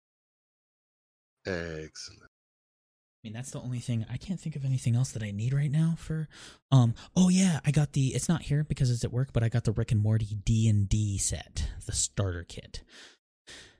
Excellent. 1.45 2.24
I 2.24 3.28
mean, 3.28 3.34
that's 3.34 3.51
the 3.51 3.59
only 3.61 3.80
thing. 3.80 4.05
I 4.09 4.18
can't 4.18 4.39
think 4.39 4.55
of 4.55 4.66
anything 4.66 4.95
else 4.95 5.11
that 5.11 5.24
I 5.24 5.32
need 5.32 5.53
right 5.53 5.72
now 5.72 5.95
for. 5.97 6.28
Um. 6.72 6.93
Oh 7.16 7.30
yeah, 7.30 7.59
I 7.66 7.72
got 7.72 7.93
the. 7.93 8.07
It's 8.09 8.30
not 8.30 8.43
here 8.43 8.63
because 8.63 8.89
it's 8.91 9.03
at 9.03 9.11
work, 9.13 9.30
but 9.34 9.43
I 9.43 9.49
got 9.49 9.63
the 9.63 9.72
Rick 9.72 9.91
and 9.91 10.01
Morty 10.01 10.36
D 10.45 10.68
and 10.68 10.88
D 10.89 11.18
set, 11.18 11.68
the 11.86 11.91
starter 11.91 12.43
kit, 12.47 12.84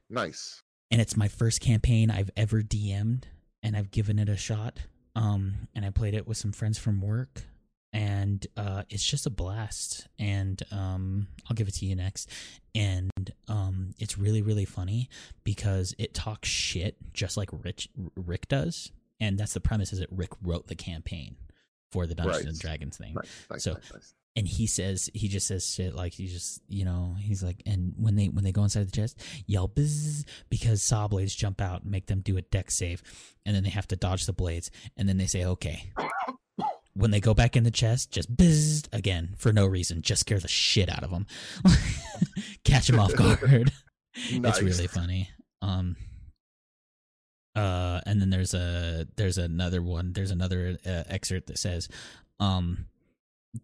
Nice. 0.10 0.62
and 0.92 1.00
it's 1.02 1.18
my 1.18 1.28
first 1.28 1.62
campaign 1.62 2.10
I've 2.12 2.32
ever 2.36 2.62
DM'd, 2.62 3.28
and 3.64 3.76
I've 3.76 3.92
given 3.92 4.18
it 4.20 4.30
a 4.30 4.38
shot. 4.38 4.80
Um, 5.16 5.68
and 5.74 5.86
I 5.86 5.90
played 5.92 6.14
it 6.14 6.28
with 6.28 6.38
some 6.38 6.52
friends 6.52 6.78
from 6.78 7.02
work, 7.02 7.44
and 7.94 8.46
uh, 8.58 8.84
it's 8.90 9.06
just 9.06 9.26
a 9.26 9.30
blast. 9.30 10.08
And 10.20 10.62
um, 10.72 11.28
I'll 11.50 11.56
give 11.56 11.68
it 11.68 11.76
to 11.76 11.86
you 11.86 11.96
next. 11.96 12.30
And 12.74 13.12
um, 13.48 13.92
it's 14.00 14.18
really 14.18 14.42
really 14.42 14.66
funny 14.66 15.10
because 15.44 15.96
it 15.98 16.14
talks 16.14 16.50
shit 16.50 16.98
just 17.14 17.38
like 17.38 17.50
Rich 17.52 17.90
Rick 18.16 18.48
does, 18.50 18.92
and 19.20 19.38
that's 19.38 19.54
the 19.54 19.62
premise. 19.62 19.94
Is 19.94 20.00
that 20.00 20.12
Rick 20.12 20.32
wrote 20.44 20.68
the 20.68 20.76
campaign 20.76 21.38
for 21.92 22.06
the 22.08 22.16
Dungeons 22.16 22.38
Right. 22.38 22.46
and 22.48 22.60
Dragons 22.60 22.98
thing, 22.98 23.14
Nice. 23.14 23.46
Nice. 23.50 23.64
So- 23.64 23.74
nice. 23.94 24.14
And 24.38 24.46
he 24.46 24.68
says 24.68 25.10
he 25.14 25.30
just 25.30 25.48
says 25.48 25.66
shit 25.66 25.96
like 25.96 26.14
he 26.14 26.28
just 26.28 26.62
you 26.68 26.84
know 26.84 27.16
he's 27.18 27.42
like 27.42 27.62
and 27.66 27.94
when 27.98 28.16
they 28.16 28.26
when 28.26 28.44
they 28.44 28.52
go 28.52 28.64
inside 28.64 28.86
the 28.86 28.92
chest 28.92 29.18
yell 29.48 29.68
buzz 29.68 30.26
because 30.50 30.84
saw 30.84 31.08
blades 31.08 31.34
jump 31.34 31.62
out 31.62 31.84
and 31.84 31.92
make 31.92 32.08
them 32.08 32.20
do 32.20 32.36
a 32.38 32.42
dex 32.42 32.76
save. 32.76 33.02
And 33.46 33.56
then 33.56 33.64
they 33.64 33.70
have 33.70 33.88
to 33.90 33.96
dodge 33.96 34.26
the 34.26 34.34
blades 34.34 34.72
and 34.98 35.08
then 35.08 35.18
they 35.18 35.28
say 35.28 35.46
okay. 35.46 35.92
When 36.94 37.12
they 37.12 37.20
go 37.22 37.34
back 37.34 37.56
in 37.56 37.64
the 37.64 37.72
chest 37.72 38.12
just 38.12 38.36
buzz 38.36 38.84
again 38.92 39.36
for 39.38 39.54
no 39.54 39.66
reason 39.66 40.02
just 40.02 40.22
scare 40.22 40.40
the 40.40 40.48
shit 40.50 40.90
out 40.90 41.04
of 41.04 41.12
them. 41.12 41.28
Catch 42.66 42.88
them 42.88 43.00
off 43.00 43.16
guard. 43.18 43.72
Nice. 44.32 44.60
it's 44.60 44.62
really 44.62 44.88
funny. 44.88 45.30
Um 45.62 45.96
uh 47.56 48.02
and 48.06 48.20
then 48.20 48.30
there's 48.32 48.54
a 48.54 49.08
there's 49.16 49.38
another 49.38 49.82
one 49.82 50.12
there's 50.12 50.32
another 50.32 50.78
uh, 50.86 51.04
excerpt 51.08 51.48
that 51.48 51.58
says 51.58 51.88
um 52.42 52.88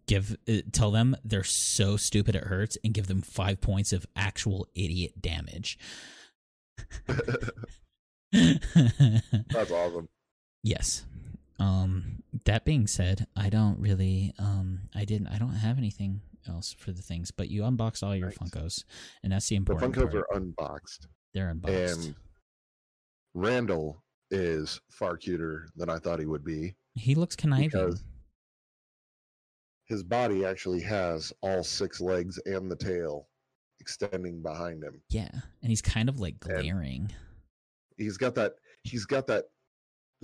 give 0.06 0.36
uh, 0.48 0.54
tell 0.72 0.90
them 0.90 1.16
they're 1.24 1.44
so 1.44 1.96
stupid 1.96 2.34
it 2.34 2.44
hurts 2.44 2.76
and 2.84 2.94
give 2.94 3.06
them 3.06 3.20
five 3.22 3.60
points 3.60 3.92
of 3.92 4.06
actual 4.16 4.66
idiot 4.74 5.20
damage 5.20 5.78
That's 8.32 9.70
awesome. 9.70 10.08
yes 10.62 11.04
um 11.60 12.22
that 12.46 12.64
being 12.64 12.86
said 12.86 13.26
i 13.36 13.48
don't 13.50 13.78
really 13.78 14.32
um 14.38 14.80
i 14.94 15.04
didn't 15.04 15.28
i 15.28 15.36
don't 15.38 15.50
have 15.54 15.76
anything 15.78 16.20
else 16.48 16.72
for 16.78 16.92
the 16.92 17.02
things 17.02 17.30
but 17.30 17.48
you 17.50 17.62
unboxed 17.64 18.02
all 18.02 18.16
your 18.16 18.30
funkos 18.32 18.84
and 19.22 19.32
that's 19.32 19.48
the 19.48 19.56
important. 19.56 19.94
The 19.94 20.00
Funkos 20.00 20.10
part. 20.12 20.24
are 20.32 20.36
unboxed, 20.36 21.06
they're 21.34 21.50
unboxed 21.50 22.06
and 22.06 22.14
Randall 23.34 24.02
is 24.30 24.80
far 24.90 25.16
cuter 25.16 25.68
than 25.76 25.88
I 25.88 25.98
thought 25.98 26.18
he 26.20 26.26
would 26.26 26.44
be. 26.44 26.74
he 26.94 27.14
looks 27.14 27.36
conniving 27.36 27.68
because- 27.68 28.02
His 29.92 30.02
body 30.02 30.46
actually 30.46 30.80
has 30.80 31.34
all 31.42 31.62
six 31.62 32.00
legs 32.00 32.38
and 32.46 32.70
the 32.70 32.76
tail 32.76 33.28
extending 33.78 34.40
behind 34.40 34.82
him. 34.82 35.02
yeah 35.10 35.28
and 35.60 35.70
he's 35.70 35.82
kind 35.82 36.08
of 36.08 36.18
like 36.18 36.36
And- 36.48 36.62
glaring 36.62 37.12
He's 37.98 38.16
got 38.16 38.34
that. 38.36 38.54
He's 38.84 39.04
got 39.04 39.26
that 39.26 39.44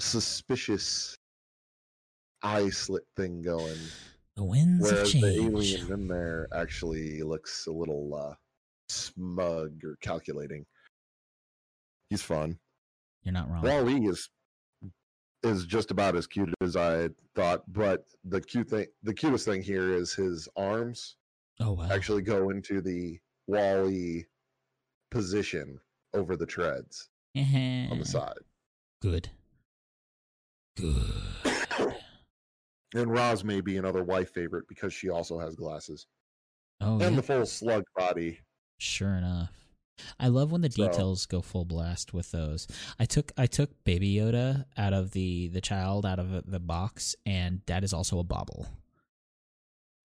suspicious 0.01 1.19
eye 2.43 2.71
slit 2.71 3.03
thing 3.15 3.43
going. 3.43 3.77
the 4.37 4.45
winds 4.45 4.87
of 4.87 4.93
Whereas 4.93 5.13
the 5.13 5.21
change 5.21 5.55
alien 5.55 5.93
in 5.93 6.09
there 6.09 6.49
actually 6.55 7.23
looks 7.23 7.67
a 7.67 7.73
little 7.73 8.15
uh, 8.15 8.35
smug 8.89 9.85
or 9.85 9.97
calculating. 10.01 10.65
He's 12.09 12.23
fun. 12.23 12.59
you're 13.23 13.35
not 13.35 13.51
wrong 13.51 13.63
WALL-E 13.63 14.07
is 14.07 14.31
is 15.43 15.67
just 15.67 15.91
about 15.91 16.17
as 16.17 16.27
cute 16.27 16.53
as 16.61 16.77
I 16.77 17.11
thought, 17.35 17.63
but 17.73 18.07
the 18.25 18.41
cute 18.41 18.69
thing, 18.69 18.87
the 19.03 19.15
cutest 19.15 19.45
thing 19.45 19.63
here 19.63 19.95
is 19.95 20.13
his 20.13 20.49
arms 20.57 21.17
oh 21.61 21.73
wow 21.73 21.89
actually 21.91 22.23
go 22.23 22.51
into 22.51 22.81
the 22.81 23.19
WALL-E 23.47 24.25
position 25.11 25.79
over 26.15 26.37
the 26.37 26.47
treads 26.47 27.09
on 27.37 27.43
the 27.45 27.95
uh-huh. 27.95 28.05
side. 28.05 28.39
good 29.01 29.29
good 30.77 30.95
And 32.95 33.13
Roz 33.13 33.45
may 33.45 33.61
be 33.61 33.77
another 33.77 34.03
wife 34.03 34.31
favorite 34.31 34.67
because 34.67 34.95
she 34.95 35.11
also 35.11 35.39
has 35.39 35.55
glasses 35.55 36.07
oh 36.81 36.93
and 36.93 37.03
yeah. 37.03 37.11
the 37.11 37.23
full 37.23 37.45
slug 37.45 37.85
body. 37.95 38.41
Sure 38.79 39.15
enough. 39.15 39.51
I 40.19 40.29
love 40.29 40.51
when 40.53 40.61
the 40.61 40.71
So- 40.71 40.89
details 40.89 41.27
go 41.27 41.41
full 41.41 41.65
blast 41.65 42.13
with 42.15 42.31
those. 42.31 42.67
I 42.99 43.05
took 43.05 43.33
I 43.37 43.47
took 43.47 43.85
Baby 43.85 44.15
Yoda 44.15 44.65
out 44.77 44.93
of 44.93 45.13
the 45.13 45.49
the 45.49 45.61
child 45.61 46.05
out 46.07 46.19
of 46.19 46.51
the 46.51 46.61
box, 46.61 47.15
and 47.27 47.61
that 47.67 47.85
is 47.85 47.93
also 47.93 48.19
a 48.19 48.25
bobble, 48.25 48.67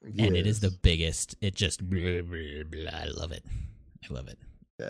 and 0.02 0.36
it 0.36 0.46
is 0.48 0.60
the 0.60 0.72
biggest. 0.72 1.36
It 1.42 1.56
just 1.56 1.88
blah, 1.88 2.22
blah, 2.22 2.64
blah. 2.70 2.92
I 2.94 3.06
love 3.06 3.32
it. 3.32 3.44
I 4.10 4.14
love 4.14 4.28
it. 4.28 4.38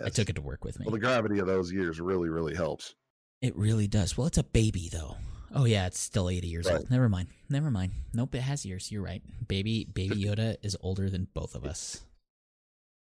I 0.04 0.08
took 0.08 0.28
it 0.28 0.34
to 0.36 0.42
work 0.42 0.64
with 0.64 0.78
me. 0.80 0.86
Well, 0.86 0.92
the 0.94 0.98
gravity 0.98 1.38
of 1.38 1.46
those 1.46 1.70
years 1.72 2.00
really, 2.00 2.28
really 2.28 2.54
helps. 2.54 2.94
It 3.42 3.54
really 3.56 3.86
does. 3.86 4.16
Well, 4.16 4.26
it's 4.26 4.38
a 4.38 4.42
baby 4.42 4.88
though. 4.90 5.16
Oh 5.54 5.66
yeah, 5.66 5.86
it's 5.86 6.00
still 6.00 6.28
eighty 6.28 6.48
years 6.48 6.66
Right. 6.66 6.76
old. 6.78 6.90
Never 6.90 7.08
mind. 7.08 7.28
Never 7.48 7.70
mind. 7.70 7.92
Nope, 8.12 8.34
it 8.34 8.40
has 8.40 8.64
years. 8.66 8.90
You're 8.90 9.02
right. 9.02 9.22
Baby 9.46 9.84
Baby 9.84 10.16
Yoda 10.16 10.56
is 10.62 10.76
older 10.80 11.08
than 11.10 11.28
both 11.32 11.54
of 11.54 11.64
us. 11.64 12.00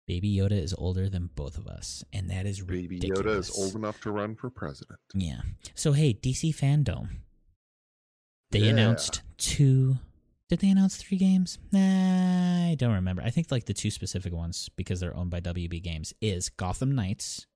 Baby 0.08 0.36
Yoda 0.36 0.51
is 0.51 0.74
older 0.76 1.10
than 1.10 1.30
both 1.36 1.58
of 1.58 1.68
us, 1.68 2.03
and 2.14 2.30
that 2.30 2.45
is 2.45 2.62
Baby 2.62 2.95
ridiculous. 2.95 3.20
Yoda 3.22 3.39
is 3.39 3.49
old 3.58 3.76
enough 3.76 3.99
to 4.01 4.12
run 4.12 4.36
for 4.36 4.49
president. 4.49 4.99
Yeah. 5.14 5.41
So 5.74 5.93
hey, 5.93 6.14
DC 6.14 6.53
FanDome. 6.56 7.10
They 8.51 8.60
Yeah. 8.60 8.70
announced 8.72 9.22
two. 9.38 9.97
Did 10.47 10.60
they 10.60 10.70
announce 10.70 10.97
three 10.97 11.18
games? 11.18 11.58
Nah, 11.72 12.68
I 12.70 12.76
don't 12.78 12.93
remember. 12.93 13.24
I 13.24 13.32
think 13.32 13.49
like 13.49 13.66
the 13.66 13.74
two 13.74 13.89
specific 13.89 14.32
ones 14.32 14.70
because 14.76 14.99
they're 14.99 15.16
owned 15.18 15.32
by 15.32 15.39
WB 15.39 15.80
Games 15.82 16.14
is 16.22 16.49
Gotham 16.49 16.93
Knights, 16.93 17.47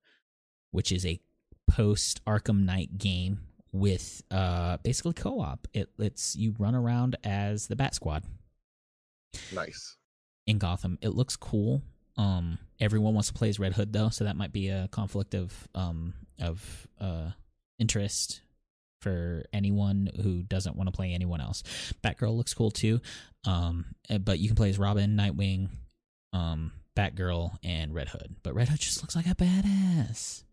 which 0.71 0.91
is 0.91 1.05
a 1.05 1.21
post 1.69 2.25
Arkham 2.25 2.63
Knight 2.65 2.97
game 2.97 3.41
with 3.71 4.23
uh 4.31 4.77
basically 4.77 5.13
co-op. 5.13 5.67
It 5.71 5.89
it's 5.99 6.35
you 6.35 6.55
run 6.57 6.73
around 6.73 7.15
as 7.23 7.67
the 7.67 7.75
Bat 7.75 7.93
Squad 7.93 8.23
Nice. 9.53 9.97
in 10.47 10.57
Gotham. 10.57 10.97
It 11.03 11.09
looks 11.09 11.35
cool. 11.35 11.83
Um, 12.19 12.59
everyone 12.81 13.13
wants 13.13 13.29
to 13.29 13.33
play 13.33 13.47
as 13.47 13.59
Red 13.59 13.73
Hood 13.73 13.93
though, 13.93 14.09
so 14.09 14.25
that 14.25 14.35
might 14.35 14.51
be 14.51 14.67
a 14.67 14.89
conflict 14.91 15.33
of 15.33 15.67
um 15.73 16.13
of 16.39 16.87
uh 16.99 17.31
interest 17.79 18.41
for 19.01 19.45
anyone 19.53 20.09
who 20.21 20.43
doesn't 20.43 20.75
want 20.75 20.87
to 20.87 20.91
play 20.91 21.13
anyone 21.13 21.39
else. 21.39 21.63
Batgirl 22.03 22.35
looks 22.35 22.53
cool 22.53 22.71
too. 22.71 22.99
Um, 23.45 23.85
eh, 24.09 24.17
but 24.17 24.39
you 24.39 24.49
can 24.49 24.57
play 24.57 24.69
as 24.69 24.77
Robin, 24.77 25.15
Nightwing, 25.15 25.69
um, 26.33 26.73
Batgirl, 26.97 27.57
and 27.63 27.95
Red 27.95 28.09
Hood. 28.09 28.35
But 28.43 28.53
Red 28.53 28.67
Hood 28.67 28.81
just 28.81 29.01
looks 29.01 29.15
like 29.15 29.27
a 29.27 29.35
badass. 29.35 30.43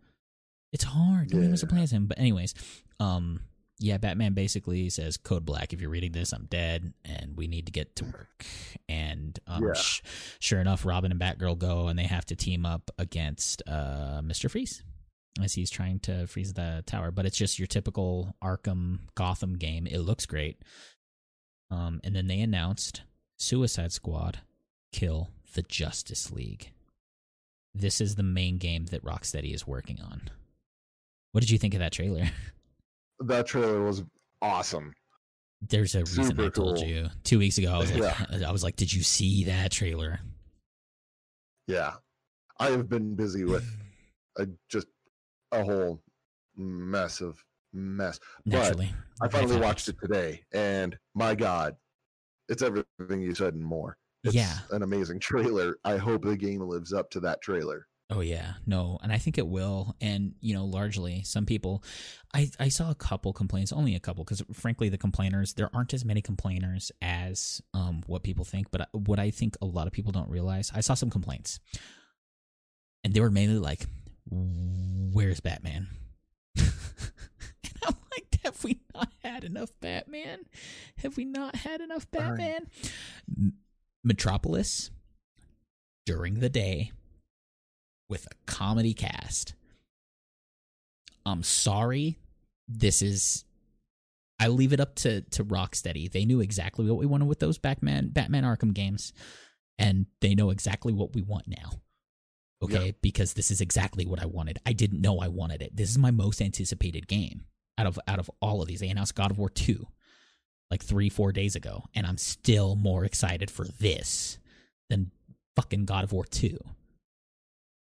It's 0.73 0.85
hard. 0.85 1.33
No 1.33 1.41
one 1.41 1.49
wants 1.49 1.62
to 1.62 1.67
play 1.67 1.83
as 1.83 1.93
him. 1.93 2.07
But 2.07 2.21
anyways, 2.21 2.55
um, 3.01 3.41
yeah, 3.79 3.99
Batman 3.99 4.33
basically 4.33 4.89
says 4.91 5.16
Code 5.16 5.45
Black. 5.45 5.72
If 5.72 5.81
you're 5.81 5.91
reading 5.91 6.12
this, 6.12 6.33
I'm 6.33 6.47
dead, 6.47 6.95
and 7.05 7.37
we 7.37 7.47
need 7.47 7.66
to 7.66 7.72
get 7.72 7.95
to 7.97 8.05
work. 8.05 8.45
And 8.89 9.39
um, 9.47 9.64
Yeah. 9.64 9.74
sh- 9.74 10.01
sure 10.39 10.61
enough, 10.61 10.85
Robin 10.87 11.11
and 11.12 11.20
Batgirl 11.20 11.59
go, 11.59 11.89
and 11.89 11.99
they 11.99 12.05
have 12.05 12.24
to 12.27 12.37
team 12.37 12.64
up 12.64 12.91
against 12.99 13.62
uh, 13.68 14.20
Mister 14.24 14.49
Freeze 14.49 14.83
as 15.43 15.53
he's 15.53 15.70
trying 15.70 15.99
to 16.01 16.27
freeze 16.27 16.55
the 16.55 16.83
tower. 16.87 17.11
But 17.11 17.27
it's 17.27 17.37
just 17.37 17.59
your 17.59 17.66
typical 17.66 18.35
Arkham 18.43 19.01
Gotham 19.14 19.55
game. 19.59 19.87
It 19.87 19.99
looks 19.99 20.24
great. 20.27 20.62
Um, 21.70 22.01
and 22.05 22.14
then 22.16 22.29
they 22.29 22.41
announced 22.41 23.03
Suicide 23.39 23.93
Squad 23.93 24.39
Kill 24.93 25.31
the 25.55 25.62
Justice 25.62 26.31
League. 26.31 26.70
This 27.74 28.01
is 28.01 28.14
the 28.14 28.22
main 28.22 28.57
game 28.57 28.87
that 28.87 29.05
Rocksteady 29.05 29.53
is 29.53 29.66
working 29.66 30.01
on. 30.01 30.22
What 31.33 31.41
did 31.43 31.51
you 31.51 31.59
think 31.59 31.74
of 31.74 31.81
that 31.81 31.93
trailer? 31.93 32.31
That 33.21 33.47
trailer 33.47 33.83
was 33.85 34.03
awesome. 34.43 34.93
There's 35.62 35.95
a 35.95 36.01
reason 36.01 36.25
Super 36.25 36.47
I 36.47 36.49
told 36.51 36.77
cool. 36.77 36.85
you 36.87 37.09
two 37.25 37.39
weeks 37.39 37.59
ago. 37.59 37.73
I 37.75 37.79
was 37.79 37.91
like, 37.93 38.03
Yeah. 38.31 38.47
I 38.49 38.53
was 38.53 38.62
like, 38.62 38.77
did 38.77 38.93
you 38.93 39.03
see 39.03 39.45
that 39.45 39.71
trailer? 39.73 40.21
Yeah. 41.67 41.95
I 42.59 42.71
have 42.71 42.89
been 42.89 43.14
busy 43.14 43.45
with 43.45 43.64
a, 44.39 44.47
just 44.71 44.87
a 45.53 45.64
whole 45.64 46.01
mess 46.57 47.21
of 47.21 47.43
mess. 47.73 48.19
Naturally, 48.45 48.93
I 49.21 49.29
finally 49.29 49.61
watched 49.61 49.89
it 49.89 49.97
today, 50.01 50.43
and 50.53 50.97
my 51.14 51.35
God, 51.35 51.77
it's 52.49 52.62
everything 52.62 53.21
you 53.21 53.35
said 53.35 53.55
and 53.55 53.64
more. 53.64 53.97
It's 54.25 54.35
Yeah. 54.35 54.59
an 54.71 54.83
amazing 54.83 55.21
trailer. 55.21 55.77
I 55.85 55.97
hope 55.97 56.25
the 56.25 56.37
game 56.37 56.61
lives 56.61 56.93
up 56.93 57.11
to 57.11 57.21
that 57.21 57.41
trailer. 57.43 57.87
Oh 58.09 58.20
yeah, 58.20 58.54
no, 58.66 59.00
and 59.02 59.12
I 59.12 59.18
think 59.18 59.36
it 59.36 59.48
will. 59.48 59.96
And 60.00 60.34
you 60.40 60.54
know, 60.54 60.64
largely, 60.64 61.22
some 61.24 61.44
people, 61.44 61.82
I 62.32 62.50
I 62.61 62.68
saw 62.68 62.88
a 62.90 62.94
couple 62.94 63.32
complaints, 63.32 63.72
only 63.72 63.96
a 63.96 64.00
couple, 64.00 64.22
because 64.22 64.42
frankly, 64.52 64.88
the 64.88 64.98
complainers 64.98 65.54
there 65.54 65.70
aren't 65.74 65.92
as 65.92 66.04
many 66.04 66.22
complainers 66.22 66.92
as 67.02 67.61
um 67.74 68.02
what 68.07 68.22
people 68.22 68.44
think. 68.44 68.70
But 68.70 68.88
what 68.92 69.18
I 69.18 69.30
think 69.30 69.57
a 69.61 69.66
lot 69.66 69.88
of 69.88 69.92
people 69.92 70.12
don't 70.12 70.30
realize, 70.30 70.70
I 70.72 70.82
saw 70.82 70.94
some 70.94 71.11
complaints, 71.11 71.59
and 73.02 73.12
they 73.12 73.20
were 73.20 73.30
mainly 73.30 73.59
like, 73.59 73.86
"Where's 74.30 75.40
Batman?" 75.40 75.88
and 76.57 76.70
I'm 77.84 77.96
like, 78.12 78.38
"Have 78.44 78.62
we 78.62 78.78
not 78.94 79.09
had 79.24 79.42
enough 79.42 79.72
Batman? 79.80 80.44
Have 80.98 81.16
we 81.16 81.24
not 81.24 81.57
had 81.57 81.80
enough 81.80 82.09
Batman?" 82.12 82.68
Metropolis 84.04 84.92
during 86.04 86.34
the 86.34 86.48
day 86.48 86.92
with 88.09 88.26
a 88.26 88.34
comedy 88.46 88.94
cast. 88.94 89.54
I'm 91.24 91.42
sorry. 91.42 92.18
This 92.68 93.02
is 93.02 93.44
I 94.38 94.48
leave 94.48 94.72
it 94.72 94.80
up 94.80 94.94
to 94.96 95.22
to 95.22 95.44
Rocksteady. 95.44 96.11
They 96.11 96.24
knew 96.24 96.40
exactly 96.40 96.86
what 96.86 96.98
we 96.98 97.07
wanted 97.07 97.28
with 97.28 97.40
those 97.40 97.59
Batman 97.59 98.09
Batman 98.09 98.44
Arkham 98.44 98.74
games 98.74 99.12
and 99.78 100.07
they 100.20 100.34
know 100.34 100.50
exactly 100.50 100.92
what 100.92 101.14
we 101.14 101.22
want 101.22 101.48
now. 101.48 101.72
Okay? 102.62 102.86
Yeah. 102.86 102.92
Because 103.02 103.34
this 103.34 103.50
is 103.50 103.61
exactly 103.61 104.07
what 104.07 104.22
I 104.22 104.26
wanted. 104.26 104.59
I 104.64 104.72
didn't 104.72 105.00
know 105.00 105.18
I 105.18 105.28
wanted 105.28 105.62
it. 105.62 105.76
This 105.76 105.90
is 105.90 105.98
my 105.98 106.11
most 106.11 106.40
anticipated 106.40 107.07
game 107.09 107.44
out 107.78 107.86
of 107.86 107.98
out 108.07 108.18
of 108.18 108.30
all 108.40 108.62
of 108.62 108.68
these. 108.68 108.80
They 108.80 108.88
announced 108.88 109.14
God 109.14 109.30
of 109.30 109.38
War 109.38 109.50
2 109.50 109.86
like 110.70 110.82
3 110.82 111.09
4 111.09 111.32
days 111.32 111.54
ago 111.54 111.84
and 111.94 112.07
I'm 112.07 112.18
still 112.18 112.74
more 112.74 113.04
excited 113.04 113.50
for 113.50 113.66
this 113.78 114.38
than 114.90 115.12
fucking 115.54 115.84
God 115.84 116.04
of 116.04 116.12
War 116.12 116.24
2. 116.24 116.59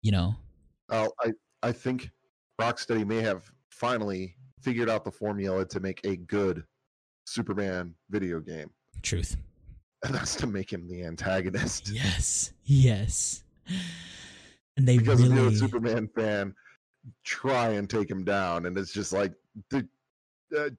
You 0.02 0.12
know? 0.12 0.34
Uh, 0.88 1.08
I 1.20 1.32
I 1.62 1.72
think 1.72 2.10
Rocksteady 2.60 3.06
may 3.06 3.20
have 3.20 3.50
finally 3.70 4.34
figured 4.60 4.90
out 4.90 5.04
the 5.04 5.10
formula 5.10 5.64
to 5.66 5.80
make 5.80 6.00
a 6.04 6.16
good 6.16 6.64
Superman 7.26 7.94
video 8.10 8.40
game, 8.40 8.70
Truth. 9.02 9.36
and 10.04 10.14
that's 10.14 10.34
to 10.36 10.46
make 10.46 10.72
him 10.72 10.88
the 10.88 11.04
antagonist. 11.04 11.90
Yes. 11.90 12.52
Yes. 12.64 13.42
And 14.76 14.88
they 14.88 14.96
because 14.96 15.20
if 15.20 15.26
you're 15.26 15.36
really 15.36 15.54
a 15.54 15.58
Superman 15.58 16.08
fan, 16.16 16.54
try 17.24 17.70
and 17.70 17.90
take 17.90 18.08
him 18.08 18.24
down, 18.24 18.64
and 18.64 18.78
it's 18.78 18.92
just 18.92 19.12
like 19.12 19.34
the, 19.68 19.86
uh, 20.56 20.70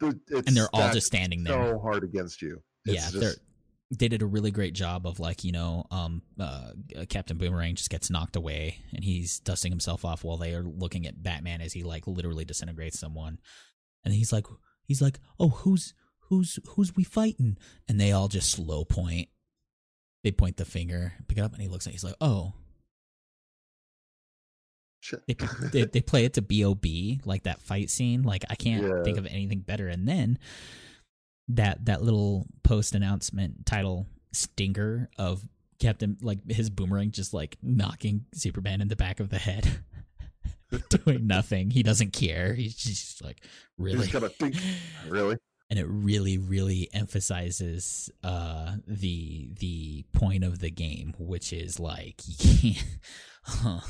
the 0.00 0.20
it's 0.28 0.48
and 0.48 0.54
they're 0.54 0.68
all 0.74 0.92
just 0.92 1.06
standing 1.06 1.42
there. 1.42 1.54
so 1.54 1.78
hard 1.78 2.04
against 2.04 2.42
you. 2.42 2.60
It's 2.84 2.94
yeah, 2.94 3.00
just, 3.00 3.20
they're 3.20 3.34
they 3.90 4.08
did 4.08 4.22
a 4.22 4.26
really 4.26 4.50
great 4.50 4.74
job 4.74 5.06
of 5.06 5.20
like 5.20 5.44
you 5.44 5.52
know 5.52 5.84
um 5.90 6.22
uh 6.40 6.70
captain 7.08 7.36
boomerang 7.36 7.74
just 7.74 7.90
gets 7.90 8.10
knocked 8.10 8.34
away 8.34 8.78
and 8.94 9.04
he's 9.04 9.38
dusting 9.40 9.70
himself 9.70 10.04
off 10.04 10.24
while 10.24 10.38
they 10.38 10.54
are 10.54 10.62
looking 10.64 11.06
at 11.06 11.22
batman 11.22 11.60
as 11.60 11.72
he 11.74 11.82
like 11.82 12.06
literally 12.06 12.44
disintegrates 12.44 12.98
someone. 12.98 13.38
And 14.04 14.12
he's 14.14 14.32
like 14.32 14.46
he's 14.84 15.00
like 15.02 15.18
oh 15.38 15.48
who's 15.48 15.94
who's 16.28 16.58
who's 16.70 16.96
we 16.96 17.04
fighting? 17.04 17.56
And 17.88 18.00
they 18.00 18.12
all 18.12 18.28
just 18.28 18.50
slow 18.50 18.84
point. 18.84 19.28
They 20.24 20.32
point 20.32 20.56
the 20.56 20.64
finger 20.64 21.12
pick 21.28 21.38
it 21.38 21.42
up 21.42 21.52
and 21.52 21.62
he 21.62 21.68
looks 21.68 21.86
at 21.86 21.90
it, 21.90 21.94
he's 21.94 22.04
like 22.04 22.16
oh. 22.20 22.54
Shit. 25.00 25.20
they, 25.26 25.34
they, 25.72 25.84
they 25.84 26.00
play 26.00 26.24
it 26.24 26.32
to 26.34 26.42
bob 26.42 26.84
like 27.26 27.42
that 27.42 27.60
fight 27.60 27.90
scene. 27.90 28.22
Like 28.22 28.44
i 28.48 28.54
can't 28.54 28.82
Yeah. 28.84 29.02
think 29.04 29.18
of 29.18 29.26
anything 29.26 29.60
better. 29.60 29.88
And 29.88 30.08
then 30.08 30.38
that 31.48 31.84
that 31.86 32.02
little 32.02 32.46
post 32.62 32.94
announcement 32.94 33.66
title 33.66 34.06
stinger 34.32 35.10
of 35.18 35.46
captain 35.78 36.16
like 36.22 36.38
his 36.50 36.70
boomerang 36.70 37.10
just 37.10 37.34
like 37.34 37.56
knocking 37.62 38.24
superman 38.32 38.80
in 38.80 38.88
the 38.88 38.96
back 38.96 39.20
of 39.20 39.28
the 39.28 39.38
head 39.38 39.68
doing 40.88 41.26
nothing. 41.26 41.70
He 41.70 41.82
doesn't 41.82 42.12
care. 42.12 42.54
He's 42.54 42.76
just 42.76 43.22
like 43.22 43.44
really? 43.78 43.98
He's 43.98 44.12
kind 44.12 44.24
of 44.24 44.34
think, 44.36 44.56
really? 45.08 45.36
and 45.70 45.78
it 45.78 45.86
really 45.88 46.36
really 46.36 46.88
emphasizes 46.92 48.10
uh 48.22 48.76
the 48.86 49.50
the 49.58 50.04
point 50.12 50.44
of 50.44 50.58
the 50.58 50.70
game 50.70 51.14
which 51.18 51.52
is 51.52 51.80
like 51.80 52.20
you 52.26 52.74
can't 52.74 52.86
huh, 53.44 53.80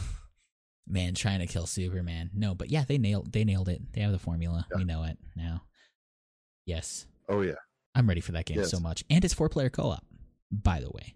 man 0.87 1.15
trying 1.15 1.41
to 1.41 1.47
kill 1.47 1.67
superman. 1.67 2.31
No 2.35 2.55
but 2.55 2.71
yeah 2.71 2.85
they 2.87 2.99
nailed 2.99 3.33
they 3.33 3.45
nailed 3.45 3.69
it. 3.69 3.81
They 3.93 4.01
have 4.01 4.13
the 4.13 4.19
formula. 4.19 4.67
We 4.75 4.85
know 4.85 5.05
it 5.05 5.19
now. 5.37 5.63
Yes 6.67 7.07
Oh 7.29 7.41
yeah, 7.41 7.55
i'm 7.95 8.07
ready 8.09 8.21
for 8.21 8.33
that 8.33 8.45
game 8.47 8.59
Yes. 8.59 8.71
so 8.71 8.79
much 8.81 9.05
and 9.11 9.25
it's 9.25 9.35
four 9.35 9.49
player 9.49 9.71
co-op 9.71 10.05
by 10.53 10.81
the 10.81 10.91
way 10.91 11.15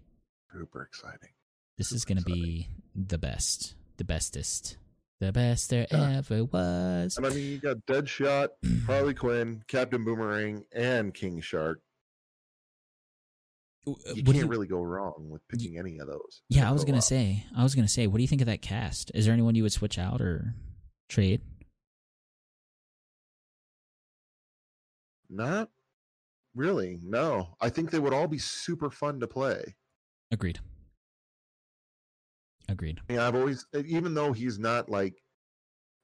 super 0.51 0.81
exciting. 0.83 1.29
this 1.77 1.91
is 1.91 2.03
gonna 2.05 2.21
be 2.21 2.67
the 2.95 3.17
best 3.17 3.75
the 3.97 4.03
bestest 4.03 4.77
the 5.19 5.31
best 5.31 5.69
there 5.69 5.85
Yeah. 5.91 6.17
ever 6.19 6.45
was 6.45 7.17
And 7.17 7.25
I 7.25 7.29
mean, 7.29 7.51
you 7.51 7.57
got 7.59 7.77
Deadshot, 7.85 8.47
Harley 8.85 9.13
Quinn, 9.13 9.63
Captain 9.67 10.03
Boomerang, 10.05 10.63
and 10.73 11.13
King 11.13 11.41
Shark. 11.41 11.81
Uh, 13.85 13.91
you 14.13 14.23
What 14.23 14.25
can't 14.27 14.37
you- 14.37 14.47
really 14.47 14.67
go 14.67 14.81
wrong 14.81 15.27
with 15.29 15.45
picking 15.49 15.77
any 15.77 15.99
of 15.99 16.07
those. 16.07 16.41
Yeah, 16.47 16.69
I 16.69 16.71
was 16.71 16.85
gonna 16.85 17.01
say. 17.01 17.43
I 17.53 17.63
was 17.63 17.75
gonna 17.75 17.89
say. 17.89 18.07
What 18.07 18.15
do 18.17 18.21
you 18.23 18.29
think 18.29 18.39
of 18.41 18.47
that 18.47 18.61
cast? 18.61 19.11
Is 19.13 19.25
there 19.25 19.33
anyone 19.33 19.55
you 19.55 19.63
would 19.63 19.73
switch 19.73 19.99
out 19.99 20.21
or 20.21 20.55
trade? 21.09 21.41
Not 25.29 25.69
really. 26.59 26.99
No, 27.01 27.55
I 27.61 27.69
think 27.69 27.89
they 27.89 27.99
would 27.99 28.13
all 28.13 28.27
be 28.27 28.37
super 28.37 28.89
fun 28.91 29.19
to 29.21 29.27
play. 29.27 29.75
Agreed. 30.31 30.59
Agreed. 32.67 32.99
Mean, 33.09 33.17
I've 33.19 33.35
always, 33.35 33.65
even 33.85 34.13
though 34.13 34.33
he's 34.33 34.59
not 34.59 34.89
like 34.89 35.23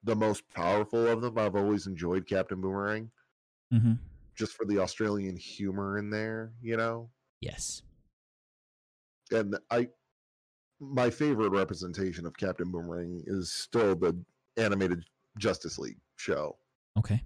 the 0.04 0.16
most 0.16 0.44
powerful 0.50 1.06
of 1.08 1.22
them, 1.22 1.38
I've 1.38 1.56
always 1.56 1.86
enjoyed 1.86 2.26
Captain 2.28 2.60
Boomerang 2.62 3.12
Mm-hmm. 3.74 3.94
just 4.36 4.54
for 4.54 4.64
the 4.66 4.78
Australian 4.80 5.36
humor 5.36 5.98
in 5.98 6.10
there, 6.12 6.54
you 6.62 6.78
know. 6.78 7.10
Yes. 7.42 7.82
And 9.32 9.58
I, 9.72 9.90
my 10.80 11.10
favorite 11.10 11.50
representation 11.50 12.26
of 12.28 12.38
Captain 12.38 12.72
Boomerang 12.72 13.24
is 13.26 13.52
still 13.52 13.96
the 13.96 14.16
animated 14.56 15.04
Justice 15.40 15.80
League 15.80 15.98
show 16.16 16.58
Okay. 16.98 17.22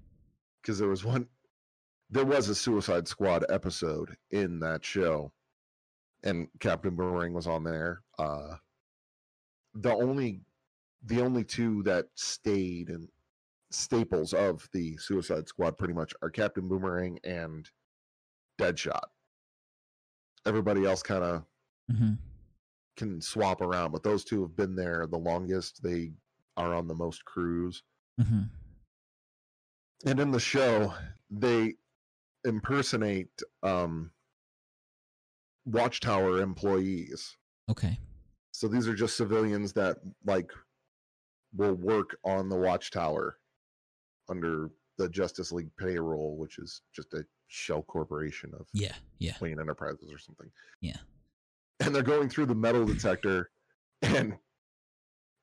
because 0.62 0.80
there 0.80 0.88
was 0.88 1.04
one, 1.04 1.28
there 2.10 2.26
was 2.26 2.50
a 2.50 2.56
Suicide 2.56 3.08
Squad 3.08 3.46
episode 3.50 4.16
in 4.32 4.60
that 4.62 4.84
show, 4.84 5.32
and 6.24 6.48
Captain 6.60 6.96
Boomerang 6.96 7.34
was 7.34 7.48
on 7.48 7.64
there. 7.64 8.02
Uh, 8.18 8.56
the 9.76 9.92
only, 9.94 10.42
the 11.06 11.22
only 11.22 11.44
two 11.44 11.84
that 11.84 12.08
stayed 12.16 12.90
and 12.90 13.08
staples 13.72 14.34
of 14.34 14.68
the 14.74 14.98
Suicide 14.98 15.48
Squad 15.48 15.78
pretty 15.78 15.94
much 15.94 16.14
are 16.22 16.30
Captain 16.30 16.68
Boomerang 16.68 17.20
and 17.24 17.70
Deadshot. 18.60 19.04
Everybody 20.46 20.86
else 20.86 21.04
kind 21.04 21.24
of 21.24 21.44
Mm-hmm. 21.92 22.14
can 22.98 23.20
swap 23.20 23.62
around, 23.62 23.92
but 23.92 24.04
those 24.04 24.24
two 24.24 24.44
have 24.44 24.56
been 24.56 24.76
there 24.76 25.08
the 25.08 25.18
longest. 25.18 25.82
They 25.82 26.12
are 26.56 26.76
on 26.76 26.88
the 26.88 26.94
most 26.94 27.26
crews. 27.26 27.82
Mm-hmm. 28.22 28.42
And 30.06 30.20
in 30.20 30.30
the 30.30 30.40
show, 30.40 30.94
they 31.32 31.74
impersonate 32.46 33.42
um, 33.64 34.12
Watchtower 35.66 36.42
employees. 36.42 37.38
Okay. 37.70 37.98
So 38.52 38.68
these 38.68 38.88
are 38.88 38.96
just 38.96 39.18
civilians 39.18 39.74
that 39.74 39.98
like 40.26 40.52
will 41.56 41.76
work 41.76 42.18
on 42.24 42.50
the 42.50 42.58
Watchtower 42.58 43.38
under 44.30 44.70
the 44.98 45.10
Justice 45.10 45.52
League 45.52 45.70
payroll, 45.78 46.36
which 46.38 46.58
is 46.60 46.82
just 46.94 47.14
a 47.14 47.24
shell 47.48 47.82
corporation 47.84 48.52
of 48.60 48.68
Yeah. 48.74 48.94
Yeah. 49.18 49.34
Wayne 49.42 49.60
Enterprises 49.60 50.12
or 50.12 50.18
something. 50.18 50.50
Yeah. 50.82 50.98
And 51.80 51.96
they're 51.96 52.04
going 52.04 52.30
through 52.30 52.48
the 52.48 52.56
metal 52.56 52.86
detector, 52.86 53.50
and 54.02 54.36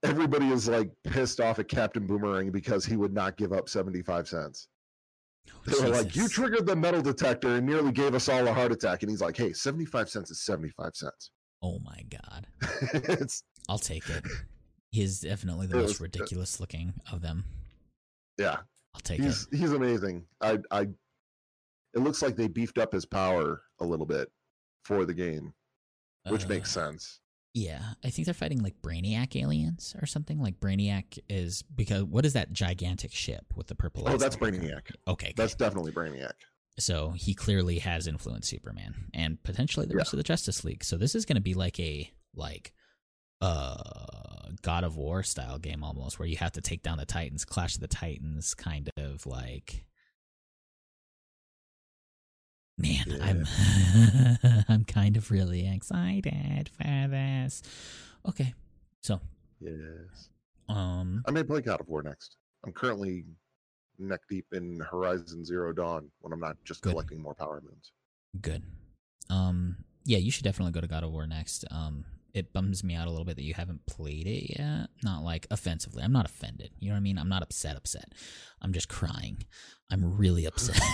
everybody 0.02 0.48
is 0.48 0.68
like 0.68 0.90
pissed 1.04 1.40
off 1.40 1.58
at 1.58 1.68
Captain 1.68 2.06
Boomerang 2.06 2.50
because 2.50 2.84
he 2.84 2.96
would 2.96 3.14
not 3.14 3.38
give 3.38 3.52
up 3.52 3.68
75 3.70 4.28
cents. 4.28 4.68
They 5.66 5.80
were 5.82 5.88
like, 5.88 6.14
You 6.14 6.28
triggered 6.28 6.66
the 6.66 6.76
metal 6.76 7.02
detector 7.02 7.56
and 7.56 7.66
nearly 7.66 7.92
gave 7.92 8.14
us 8.14 8.28
all 8.28 8.46
a 8.46 8.52
heart 8.52 8.72
attack. 8.72 9.02
And 9.02 9.10
he's 9.10 9.20
like, 9.20 9.36
Hey, 9.36 9.52
75 9.52 10.08
cents 10.08 10.30
is 10.30 10.40
75 10.42 10.94
cents. 10.94 11.30
Oh 11.62 11.78
my 11.80 12.02
god. 12.10 12.46
it's, 12.92 13.42
I'll 13.68 13.78
take 13.78 14.08
it. 14.08 14.24
He 14.90 15.02
is 15.02 15.20
definitely 15.20 15.66
the 15.66 15.76
most 15.76 15.88
was- 15.88 16.00
ridiculous 16.00 16.60
looking 16.60 16.94
of 17.12 17.20
them. 17.22 17.44
yeah, 18.38 18.58
I'll 18.94 19.00
take 19.02 19.20
he's 19.20 19.48
he's 19.50 19.72
amazing. 19.72 20.24
I, 20.40 20.58
I, 20.70 20.82
it 20.82 22.00
looks 22.00 22.22
like 22.22 22.36
they 22.36 22.46
beefed 22.48 22.78
up 22.78 22.92
his 22.92 23.04
power 23.06 23.62
a 23.80 23.84
little 23.84 24.06
bit 24.06 24.30
for 24.84 25.04
the 25.06 25.14
game, 25.14 25.52
it. 26.26 26.32
which 26.32 26.46
makes 26.46 26.76
Uh, 26.76 26.90
sense. 26.90 27.20
Yeah, 27.58 27.80
I 28.04 28.10
think 28.10 28.26
they're 28.26 28.34
fighting 28.34 28.62
like 28.62 28.82
Brainiac 28.82 29.34
aliens 29.40 29.96
or 29.98 30.04
something. 30.04 30.38
Like 30.38 30.60
Brainiac 30.60 31.18
is 31.30 31.62
because 31.62 32.04
what 32.04 32.26
is 32.26 32.34
that 32.34 32.52
gigantic 32.52 33.12
ship 33.12 33.46
with 33.56 33.68
the 33.68 33.74
purple? 33.74 34.02
Oh, 34.06 34.18
that's 34.18 34.36
in 34.36 34.40
the 34.42 34.50
background? 34.58 34.82
Brainiac. 34.84 35.10
Okay, 35.12 35.32
That's 35.34 35.54
good. 35.54 35.64
definitely 35.64 35.92
Brainiac. 35.92 36.32
so 36.78 37.12
he 37.12 37.32
clearly 37.34 37.78
has 37.78 38.06
influenced 38.06 38.50
Superman 38.50 39.06
and 39.14 39.42
potentially 39.42 39.86
the 39.86 39.94
Yeah. 39.94 39.98
rest 40.00 40.12
of 40.12 40.18
the 40.18 40.22
Justice 40.22 40.64
League. 40.64 40.84
So 40.84 40.98
this 40.98 41.14
is 41.14 41.24
going 41.24 41.36
to 41.36 41.40
be 41.42 41.54
like 41.54 41.80
a 41.80 42.10
like 42.34 42.74
uh 43.40 44.50
God 44.62 44.84
of 44.84 44.96
War 44.96 45.22
style 45.22 45.58
game 45.58 45.82
almost, 45.82 46.18
where 46.18 46.28
you 46.28 46.36
have 46.36 46.52
to 46.52 46.60
take 46.60 46.82
down 46.82 46.98
the 46.98 47.06
Titans, 47.06 47.46
Clash 47.46 47.74
of 47.76 47.80
the 47.80 47.88
Titans, 47.88 48.52
kind 48.54 48.90
of 48.98 49.24
like. 49.26 49.84
Man, 52.78 53.18
I'm 53.22 53.46
I'm 54.68 54.84
kind 54.84 55.16
of 55.16 55.30
really 55.30 55.66
excited 55.66 56.68
for 56.68 57.08
this. 57.08 57.62
Okay, 58.28 58.52
so 59.02 59.20
Yes. 59.60 60.28
um, 60.68 61.22
I 61.26 61.30
may 61.30 61.42
play 61.42 61.62
God 61.62 61.80
of 61.80 61.88
War 61.88 62.02
next. 62.02 62.36
I'm 62.64 62.72
currently 62.72 63.24
neck 63.98 64.20
deep 64.28 64.46
in 64.52 64.78
Horizon 64.90 65.42
Zero 65.44 65.72
Dawn 65.72 66.10
when 66.20 66.32
I'm 66.34 66.40
not 66.40 66.56
just 66.64 66.82
Good. 66.82 66.90
collecting 66.90 67.22
more 67.22 67.34
power 67.34 67.62
moons. 67.64 67.92
Good. 68.42 68.62
Um, 69.30 69.76
yeah, 70.04 70.18
you 70.18 70.30
should 70.30 70.44
definitely 70.44 70.72
go 70.72 70.82
to 70.82 70.86
God 70.86 71.02
of 71.02 71.10
War 71.12 71.26
next. 71.26 71.64
Um, 71.70 72.04
it 72.34 72.52
bums 72.52 72.84
me 72.84 72.94
out 72.94 73.06
a 73.06 73.10
little 73.10 73.24
bit 73.24 73.36
that 73.36 73.44
you 73.44 73.54
haven't 73.54 73.86
played 73.86 74.26
it 74.26 74.58
yet. 74.58 74.88
Not 75.02 75.22
like 75.22 75.46
offensively. 75.50 76.02
I'm 76.02 76.12
not 76.12 76.26
offended. 76.26 76.72
You 76.78 76.88
know 76.90 76.94
what 76.94 76.98
I 76.98 77.02
mean? 77.02 77.16
I'm 77.18 77.30
not 77.30 77.42
upset. 77.42 77.76
Upset. 77.76 78.12
I'm 78.60 78.74
just 78.74 78.90
crying. 78.90 79.38
I'm 79.90 80.18
really 80.18 80.44
upset. 80.50 80.78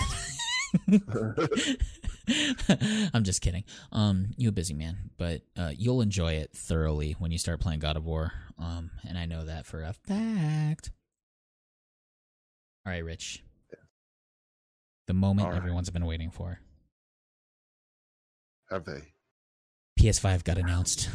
I'm 3.13 3.23
just 3.23 3.41
kidding. 3.41 3.63
Um, 3.91 4.27
you 4.37 4.49
a 4.49 4.51
busy 4.51 4.73
man, 4.73 5.09
but 5.17 5.41
uh, 5.57 5.71
you'll 5.75 6.01
enjoy 6.01 6.33
it 6.33 6.51
thoroughly 6.55 7.15
when 7.19 7.31
you 7.31 7.37
start 7.37 7.59
playing 7.59 7.79
God 7.79 7.97
of 7.97 8.05
War. 8.05 8.33
Um, 8.57 8.91
and 9.07 9.17
I 9.17 9.25
know 9.25 9.45
that 9.45 9.65
for 9.65 9.83
a 9.83 9.93
fact. 9.93 10.91
All 12.85 12.91
right, 12.91 13.03
Rich. 13.03 13.43
The 15.07 15.13
moment 15.13 15.49
right. 15.49 15.57
everyone's 15.57 15.89
been 15.89 16.05
waiting 16.05 16.31
for. 16.31 16.59
Have 18.69 18.85
they? 18.85 19.01
PS5 19.99 20.43
got 20.43 20.57
announced. 20.57 21.09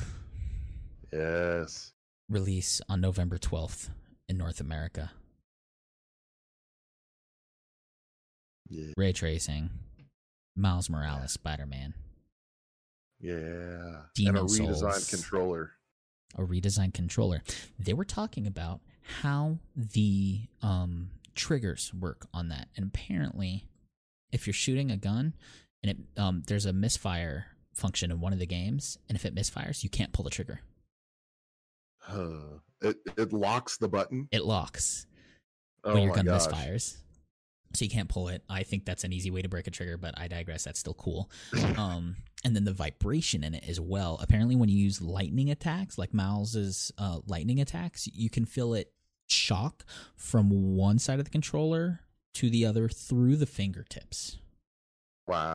Yes. 1.13 1.93
Release 2.29 2.81
on 2.89 3.01
November 3.01 3.39
12th 3.39 3.89
in 4.29 4.37
North 4.37 4.61
America. 4.61 5.11
Yeah. 8.69 8.93
Ray 8.97 9.13
tracing. 9.13 9.71
Miles 10.57 10.91
Morales, 10.91 11.33
Spider 11.33 11.67
Man. 11.67 11.95
Yeah. 13.21 14.03
and 14.27 14.37
a 14.37 14.41
redesigned 14.43 14.77
Souls. 14.77 15.09
controller. 15.11 15.73
A 16.37 16.43
redesigned 16.43 16.95
controller. 16.95 17.43
They 17.79 17.95
were 17.95 18.05
talking 18.05 18.47
about 18.47 18.81
how 19.23 19.59
the 19.75 20.43
um, 20.63 21.11
triggers 21.35 21.93
work 21.95 22.27
on 22.35 22.49
that. 22.49 22.69
And 22.77 22.87
apparently, 22.87 23.65
if 24.33 24.47
you're 24.47 24.55
shooting 24.55 24.91
a 24.91 24.97
gun 24.97 25.35
and 25.83 25.91
it 25.93 26.21
um, 26.21 26.43
there's 26.47 26.67
a 26.67 26.73
misfire 26.73 27.47
function 27.73 28.11
in 28.11 28.21
one 28.21 28.33
of 28.33 28.39
the 28.41 28.47
games, 28.47 28.99
and 29.09 29.17
if 29.17 29.25
it 29.25 29.35
misfires, 29.35 29.83
you 29.85 29.89
can't 29.89 30.13
pull 30.13 30.25
the 30.25 30.31
trigger. 30.31 30.61
Uh, 32.09 32.59
it 32.83 32.97
it 33.17 33.33
locks 33.33 33.77
the 33.79 33.89
button. 33.89 34.29
It 34.33 34.45
locks 34.45 35.07
Oh 35.85 35.95
when 35.95 36.03
your 36.03 36.15
gun 36.15 36.27
gosh. 36.27 36.47
misfires. 36.47 36.97
So 37.75 37.85
you 37.85 37.91
can't 37.91 38.09
pull 38.09 38.29
it. 38.29 38.43
I 38.49 38.63
think 38.63 38.85
that's 38.87 39.05
an 39.05 39.13
easy 39.13 39.31
way 39.31 39.43
to 39.43 39.49
break 39.49 39.67
a 39.67 39.71
trigger, 39.71 39.97
but 39.99 40.19
I 40.19 40.27
digress. 40.29 40.65
That's 40.65 40.81
still 40.81 40.95
cool. 40.95 41.31
Um, 41.77 42.17
and 42.45 42.55
then 42.57 42.65
the 42.65 42.73
vibration 42.73 43.43
in 43.45 43.55
it 43.55 43.65
as 43.69 43.81
well. 43.81 44.19
Apparently, 44.23 44.55
when 44.57 44.69
you 44.69 44.77
use 44.79 45.03
lightning 45.03 45.51
attacks, 45.51 45.99
like 45.99 46.15
Miles's 46.15 46.93
uh, 46.99 47.19
lightning 47.27 47.61
attacks, 47.61 48.07
you 48.13 48.31
can 48.31 48.45
feel 48.45 48.75
it 48.75 48.93
shock 49.27 49.85
from 50.17 50.77
one 50.77 50.99
side 50.99 51.19
of 51.19 51.25
the 51.25 51.31
controller 51.31 52.01
to 52.35 52.49
the 52.49 52.65
other 52.65 52.89
through 52.89 53.37
the 53.37 53.47
fingertips 53.47 54.39
Wow. 55.27 55.53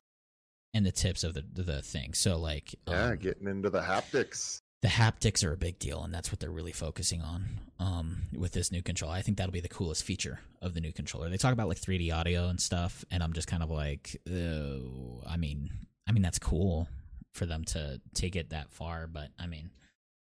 and 0.73 0.85
the 0.85 0.91
tips 0.91 1.23
of 1.23 1.33
the 1.33 1.43
the 1.53 1.81
thing. 1.81 2.13
So 2.13 2.37
like, 2.37 2.75
Yeah, 2.87 3.05
um, 3.11 3.17
getting 3.17 3.47
into 3.47 3.69
the 3.69 3.81
haptics. 3.81 4.59
The 4.83 4.89
haptics 4.89 5.45
are 5.45 5.53
a 5.53 5.57
big 5.57 5.79
deal, 5.79 6.03
and 6.03 6.13
that's 6.13 6.29
what 6.29 6.41
they're 6.41 6.51
really 6.51 6.73
focusing 6.73 7.21
on 7.21 7.45
um, 7.79 8.23
with 8.37 8.51
this 8.51 8.69
new 8.69 8.81
controller. 8.81 9.13
I 9.13 9.21
think 9.21 9.37
that'll 9.37 9.53
be 9.53 9.61
the 9.61 9.69
coolest 9.69 10.03
feature 10.03 10.41
of 10.61 10.73
the 10.73 10.81
new 10.81 10.91
controller. 10.91 11.29
They 11.29 11.37
talk 11.37 11.53
about 11.53 11.69
like 11.69 11.79
3D 11.79 12.13
audio 12.13 12.49
and 12.49 12.59
stuff, 12.59 13.05
and 13.09 13.23
I'm 13.23 13.31
just 13.31 13.47
kind 13.47 13.63
of 13.63 13.71
like, 13.71 14.21
oh, 14.29 15.23
I 15.25 15.37
mean, 15.37 15.69
I 16.05 16.11
mean 16.11 16.21
that's 16.21 16.37
cool 16.37 16.89
for 17.31 17.45
them 17.45 17.63
to 17.63 18.01
take 18.13 18.35
it 18.35 18.49
that 18.49 18.71
far, 18.71 19.07
but 19.07 19.29
I 19.39 19.47
mean, 19.47 19.69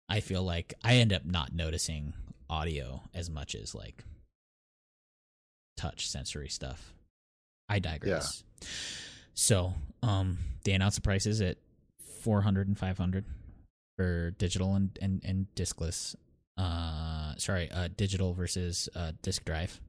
I 0.09 0.21
feel 0.21 0.45
like 0.45 0.75
I 0.85 0.95
end 0.95 1.13
up 1.13 1.25
not 1.25 1.53
noticing 1.53 2.15
audio 2.49 3.03
as 3.13 3.29
much 3.29 3.57
as 3.57 3.75
like 3.75 4.05
touch 5.77 6.09
sensory 6.09 6.49
stuff. 6.49 6.95
I 7.69 7.81
digress. 7.81 8.45
So, 9.35 9.75
um, 10.05 10.39
they 10.63 10.71
announced 10.71 10.99
the 10.99 11.03
prices 11.03 11.41
at 11.41 11.57
400 12.23 12.69
and 12.69 12.79
500 12.79 13.25
for 13.97 14.31
digital 14.33 14.75
and, 14.75 14.99
and, 15.01 15.23
and 15.25 15.47
diskless. 15.55 16.15
Uh, 16.57 17.35
sorry, 17.37 17.71
uh, 17.71 17.89
digital 17.97 18.33
versus 18.33 18.89
uh, 18.95 19.13
disk 19.23 19.45
drive. 19.45 19.81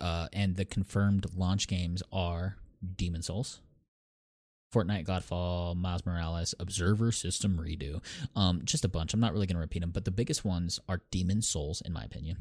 Uh, 0.00 0.28
and 0.32 0.56
the 0.56 0.64
confirmed 0.64 1.26
launch 1.34 1.66
games 1.66 2.02
are 2.12 2.56
Demon 2.96 3.22
Souls, 3.22 3.60
Fortnite, 4.74 5.06
Godfall, 5.06 5.74
Miles 5.74 6.04
Morales, 6.04 6.54
Observer 6.60 7.10
System 7.10 7.58
Redo. 7.62 8.02
Um, 8.36 8.60
just 8.64 8.84
a 8.84 8.88
bunch. 8.88 9.14
I'm 9.14 9.20
not 9.20 9.32
really 9.32 9.46
going 9.46 9.56
to 9.56 9.60
repeat 9.60 9.80
them, 9.80 9.90
but 9.90 10.04
the 10.04 10.10
biggest 10.10 10.44
ones 10.44 10.78
are 10.88 11.00
Demon 11.10 11.40
Souls, 11.40 11.80
in 11.80 11.92
my 11.92 12.04
opinion, 12.04 12.36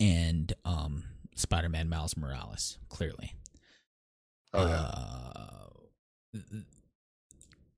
and 0.00 0.52
um, 0.64 1.04
Spider 1.34 1.68
Man 1.68 1.88
Miles 1.88 2.16
Morales, 2.16 2.78
clearly. 2.88 3.34
Oh 4.54 4.66
yeah. 4.66 4.90
Uh, 6.34 6.38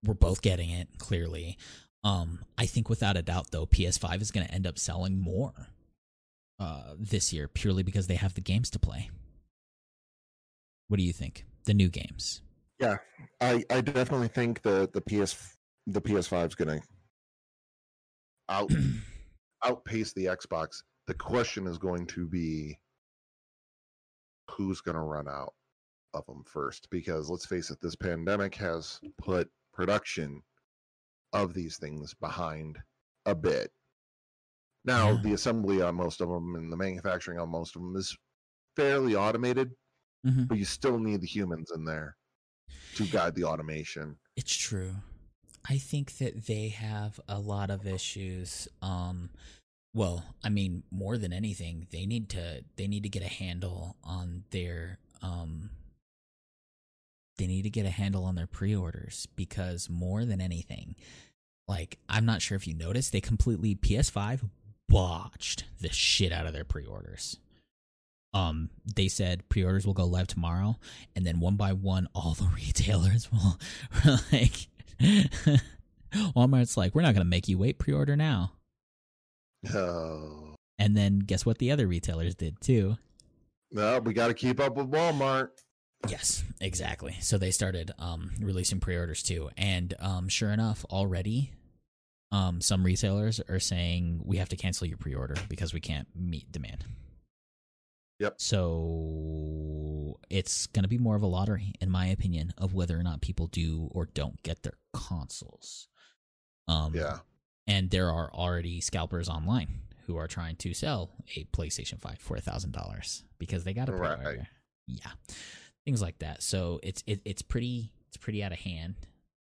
we're 0.04 0.14
both 0.14 0.42
getting 0.42 0.70
it 0.70 0.88
clearly. 0.98 1.56
Um, 2.04 2.40
I 2.58 2.66
think 2.66 2.90
without 2.90 3.16
a 3.16 3.22
doubt, 3.22 3.50
though, 3.50 3.66
PS5 3.66 4.20
is 4.20 4.30
going 4.30 4.46
to 4.46 4.52
end 4.52 4.66
up 4.66 4.78
selling 4.78 5.18
more 5.18 5.54
uh, 6.60 6.94
this 6.98 7.32
year 7.32 7.48
purely 7.48 7.82
because 7.82 8.06
they 8.06 8.16
have 8.16 8.34
the 8.34 8.42
games 8.42 8.70
to 8.70 8.78
play. 8.78 9.10
What 10.88 10.98
do 10.98 11.02
you 11.02 11.14
think? 11.14 11.46
The 11.64 11.74
new 11.74 11.88
games. 11.88 12.42
Yeah, 12.78 12.96
I 13.40 13.64
I 13.70 13.80
definitely 13.80 14.28
think 14.28 14.60
the 14.62 14.90
the 14.92 15.00
PS 15.00 15.56
the 15.86 16.00
PS5 16.02 16.48
is 16.48 16.54
gonna 16.54 16.80
out 18.50 18.70
outpace 19.64 20.12
the 20.12 20.26
Xbox. 20.26 20.82
The 21.06 21.14
question 21.14 21.66
is 21.66 21.78
going 21.78 22.06
to 22.08 22.26
be 22.26 22.78
who's 24.50 24.80
going 24.80 24.96
to 24.96 25.00
run 25.00 25.28
out 25.28 25.54
of 26.12 26.24
them 26.26 26.44
first 26.46 26.88
because 26.90 27.30
let's 27.30 27.46
face 27.46 27.70
it 27.70 27.78
this 27.80 27.96
pandemic 27.96 28.54
has 28.54 29.00
put 29.18 29.50
production 29.72 30.42
of 31.34 31.54
these 31.54 31.78
things 31.78 32.14
behind 32.14 32.78
a 33.26 33.34
bit. 33.34 33.72
Now, 34.84 35.14
Yeah. 35.14 35.22
the 35.22 35.32
assembly 35.34 35.82
on 35.82 35.94
most 35.94 36.20
of 36.20 36.28
them 36.28 36.54
and 36.56 36.72
the 36.72 36.76
manufacturing 36.76 37.38
on 37.38 37.48
most 37.50 37.74
of 37.76 37.82
them 37.82 37.96
is 37.96 38.16
fairly 38.76 39.14
automated, 39.14 39.76
Mhm. 40.24 40.48
but 40.48 40.58
you 40.58 40.64
still 40.64 40.98
need 40.98 41.20
the 41.22 41.26
humans 41.26 41.70
in 41.74 41.84
there 41.84 42.16
to 42.96 43.06
guide 43.08 43.34
the 43.34 43.44
automation. 43.44 44.18
It's 44.36 44.54
true. 44.54 44.96
I 45.64 45.78
think 45.78 46.18
that 46.18 46.46
they 46.46 46.68
have 46.68 47.20
a 47.28 47.38
lot 47.40 47.70
of 47.70 47.86
issues. 47.86 48.68
Um, 48.82 49.30
well, 49.94 50.34
I 50.42 50.50
mean, 50.50 50.84
more 50.90 51.18
than 51.18 51.32
anything, 51.32 51.86
they 51.90 52.06
need 52.06 52.28
to 52.30 52.64
they 52.76 52.88
need 52.88 53.04
to 53.04 53.08
get 53.08 53.22
a 53.22 53.28
handle 53.28 53.96
on 54.04 54.44
their 54.50 54.98
um. 55.22 55.70
They 57.38 57.46
need 57.46 57.62
to 57.62 57.70
get 57.70 57.86
a 57.86 57.90
handle 57.90 58.24
on 58.24 58.34
their 58.36 58.46
pre-orders 58.46 59.26
because 59.34 59.88
more 59.90 60.24
than 60.24 60.40
anything, 60.40 60.94
like 61.66 61.98
I'm 62.08 62.24
not 62.26 62.42
sure 62.42 62.56
if 62.56 62.66
you 62.66 62.74
noticed, 62.74 63.12
they 63.12 63.20
completely 63.20 63.74
PS5 63.74 64.48
botched 64.88 65.64
the 65.80 65.90
shit 65.92 66.32
out 66.32 66.46
of 66.46 66.52
their 66.52 66.64
pre-orders. 66.64 67.38
Um, 68.32 68.70
they 68.96 69.08
said 69.08 69.48
pre-orders 69.48 69.86
will 69.86 69.94
go 69.94 70.04
live 70.04 70.26
tomorrow, 70.26 70.78
and 71.14 71.24
then 71.26 71.38
one 71.40 71.56
by 71.56 71.72
one, 71.72 72.08
all 72.14 72.34
the 72.34 72.48
retailers 72.54 73.30
will 73.32 73.58
like. 74.32 74.68
Walmart's 76.36 76.76
like, 76.76 76.94
we're 76.94 77.02
not 77.02 77.14
gonna 77.14 77.24
make 77.24 77.48
you 77.48 77.58
wait. 77.58 77.78
Pre-order 77.78 78.14
now, 78.16 78.52
Oh, 79.74 80.54
and 80.78 80.96
then 80.96 81.20
guess 81.20 81.46
what? 81.46 81.58
The 81.58 81.70
other 81.70 81.86
retailers 81.86 82.34
did 82.34 82.60
too. 82.60 82.96
no, 83.72 83.98
we 84.00 84.12
got 84.12 84.28
to 84.28 84.34
keep 84.34 84.60
up 84.60 84.76
with 84.76 84.90
Walmart. 84.90 85.48
Yes, 86.08 86.44
exactly. 86.60 87.16
So 87.20 87.38
they 87.38 87.50
started 87.50 87.92
um, 87.98 88.30
releasing 88.40 88.80
pre-orders 88.80 89.22
too, 89.22 89.50
and 89.56 89.94
um, 90.00 90.28
sure 90.28 90.50
enough, 90.50 90.84
already, 90.90 91.52
um, 92.32 92.60
some 92.60 92.84
retailers 92.84 93.40
are 93.48 93.60
saying 93.60 94.20
we 94.24 94.36
have 94.38 94.48
to 94.50 94.56
cancel 94.56 94.86
your 94.86 94.98
pre-order 94.98 95.34
because 95.48 95.72
we 95.72 95.80
can't 95.80 96.08
meet 96.14 96.50
demand. 96.52 96.84
Yep. 98.20 98.34
So 98.38 100.18
it's 100.30 100.66
going 100.68 100.84
to 100.84 100.88
be 100.88 100.98
more 100.98 101.16
of 101.16 101.22
a 101.22 101.26
lottery, 101.26 101.72
in 101.80 101.90
my 101.90 102.06
opinion, 102.06 102.52
of 102.58 102.74
whether 102.74 102.98
or 102.98 103.02
not 103.02 103.20
people 103.20 103.46
do 103.48 103.88
or 103.92 104.06
don't 104.06 104.42
get 104.42 104.62
their 104.62 104.78
consoles. 104.92 105.88
Um, 106.68 106.94
Yeah, 106.94 107.18
and 107.66 107.90
there 107.90 108.10
are 108.10 108.30
already 108.32 108.80
scalpers 108.80 109.28
online 109.28 109.68
who 110.06 110.16
are 110.16 110.28
trying 110.28 110.56
to 110.56 110.74
sell 110.74 111.10
a 111.36 111.44
PlayStation 111.44 111.98
5 112.00 112.18
for 112.18 112.36
a 112.36 112.40
thousand 112.40 112.72
dollars 112.72 113.24
because 113.38 113.64
they 113.64 113.72
got 113.74 113.88
a 113.88 113.92
pre-order. 113.92 114.48
Yeah, 114.86 115.10
things 115.84 116.00
like 116.02 116.18
that. 116.20 116.42
So 116.42 116.80
it's 116.82 117.02
it, 117.06 117.20
it's 117.24 117.42
pretty 117.42 117.92
it's 118.08 118.16
pretty 118.16 118.42
out 118.42 118.52
of 118.52 118.58
hand. 118.58 118.94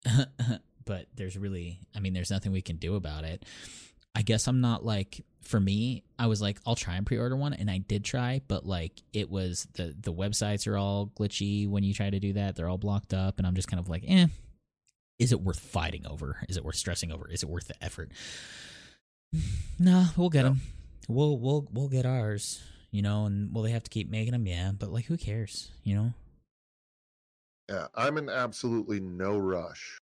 but 0.85 1.07
there's 1.15 1.37
really, 1.37 1.79
I 1.95 1.99
mean, 1.99 2.13
there's 2.13 2.31
nothing 2.31 2.51
we 2.51 2.61
can 2.61 2.77
do 2.77 2.95
about 2.95 3.23
it. 3.23 3.43
I 4.15 4.21
guess 4.21 4.47
I'm 4.47 4.59
not 4.61 4.83
like 4.85 5.23
for 5.41 5.59
me. 5.59 6.03
I 6.17 6.27
was 6.27 6.41
like, 6.41 6.57
I'll 6.65 6.75
try 6.75 6.95
and 6.95 7.05
pre-order 7.05 7.35
one, 7.35 7.53
and 7.53 7.69
I 7.69 7.77
did 7.77 8.03
try, 8.03 8.41
but 8.47 8.65
like 8.65 9.01
it 9.13 9.29
was 9.29 9.67
the 9.73 9.95
the 9.99 10.11
websites 10.13 10.67
are 10.67 10.77
all 10.77 11.11
glitchy 11.19 11.67
when 11.67 11.83
you 11.83 11.93
try 11.93 12.09
to 12.09 12.19
do 12.19 12.33
that. 12.33 12.55
They're 12.55 12.67
all 12.69 12.77
blocked 12.77 13.13
up, 13.13 13.37
and 13.37 13.45
I'm 13.47 13.55
just 13.55 13.67
kind 13.67 13.79
of 13.79 13.87
like, 13.89 14.03
eh. 14.07 14.27
Is 15.19 15.31
it 15.33 15.41
worth 15.41 15.59
fighting 15.59 16.07
over? 16.07 16.37
Is 16.47 16.55
it 16.57 16.63
worth 16.63 16.75
stressing 16.77 17.11
over? 17.11 17.29
Is 17.29 17.43
it 17.43 17.49
worth 17.49 17.67
the 17.67 17.83
effort? 17.83 18.11
Nah, 19.81 20.07
we'll 20.17 20.29
get 20.29 20.43
No. 20.43 20.49
them. 20.49 20.61
We'll 21.07 21.37
we'll 21.39 21.67
we'll 21.71 21.87
get 21.87 22.05
ours, 22.05 22.61
you 22.91 23.01
know. 23.01 23.25
And 23.25 23.53
will 23.53 23.63
they 23.63 23.71
have 23.71 23.83
to 23.83 23.89
keep 23.89 24.09
making 24.09 24.31
them? 24.31 24.47
Yeah, 24.47 24.71
but 24.77 24.91
like, 24.91 25.05
who 25.05 25.17
cares? 25.17 25.71
You 25.83 25.95
know. 25.95 26.13
yeah. 27.69 27.87
I'm 27.95 28.17
in 28.17 28.29
absolutely 28.29 28.99
no 28.99 29.37
rush 29.37 29.99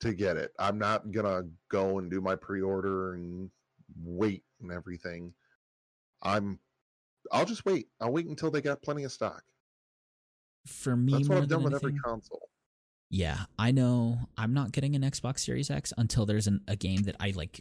to 0.00 0.14
get 0.14 0.36
it. 0.36 0.52
I'm 0.58 0.78
not 0.78 1.10
gonna 1.12 1.44
go 1.70 1.98
and 1.98 2.10
do 2.10 2.20
my 2.20 2.36
pre-order 2.36 3.14
and 3.14 3.50
wait 4.02 4.42
and 4.60 4.72
everything. 4.72 5.32
I'm. 6.22 6.58
I'll 7.32 7.44
just 7.44 7.64
wait. 7.64 7.88
I'll 8.00 8.12
wait 8.12 8.26
until 8.26 8.50
they 8.50 8.60
got 8.60 8.82
plenty 8.82 9.04
of 9.04 9.12
stock. 9.12 9.42
For 10.66 10.96
me, 10.96 11.12
That's 11.12 11.28
what 11.28 11.38
I've 11.38 11.48
done 11.48 11.62
with 11.62 11.74
every 11.74 11.94
console. 11.94 12.48
Yeah, 13.10 13.38
I 13.58 13.70
know. 13.70 14.18
I'm 14.36 14.52
not 14.52 14.72
getting 14.72 14.96
an 14.96 15.02
Xbox 15.02 15.40
Series 15.40 15.70
X 15.70 15.92
until 15.96 16.26
there's 16.26 16.46
an, 16.46 16.60
a 16.66 16.76
game 16.76 17.02
that 17.02 17.16
I 17.20 17.32
like. 17.34 17.60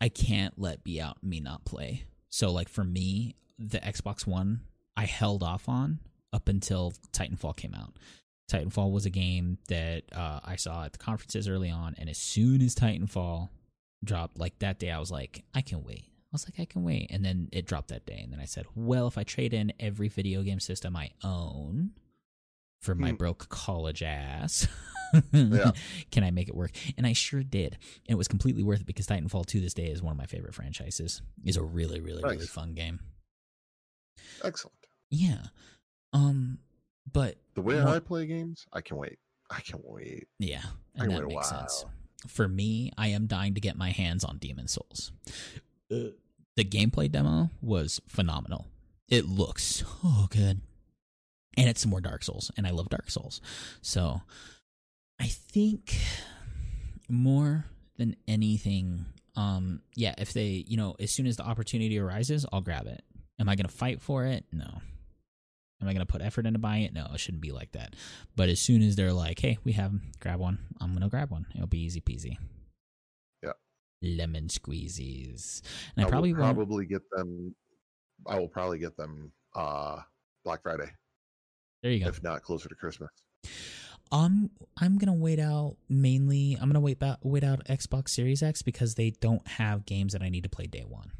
I 0.00 0.08
can't 0.08 0.54
let 0.58 0.84
be 0.84 1.00
out 1.00 1.16
me 1.22 1.40
not 1.40 1.64
play. 1.64 2.04
So 2.30 2.50
like 2.50 2.68
for 2.68 2.84
me, 2.84 3.36
the 3.58 3.78
Xbox 3.80 4.26
One 4.26 4.60
I 4.96 5.04
held 5.06 5.42
off 5.42 5.68
on 5.68 6.00
up 6.32 6.48
until 6.48 6.92
Titanfall 7.12 7.56
came 7.56 7.74
out. 7.74 7.94
Titanfall 8.50 8.90
was 8.92 9.06
a 9.06 9.10
game 9.10 9.58
that 9.68 10.04
uh, 10.14 10.40
I 10.44 10.56
saw 10.56 10.84
at 10.84 10.92
the 10.92 10.98
conferences 10.98 11.48
early 11.48 11.70
on, 11.70 11.94
and 11.98 12.08
as 12.08 12.18
soon 12.18 12.62
as 12.62 12.74
Titanfall 12.74 13.50
dropped, 14.04 14.38
like 14.38 14.58
that 14.60 14.78
day, 14.78 14.90
I 14.90 14.98
was 14.98 15.10
like, 15.10 15.44
I 15.54 15.60
can 15.60 15.84
wait. 15.84 16.04
I 16.06 16.32
was 16.32 16.46
like, 16.46 16.58
I 16.60 16.64
can 16.64 16.82
wait, 16.82 17.08
and 17.10 17.24
then 17.24 17.48
it 17.52 17.66
dropped 17.66 17.88
that 17.88 18.06
day, 18.06 18.20
and 18.22 18.32
then 18.32 18.40
I 18.40 18.44
said, 18.46 18.66
well, 18.74 19.06
if 19.06 19.18
I 19.18 19.22
trade 19.24 19.52
in 19.54 19.72
every 19.80 20.08
video 20.08 20.42
game 20.42 20.60
system 20.60 20.96
I 20.96 21.10
own 21.24 21.90
for 22.80 22.94
my 22.94 23.10
Hmm. 23.10 23.16
broke 23.16 23.48
college 23.48 24.02
ass. 24.02 24.66
Yeah. 25.32 25.72
Can 26.10 26.24
I 26.24 26.30
make 26.30 26.48
it 26.48 26.54
work? 26.54 26.70
And 26.96 27.06
I 27.06 27.12
sure 27.12 27.42
did. 27.42 27.78
And 28.06 28.14
it 28.14 28.18
was 28.18 28.28
completely 28.28 28.62
worth 28.62 28.80
it 28.80 28.86
because 28.86 29.06
Titanfall 29.06 29.46
to 29.46 29.60
this 29.60 29.74
day 29.74 29.86
is 29.86 30.02
one 30.02 30.12
of 30.12 30.18
my 30.18 30.26
favorite 30.26 30.54
franchises. 30.54 31.22
Is 31.44 31.56
a 31.56 31.62
really, 31.62 32.00
really, 32.00 32.22
really 32.22 32.46
fun 32.46 32.74
game. 32.74 33.00
Excellent. 34.44 34.76
Yeah. 35.10 35.46
Um 36.12 36.58
but 37.10 37.36
The 37.54 37.62
way 37.62 37.80
More- 37.80 37.88
I 37.88 37.98
play 38.00 38.26
games, 38.26 38.66
I 38.72 38.80
can 38.80 38.96
wait. 38.96 39.18
I 39.50 39.60
can't 39.60 39.82
wait. 39.84 40.28
Yeah, 40.38 40.62
and 40.94 41.10
can 41.10 41.22
that 41.22 41.26
makes 41.26 41.48
sense. 41.48 41.84
For 42.26 42.46
me, 42.48 42.92
I 42.98 43.08
am 43.08 43.26
dying 43.26 43.54
to 43.54 43.60
get 43.60 43.76
my 43.76 43.90
hands 43.90 44.24
on 44.24 44.36
Demon's 44.38 44.72
Souls. 44.72 45.10
Uh, 45.90 46.10
the 46.56 46.64
gameplay 46.64 47.10
demo 47.10 47.48
was 47.62 48.00
phenomenal. 48.08 48.66
It 49.08 49.24
looks 49.26 49.62
so 50.02 50.26
good. 50.28 50.60
And 51.56 51.68
it's 51.68 51.80
some 51.80 51.90
more 51.90 52.00
Dark 52.02 52.22
Souls, 52.24 52.50
and 52.56 52.66
I 52.66 52.70
love 52.70 52.88
Dark 52.90 53.10
Souls. 53.10 53.40
So 53.80 54.20
I 55.20 55.26
think 55.26 55.96
more 57.08 57.64
than 57.96 58.16
anything, 58.26 59.06
um, 59.36 59.80
yeah, 59.94 60.14
if 60.18 60.32
they, 60.32 60.64
you 60.66 60.76
know, 60.76 60.94
as 61.00 61.12
soon 61.12 61.26
as 61.26 61.36
the 61.36 61.44
opportunity 61.44 61.98
arises, 61.98 62.46
I'll 62.52 62.60
grab 62.60 62.86
it. 62.86 63.02
Am 63.40 63.48
I 63.48 63.56
gonna 63.56 63.68
fight 63.68 64.00
for 64.00 64.24
it? 64.24 64.44
No. 64.52 64.80
Am 65.80 65.86
I 65.88 65.92
gonna 65.92 66.06
put 66.06 66.22
effort 66.22 66.46
into 66.46 66.58
buying 66.58 66.82
it? 66.82 66.92
No, 66.92 67.06
it 67.12 67.20
shouldn't 67.20 67.40
be 67.42 67.52
like 67.52 67.72
that. 67.72 67.94
But 68.36 68.48
as 68.48 68.60
soon 68.60 68.82
as 68.82 68.96
they're 68.96 69.12
like, 69.12 69.38
"Hey, 69.40 69.58
we 69.64 69.72
have 69.72 69.90
'em, 69.92 70.10
grab 70.20 70.40
one," 70.40 70.58
I'm 70.80 70.92
gonna 70.92 71.08
grab 71.08 71.30
one. 71.30 71.46
It'll 71.54 71.66
be 71.68 71.78
easy 71.82 72.00
peasy. 72.00 72.36
Yeah. 73.42 73.52
Lemon 74.02 74.48
squeezies, 74.48 75.62
and 75.96 76.02
I, 76.02 76.04
will 76.04 76.10
probably 76.10 76.32
won't. 76.34 76.56
probably 76.56 76.86
get 76.86 77.02
them. 77.10 77.54
I 78.26 78.38
will 78.40 78.48
probably 78.48 78.78
get 78.78 78.96
them 78.96 79.32
uh 79.54 80.00
Black 80.44 80.62
Friday, 80.62 80.90
There 81.82 81.92
you 81.92 82.00
go. 82.00 82.08
if 82.08 82.22
not 82.22 82.42
closer 82.42 82.68
to 82.68 82.74
Christmas. 82.74 83.10
Um, 84.10 84.50
I'm 84.80 84.96
gonna 84.98 85.14
wait 85.14 85.38
out 85.38 85.76
mainly. 85.88 86.56
I'm 86.60 86.68
gonna 86.68 86.80
wait 86.80 87.02
out 87.02 87.18
wait 87.22 87.44
out 87.44 87.64
Xbox 87.66 88.08
Series 88.10 88.42
X 88.42 88.62
because 88.62 88.94
they 88.94 89.10
don't 89.10 89.46
have 89.46 89.84
games 89.86 90.12
that 90.12 90.22
I 90.22 90.28
need 90.28 90.44
to 90.44 90.48
play 90.48 90.66
day 90.66 90.84
one, 90.86 91.12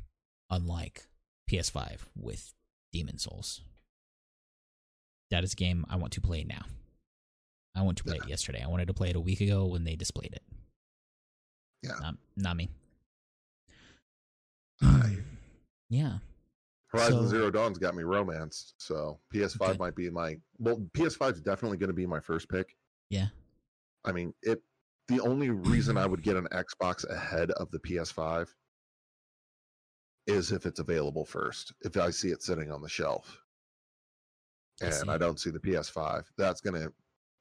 unlike 0.50 1.06
PS5 1.50 2.00
with 2.16 2.52
Demon's 2.92 3.24
Souls. 3.24 3.62
That 5.30 5.44
is 5.44 5.52
a 5.52 5.56
game 5.56 5.84
I 5.90 5.96
want 5.96 6.12
to 6.14 6.20
play 6.22 6.44
now. 6.44 6.62
I 7.76 7.82
want 7.82 7.98
to 7.98 8.04
play 8.04 8.16
it 8.16 8.28
yesterday. 8.28 8.62
I 8.64 8.68
wanted 8.68 8.88
to 8.88 8.94
play 8.94 9.10
it 9.10 9.16
a 9.16 9.20
week 9.20 9.40
ago 9.40 9.66
when 9.66 9.84
they 9.84 9.94
displayed 9.94 10.32
it. 10.32 10.42
Yeah. 11.82 11.92
not, 12.00 12.14
not 12.36 12.56
me. 12.56 12.70
Aye. 14.82 15.18
yeah, 15.90 16.18
Horizon 16.88 17.24
So- 17.24 17.28
Zero 17.28 17.50
Dawn's 17.50 17.78
got 17.78 17.94
me 17.94 18.02
romanced, 18.04 18.74
so 18.78 19.18
PS5 19.32 19.68
Okay. 19.70 19.78
might 19.78 19.94
be 19.94 20.08
my 20.10 20.36
well. 20.58 20.76
PS5 20.96 21.34
is 21.34 21.40
definitely 21.40 21.76
going 21.76 21.88
to 21.88 21.94
be 21.94 22.06
my 22.06 22.20
first 22.20 22.48
pick. 22.48 22.74
Yeah, 23.10 23.28
I 24.04 24.12
mean, 24.12 24.32
it. 24.42 24.62
The 25.08 25.20
only 25.20 25.48
reason 25.48 25.96
I 25.96 26.04
would 26.04 26.22
get 26.22 26.36
an 26.36 26.46
Xbox 26.52 27.08
ahead 27.08 27.50
of 27.52 27.70
the 27.70 27.78
PS5 27.78 28.46
is 30.26 30.52
if 30.52 30.66
it's 30.66 30.80
available 30.80 31.24
first. 31.24 31.72
If 31.80 31.96
I 31.96 32.10
see 32.10 32.28
it 32.28 32.42
sitting 32.42 32.70
on 32.70 32.82
the 32.82 32.88
shelf, 32.90 33.40
and 34.82 34.92
see. 34.92 35.08
I 35.08 35.16
don't 35.16 35.40
see 35.40 35.48
the 35.50 35.58
PS5, 35.60 36.24
that's 36.36 36.60
going 36.60 36.80
to 36.80 36.92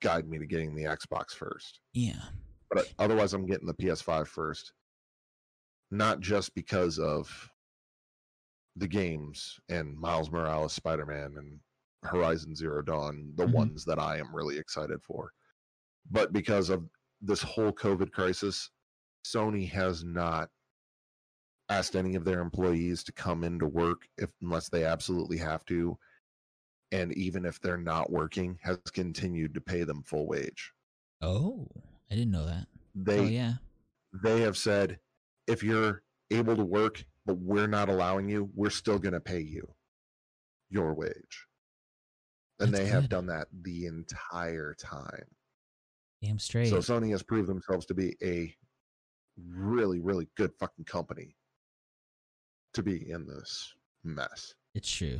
guide 0.01 0.27
me 0.29 0.39
to 0.39 0.45
getting 0.45 0.73
the 0.75 0.83
Xbox 0.85 1.31
first. 1.31 1.81
yeah. 1.93 2.21
But 2.69 2.91
otherwise, 2.99 3.33
I'm 3.33 3.45
getting 3.45 3.67
the 3.67 3.73
PS5 3.73 4.27
first. 4.27 4.73
Not 5.91 6.19
just 6.19 6.53
because 6.53 6.99
of 6.99 7.49
the 8.75 8.87
games 8.87 9.57
and 9.69 9.97
Miles 9.97 10.29
Morales, 10.31 10.73
Spider 10.73 11.05
Man, 11.05 11.33
and 11.37 11.59
Horizon 12.03 12.55
Zero 12.55 12.81
Dawn, 12.81 13.31
the 13.35 13.45
Mhm. 13.45 13.53
ones 13.53 13.85
that 13.85 13.99
I 13.99 14.17
am 14.17 14.35
really 14.35 14.57
excited 14.57 15.01
for, 15.03 15.31
but 16.09 16.33
because 16.33 16.69
of 16.69 16.83
this 17.21 17.41
whole 17.41 17.71
COVID 17.71 18.11
crisis, 18.11 18.69
Sony 19.25 19.69
has 19.69 20.03
not 20.03 20.49
asked 21.69 21.95
any 21.95 22.15
of 22.15 22.23
their 22.23 22.39
employees 22.39 23.03
to 23.03 23.11
come 23.11 23.43
into 23.43 23.67
work 23.67 24.07
if 24.17 24.31
unless 24.41 24.69
they 24.69 24.85
absolutely 24.85 25.37
have 25.37 25.65
to. 25.65 25.97
And 26.91 27.11
even 27.17 27.43
if 27.45 27.59
they're 27.59 27.77
not 27.77 28.09
working, 28.09 28.57
has 28.61 28.77
continued 28.93 29.53
to 29.55 29.61
pay 29.61 29.83
them 29.83 30.03
full 30.03 30.25
wage. 30.25 30.71
Oh, 31.21 31.67
I 32.09 32.15
didn't 32.15 32.31
know 32.31 32.45
that. 32.45 32.67
They 32.95 33.19
oh 33.19 33.23
yeah, 33.23 33.53
they 34.23 34.41
have 34.41 34.57
said 34.57 34.99
if 35.47 35.63
you're 35.63 36.03
able 36.31 36.55
to 36.55 36.63
work 36.63 37.03
but 37.25 37.37
we're 37.37 37.67
not 37.67 37.89
allowing 37.89 38.29
you 38.29 38.49
we're 38.55 38.69
still 38.69 38.99
going 38.99 39.13
to 39.13 39.19
pay 39.19 39.39
you 39.39 39.67
your 40.69 40.93
wage 40.93 41.47
and 42.59 42.73
That's 42.73 42.83
they 42.83 42.89
have 42.89 43.09
done 43.09 43.27
that 43.27 43.47
the 43.61 43.85
entire 43.85 44.75
time 44.77 45.25
damn 46.23 46.39
straight. 46.39 46.67
so 46.69 46.77
sony 46.77 47.11
has 47.11 47.23
proved 47.23 47.47
themselves 47.47 47.85
to 47.85 47.93
be 47.93 48.15
a 48.23 48.53
really 49.53 49.99
really 49.99 50.27
good 50.35 50.51
fucking 50.59 50.85
company 50.85 51.35
to 52.73 52.81
be 52.83 53.09
in 53.09 53.25
this 53.27 53.73
mess 54.03 54.53
It's 54.75 54.89
true. 54.89 55.19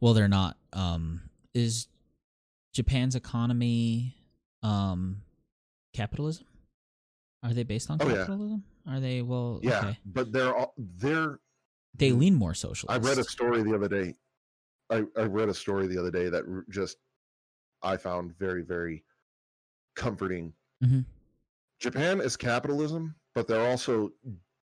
Well, 0.00 0.14
they're 0.14 0.28
not. 0.28 0.56
Um, 0.72 1.22
is 1.52 1.88
Japan's 2.72 3.14
economy 3.16 4.16
um 4.62 5.22
capitalism? 5.94 6.46
Are 7.42 7.52
they 7.52 7.62
based 7.64 7.90
on 7.90 7.98
Oh, 8.00 8.08
yeah. 8.08 8.14
capitalism? 8.16 8.64
Are 8.88 9.00
they? 9.00 9.22
Well, 9.22 9.60
yeah 9.62 9.78
okay. 9.78 9.98
but 10.06 10.32
they're 10.32 10.54
all 10.54 10.74
they're 10.76 11.40
They 11.96 12.12
lean 12.12 12.34
more 12.34 12.54
socialist. 12.54 12.90
I 12.90 13.08
read 13.08 13.18
a 13.18 13.24
story 13.24 13.62
the 13.62 13.74
other 13.74 13.88
day. 13.88 14.14
I, 14.90 15.04
I 15.16 15.22
read 15.22 15.48
a 15.48 15.54
story 15.54 15.86
the 15.86 15.98
other 15.98 16.10
day 16.10 16.28
that 16.28 16.44
just 16.70 16.98
I 17.82 17.96
found 17.96 18.36
very, 18.38 18.62
very 18.62 19.02
comforting. 19.94 20.52
Mhm. 20.82 21.04
Japan 21.78 22.20
is 22.20 22.36
capitalism, 22.36 23.14
but 23.34 23.46
they're 23.46 23.68
also 23.68 24.12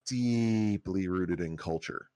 deeply 0.06 1.08
rooted 1.08 1.40
in 1.40 1.58
culture. 1.58 2.10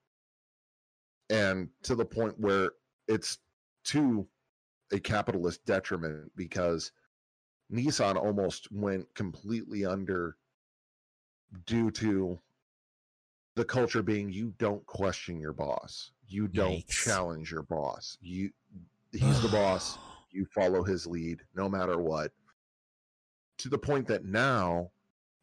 And 1.30 1.70
to 1.84 1.96
the 1.96 2.06
point 2.06 2.40
where 2.40 2.72
it's 3.08 3.40
to 3.86 4.28
a 4.92 5.00
capitalist 5.00 5.66
detriment 5.66 6.32
because 6.36 6.92
Nissan 7.72 8.16
almost 8.16 8.72
went 8.72 9.14
completely 9.16 9.86
under 9.86 10.38
due 11.66 11.90
to 11.92 12.40
the 13.56 13.66
culture 13.66 14.02
being 14.04 14.32
you 14.32 14.54
don't 14.58 14.86
question 14.86 15.40
your 15.40 15.54
boss. 15.54 16.12
You 16.28 16.48
don't 16.48 16.80
Yikes. 16.86 16.88
challenge 16.90 17.52
your 17.52 17.64
boss. 17.64 18.18
You 18.22 18.52
he's 19.12 19.42
the 19.42 19.48
boss. 19.52 19.98
You 20.32 20.46
follow 20.46 20.84
his 20.84 21.06
lead 21.06 21.42
no 21.56 21.70
matter 21.70 22.00
what. 22.00 22.32
To 23.60 23.70
the 23.70 23.78
point 23.78 24.08
that 24.08 24.26
now 24.26 24.92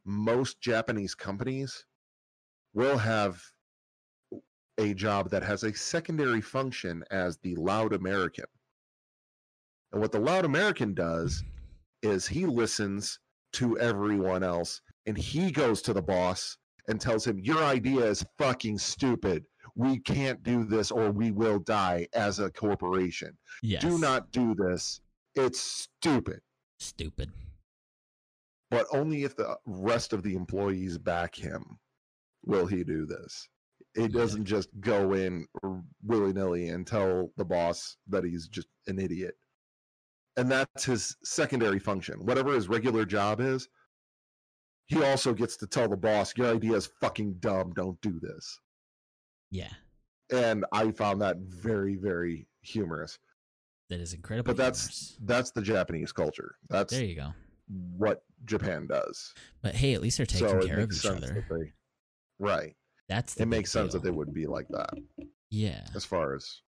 most 0.04 0.60
Japanese 0.60 1.14
companies 1.14 1.86
will 2.74 2.98
have 2.98 3.42
a 4.78 4.94
job 4.94 5.30
that 5.30 5.42
has 5.42 5.62
a 5.62 5.74
secondary 5.74 6.40
function 6.40 7.04
as 7.10 7.36
the 7.38 7.54
loud 7.56 7.92
American. 7.92 8.46
And 9.92 10.00
what 10.00 10.12
the 10.12 10.20
loud 10.20 10.44
American 10.44 10.94
does 10.94 11.42
is 12.02 12.26
he 12.26 12.46
listens 12.46 13.18
to 13.52 13.78
everyone 13.78 14.42
else 14.42 14.80
and 15.06 15.18
he 15.18 15.50
goes 15.50 15.82
to 15.82 15.92
the 15.92 16.02
boss 16.02 16.56
and 16.88 17.00
tells 17.00 17.26
him, 17.26 17.38
Your 17.38 17.62
idea 17.62 18.04
is 18.06 18.24
fucking 18.38 18.78
stupid. 18.78 19.44
We 19.74 19.98
can't 19.98 20.42
do 20.42 20.64
this 20.64 20.90
or 20.90 21.10
we 21.10 21.30
will 21.30 21.58
die 21.58 22.06
as 22.14 22.38
a 22.38 22.50
corporation. 22.50 23.36
Yes. 23.62 23.82
Do 23.82 23.98
not 23.98 24.30
do 24.32 24.54
this. 24.54 25.00
It's 25.34 25.60
stupid. 25.60 26.40
Stupid. 26.78 27.30
But 28.70 28.86
only 28.92 29.24
if 29.24 29.36
the 29.36 29.56
rest 29.66 30.12
of 30.12 30.22
the 30.22 30.34
employees 30.34 30.96
back 30.98 31.34
him 31.34 31.78
will 32.44 32.66
he 32.66 32.84
do 32.84 33.04
this. 33.06 33.48
He 33.96 34.06
doesn't 34.06 34.44
just 34.44 34.68
go 34.80 35.14
in 35.14 35.46
willy 36.04 36.32
nilly 36.32 36.68
and 36.68 36.86
tell 36.86 37.32
the 37.36 37.44
boss 37.44 37.96
that 38.08 38.24
he's 38.24 38.46
just 38.46 38.68
an 38.86 38.98
idiot. 39.00 39.34
And 40.36 40.48
that's 40.50 40.84
his 40.84 41.16
secondary 41.24 41.80
function. 41.80 42.24
Whatever 42.24 42.52
his 42.54 42.68
regular 42.68 43.04
job 43.04 43.40
is, 43.40 43.68
he 44.86 45.02
also 45.02 45.34
gets 45.34 45.56
to 45.58 45.66
tell 45.66 45.88
the 45.88 45.96
boss, 45.96 46.36
Your 46.36 46.54
idea 46.54 46.74
is 46.74 46.90
fucking 47.00 47.34
dumb. 47.40 47.72
Don't 47.74 48.00
do 48.00 48.20
this. 48.20 48.58
Yeah, 49.50 49.72
And 50.32 50.64
I 50.72 50.92
found 50.92 51.20
that 51.22 51.36
very, 51.38 51.96
very 51.96 52.46
humorous. 52.62 53.18
that 53.88 53.98
is 53.98 54.14
incredible. 54.14 54.46
But 54.46 54.56
that's 54.56 55.18
that's 55.24 55.50
the 55.50 55.62
Japanese 55.62 56.12
culture. 56.12 56.54
That's 56.68 56.92
there 56.92 57.04
you 57.04 57.16
go. 57.16 57.32
What 57.96 58.24
Japan 58.44 58.86
does. 58.86 59.32
But 59.62 59.74
hey, 59.74 59.94
at 59.94 60.00
least 60.00 60.16
they're 60.16 60.26
taking 60.26 60.48
so 60.48 60.66
care 60.66 60.80
of 60.80 60.90
each 60.92 61.06
other. 61.06 61.20
that 61.20 61.44
they, 61.48 61.72
right. 62.38 62.74
That's 63.08 63.34
the 63.34 63.42
It 63.42 63.46
makes 63.46 63.70
sense 63.72 63.92
that 63.92 64.02
they 64.02 64.10
would 64.10 64.32
be 64.32 64.46
like 64.46 64.68
that 64.68 64.90
Yeah, 65.50 65.84
as 65.94 66.04
far 66.04 66.34
as 66.34 66.62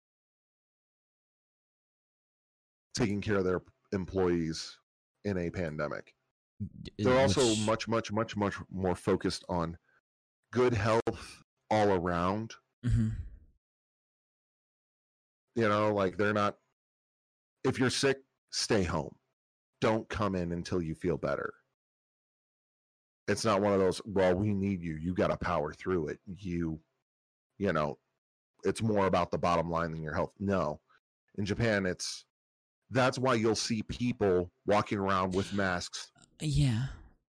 taking 2.95 3.21
care 3.21 3.37
of 3.37 3.45
their 3.45 3.61
employees 3.93 4.77
in 5.23 5.37
a 5.37 5.49
pandemic. 5.49 6.13
They're 6.97 7.19
also 7.19 7.41
which- 7.47 7.59
much, 7.65 7.87
much, 7.87 8.11
much, 8.11 8.35
much 8.35 8.55
more 8.69 8.95
focused 8.95 9.43
on 9.49 9.77
good 10.51 10.73
health 10.73 11.43
all 11.69 11.89
around. 11.91 12.53
Mhm. 12.85 13.15
You 15.55 15.67
know, 15.69 15.93
like 15.93 16.17
they're 16.17 16.33
not, 16.33 16.57
if 17.63 17.79
you're 17.79 17.89
sick, 17.89 18.17
stay 18.51 18.83
home. 18.83 19.15
Don't 19.82 20.07
come 20.09 20.36
in 20.36 20.51
until 20.51 20.82
you 20.82 20.93
feel 20.95 21.17
better. 21.17 21.53
It's 23.27 23.43
not 23.43 23.61
one 23.61 23.73
of 23.73 23.79
those, 23.79 23.99
well, 24.05 24.36
we 24.36 24.53
need 24.53 24.82
you. 24.82 24.95
You 24.95 25.13
got 25.13 25.27
to 25.27 25.38
power 25.38 25.73
through 25.73 26.09
it. 26.09 26.19
You, 26.38 26.79
you 27.57 27.73
know, 27.73 27.97
it's 28.63 28.82
more 28.82 29.07
about 29.07 29.32
the 29.32 29.38
bottom 29.38 29.69
line 29.69 29.91
than 29.91 30.03
your 30.03 30.13
health. 30.13 30.32
No. 30.39 30.79
In 31.38 31.45
Japan, 31.45 31.86
it's 31.86 32.25
That's 32.93 33.17
why 33.17 33.36
you'll 33.36 33.55
see 33.55 33.82
people 33.84 34.51
walking 34.65 34.97
around 34.99 35.34
with 35.34 35.51
masks 35.53 36.11
Yeah. 36.41 36.88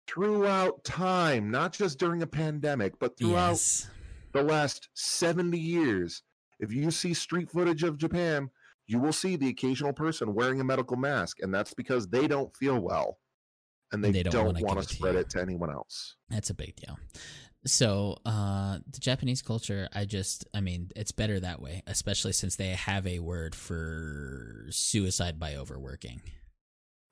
throughout 0.08 0.84
time, 0.84 1.52
not 1.52 1.72
just 1.72 2.00
during 2.00 2.22
a 2.24 2.28
pandemic, 2.28 2.98
but 3.00 3.16
throughout 3.18 3.52
Yes. 3.52 3.88
the 4.34 4.42
last 4.44 4.90
70 4.96 5.58
years. 5.58 6.24
If 6.60 6.74
you 6.74 6.90
see 6.92 7.14
street 7.14 7.50
footage 7.50 7.84
of 7.84 7.98
Japan, 7.98 8.50
you 8.92 9.00
will 9.00 9.14
see 9.14 9.38
the 9.38 9.48
occasional 9.48 9.94
person 9.94 10.34
wearing 10.34 10.60
a 10.60 10.64
medical 10.64 10.98
mask, 10.98 11.38
and 11.42 11.54
that's 11.54 11.74
because 11.74 12.08
they 12.10 12.28
don't 12.28 12.56
feel 12.58 12.80
well 12.80 13.18
and 13.92 14.04
they, 14.04 14.12
They 14.12 14.24
don't 14.24 14.34
don't, 14.34 14.46
want 14.46 14.58
give 14.58 14.68
to 14.68 14.80
it 14.80 14.88
to 14.88 14.96
spread 14.96 15.16
it 15.16 15.30
to 15.32 15.42
anyone 15.42 15.72
else. 15.72 16.16
That's 16.30 16.50
a 16.50 16.54
big 16.54 16.76
deal. 16.76 16.98
So, 17.66 18.18
uh, 18.26 18.80
the 18.90 19.00
Japanese 19.00 19.42
culture, 19.42 19.88
I 19.94 20.06
just, 20.06 20.46
I 20.54 20.62
mean, 20.62 20.90
it's 20.96 21.12
better 21.12 21.40
that 21.40 21.62
way, 21.62 21.84
especially 21.86 22.34
since 22.34 22.56
they 22.56 22.70
have 22.70 23.06
a 23.06 23.20
word 23.20 23.54
for 23.54 24.66
suicide 24.72 25.40
by 25.40 25.56
overworking. 25.56 26.22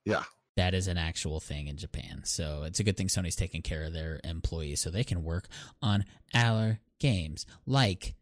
Yeah. 0.06 0.24
That 0.58 0.74
is 0.74 0.88
an 0.88 0.98
actual 0.98 1.40
thing 1.40 1.68
in 1.68 1.78
Japan. 1.78 2.22
So, 2.24 2.64
it's 2.66 2.80
a 2.80 2.84
good 2.84 2.98
thing 2.98 3.08
Sony's 3.08 3.36
taking 3.36 3.62
care 3.62 3.84
of 3.84 3.94
their 3.94 4.20
employees 4.24 4.82
so 4.82 4.90
they 4.90 5.04
can 5.04 5.24
work 5.24 5.48
on 5.84 6.06
our 6.34 6.80
games 7.00 7.46
like 7.68 8.16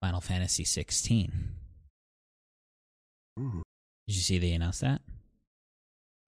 Final 0.00 0.20
Fantasy 0.20 0.64
16. 0.64 1.32
Ooh. 3.40 3.62
Did 4.06 4.16
you 4.16 4.22
see 4.22 4.38
they 4.38 4.52
announced 4.52 4.80
that? 4.82 5.00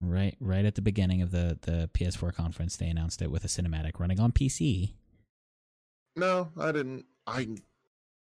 Right, 0.01 0.35
right 0.39 0.65
at 0.65 0.75
the 0.75 0.81
beginning 0.81 1.21
of 1.21 1.31
the 1.31 1.57
the 1.61 1.89
PS4 1.93 2.33
conference, 2.33 2.75
they 2.75 2.87
announced 2.87 3.21
it 3.21 3.31
with 3.31 3.45
a 3.45 3.47
cinematic 3.47 3.99
running 3.99 4.19
on 4.19 4.31
PC. 4.33 4.93
No, 6.15 6.49
I 6.59 6.71
didn't. 6.71 7.05
I 7.25 7.47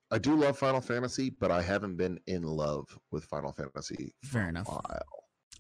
I 0.10 0.18
do 0.18 0.36
love 0.36 0.58
Final 0.58 0.82
Fantasy, 0.82 1.30
but 1.30 1.52
I 1.52 1.62
haven't 1.62 1.98
been 1.98 2.20
in 2.28 2.44
love 2.44 2.98
with 3.12 3.26
Final 3.26 3.52
Fantasy 3.52 4.16
Fair 4.24 4.44
for 4.44 4.50
enough. 4.50 4.68
a 4.68 4.72
while. 4.72 5.02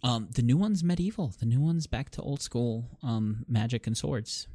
Um, 0.04 0.30
the 0.34 0.42
new 0.42 0.58
one's 0.58 0.84
medieval. 0.84 1.34
The 1.40 1.46
new 1.46 1.60
one's 1.60 1.86
back 1.88 2.10
to 2.12 2.22
old 2.22 2.42
school 2.42 2.98
um 3.04 3.46
magic 3.48 3.86
and 3.86 3.96
swords, 3.98 4.48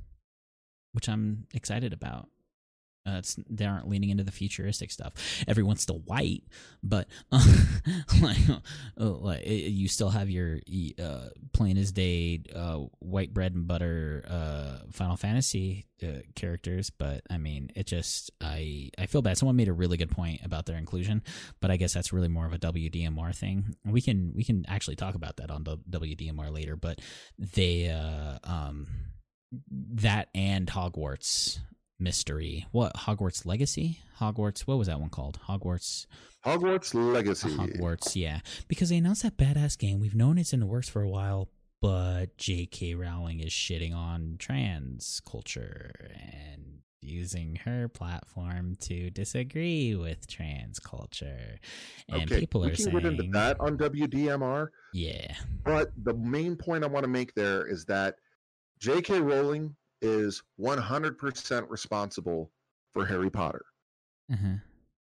which 0.93 1.09
I'm 1.09 1.47
excited 1.55 1.93
about. 1.93 2.29
Uh, 3.05 3.21
they 3.51 3.65
aren't 3.65 3.89
leaning 3.89 4.11
into 4.11 4.23
the 4.23 4.31
futuristic 4.31 4.91
stuff. 4.91 5.13
Everyone's 5.49 5.83
still 5.83 5.99
white, 6.01 6.45
but 6.83 7.09
like, 8.21 8.39
uh, 8.99 9.11
like 9.11 9.43
it- 9.43 9.73
you 9.73 9.89
still 9.89 10.11
have 10.11 10.31
your 10.31 10.61
uh, 11.03 11.29
plain 11.53 11.77
as 11.77 11.91
day 11.93 12.43
uh, 12.55 12.77
white 13.01 13.35
bread 13.35 13.55
and 13.55 13.67
butter 13.67 14.25
uh, 14.29 14.87
Final 14.93 15.17
Fantasy 15.17 15.87
uh, 16.03 16.21
characters. 16.37 16.91
But 16.91 17.23
I 17.29 17.39
mean, 17.39 17.71
it 17.75 17.87
just 17.87 18.31
I 18.41 18.91
I 18.99 19.07
feel 19.07 19.23
bad. 19.23 19.37
Someone 19.37 19.57
made 19.57 19.69
a 19.69 19.73
really 19.73 19.97
good 19.97 20.11
point 20.11 20.41
about 20.45 20.67
their 20.67 20.77
inclusion, 20.79 21.23
but 21.61 21.71
I 21.71 21.77
guess 21.77 21.93
that's 21.95 22.13
really 22.13 22.29
more 22.29 22.47
of 22.47 22.53
a 22.53 22.59
WDMR 22.59 23.35
thing. 23.35 23.75
We 23.85 24.01
can 24.01 24.33
we 24.35 24.45
can 24.45 24.65
actually 24.69 24.97
talk 24.97 25.15
about 25.17 25.37
that 25.39 25.51
on 25.51 25.65
WDMR 25.65 26.53
later. 26.53 26.77
But 26.77 27.01
they 27.39 27.89
uh, 27.89 28.39
um 28.45 28.87
that 29.71 30.29
and 30.35 30.67
Hogwarts 30.69 31.59
mystery. 31.99 32.67
What 32.73 32.95
Hogwarts 32.95 33.45
Legacy? 33.47 34.01
Hogwarts. 34.19 34.61
What 34.63 34.79
was 34.79 34.87
that 34.89 35.01
one 35.01 35.11
called? 35.11 35.39
Hogwarts. 35.49 36.07
Hogwarts 36.45 36.95
Legacy. 36.95 37.51
Hogwarts. 37.51 38.17
Yeah, 38.17 38.41
because 38.69 38.89
they 38.91 38.97
announced 38.97 39.23
that 39.23 39.37
badass 39.37 39.79
game. 39.79 40.01
We've 40.01 40.15
known 40.15 40.39
it's 40.39 40.53
in 40.53 40.61
the 40.61 40.67
works 40.67 40.89
for 40.89 41.03
a 41.03 41.09
while, 41.09 41.49
but 41.81 42.37
J.K. 42.39 42.95
Rowling 42.95 43.41
is 43.41 43.53
shitting 43.53 43.95
on 43.95 44.37
trans 44.39 45.21
culture 45.29 45.93
and 46.15 46.79
using 47.05 47.57
her 47.65 47.89
platform 47.89 48.77
to 48.81 49.11
disagree 49.11 49.95
with 49.97 50.27
trans 50.29 50.79
culture. 50.79 51.59
And 52.09 52.23
okay, 52.31 52.39
people 52.41 52.61
we 52.61 52.69
are 52.69 52.75
can 52.75 52.85
saying, 52.85 52.97
get 52.97 53.07
into 53.07 53.25
that 53.33 53.57
on 53.61 53.77
WDMR. 53.77 54.69
yeah, 54.95 55.35
But 55.65 55.91
the 56.05 56.15
main 56.15 56.55
point 56.55 56.85
I 56.85 56.87
want 56.87 57.03
to 57.03 57.09
make 57.09 57.35
there 57.35 57.67
is 57.67 57.85
that 57.87 58.15
J.K. 58.79 59.21
Rowling 59.21 59.75
is 60.03 60.43
100% 60.61 61.71
responsible 61.71 62.51
for 62.93 63.07
Harry 63.07 63.31
Potter. 63.31 63.65
uh-huh. 64.33 64.57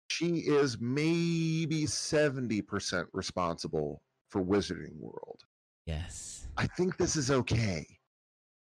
She 0.08 0.40
is 0.40 0.78
maybe 0.78 1.84
70% 1.86 3.06
responsible 3.14 4.02
for 4.28 4.42
Wizarding 4.42 4.94
World. 4.98 5.40
yes, 5.86 6.46
I 6.58 6.66
think 6.66 6.96
this 6.98 7.16
is 7.16 7.30
okay. 7.30 7.86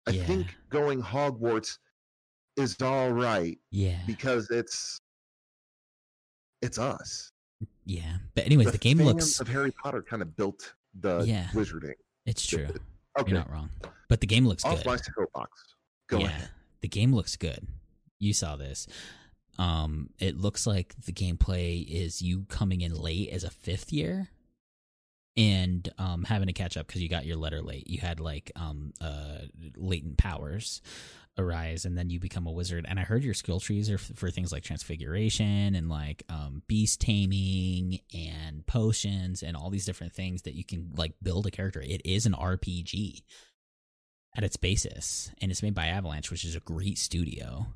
I 0.07 0.13
Yeah. 0.13 0.25
think 0.27 0.57
going 0.69 1.03
Hogwarts 1.03 1.79
is 2.57 2.81
all 2.81 3.11
right 3.13 3.59
yeah, 3.73 4.01
because 4.07 4.49
it's 4.51 5.01
it's 6.63 6.79
us. 6.79 7.33
yeah. 7.85 8.19
But 8.37 8.45
anyways, 8.47 8.71
the, 8.71 8.79
game 8.79 8.99
looks. 8.99 9.41
of 9.41 9.49
Harry 9.49 9.73
Potter 9.73 10.03
kind 10.03 10.23
of 10.23 10.37
built 10.37 10.75
the 11.01 11.23
Yeah. 11.25 11.49
Wizarding. 11.53 11.95
It's 12.27 12.47
true. 12.47 12.69
Okay, 13.19 13.31
You're 13.33 13.41
not 13.41 13.51
wrong. 13.51 13.71
But 14.09 14.21
the 14.21 14.27
game 14.27 14.47
looks 14.47 14.65
off 14.65 14.77
good. 14.79 14.87
my 14.87 14.97
soapbox. 14.97 15.51
Go 16.11 16.19
yeah, 16.19 16.27
ahead. 16.27 16.49
the 16.81 16.89
game 16.89 17.15
looks 17.15 17.37
good. 17.37 17.67
You 18.19 18.33
saw 18.35 18.57
this. 18.57 18.87
Um, 19.59 20.11
it 20.19 20.37
looks 20.37 20.67
like 20.67 20.95
the 21.05 21.13
gameplay 21.13 21.87
is 21.87 22.21
you 22.23 22.45
coming 22.49 22.81
in 22.81 22.95
late 22.95 23.31
as 23.31 23.45
a 23.45 23.51
fifth 23.51 23.93
year, 23.93 24.29
and 25.37 25.89
um 25.99 26.25
having 26.25 26.49
to 26.49 26.53
catch 26.53 26.77
up 26.77 26.87
because 26.87 27.01
you 27.03 27.09
got 27.09 27.25
your 27.27 27.37
letter 27.37 27.63
late. 27.63 27.89
You 27.89 28.01
had 28.01 28.21
like 28.21 28.51
um 28.57 28.93
uh 29.01 29.39
latent 29.77 30.19
powers 30.19 30.83
arise, 31.39 31.85
and 31.85 31.97
then 31.97 32.11
you 32.11 32.19
become 32.21 32.47
a 32.47 32.53
wizard. 32.53 32.85
And 32.89 32.99
I 32.99 33.03
heard 33.03 33.23
your 33.23 33.35
skill 33.35 33.61
trees 33.61 33.89
are 33.91 33.95
f- 33.95 34.11
for 34.17 34.31
things 34.31 34.51
like 34.53 34.63
transfiguration 34.65 35.75
and 35.75 35.89
like 35.89 36.25
um 36.29 36.63
beast 36.67 37.01
taming 37.01 38.01
and 38.15 38.67
potions 38.67 39.43
and 39.43 39.57
all 39.57 39.71
these 39.71 39.85
different 39.87 40.13
things 40.13 40.43
that 40.43 40.55
you 40.55 40.65
can 40.65 40.91
like 40.97 41.13
build 41.23 41.47
a 41.47 41.51
character. 41.51 41.81
It 41.81 42.03
is 42.05 42.27
an 42.27 42.33
RPG 42.33 43.23
at 44.37 44.45
its 44.45 44.57
basis, 44.57 45.31
and 45.41 45.51
it's 45.51 45.63
made 45.63 45.75
by 45.75 45.87
Avalanche, 45.87 46.31
which 46.31 46.45
is 46.45 46.55
a 46.55 46.61
great 46.61 46.99
studio. 46.99 47.67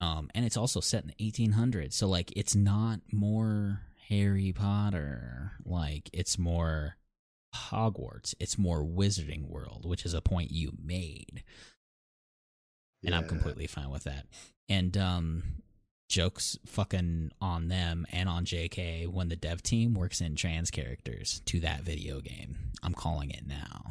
Um, 0.00 0.30
and 0.34 0.44
it's 0.44 0.56
also 0.56 0.80
set 0.80 1.04
in 1.04 1.12
the 1.16 1.30
1800s, 1.30 1.94
so 1.94 2.06
like 2.06 2.32
it's 2.36 2.54
not 2.54 3.00
more 3.10 3.80
Harry 4.08 4.52
Potter, 4.52 5.52
like 5.64 6.10
it's 6.12 6.38
more 6.38 6.96
Hogwarts, 7.54 8.34
it's 8.38 8.58
more 8.58 8.84
Wizarding 8.84 9.48
World, 9.48 9.86
which 9.86 10.04
is 10.04 10.12
a 10.12 10.20
point 10.20 10.50
you 10.50 10.72
made, 10.82 11.42
and 13.04 13.14
I'm 13.14 13.26
completely 13.26 13.66
fine 13.66 13.90
with 13.90 14.04
that. 14.04 14.26
And 14.68 14.96
um, 14.96 15.42
jokes 16.08 16.58
fucking 16.66 17.30
on 17.40 17.68
them 17.68 18.06
and 18.12 18.28
on 18.28 18.44
JK 18.44 19.08
when 19.08 19.28
the 19.28 19.36
dev 19.36 19.62
team 19.62 19.94
works 19.94 20.20
in 20.20 20.36
trans 20.36 20.70
characters 20.70 21.40
to 21.46 21.60
that 21.60 21.82
video 21.82 22.20
game. 22.20 22.56
I'm 22.82 22.94
calling 22.94 23.30
it 23.30 23.46
now 23.46 23.85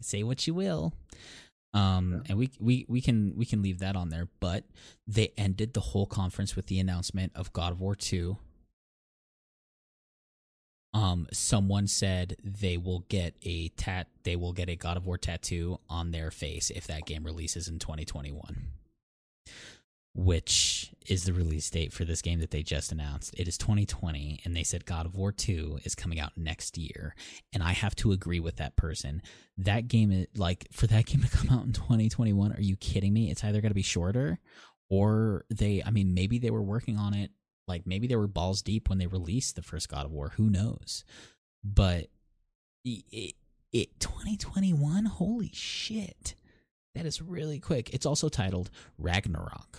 say 0.00 0.22
what 0.22 0.46
you 0.46 0.54
will. 0.54 0.92
Um 1.72 2.22
and 2.28 2.38
we 2.38 2.50
we 2.60 2.86
we 2.88 3.00
can 3.00 3.34
we 3.36 3.44
can 3.44 3.60
leave 3.60 3.80
that 3.80 3.96
on 3.96 4.08
there 4.08 4.28
but 4.38 4.64
they 5.08 5.32
ended 5.36 5.74
the 5.74 5.80
whole 5.80 6.06
conference 6.06 6.54
with 6.54 6.66
the 6.66 6.78
announcement 6.78 7.32
of 7.34 7.52
god 7.52 7.72
of 7.72 7.80
war 7.80 7.96
2 7.96 8.36
um 10.94 11.26
someone 11.32 11.88
said 11.88 12.36
they 12.44 12.76
will 12.76 13.00
get 13.08 13.34
a 13.42 13.68
tat 13.70 14.06
they 14.22 14.36
will 14.36 14.52
get 14.52 14.68
a 14.68 14.76
god 14.76 14.96
of 14.96 15.04
war 15.04 15.18
tattoo 15.18 15.80
on 15.90 16.12
their 16.12 16.30
face 16.30 16.70
if 16.70 16.86
that 16.86 17.06
game 17.06 17.24
releases 17.24 17.66
in 17.66 17.80
2021 17.80 18.68
which 20.14 20.92
is 21.06 21.24
the 21.24 21.32
release 21.32 21.68
date 21.68 21.92
for 21.92 22.04
this 22.04 22.22
game 22.22 22.38
that 22.38 22.50
they 22.50 22.62
just 22.62 22.92
announced. 22.92 23.34
It 23.36 23.48
is 23.48 23.58
2020, 23.58 24.40
and 24.44 24.56
they 24.56 24.62
said 24.62 24.86
God 24.86 25.06
of 25.06 25.16
War 25.16 25.32
2 25.32 25.80
is 25.84 25.94
coming 25.94 26.20
out 26.20 26.32
next 26.36 26.78
year. 26.78 27.14
And 27.52 27.62
I 27.62 27.72
have 27.72 27.96
to 27.96 28.12
agree 28.12 28.38
with 28.40 28.56
that 28.56 28.76
person. 28.76 29.22
That 29.58 29.88
game, 29.88 30.12
is, 30.12 30.26
like, 30.36 30.68
for 30.72 30.86
that 30.86 31.06
game 31.06 31.22
to 31.22 31.28
come 31.28 31.50
out 31.50 31.66
in 31.66 31.72
2021, 31.72 32.52
are 32.52 32.60
you 32.60 32.76
kidding 32.76 33.12
me? 33.12 33.30
It's 33.30 33.42
either 33.42 33.60
going 33.60 33.70
to 33.70 33.74
be 33.74 33.82
shorter, 33.82 34.38
or 34.88 35.44
they, 35.50 35.82
I 35.84 35.90
mean, 35.90 36.14
maybe 36.14 36.38
they 36.38 36.50
were 36.50 36.62
working 36.62 36.96
on 36.96 37.14
it. 37.14 37.30
Like, 37.66 37.86
maybe 37.86 38.06
they 38.06 38.16
were 38.16 38.28
balls 38.28 38.62
deep 38.62 38.88
when 38.88 38.98
they 38.98 39.06
released 39.06 39.56
the 39.56 39.62
first 39.62 39.88
God 39.88 40.06
of 40.06 40.12
War. 40.12 40.32
Who 40.36 40.48
knows? 40.48 41.04
But 41.64 42.08
it, 42.84 43.34
it 43.72 43.98
2021, 43.98 45.06
holy 45.06 45.50
shit. 45.52 46.36
That 46.94 47.06
is 47.06 47.20
really 47.20 47.58
quick. 47.58 47.92
It's 47.92 48.06
also 48.06 48.28
titled 48.28 48.70
Ragnarok. 48.98 49.78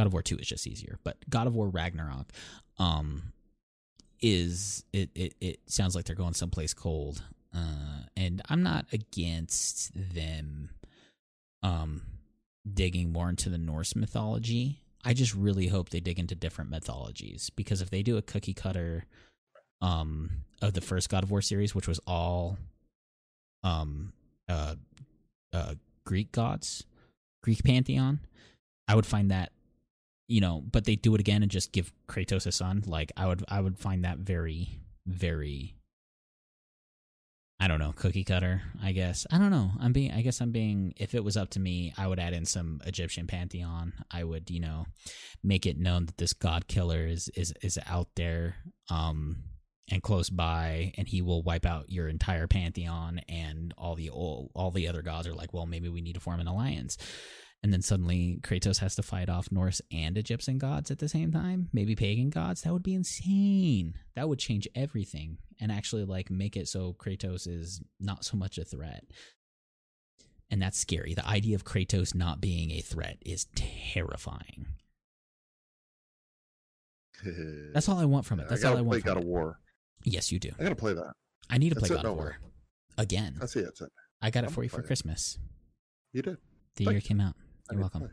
God 0.00 0.06
of 0.06 0.14
War 0.14 0.22
2 0.22 0.38
is 0.38 0.46
just 0.46 0.66
easier, 0.66 0.98
but 1.04 1.18
God 1.28 1.46
of 1.46 1.54
War 1.54 1.68
Ragnarok 1.68 2.32
um 2.78 3.34
is 4.22 4.82
it 4.94 5.10
it, 5.14 5.34
it 5.42 5.60
sounds 5.66 5.94
like 5.94 6.06
they're 6.06 6.16
going 6.16 6.32
someplace 6.32 6.72
cold. 6.72 7.22
Uh 7.54 8.04
and 8.16 8.40
I'm 8.48 8.62
not 8.62 8.86
against 8.94 9.92
them 9.94 10.70
um 11.62 12.00
digging 12.72 13.12
more 13.12 13.28
into 13.28 13.50
the 13.50 13.58
Norse 13.58 13.94
mythology. 13.94 14.80
I 15.04 15.12
just 15.12 15.34
really 15.34 15.66
hope 15.66 15.90
they 15.90 16.00
dig 16.00 16.18
into 16.18 16.34
different 16.34 16.70
mythologies 16.70 17.50
because 17.50 17.82
if 17.82 17.90
they 17.90 18.02
do 18.02 18.16
a 18.16 18.22
cookie 18.22 18.54
cutter 18.54 19.04
um 19.82 20.30
of 20.62 20.72
the 20.72 20.80
first 20.80 21.10
God 21.10 21.24
of 21.24 21.30
War 21.30 21.42
series, 21.42 21.74
which 21.74 21.86
was 21.86 22.00
all 22.06 22.56
um 23.62 24.14
uh 24.48 24.76
uh 25.52 25.74
Greek 26.06 26.32
gods, 26.32 26.86
Greek 27.42 27.62
pantheon, 27.62 28.20
I 28.88 28.94
would 28.94 29.04
find 29.04 29.30
that 29.30 29.52
you 30.30 30.40
know, 30.40 30.62
but 30.70 30.84
they 30.84 30.94
do 30.94 31.14
it 31.16 31.20
again 31.20 31.42
and 31.42 31.50
just 31.50 31.72
give 31.72 31.92
Kratos 32.08 32.46
a 32.46 32.52
son. 32.52 32.84
Like 32.86 33.10
I 33.16 33.26
would 33.26 33.44
I 33.48 33.60
would 33.60 33.78
find 33.78 34.04
that 34.04 34.18
very 34.18 34.78
very 35.04 35.76
I 37.62 37.68
don't 37.68 37.80
know, 37.80 37.92
cookie 37.94 38.24
cutter, 38.24 38.62
I 38.82 38.92
guess. 38.92 39.26
I 39.30 39.36
don't 39.36 39.50
know. 39.50 39.72
I'm 39.80 39.92
being 39.92 40.12
I 40.12 40.22
guess 40.22 40.40
I'm 40.40 40.52
being 40.52 40.94
if 40.96 41.16
it 41.16 41.24
was 41.24 41.36
up 41.36 41.50
to 41.50 41.60
me, 41.60 41.92
I 41.98 42.06
would 42.06 42.20
add 42.20 42.32
in 42.32 42.46
some 42.46 42.80
Egyptian 42.86 43.26
pantheon. 43.26 43.92
I 44.10 44.22
would, 44.22 44.50
you 44.50 44.60
know, 44.60 44.86
make 45.42 45.66
it 45.66 45.78
known 45.78 46.06
that 46.06 46.16
this 46.18 46.32
god 46.32 46.68
killer 46.68 47.06
is 47.06 47.28
is 47.34 47.52
is 47.60 47.78
out 47.86 48.08
there 48.14 48.54
um 48.88 49.42
and 49.90 50.00
close 50.00 50.30
by 50.30 50.92
and 50.96 51.08
he 51.08 51.22
will 51.22 51.42
wipe 51.42 51.66
out 51.66 51.90
your 51.90 52.08
entire 52.08 52.46
pantheon 52.46 53.20
and 53.28 53.74
all 53.76 53.96
the 53.96 54.10
all, 54.10 54.52
all 54.54 54.70
the 54.70 54.86
other 54.86 55.02
gods 55.02 55.26
are 55.26 55.34
like, 55.34 55.52
"Well, 55.52 55.66
maybe 55.66 55.88
we 55.88 56.00
need 56.00 56.14
to 56.14 56.20
form 56.20 56.38
an 56.38 56.46
alliance." 56.46 56.96
And 57.62 57.72
then 57.72 57.82
suddenly 57.82 58.38
Kratos 58.42 58.78
has 58.78 58.94
to 58.96 59.02
fight 59.02 59.28
off 59.28 59.52
Norse 59.52 59.82
and 59.92 60.16
Egyptian 60.16 60.58
gods 60.58 60.90
at 60.90 60.98
the 60.98 61.08
same 61.08 61.30
time, 61.30 61.68
maybe 61.72 61.94
pagan 61.94 62.30
gods. 62.30 62.62
That 62.62 62.72
would 62.72 62.82
be 62.82 62.94
insane. 62.94 63.94
That 64.16 64.28
would 64.28 64.38
change 64.38 64.66
everything 64.74 65.38
and 65.60 65.70
actually 65.70 66.04
like 66.04 66.30
make 66.30 66.56
it 66.56 66.68
so 66.68 66.94
Kratos 66.94 67.46
is 67.46 67.82
not 67.98 68.24
so 68.24 68.36
much 68.36 68.56
a 68.56 68.64
threat. 68.64 69.04
And 70.50 70.60
that's 70.60 70.78
scary. 70.78 71.14
The 71.14 71.26
idea 71.28 71.54
of 71.54 71.64
Kratos 71.64 72.14
not 72.14 72.40
being 72.40 72.70
a 72.72 72.80
threat 72.80 73.18
is 73.24 73.46
terrifying. 73.54 74.66
That's 77.72 77.88
all 77.88 77.98
I 77.98 78.06
want 78.06 78.24
from 78.24 78.40
it. 78.40 78.48
That's 78.48 78.64
all 78.64 78.76
I 78.76 78.80
want. 78.80 79.02
Play 79.02 79.12
God 79.12 79.18
of 79.18 79.24
War. 79.24 79.60
Yes, 80.04 80.32
you 80.32 80.38
do. 80.40 80.50
I 80.58 80.62
gotta 80.62 80.74
play 80.74 80.94
that. 80.94 81.12
I 81.50 81.58
need 81.58 81.74
to 81.74 81.78
play 81.78 81.90
God 81.90 82.04
of 82.04 82.16
War 82.16 82.38
again. 82.96 83.36
That's 83.38 83.54
it. 83.56 83.68
I 84.22 84.30
got 84.30 84.44
it 84.44 84.50
for 84.50 84.62
you 84.62 84.70
for 84.70 84.82
Christmas. 84.82 85.38
You 86.12 86.22
did. 86.22 86.38
The 86.76 86.84
year 86.84 87.00
came 87.00 87.20
out. 87.20 87.34
You're 87.70 87.80
welcome. 87.80 88.10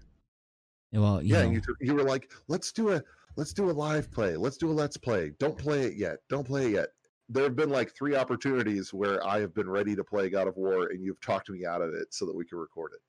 Well, 0.94 1.22
you 1.22 1.36
yeah, 1.36 1.44
know, 1.44 1.52
you, 1.52 1.62
you 1.82 1.96
were 1.96 2.04
like, 2.04 2.32
let's 2.48 2.72
do 2.72 2.92
a 2.92 3.04
let's 3.36 3.54
do 3.54 3.70
a 3.70 3.72
live 3.72 4.12
play. 4.12 4.36
Let's 4.38 4.58
do 4.58 4.70
a 4.70 4.74
let's 4.74 4.98
play. 4.98 5.32
Don't 5.40 5.58
play 5.58 5.84
it 5.84 5.96
yet. 5.96 6.18
Don't 6.30 6.46
play 6.46 6.68
it 6.68 6.72
yet. 6.74 6.88
There 7.30 7.44
have 7.44 7.56
been 7.56 7.70
like 7.70 7.94
three 7.94 8.16
opportunities 8.16 8.94
where 8.94 9.26
I 9.26 9.42
have 9.42 9.54
been 9.54 9.70
ready 9.70 9.96
to 9.96 10.04
play 10.04 10.30
God 10.30 10.48
of 10.48 10.56
War, 10.56 10.88
and 10.88 11.04
you've 11.04 11.20
talked 11.20 11.50
me 11.50 11.66
out 11.66 11.82
of 11.82 11.94
it 11.94 12.14
so 12.14 12.26
that 12.26 12.36
we 12.36 12.46
can 12.46 12.58
record 12.58 12.92
it. 12.94 13.02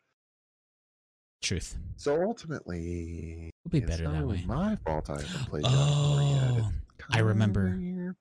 Truth. 1.40 1.78
So 1.96 2.20
ultimately, 2.22 3.50
it'll 3.64 3.70
be 3.70 3.86
better 3.86 4.08
that 4.10 4.26
way. 4.26 4.42
My 4.44 4.76
fault. 4.84 5.08
I 5.08 5.20
haven't 5.20 5.48
played 5.48 5.62
God 5.62 5.72
of 5.72 6.10
War 6.10 6.22
yet. 6.22 6.64
Oh, 6.64 6.70
I 7.12 7.20
remember. 7.20 8.14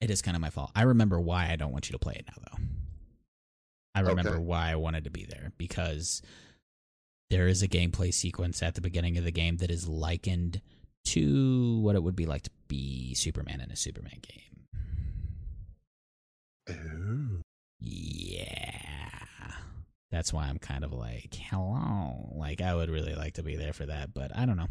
It 0.00 0.10
is 0.10 0.20
kind 0.20 0.36
of 0.36 0.40
my 0.40 0.50
fault. 0.50 0.72
I 0.74 0.82
remember 0.82 1.20
why 1.20 1.50
I 1.52 1.54
don't 1.54 1.70
want 1.70 1.88
you 1.88 1.92
to 1.92 1.98
play 2.00 2.14
it 2.14 2.24
now, 2.26 2.42
though. 2.50 2.64
I 3.94 4.00
remember 4.00 4.32
okay. 4.32 4.42
why 4.42 4.72
I 4.72 4.74
wanted 4.74 5.04
to 5.04 5.10
be 5.10 5.26
there 5.26 5.52
because 5.58 6.22
there 7.32 7.48
is 7.48 7.62
a 7.62 7.68
gameplay 7.68 8.12
sequence 8.12 8.62
at 8.62 8.74
the 8.74 8.82
beginning 8.82 9.16
of 9.16 9.24
the 9.24 9.32
game 9.32 9.56
that 9.56 9.70
is 9.70 9.88
likened 9.88 10.60
to 11.02 11.80
what 11.80 11.96
it 11.96 12.02
would 12.02 12.14
be 12.14 12.26
like 12.26 12.42
to 12.42 12.50
be 12.68 13.14
Superman 13.14 13.58
in 13.62 13.70
a 13.70 13.76
Superman 13.76 14.20
game. 14.20 14.68
Oh. 16.68 17.40
Yeah. 17.80 18.78
That's 20.10 20.30
why 20.30 20.44
I'm 20.44 20.58
kind 20.58 20.84
of 20.84 20.92
like, 20.92 21.34
hello. 21.34 22.34
Like 22.36 22.60
I 22.60 22.74
would 22.74 22.90
really 22.90 23.14
like 23.14 23.32
to 23.34 23.42
be 23.42 23.56
there 23.56 23.72
for 23.72 23.86
that, 23.86 24.12
but 24.12 24.30
I 24.36 24.44
don't 24.44 24.58
know. 24.58 24.68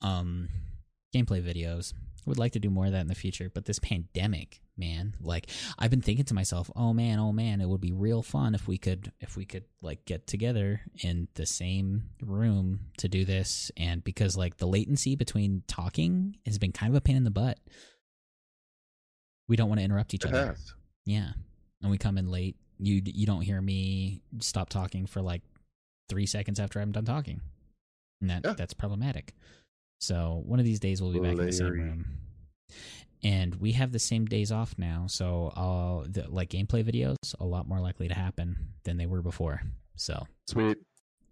Um 0.00 0.50
gameplay 1.12 1.42
videos. 1.42 1.94
I 2.28 2.30
would 2.30 2.38
like 2.38 2.52
to 2.52 2.58
do 2.58 2.68
more 2.68 2.84
of 2.84 2.92
that 2.92 3.00
in 3.00 3.08
the 3.08 3.14
future, 3.14 3.50
but 3.52 3.64
this 3.64 3.78
pandemic 3.78 4.60
man 4.76 5.16
like 5.20 5.50
i've 5.80 5.90
been 5.90 6.00
thinking 6.00 6.24
to 6.24 6.34
myself 6.34 6.70
oh 6.76 6.92
man 6.92 7.18
oh 7.18 7.32
man 7.32 7.60
it 7.60 7.68
would 7.68 7.80
be 7.80 7.90
real 7.90 8.22
fun 8.22 8.54
if 8.54 8.68
we 8.68 8.78
could 8.78 9.10
if 9.18 9.36
we 9.36 9.44
could 9.44 9.64
like 9.82 10.04
get 10.04 10.24
together 10.28 10.80
in 11.02 11.26
the 11.34 11.44
same 11.44 12.04
room 12.22 12.78
to 12.96 13.08
do 13.08 13.24
this 13.24 13.72
and 13.76 14.04
because 14.04 14.36
like 14.36 14.58
the 14.58 14.68
latency 14.68 15.16
between 15.16 15.64
talking 15.66 16.36
has 16.46 16.58
been 16.58 16.70
kind 16.70 16.92
of 16.92 16.96
a 16.96 17.00
pain 17.00 17.16
in 17.16 17.24
the 17.24 17.30
butt 17.32 17.58
we 19.48 19.56
don't 19.56 19.68
want 19.68 19.80
to 19.80 19.84
interrupt 19.84 20.14
each 20.14 20.24
it 20.24 20.32
other 20.32 20.46
has. 20.46 20.74
yeah 21.04 21.30
and 21.82 21.90
we 21.90 21.98
come 21.98 22.16
in 22.16 22.30
late 22.30 22.54
you 22.78 23.02
you 23.04 23.26
don't 23.26 23.42
hear 23.42 23.60
me 23.60 24.22
stop 24.38 24.68
talking 24.68 25.06
for 25.06 25.20
like 25.20 25.42
three 26.08 26.26
seconds 26.26 26.60
after 26.60 26.78
i'm 26.78 26.92
done 26.92 27.04
talking 27.04 27.40
and 28.20 28.30
that 28.30 28.42
yeah. 28.44 28.54
that's 28.56 28.74
problematic 28.74 29.34
so 29.98 30.42
one 30.46 30.58
of 30.58 30.64
these 30.64 30.80
days 30.80 31.02
we'll 31.02 31.12
be 31.12 31.20
back 31.20 31.32
in 31.32 31.46
the 31.46 31.52
same 31.52 31.72
room. 31.72 32.06
And 33.24 33.56
we 33.56 33.72
have 33.72 33.90
the 33.90 33.98
same 33.98 34.26
days 34.26 34.52
off 34.52 34.76
now 34.78 35.06
so 35.08 35.48
uh 35.56 36.06
the, 36.08 36.26
like 36.28 36.50
gameplay 36.50 36.84
videos 36.84 37.16
a 37.40 37.44
lot 37.44 37.66
more 37.66 37.80
likely 37.80 38.06
to 38.08 38.14
happen 38.14 38.74
than 38.84 38.96
they 38.96 39.06
were 39.06 39.22
before. 39.22 39.62
So 39.96 40.26
sweet. 40.46 40.78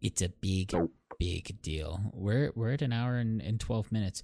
it's 0.00 0.20
a 0.22 0.28
big 0.28 0.72
nope. 0.72 0.92
big 1.18 1.62
deal. 1.62 2.00
We're 2.12 2.50
we're 2.56 2.72
at 2.72 2.82
an 2.82 2.92
hour 2.92 3.16
and, 3.16 3.40
and 3.40 3.60
12 3.60 3.92
minutes. 3.92 4.22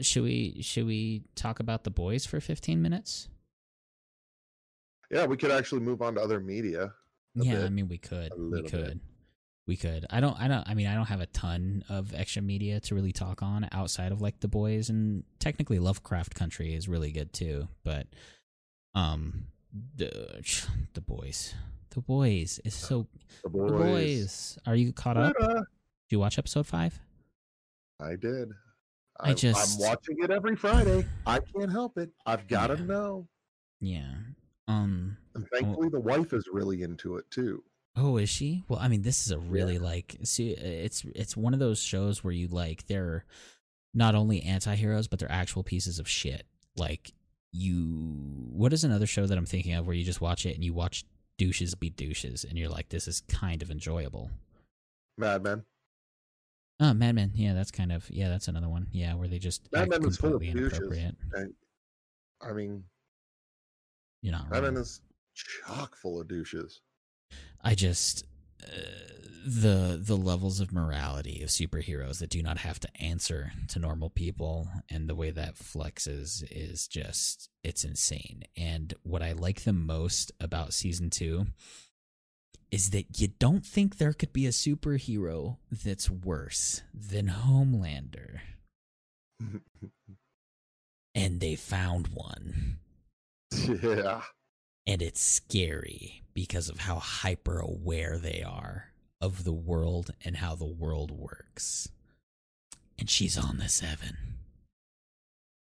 Should 0.00 0.24
we 0.24 0.62
should 0.62 0.86
we 0.86 1.22
talk 1.36 1.60
about 1.60 1.84
the 1.84 1.90
boys 1.90 2.26
for 2.26 2.40
15 2.40 2.82
minutes? 2.82 3.28
Yeah 5.10 5.26
we 5.26 5.36
could 5.36 5.52
actually 5.52 5.82
move 5.82 6.02
on 6.02 6.16
to 6.16 6.20
other 6.20 6.40
media 6.40 6.92
yeah 7.36 7.56
bit. 7.56 7.64
i 7.64 7.68
mean 7.68 7.86
we 7.86 7.98
could. 7.98 8.32
We 8.36 8.62
could 8.62 8.72
bit 8.72 9.15
we 9.66 9.76
could. 9.76 10.06
I 10.10 10.20
don't. 10.20 10.38
I 10.40 10.48
don't. 10.48 10.66
I 10.68 10.74
mean, 10.74 10.86
I 10.86 10.94
don't 10.94 11.06
have 11.06 11.20
a 11.20 11.26
ton 11.26 11.84
of 11.88 12.14
extra 12.14 12.40
media 12.40 12.78
to 12.80 12.94
really 12.94 13.12
talk 13.12 13.42
on 13.42 13.68
outside 13.72 14.12
of 14.12 14.20
like 14.20 14.40
the 14.40 14.48
boys, 14.48 14.88
and 14.90 15.24
technically 15.40 15.78
Lovecraft 15.78 16.34
Country 16.34 16.74
is 16.74 16.88
really 16.88 17.10
good 17.10 17.32
too. 17.32 17.66
But, 17.82 18.06
um, 18.94 19.46
the 19.96 20.42
the 20.94 21.00
boys, 21.00 21.54
the 21.90 22.00
boys 22.00 22.60
is 22.64 22.74
so. 22.74 23.06
The 23.42 23.50
boys. 23.50 23.70
The 23.70 23.76
boys. 23.76 24.58
Are 24.66 24.76
you 24.76 24.92
caught 24.92 25.16
up? 25.16 25.34
Did 25.36 25.64
you 26.10 26.20
watch 26.20 26.38
episode 26.38 26.66
five? 26.66 26.98
I 28.00 28.14
did. 28.14 28.52
I, 29.18 29.30
I 29.30 29.34
just. 29.34 29.80
I'm 29.80 29.88
watching 29.88 30.16
it 30.20 30.30
every 30.30 30.54
Friday. 30.54 31.04
I 31.26 31.40
can't 31.40 31.72
help 31.72 31.98
it. 31.98 32.10
I've 32.24 32.46
got 32.46 32.68
to 32.68 32.76
yeah. 32.76 32.84
know. 32.84 33.28
Yeah. 33.80 34.12
Um. 34.68 35.16
And 35.34 35.44
thankfully, 35.52 35.88
well, 35.88 35.90
the 35.90 36.00
wife 36.00 36.32
is 36.32 36.48
really 36.52 36.82
into 36.82 37.16
it 37.16 37.28
too. 37.32 37.64
Oh, 37.96 38.18
is 38.18 38.28
she? 38.28 38.62
Well, 38.68 38.78
I 38.78 38.88
mean, 38.88 39.02
this 39.02 39.24
is 39.24 39.32
a 39.32 39.38
really 39.38 39.74
yeah. 39.74 39.80
like 39.80 40.16
see 40.22 40.50
it's 40.50 41.04
it's 41.14 41.36
one 41.36 41.54
of 41.54 41.60
those 41.60 41.78
shows 41.80 42.22
where 42.22 42.32
you 42.32 42.46
like 42.48 42.86
they're 42.86 43.24
not 43.94 44.14
only 44.14 44.42
anti-heroes 44.42 45.08
but 45.08 45.18
they're 45.18 45.32
actual 45.32 45.62
pieces 45.62 45.98
of 45.98 46.06
shit. 46.06 46.46
Like 46.76 47.12
you 47.52 47.86
what 48.52 48.74
is 48.74 48.84
another 48.84 49.06
show 49.06 49.26
that 49.26 49.38
I'm 49.38 49.46
thinking 49.46 49.72
of 49.74 49.86
where 49.86 49.96
you 49.96 50.04
just 50.04 50.20
watch 50.20 50.44
it 50.44 50.54
and 50.54 50.62
you 50.62 50.74
watch 50.74 51.04
douches 51.38 51.74
be 51.74 51.88
douches 51.88 52.44
and 52.44 52.58
you're 52.58 52.68
like 52.68 52.90
this 52.90 53.08
is 53.08 53.22
kind 53.28 53.62
of 53.62 53.70
enjoyable. 53.70 54.30
Mad 55.16 55.42
Men. 55.42 55.64
Oh, 56.78 56.92
Mad 56.92 57.14
Men. 57.14 57.32
Yeah, 57.34 57.54
that's 57.54 57.70
kind 57.70 57.92
of 57.92 58.08
yeah, 58.10 58.28
that's 58.28 58.48
another 58.48 58.68
one. 58.68 58.88
Yeah, 58.92 59.14
where 59.14 59.28
they 59.28 59.38
just 59.38 59.72
Mad 59.72 59.88
Men 59.88 60.04
is 60.04 60.18
full 60.18 60.34
of 60.34 60.42
douches. 60.42 61.14
I 62.42 62.52
mean, 62.52 62.84
you're 64.20 64.32
not. 64.32 64.50
Mad 64.50 64.64
Men 64.64 64.76
is 64.76 65.00
chock 65.34 65.96
full 65.96 66.20
of 66.20 66.28
douches. 66.28 66.82
I 67.62 67.74
just 67.74 68.24
uh, 68.62 69.06
the 69.46 70.00
the 70.02 70.16
levels 70.16 70.60
of 70.60 70.72
morality 70.72 71.40
of 71.42 71.48
superheroes 71.48 72.18
that 72.18 72.30
do 72.30 72.42
not 72.42 72.58
have 72.58 72.80
to 72.80 72.88
answer 73.00 73.52
to 73.68 73.78
normal 73.78 74.10
people 74.10 74.68
and 74.88 75.08
the 75.08 75.14
way 75.14 75.30
that 75.30 75.56
flexes 75.56 76.44
is 76.50 76.88
just 76.88 77.48
it's 77.62 77.84
insane. 77.84 78.42
And 78.56 78.94
what 79.02 79.22
I 79.22 79.32
like 79.32 79.62
the 79.62 79.72
most 79.72 80.32
about 80.40 80.74
season 80.74 81.10
2 81.10 81.46
is 82.72 82.90
that 82.90 83.20
you 83.20 83.28
don't 83.38 83.64
think 83.64 83.98
there 83.98 84.12
could 84.12 84.32
be 84.32 84.46
a 84.46 84.50
superhero 84.50 85.58
that's 85.70 86.10
worse 86.10 86.82
than 86.92 87.28
Homelander. 87.28 88.40
and 91.14 91.40
they 91.40 91.54
found 91.54 92.08
one. 92.08 92.78
Yeah 93.52 94.22
and 94.86 95.02
it's 95.02 95.20
scary 95.20 96.22
because 96.32 96.68
of 96.68 96.80
how 96.80 96.96
hyper 96.96 97.58
aware 97.58 98.18
they 98.18 98.42
are 98.46 98.92
of 99.20 99.44
the 99.44 99.52
world 99.52 100.10
and 100.24 100.36
how 100.36 100.54
the 100.54 100.66
world 100.66 101.10
works. 101.10 101.88
And 102.98 103.10
she's 103.10 103.36
on 103.36 103.58
the 103.58 103.68
seven. 103.68 104.16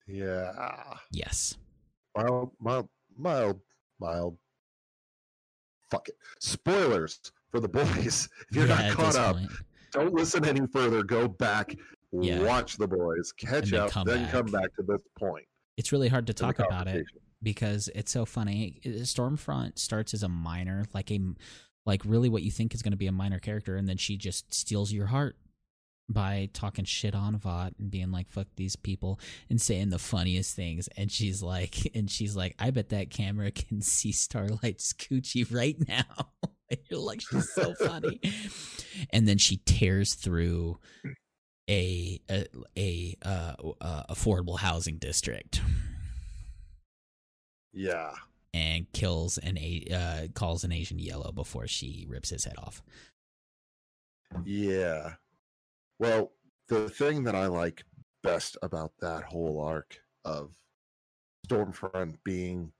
Yeah. 0.06 0.96
Yes. 1.10 1.56
Mild, 2.16 2.50
mild, 2.60 2.88
mild, 3.16 3.60
mild. 3.98 4.36
Fuck 5.90 6.08
it. 6.08 6.16
Spoilers 6.40 7.32
for 7.50 7.60
the 7.60 7.68
boys. 7.68 8.28
If 8.50 8.56
you're 8.56 8.66
yeah, 8.66 8.88
not 8.88 8.92
caught 8.92 9.16
up, 9.16 9.36
point. 9.36 9.50
don't 9.92 10.14
listen 10.14 10.44
any 10.44 10.66
further. 10.66 11.02
Go 11.02 11.26
back, 11.28 11.74
yeah. 12.12 12.40
watch 12.42 12.76
the 12.76 12.86
boys, 12.86 13.32
catch 13.32 13.70
then 13.70 13.80
up, 13.80 13.90
come 13.90 14.06
then 14.06 14.22
back. 14.24 14.32
come 14.32 14.46
back 14.46 14.74
to 14.76 14.82
this 14.82 15.02
point. 15.18 15.44
It's 15.76 15.90
really 15.90 16.08
hard 16.08 16.26
to 16.28 16.34
talk 16.34 16.58
about 16.58 16.86
it 16.86 17.06
because 17.44 17.88
it's 17.94 18.10
so 18.10 18.24
funny. 18.24 18.80
Stormfront 18.84 19.78
starts 19.78 20.14
as 20.14 20.22
a 20.22 20.28
minor, 20.28 20.84
like 20.92 21.10
a 21.12 21.20
like 21.86 22.02
really 22.04 22.28
what 22.28 22.42
you 22.42 22.50
think 22.50 22.74
is 22.74 22.82
going 22.82 22.92
to 22.92 22.98
be 22.98 23.06
a 23.06 23.12
minor 23.12 23.38
character, 23.38 23.76
and 23.76 23.88
then 23.88 23.98
she 23.98 24.16
just 24.16 24.52
steals 24.52 24.92
your 24.92 25.06
heart 25.06 25.36
by 26.08 26.50
talking 26.52 26.84
shit 26.84 27.14
on 27.14 27.36
Vought 27.36 27.74
and 27.78 27.90
being 27.90 28.10
like 28.10 28.28
"fuck 28.28 28.48
these 28.56 28.74
people" 28.74 29.20
and 29.48 29.60
saying 29.60 29.90
the 29.90 29.98
funniest 29.98 30.56
things. 30.56 30.88
And 30.96 31.12
she's 31.12 31.42
like, 31.42 31.90
and 31.94 32.10
she's 32.10 32.34
like, 32.34 32.56
"I 32.58 32.70
bet 32.70 32.88
that 32.88 33.10
camera 33.10 33.50
can 33.52 33.82
see 33.82 34.12
Starlight's 34.12 34.92
coochie 34.92 35.52
right 35.54 35.76
now." 35.86 36.30
you're 36.90 37.00
like, 37.00 37.20
she's 37.20 37.52
so 37.52 37.74
funny. 37.74 38.20
and 39.10 39.28
then 39.28 39.38
she 39.38 39.58
tears 39.58 40.14
through 40.14 40.78
a 41.68 42.20
a, 42.30 42.46
a 42.76 43.16
uh, 43.22 43.54
uh, 43.80 44.02
affordable 44.10 44.58
housing 44.58 44.96
district 44.96 45.60
Yeah. 47.74 48.12
and 48.52 48.90
kills 48.92 49.36
an 49.38 49.58
a 49.58 49.86
uh, 49.92 50.28
calls 50.34 50.64
an 50.64 50.72
Asian 50.72 50.98
yellow 50.98 51.32
before 51.32 51.66
she 51.66 52.06
rips 52.08 52.30
his 52.30 52.44
head 52.44 52.56
off. 52.58 52.82
Yeah. 54.44 55.14
Well, 55.98 56.32
the 56.68 56.88
thing 56.88 57.24
that 57.24 57.34
I 57.34 57.46
like 57.46 57.84
best 58.22 58.56
about 58.62 58.92
that 59.00 59.24
whole 59.24 59.60
arc 59.60 59.98
of 60.24 60.50
Stormfront 61.46 62.16
being 62.24 62.72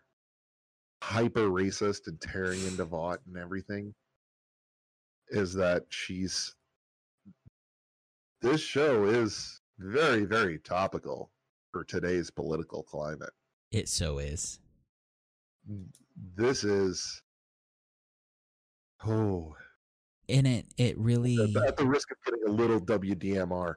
hyper 1.03 1.49
racist 1.49 2.07
and 2.07 2.21
tearing 2.21 2.65
into 2.67 2.85
Vought 2.87 3.21
and 3.27 3.37
everything 3.37 3.95
is 5.29 5.53
that 5.55 5.85
she's 5.89 6.55
this 8.41 8.61
show 8.61 9.05
is 9.05 9.61
very, 9.79 10.25
very 10.25 10.59
topical 10.59 11.31
for 11.73 11.83
today's 11.85 12.31
political 12.31 12.83
climate. 12.83 13.33
It 13.73 13.89
so 13.89 14.19
is. 14.19 14.61
This 16.37 16.65
is 16.65 17.23
oh 19.05 19.57
And 20.29 20.47
it 20.47 20.67
it 20.77 20.99
really 20.99 21.57
at, 21.57 21.69
at 21.69 21.77
the 21.77 21.87
risk 21.87 22.11
of 22.11 22.19
getting 22.25 22.47
a 22.49 22.51
little 22.51 22.81
WDMR, 22.81 23.75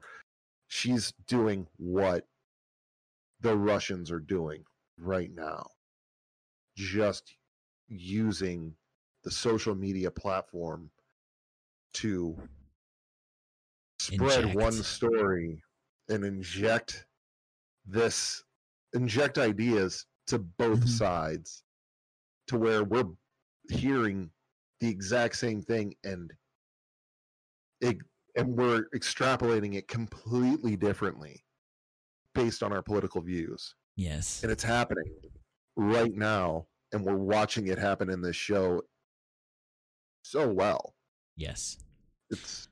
she's 0.68 1.12
doing 1.26 1.66
what 1.76 2.26
the 3.40 3.56
Russians 3.56 4.10
are 4.10 4.20
doing 4.20 4.64
right 4.98 5.30
now. 5.32 5.66
Just 6.76 7.36
using 7.88 8.76
the 9.24 9.30
social 9.30 9.74
media 9.74 10.10
platform 10.10 10.90
to 11.94 12.36
spread 14.00 14.54
one 14.54 14.72
story 14.72 15.62
and 16.08 16.24
inject 16.24 17.06
this 17.84 18.44
inject 18.92 19.38
ideas 19.38 20.06
to 20.26 20.38
both 20.38 20.80
Mhm. 20.80 20.88
sides 20.88 21.64
to 22.48 22.58
where 22.58 22.84
we're 22.84 23.04
hearing 23.70 24.30
the 24.80 24.88
exact 24.88 25.36
same 25.36 25.60
thing 25.62 25.94
and 26.04 26.32
it, 27.80 27.96
and 28.36 28.48
we're 28.56 28.84
extrapolating 28.94 29.74
it 29.74 29.88
completely 29.88 30.76
differently 30.76 31.42
based 32.34 32.62
on 32.62 32.72
our 32.72 32.82
political 32.82 33.20
views 33.20 33.74
yes. 33.96 34.42
and 34.42 34.50
it's 34.52 34.62
happening 34.62 35.04
right 35.76 36.14
now 36.14 36.66
and 36.92 37.04
we're 37.04 37.16
watching 37.16 37.66
it 37.68 37.78
happen 37.78 38.10
in 38.10 38.20
this 38.22 38.36
show 38.36 38.80
so 40.22 40.48
well 40.48 40.94
Yes. 41.36 41.78
it's 42.30 42.68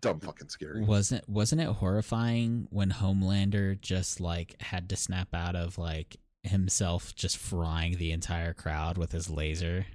dumb 0.00 0.20
fucking 0.20 0.48
scary 0.48 0.84
Wasn't 0.84 1.28
wasn't 1.28 1.60
it 1.60 1.68
horrifying 1.68 2.68
when 2.70 2.90
Homelander 2.90 3.80
just 3.80 4.20
like 4.20 4.60
had 4.62 4.88
to 4.90 4.96
snap 4.96 5.28
out 5.34 5.56
of 5.56 5.76
like 5.76 6.18
himself 6.48 7.14
just 7.14 7.36
frying 7.36 7.96
the 7.96 8.12
entire 8.12 8.52
crowd 8.54 8.98
with 8.98 9.12
his 9.12 9.30
laser 9.30 9.86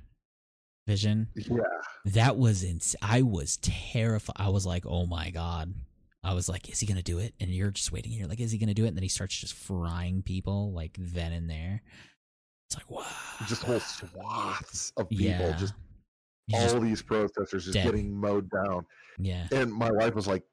vision? 0.87 1.29
yeah 1.35 1.57
That 2.05 2.37
was 2.37 2.63
ins- 2.63 2.95
I 3.01 3.21
was 3.21 3.57
terrified. 3.61 4.35
I 4.37 4.49
was 4.49 4.65
like, 4.65 4.85
"Oh 4.85 5.05
my 5.05 5.29
god." 5.29 5.73
I 6.25 6.33
was 6.33 6.47
like, 6.49 6.69
"Is 6.69 6.79
he 6.79 6.85
going 6.85 6.97
to 6.97 7.03
do 7.03 7.19
it?" 7.19 7.33
And 7.39 7.49
you're 7.49 7.71
just 7.71 7.91
waiting. 7.91 8.11
You're 8.13 8.27
like, 8.27 8.39
"Is 8.41 8.51
he 8.51 8.57
going 8.57 8.67
to 8.69 8.73
do 8.73 8.85
it?" 8.85 8.89
And 8.89 8.97
then 8.97 9.03
he 9.03 9.09
starts 9.09 9.35
just 9.37 9.53
frying 9.53 10.21
people 10.21 10.73
like 10.73 10.95
then 10.99 11.31
and 11.33 11.49
there. 11.49 11.81
It's 12.69 12.77
like, 12.77 12.89
"Wow." 12.91 13.05
just 13.47 13.63
whole 13.63 13.79
swaths 13.79 14.91
of 14.97 15.09
people 15.09 15.25
Yeah. 15.25 15.55
just 15.57 15.73
all 16.53 16.59
just- 16.61 16.81
these 16.81 17.01
protesters 17.01 17.63
just 17.65 17.73
dead. 17.73 17.85
getting 17.85 18.13
mowed 18.13 18.49
down 18.49 18.85
yeah. 19.17 19.47
and 19.51 19.71
my 19.73 19.91
wife 19.91 20.13
was 20.15 20.27
like 20.27 20.43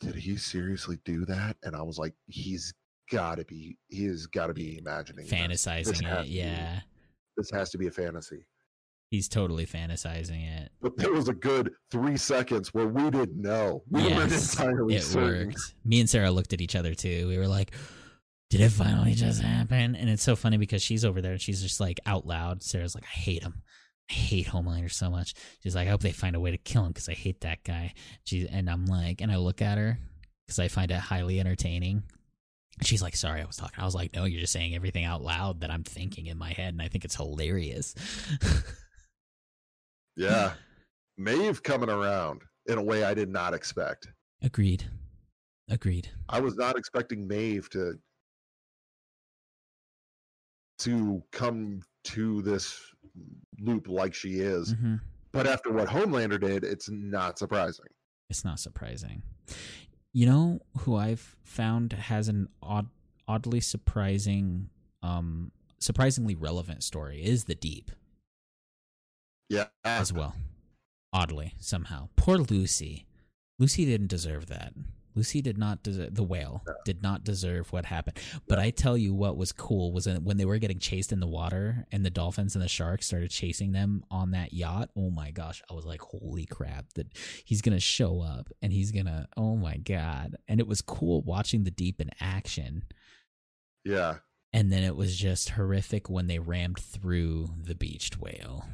did 0.00 0.14
he 0.16 0.36
seriously 0.36 0.98
do 1.04 1.24
that 1.26 1.56
and 1.62 1.76
i 1.76 1.82
was 1.82 1.96
like 1.98 2.12
he's 2.26 2.72
gotta 3.12 3.44
be 3.44 3.76
he's 3.88 4.26
gotta 4.26 4.54
be 4.54 4.78
imagining. 4.78 5.26
Fantasizing 5.26 6.02
it. 6.02 6.16
to 6.16 6.22
be- 6.22 6.28
Yeah. 6.30 6.80
this 7.36 7.50
has 7.50 7.70
to 7.70 7.78
be 7.78 7.86
a 7.86 7.90
fantasy 7.90 8.44
He's 9.10 9.28
totally 9.28 9.66
fantasizing 9.66 10.42
it. 10.58 10.72
but 10.80 10.96
there 10.96 11.12
was 11.12 11.28
a 11.28 11.34
good 11.34 11.70
three 11.90 12.16
seconds 12.16 12.72
where 12.72 12.86
we 12.88 13.10
didn't 13.10 13.36
know 13.40 13.82
we 13.90 14.02
Yes, 14.08 14.54
entirely 14.58 14.96
it 14.96 15.02
certain 15.02 15.48
worked. 15.48 15.74
Me 15.84 16.00
and 16.00 16.08
Sarah 16.08 16.30
looked 16.30 16.54
at 16.54 16.62
each 16.62 16.74
other 16.74 16.94
too. 16.94 17.28
We 17.28 17.36
were 17.36 17.46
like, 17.48 17.74
"Did 18.48 18.60
it 18.62 18.70
finally 18.70 19.12
just 19.12 19.42
happen?" 19.42 19.94
And 19.96 20.08
it's 20.08 20.22
so 20.22 20.34
funny 20.34 20.56
because 20.56 20.82
she's 20.82 21.04
over 21.04 21.20
there 21.20 21.32
and 21.32 21.40
she's 21.42 21.60
just 21.60 21.78
like 21.78 22.00
out 22.06 22.26
loud. 22.26 22.62
Sarah's 22.62 22.94
like, 22.94 23.04
"I 23.04 23.18
hate 23.18 23.42
him. 23.42 23.62
I 24.10 24.14
hate 24.14 24.46
Homelander 24.46 24.90
so 24.90 25.10
much." 25.10 25.34
She's 25.62 25.74
like, 25.74 25.88
"I 25.88 25.90
hope 25.90 26.00
they 26.00 26.12
find 26.12 26.34
a 26.34 26.40
way 26.40 26.50
to 26.50 26.56
kill 26.58 26.86
him 26.86 26.92
because 26.92 27.10
I 27.10 27.14
hate 27.14 27.42
that 27.42 27.64
guy." 27.64 27.92
She 28.24 28.48
and 28.48 28.70
I'm 28.70 28.86
like, 28.86 29.20
and 29.20 29.30
I 29.30 29.36
look 29.36 29.60
at 29.60 29.76
her 29.76 29.98
because 30.46 30.58
I 30.58 30.68
find 30.68 30.90
it 30.90 30.96
highly 30.98 31.38
entertaining. 31.38 32.02
She's 32.80 33.02
like, 33.02 33.14
"Sorry, 33.14 33.42
I 33.42 33.44
was 33.44 33.56
talking." 33.56 33.78
I 33.80 33.84
was 33.84 33.94
like, 33.94 34.14
"No, 34.14 34.24
you're 34.24 34.40
just 34.40 34.52
saying 34.52 34.74
everything 34.74 35.04
out 35.04 35.22
loud 35.22 35.60
that 35.60 35.70
I'm 35.70 35.84
thinking 35.84 36.26
in 36.26 36.38
my 36.38 36.52
head, 36.52 36.72
and 36.72 36.80
I 36.82 36.88
think 36.88 37.04
it's 37.04 37.16
hilarious." 37.16 37.94
yeah 40.16 40.52
Maeve 41.16 41.62
coming 41.62 41.88
around 41.88 42.42
in 42.66 42.76
a 42.78 42.82
way 42.82 43.02
i 43.04 43.14
did 43.14 43.28
not 43.30 43.54
expect 43.54 44.08
Agreed. 44.42 44.84
Agreed. 45.70 46.10
i 46.28 46.38
was 46.40 46.54
not 46.56 46.76
expecting 46.76 47.26
Maeve 47.26 47.70
to 47.70 47.94
to 50.80 51.22
come 51.32 51.80
to 52.04 52.42
this 52.42 52.78
loop 53.60 53.88
like 53.88 54.12
she 54.14 54.40
is 54.40 54.72
hmm 54.72 54.96
But 55.32 55.46
after 55.46 55.72
what 55.72 55.88
Homelander 55.88 56.38
did, 56.38 56.62
it's 56.64 56.90
not 56.90 57.38
surprising. 57.38 57.86
It's 58.28 58.44
not 58.44 58.58
surprising. 58.60 59.22
You 60.12 60.26
know 60.26 60.60
who 60.80 60.96
I've 60.96 61.36
found 61.42 61.92
has 61.94 62.28
an 62.28 62.48
odd, 62.62 62.88
oddly 63.26 63.60
surprising, 63.60 64.68
um, 65.02 65.52
surprisingly 65.78 66.34
relevant 66.34 66.82
story 66.82 67.22
is 67.24 67.44
the 67.44 67.54
Deep 67.54 67.90
Yeah. 69.48 69.68
as 69.84 70.12
well. 70.12 70.36
Oddly, 71.14 71.54
somehow, 71.58 72.08
poor 72.16 72.36
Lucy. 72.38 73.06
Lucy 73.58 73.84
didn't 73.84 74.08
deserve 74.08 74.46
that. 74.46 74.74
Lucy 75.14 75.42
did 75.42 75.58
not 75.58 75.82
deserve 75.82 76.14
the 76.14 76.22
whale 76.22 76.62
did 76.84 77.02
not 77.02 77.24
deserve 77.24 77.72
what 77.72 77.84
happened. 77.84 78.18
But 78.48 78.58
I 78.58 78.70
tell 78.70 78.96
you 78.96 79.14
what 79.14 79.36
was 79.36 79.52
cool 79.52 79.92
was 79.92 80.06
when 80.06 80.36
they 80.36 80.44
were 80.44 80.58
getting 80.58 80.78
chased 80.78 81.12
in 81.12 81.20
the 81.20 81.26
water 81.26 81.86
and 81.92 82.04
the 82.04 82.10
dolphins 82.10 82.54
and 82.54 82.62
the 82.62 82.68
sharks 82.68 83.06
started 83.06 83.30
chasing 83.30 83.72
them 83.72 84.04
on 84.10 84.32
that 84.32 84.52
yacht. 84.52 84.90
Oh 84.96 85.10
my 85.10 85.30
gosh, 85.30 85.62
I 85.70 85.74
was 85.74 85.84
like, 85.84 86.00
holy 86.00 86.46
crap! 86.46 86.92
That 86.94 87.08
he's 87.44 87.62
gonna 87.62 87.80
show 87.80 88.20
up 88.20 88.48
and 88.60 88.72
he's 88.72 88.90
gonna. 88.92 89.28
Oh 89.36 89.56
my 89.56 89.76
god! 89.76 90.36
And 90.48 90.60
it 90.60 90.66
was 90.66 90.80
cool 90.80 91.22
watching 91.22 91.64
the 91.64 91.70
deep 91.70 92.00
in 92.00 92.10
action. 92.20 92.84
Yeah. 93.84 94.16
And 94.52 94.70
then 94.70 94.82
it 94.82 94.96
was 94.96 95.16
just 95.16 95.50
horrific 95.50 96.10
when 96.10 96.26
they 96.26 96.38
rammed 96.38 96.78
through 96.78 97.48
the 97.58 97.74
beached 97.74 98.20
whale. 98.20 98.66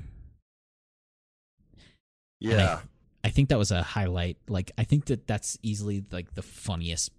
Yeah. 2.40 2.81
I 3.24 3.30
think 3.30 3.48
that 3.48 3.58
was 3.58 3.70
a 3.70 3.82
highlight. 3.82 4.36
Like, 4.48 4.70
I 4.78 4.84
think 4.84 5.06
that 5.06 5.26
that's 5.26 5.58
easily 5.62 6.04
like 6.12 6.34
the 6.34 6.42
funniest 6.42 7.10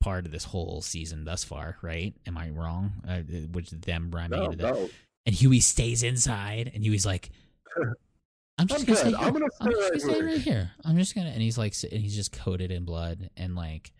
part 0.00 0.26
of 0.26 0.32
this 0.32 0.44
whole 0.44 0.80
season 0.82 1.24
thus 1.24 1.44
far, 1.44 1.76
right? 1.82 2.14
Am 2.26 2.36
I 2.38 2.50
wrong? 2.50 2.92
Uh, 3.08 3.20
which 3.52 3.70
them 3.70 4.10
rhyming 4.10 4.38
No, 4.38 4.44
into 4.46 4.56
that. 4.58 4.74
no. 4.74 4.90
And 5.26 5.34
Hughie 5.34 5.60
stays 5.60 6.02
inside, 6.02 6.70
and 6.74 6.84
Hughie's 6.84 7.06
like, 7.06 7.30
"I'm 8.58 8.66
just 8.66 8.80
I'm 8.80 8.86
gonna 8.86 8.96
stay. 8.98 9.14
I'm 9.16 9.32
gonna 9.32 9.46
I'm 9.60 9.70
just 9.70 9.80
gonna 9.80 9.90
right 9.90 10.00
stay 10.00 10.22
right 10.22 10.40
here. 10.40 10.70
I'm 10.84 10.98
just 10.98 11.14
gonna." 11.14 11.30
And 11.30 11.40
he's 11.42 11.56
like, 11.58 11.74
and 11.90 12.00
he's 12.00 12.14
just 12.14 12.32
coated 12.32 12.70
in 12.70 12.84
blood, 12.84 13.30
and 13.36 13.56
like, 13.56 13.92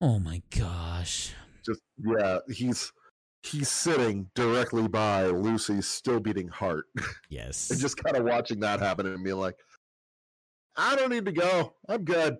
oh 0.00 0.18
my 0.18 0.42
gosh, 0.58 1.32
Just 1.64 1.80
yeah, 1.98 2.38
he's 2.48 2.92
he's 3.44 3.68
sitting 3.68 4.28
directly 4.34 4.88
by 4.88 5.26
Lucy's 5.26 5.86
still 5.86 6.18
beating 6.20 6.48
heart. 6.48 6.86
yes, 7.30 7.70
and 7.70 7.80
just 7.80 7.96
kind 7.96 8.16
of 8.16 8.24
watching 8.24 8.60
that 8.60 8.80
happen 8.80 9.06
and 9.06 9.22
being 9.22 9.36
like, 9.36 9.56
I 10.76 10.96
don't 10.96 11.10
need 11.10 11.24
to 11.26 11.32
go. 11.32 11.74
I'm 11.88 12.04
good. 12.04 12.36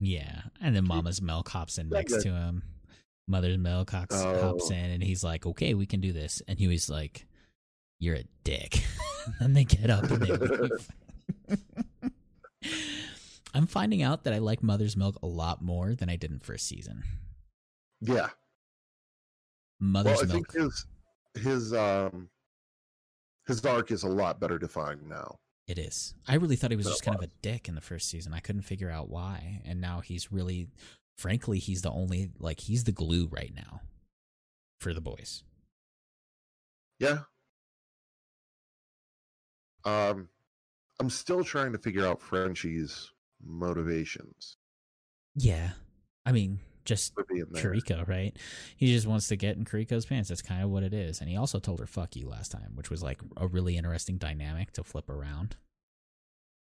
Yeah, 0.00 0.42
and 0.60 0.74
then 0.76 0.86
Mama's 0.86 1.22
milk 1.22 1.48
hops 1.48 1.78
in 1.78 1.88
next 1.88 2.22
to 2.22 2.30
him. 2.32 2.62
Mother's 3.26 3.56
milk 3.58 3.90
hops, 3.90 4.14
hops 4.20 4.70
Oh. 4.70 4.74
in, 4.74 4.90
and 4.90 5.02
he's 5.02 5.24
like, 5.24 5.46
"Okay, 5.46 5.72
we 5.74 5.86
can 5.86 6.00
do 6.00 6.12
this." 6.12 6.42
And 6.46 6.58
Hughie's 6.58 6.90
like, 6.90 7.26
"You're 8.00 8.16
a 8.16 8.24
dick." 8.44 8.82
and 9.40 9.56
they 9.56 9.64
get 9.64 9.88
up 9.88 10.04
and 10.04 10.20
they 10.22 10.36
leave. 10.36 10.90
I'm 13.54 13.66
finding 13.66 14.02
out 14.02 14.24
that 14.24 14.34
I 14.34 14.38
like 14.38 14.62
Mother's 14.62 14.96
Milk 14.96 15.16
a 15.22 15.26
lot 15.26 15.62
more 15.62 15.94
than 15.94 16.08
I 16.10 16.16
did 16.16 16.32
in 16.32 16.38
first 16.40 16.66
season. 16.66 17.04
Yeah. 18.00 18.30
Mother's 19.80 20.18
well, 20.18 20.30
I 20.30 20.32
Milk, 20.34 20.52
think 20.52 20.64
his 20.64 20.86
his 21.44 21.72
um 21.72 22.28
his 23.46 23.64
arc 23.64 23.90
is 23.92 24.02
a 24.02 24.08
lot 24.08 24.40
better 24.40 24.58
defined 24.58 25.08
now. 25.08 25.38
It 25.66 25.78
is. 25.78 26.14
I 26.28 26.34
really 26.34 26.56
thought 26.56 26.70
he 26.70 26.76
was 26.76 26.86
So 26.86 26.92
just 26.92 27.04
kind 27.04 27.16
of 27.16 27.24
a 27.24 27.30
dick 27.42 27.68
in 27.68 27.74
the 27.74 27.80
first 27.80 28.08
season. 28.08 28.34
I 28.34 28.40
couldn't 28.40 28.62
figure 28.62 28.90
out 28.90 29.08
why, 29.08 29.62
and 29.64 29.80
now 29.80 30.00
he's 30.00 30.30
really, 30.30 30.68
frankly, 31.16 31.58
he's 31.58 31.82
the 31.82 31.90
only 31.90 32.30
like 32.38 32.60
he's 32.60 32.84
the 32.84 32.92
glue 32.92 33.28
right 33.30 33.52
now 33.54 33.80
for 34.80 34.92
the 34.92 35.00
boys. 35.00 35.42
Yeah. 36.98 37.20
Um 39.84 40.28
I'm 41.00 41.10
still 41.10 41.42
trying 41.42 41.72
to 41.72 41.78
figure 41.78 42.06
out 42.06 42.20
Frenchie's 42.20 43.10
motivations. 43.44 44.56
Yeah. 45.34 45.70
I 46.24 46.32
mean, 46.32 46.60
just 46.84 47.14
for 47.14 47.24
being 47.24 47.46
there. 47.50 47.62
Kimiko, 47.62 48.04
right? 48.06 48.36
He 48.76 48.86
just 48.92 49.06
wants 49.06 49.28
to 49.28 49.36
get 49.36 49.56
in 49.56 49.64
Kimiko's 49.64 50.06
pants. 50.06 50.28
That's 50.28 50.42
kind 50.42 50.62
of 50.62 50.70
what 50.70 50.82
it 50.82 50.92
is. 50.94 51.20
And 51.20 51.28
he 51.30 51.36
also 51.36 51.58
told 51.58 51.80
her 51.80 51.86
"fuck 51.86 52.16
you" 52.16 52.28
last 52.28 52.52
time, 52.52 52.72
which 52.74 52.90
was 52.90 53.02
like 53.02 53.20
a 53.36 53.46
really 53.46 53.76
interesting 53.76 54.16
dynamic 54.18 54.72
to 54.72 54.84
flip 54.84 55.08
around. 55.08 55.56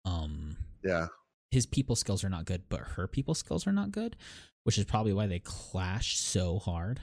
Um, 0.06 0.58
Yeah. 0.84 1.08
his 1.52 1.66
people 1.66 1.96
skills 1.96 2.24
are 2.24 2.30
not 2.30 2.46
good, 2.46 2.64
but 2.70 2.82
her 2.82 3.08
people 3.08 3.34
skills 3.36 3.66
are 3.68 3.72
not 3.72 3.92
good, 3.92 4.16
which 4.64 4.78
is 4.78 4.86
probably 4.86 5.14
why 5.14 5.28
they 5.28 5.40
clash 5.40 6.18
so 6.18 6.60
hard. 6.60 7.02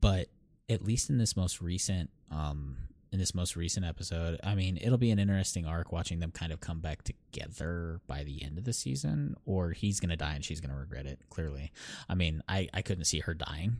But 0.00 0.28
at 0.68 0.82
least 0.84 1.10
in 1.10 1.18
this 1.18 1.36
most 1.36 1.60
recent 1.60 2.10
um 2.30 2.88
in 3.14 3.20
this 3.20 3.34
most 3.34 3.54
recent 3.56 3.86
episode, 3.86 4.40
I 4.44 4.54
mean, 4.56 4.76
it'll 4.82 4.98
be 4.98 5.12
an 5.12 5.18
interesting 5.20 5.64
arc 5.66 5.92
watching 5.92 6.18
them 6.18 6.32
kind 6.32 6.52
of 6.52 6.60
come 6.60 6.80
back 6.80 7.02
together 7.04 8.00
by 8.08 8.24
the 8.24 8.42
end 8.42 8.58
of 8.58 8.64
the 8.64 8.72
season 8.72 9.36
or 9.46 9.70
he's 9.70 10.00
going 10.00 10.10
to 10.10 10.16
die 10.16 10.34
and 10.34 10.44
she's 10.44 10.60
going 10.60 10.72
to 10.74 10.76
regret 10.78 11.06
it, 11.06 11.20
clearly. 11.30 11.70
I 12.08 12.14
mean, 12.14 12.42
I 12.48 12.68
I 12.74 12.82
couldn't 12.82 13.04
see 13.04 13.20
her 13.20 13.32
dying 13.32 13.76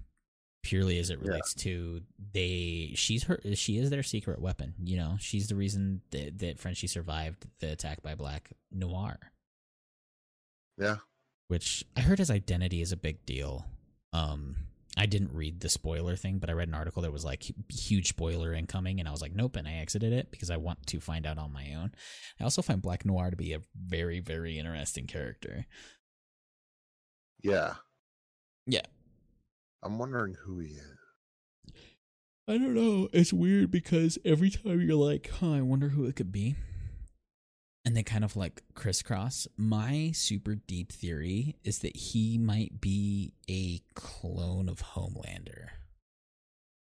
purely 0.63 0.99
as 1.01 1.11
it 1.11 1.19
Yeah. 1.21 1.29
relates 1.29 1.53
to 1.55 2.01
they 2.33 2.93
she's 2.95 3.25
her 3.25 3.39
she 3.55 3.77
is 3.77 3.91
their 3.91 4.03
secret 4.03 4.41
weapon 4.41 4.73
you 4.83 4.97
know 4.97 5.17
she's 5.21 5.49
the 5.49 5.55
reason 5.55 6.01
that, 6.11 6.39
that 6.39 6.59
frenchie 6.59 6.87
survived 6.87 7.45
the 7.61 7.71
attack 7.73 8.01
by 8.03 8.15
black 8.15 8.51
noir 8.73 9.19
Yeah. 10.79 10.97
which 11.49 11.85
i 11.97 12.01
heard 12.01 12.19
his 12.19 12.31
identity 12.31 12.81
is 12.81 12.93
a 12.93 12.97
big 12.97 13.27
deal 13.27 13.67
um 14.15 14.57
i 14.97 15.07
didn't 15.07 15.33
read 15.33 15.61
the 15.61 15.69
spoiler 15.69 16.17
thing 16.17 16.39
but 16.39 16.49
i 16.49 16.53
read 16.53 16.69
an 16.69 16.75
article 16.75 17.03
that 17.03 17.13
was 17.13 17.25
like 17.25 17.45
huge 17.69 18.09
spoiler 18.09 18.53
incoming 18.55 19.01
and 19.01 19.09
i 19.09 19.13
was 19.13 19.21
like 19.23 19.35
nope 19.35 19.57
and 19.57 19.67
i 19.67 19.73
exited 19.75 20.13
it 20.13 20.31
because 20.31 20.51
i 20.51 20.57
want 20.57 20.87
to 20.87 21.01
find 21.01 21.27
out 21.27 21.39
on 21.39 21.53
my 21.53 21.75
own 21.75 21.93
i 22.41 22.45
also 22.45 22.63
find 22.63 22.81
black 22.83 23.05
noir 23.05 23.31
to 23.31 23.37
be 23.37 23.53
a 23.53 23.61
very 23.77 24.21
very 24.21 24.59
interesting 24.59 25.07
character 25.07 25.67
Yeah. 27.43 27.75
Yeah. 28.67 28.87
I'm 29.83 29.99
wondering 29.99 30.35
who 30.45 30.61
he 30.61 30.69
is. 30.69 31.75
I 32.49 32.57
don't 32.57 32.73
know. 32.75 33.09
It's 33.13 33.35
weird 33.35 33.71
because 33.71 34.19
every 34.25 34.49
time 34.49 34.81
you're 34.81 34.97
like, 34.97 35.31
huh, 35.41 35.53
I 35.53 35.61
wonder 35.61 35.91
who 35.91 36.07
it 36.07 36.17
could 36.17 36.33
be. 36.33 36.57
And 37.85 37.95
they 37.97 38.03
kind 38.03 38.25
of 38.25 38.35
like 38.35 38.63
crisscross. 38.75 39.47
My 39.59 40.11
super 40.15 40.55
deep 40.55 40.91
theory 40.91 41.57
is 41.65 41.81
that 41.81 41.97
he 41.97 42.39
might 42.39 42.81
be 42.81 43.35
a 43.49 43.81
clone 43.95 44.69
of 44.71 44.81
Homelander. 44.81 45.69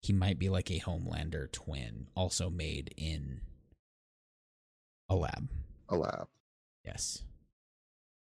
He 0.02 0.12
might 0.12 0.38
be 0.38 0.50
like 0.50 0.70
a 0.70 0.80
Homelander 0.80 1.50
twin, 1.50 2.08
also 2.14 2.50
made 2.50 2.92
in 2.96 3.40
a 5.08 5.14
lab. 5.14 5.48
A 5.88 5.96
lab. 5.96 6.28
Yes. 6.84 7.22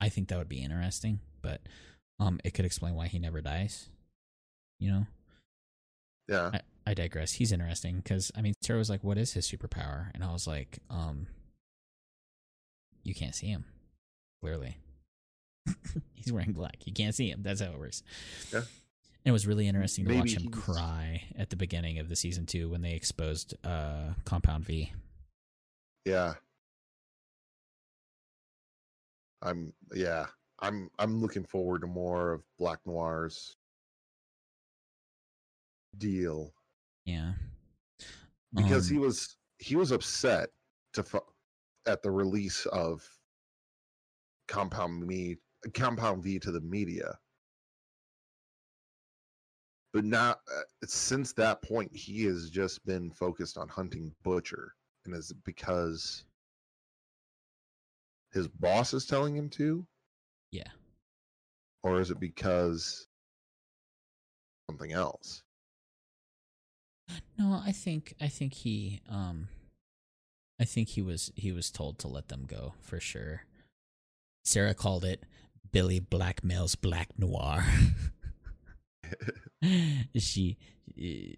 I 0.02 0.10
think 0.10 0.28
that 0.28 0.38
would 0.38 0.50
be 0.50 0.64
interesting, 0.64 1.20
but 1.42 1.62
um 2.20 2.40
it 2.44 2.54
could 2.54 2.66
explain 2.66 2.96
why 2.96 3.08
he 3.08 3.20
never 3.20 3.40
dies. 3.42 3.88
You 4.80 4.92
know? 4.92 5.08
Yeah. 6.28 6.52
I, 6.54 6.62
I 6.88 6.94
digress. 6.94 7.34
He's 7.34 7.52
interesting 7.52 7.98
because 7.98 8.32
I 8.36 8.42
mean, 8.42 8.54
Sarah 8.62 8.80
was 8.80 8.90
like, 8.90 9.04
"What 9.04 9.18
is 9.18 9.34
his 9.34 9.48
superpower?" 9.50 10.10
And 10.14 10.24
I 10.24 10.32
was 10.32 10.48
like, 10.48 10.80
"Um, 10.90 11.28
you 13.10 13.16
can't 13.16 13.36
see 13.36 13.48
him. 13.48 13.66
Clearly, 14.42 14.78
he's 16.14 16.32
wearing 16.32 16.54
black. 16.54 16.78
You 16.86 16.94
can't 16.94 17.14
see 17.14 17.30
him. 17.30 17.42
That's 17.44 17.60
how 17.60 17.72
it 17.72 17.80
works." 17.80 18.04
Yeah. 18.54 18.60
And 18.60 18.68
it 19.26 19.32
was 19.34 19.46
really 19.46 19.68
interesting 19.68 20.06
to 20.06 20.10
Maybe 20.12 20.20
watch 20.22 20.32
him 20.38 20.44
he's- 20.44 20.56
cry 20.64 21.24
at 21.38 21.50
the 21.50 21.58
beginning 21.58 22.00
of 22.00 22.08
the 22.08 22.16
season 22.16 22.46
two 22.46 22.70
when 22.70 22.82
they 22.82 22.94
exposed 22.94 23.54
uh 23.66 24.14
Compound 24.24 24.64
V. 24.66 24.94
Yeah. 26.06 26.36
I'm 29.42 29.74
yeah. 29.94 30.28
I'm 30.60 30.90
I'm 31.00 31.22
looking 31.22 31.44
forward 31.46 31.82
to 31.82 31.88
more 31.88 32.34
of 32.34 32.44
Black 32.58 32.80
Noir's 32.86 33.56
deal 35.98 36.54
Yeah, 37.06 37.34
because 38.54 38.90
Um, 38.90 38.94
he 38.94 39.00
was 39.00 39.38
he 39.58 39.76
was 39.76 39.92
upset 39.92 40.50
to 40.94 41.04
fu- 41.04 41.20
at 41.90 42.04
the 42.04 42.12
release 42.12 42.66
of 42.68 43.04
Compound 44.48 45.06
Me 45.06 45.38
Compound 45.74 46.24
V 46.24 46.40
to 46.40 46.52
the 46.52 46.62
media. 46.62 47.18
But 49.92 50.06
now, 50.06 50.32
uh, 50.32 50.62
since 50.86 51.34
that 51.34 51.64
point, 51.64 51.94
he 51.96 52.24
has 52.26 52.50
just 52.50 52.86
been 52.86 53.10
focused 53.10 53.58
on 53.58 53.68
hunting 53.68 54.14
Butcher, 54.24 54.74
and 55.06 55.16
is 55.16 55.32
it 55.32 55.38
because 55.44 56.26
his 58.32 58.48
boss 58.48 58.94
is 58.94 59.08
telling 59.08 59.36
him 59.36 59.50
to, 59.50 59.86
yeah. 60.52 60.70
or 61.82 62.00
is 62.00 62.12
it 62.12 62.20
because 62.20 63.08
something 64.70 64.94
else? 64.94 65.42
No, 67.40 67.60
I 67.66 67.72
think 67.72 68.14
I 68.22 68.28
think 68.28 68.54
he 68.54 69.02
um 69.10 69.48
I 70.60 70.66
think 70.66 70.90
he 70.90 71.02
was 71.02 71.32
he 71.36 71.52
was 71.52 71.72
told 71.72 72.00
to 72.00 72.08
let 72.08 72.28
them 72.28 72.46
go 72.48 72.74
for 72.82 73.00
sure. 73.00 73.44
Sarah 74.44 74.74
called 74.74 75.06
it 75.06 75.24
Billy 75.72 76.00
blackmails 76.00 76.80
Black 76.80 77.10
Noir. 77.18 77.66
she 80.16 80.58
eh, 81.00 81.36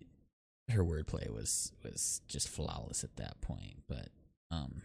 her 0.71 0.83
wordplay 0.83 1.29
was 1.29 1.71
was 1.83 2.21
just 2.27 2.49
flawless 2.49 3.03
at 3.03 3.15
that 3.17 3.41
point, 3.41 3.83
but 3.87 4.09
um 4.49 4.81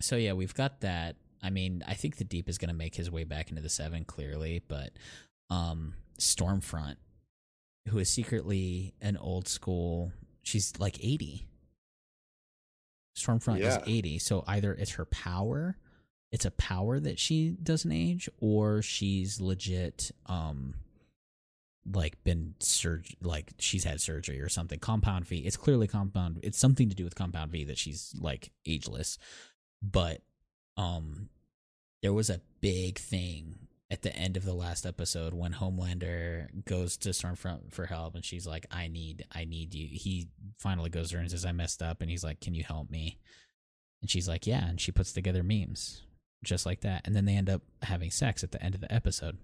so 0.00 0.16
yeah, 0.16 0.32
we've 0.32 0.54
got 0.54 0.80
that. 0.80 1.16
I 1.42 1.50
mean, 1.50 1.82
I 1.86 1.94
think 1.94 2.16
the 2.16 2.24
deep 2.24 2.48
is 2.48 2.58
going 2.58 2.68
to 2.68 2.74
make 2.74 2.94
his 2.94 3.10
way 3.10 3.24
back 3.24 3.50
into 3.50 3.62
the 3.62 3.68
7 3.68 4.04
clearly, 4.04 4.62
but 4.66 4.90
um 5.50 5.94
Stormfront 6.18 6.96
who 7.88 7.98
is 7.98 8.10
secretly 8.10 8.94
an 9.00 9.16
old 9.16 9.48
school. 9.48 10.12
She's 10.42 10.72
like 10.78 10.98
80. 11.02 11.46
Stormfront 13.16 13.60
Yeah. 13.60 13.78
is 13.80 13.88
80. 13.88 14.18
So 14.18 14.44
either 14.46 14.74
it's 14.74 14.92
her 14.92 15.04
power, 15.06 15.76
it's 16.32 16.44
a 16.44 16.50
power 16.50 17.00
that 17.00 17.18
she 17.18 17.50
doesn't 17.50 17.90
age, 17.92 18.28
or 18.38 18.82
she's 18.82 19.40
legit, 19.40 20.10
um, 20.26 20.74
like 21.88 22.22
been 22.24 22.54
surg 22.58 23.06
like 23.22 23.52
she's 23.58 23.84
had 23.84 24.00
surgery 24.00 24.40
or 24.40 24.48
something. 24.48 24.78
Compound 24.80 25.24
V. 25.26 25.38
It's 25.38 25.56
clearly 25.56 25.86
compound. 25.86 26.40
It's 26.42 26.58
something 26.58 26.88
to 26.88 26.96
do 26.96 27.04
with 27.04 27.14
Compound 27.14 27.52
V 27.52 27.64
that 27.64 27.78
she's 27.78 28.12
like 28.18 28.50
ageless. 28.66 29.18
But, 29.82 30.22
um, 30.76 31.28
there 32.02 32.12
was 32.12 32.28
a 32.28 32.40
big 32.60 32.98
thing 32.98 33.65
at 33.90 34.02
the 34.02 34.14
end 34.16 34.36
of 34.36 34.44
the 34.44 34.54
last 34.54 34.84
episode 34.84 35.32
when 35.32 35.52
Homelander 35.52 36.64
goes 36.64 36.96
to 36.98 37.10
Stormfront 37.10 37.72
for 37.72 37.86
help 37.86 38.14
and 38.16 38.24
she's 38.24 38.46
like, 38.46 38.66
I 38.70 38.88
need 38.88 39.24
I 39.32 39.44
need 39.44 39.74
you. 39.74 39.88
He 39.90 40.28
finally 40.58 40.90
goes 40.90 41.10
there 41.10 41.20
and 41.20 41.30
says, 41.30 41.44
I 41.44 41.52
messed 41.52 41.82
up 41.82 42.00
and 42.00 42.10
he's 42.10 42.24
like, 42.24 42.40
Can 42.40 42.54
you 42.54 42.64
help 42.64 42.90
me? 42.90 43.18
And 44.02 44.10
she's 44.10 44.28
like, 44.28 44.46
Yeah, 44.46 44.66
and 44.66 44.80
she 44.80 44.90
puts 44.90 45.12
together 45.12 45.42
memes 45.42 46.02
just 46.44 46.66
like 46.66 46.80
that. 46.80 47.02
And 47.04 47.14
then 47.14 47.24
they 47.24 47.36
end 47.36 47.48
up 47.48 47.62
having 47.82 48.10
sex 48.10 48.42
at 48.42 48.52
the 48.52 48.62
end 48.62 48.74
of 48.74 48.80
the 48.80 48.92
episode. 48.92 49.38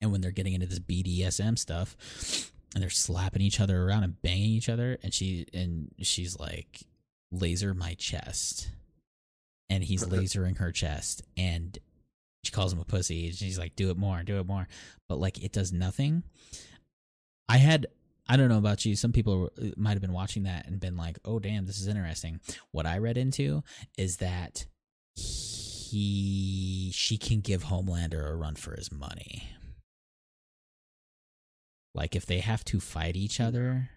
And 0.00 0.12
when 0.12 0.20
they're 0.20 0.30
getting 0.30 0.54
into 0.54 0.66
this 0.66 0.80
BDSM 0.80 1.58
stuff 1.58 1.96
and 2.74 2.82
they're 2.82 2.90
slapping 2.90 3.42
each 3.42 3.60
other 3.60 3.82
around 3.82 4.04
and 4.04 4.20
banging 4.22 4.50
each 4.50 4.68
other 4.68 4.98
and 5.02 5.12
she 5.12 5.46
and 5.52 5.90
she's 6.02 6.38
like, 6.38 6.82
Laser 7.32 7.74
my 7.74 7.94
chest. 7.94 8.70
And 9.68 9.82
he's 9.82 10.04
lasering 10.08 10.58
her 10.58 10.70
chest 10.70 11.22
and 11.36 11.76
she 12.44 12.52
calls 12.52 12.72
him 12.72 12.80
a 12.80 12.84
pussy. 12.84 13.26
and 13.26 13.34
She's 13.34 13.58
like, 13.58 13.76
"Do 13.76 13.90
it 13.90 13.96
more, 13.96 14.22
do 14.22 14.38
it 14.38 14.46
more," 14.46 14.68
but 15.08 15.18
like 15.18 15.42
it 15.42 15.52
does 15.52 15.72
nothing. 15.72 16.22
I 17.48 17.58
had, 17.58 17.86
I 18.28 18.36
don't 18.36 18.48
know 18.48 18.58
about 18.58 18.84
you. 18.84 18.96
Some 18.96 19.12
people 19.12 19.50
uh, 19.60 19.66
might 19.76 19.92
have 19.92 20.00
been 20.00 20.12
watching 20.12 20.44
that 20.44 20.66
and 20.66 20.80
been 20.80 20.96
like, 20.96 21.18
"Oh, 21.24 21.38
damn, 21.38 21.66
this 21.66 21.80
is 21.80 21.88
interesting." 21.88 22.40
What 22.70 22.86
I 22.86 22.98
read 22.98 23.18
into 23.18 23.62
is 23.98 24.18
that 24.18 24.66
he, 25.16 26.90
she 26.92 27.16
can 27.18 27.40
give 27.40 27.64
Homelander 27.64 28.30
a 28.30 28.34
run 28.34 28.56
for 28.56 28.74
his 28.74 28.90
money. 28.90 29.48
Like 31.94 32.16
if 32.16 32.26
they 32.26 32.40
have 32.40 32.64
to 32.66 32.80
fight 32.80 33.16
each 33.16 33.36
hmm. 33.38 33.44
other, 33.44 33.90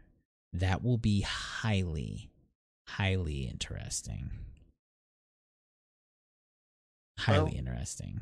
that 0.54 0.84
will 0.84 0.98
be 0.98 1.22
highly, 1.22 2.30
highly 2.88 3.42
interesting. 3.44 4.30
Highly 7.20 7.44
Well- 7.46 7.54
interesting. 7.56 8.22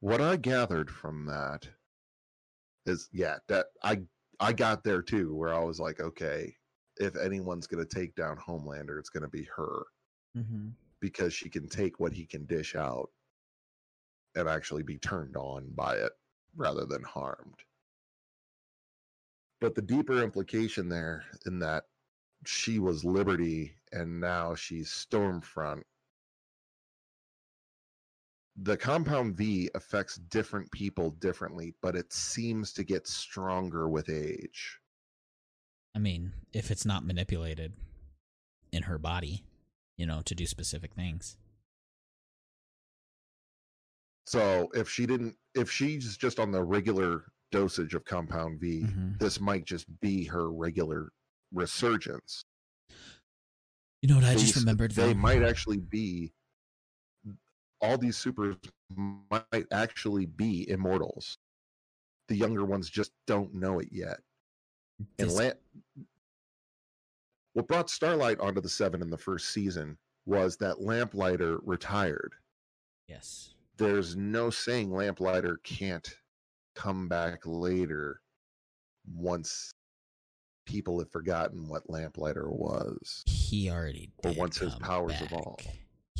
What 0.00 0.20
I 0.20 0.36
gathered 0.36 0.90
from 0.90 1.26
that 1.26 1.70
is 2.86 3.08
yeah, 3.12 3.38
that 3.48 3.68
I 3.82 4.02
I 4.40 4.52
got 4.52 4.84
there 4.84 5.02
too, 5.02 5.34
where 5.34 5.54
I 5.54 5.64
was 5.64 5.80
like, 5.80 6.00
okay, 6.00 6.56
if 6.96 7.16
anyone's 7.16 7.66
gonna 7.66 7.84
take 7.86 8.14
down 8.14 8.38
Homelander, 8.38 8.98
it's 8.98 9.10
gonna 9.10 9.28
be 9.28 9.44
her 9.56 9.84
Mm-hmm. 10.36 10.70
because 11.00 11.34
she 11.34 11.48
can 11.50 11.68
take 11.68 12.00
what 12.00 12.12
he 12.12 12.26
can 12.26 12.46
dish 12.46 12.74
out 12.74 13.10
and 14.34 14.48
actually 14.48 14.82
be 14.82 14.98
turned 14.98 15.36
on 15.36 15.70
by 15.72 15.96
it 15.96 16.12
rather 16.54 16.84
than 16.86 17.02
harmed. 17.02 17.64
But 19.60 19.74
the 19.74 19.82
deeper 19.82 20.22
implication 20.22 20.88
there 20.88 21.24
in 21.46 21.58
that 21.60 21.84
she 22.46 22.78
was 22.78 23.04
Liberty 23.04 23.76
and 23.92 24.20
now 24.20 24.54
she's 24.54 24.90
Stormfront 24.90 25.84
the 28.62 28.76
compound 28.76 29.36
V 29.36 29.70
affects 29.74 30.16
different 30.16 30.70
people 30.70 31.12
differently, 31.12 31.74
but 31.80 31.96
it 31.96 32.12
seems 32.12 32.72
to 32.74 32.84
get 32.84 33.06
stronger 33.06 33.88
with 33.88 34.10
age. 34.10 34.78
I 35.94 35.98
mean, 35.98 36.34
if 36.52 36.70
it's 36.70 36.84
not 36.84 37.04
manipulated 37.04 37.72
in 38.70 38.84
her 38.84 38.98
body, 38.98 39.44
you 39.96 40.06
know, 40.06 40.20
to 40.22 40.34
do 40.34 40.46
specific 40.46 40.94
things. 40.94 41.36
So 44.26 44.68
if 44.74 44.88
she 44.88 45.06
didn't, 45.06 45.36
if 45.54 45.70
she's 45.70 46.16
just 46.16 46.38
on 46.38 46.52
the 46.52 46.62
regular 46.62 47.24
dosage 47.50 47.94
of 47.94 48.04
compound 48.04 48.60
V, 48.60 48.82
Mhm. 48.82 49.18
this 49.18 49.40
might 49.40 49.64
just 49.64 49.86
be 50.00 50.24
her 50.26 50.52
regular 50.52 51.10
resurgence. 51.50 52.44
You 54.02 54.08
know 54.08 54.16
what 54.16 54.24
I 54.24 54.34
just 54.36 54.54
remembered? 54.56 54.92
They 54.92 55.14
might 55.14 55.42
actually 55.42 55.78
be 55.78 56.32
all 57.80 57.96
these 57.98 58.16
supers 58.16 58.56
might 58.96 59.66
actually 59.72 60.26
be 60.26 60.68
immortals. 60.68 61.38
The 62.28 62.36
younger 62.36 62.64
ones 62.64 62.88
just 62.90 63.12
don't 63.26 63.54
know 63.54 63.78
it 63.80 63.88
yet. 63.90 64.20
And 65.18 65.28
This- 65.30 65.34
Lam- 65.34 65.58
what 67.54 67.66
brought 67.66 67.90
Starlight 67.90 68.38
onto 68.40 68.60
the 68.60 68.68
seven 68.68 69.02
in 69.02 69.10
the 69.10 69.18
first 69.18 69.50
season 69.50 69.98
was 70.26 70.56
that 70.58 70.80
Lamplighter 70.80 71.58
retired. 71.62 72.34
yes. 73.08 73.54
There's 73.76 74.14
no 74.14 74.50
saying 74.50 74.90
Lamplighter 74.92 75.56
can't 75.64 76.06
come 76.74 77.08
back 77.08 77.46
later 77.46 78.20
once 79.10 79.72
people 80.66 80.98
have 80.98 81.10
forgotten 81.10 81.66
what 81.66 81.88
Lamplighter 81.88 82.50
was. 82.50 83.22
He 83.26 83.70
already 83.70 84.12
Or 84.18 84.30
did 84.30 84.38
once 84.38 84.58
his 84.58 84.74
powers 84.76 85.12
back. 85.12 85.22
evolve. 85.32 85.60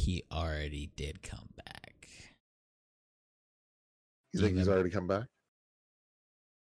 He 0.00 0.22
already 0.32 0.90
did 0.96 1.22
come 1.22 1.50
back. 1.56 2.08
You 4.32 4.40
you 4.40 4.46
think 4.46 4.56
he's 4.56 4.68
already 4.68 4.88
come 4.88 5.06
back? 5.06 5.26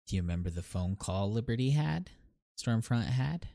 Do 0.08 0.16
you 0.18 0.22
remember 0.22 0.50
the 0.50 0.62
phone 0.62 0.98
call 0.98 1.32
Liberty 1.32 1.70
had? 1.70 2.10
Stormfront 2.60 3.06
had? 3.06 3.48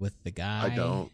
With 0.00 0.14
the 0.24 0.30
guy? 0.30 0.72
I 0.72 0.76
don't. 0.76 1.12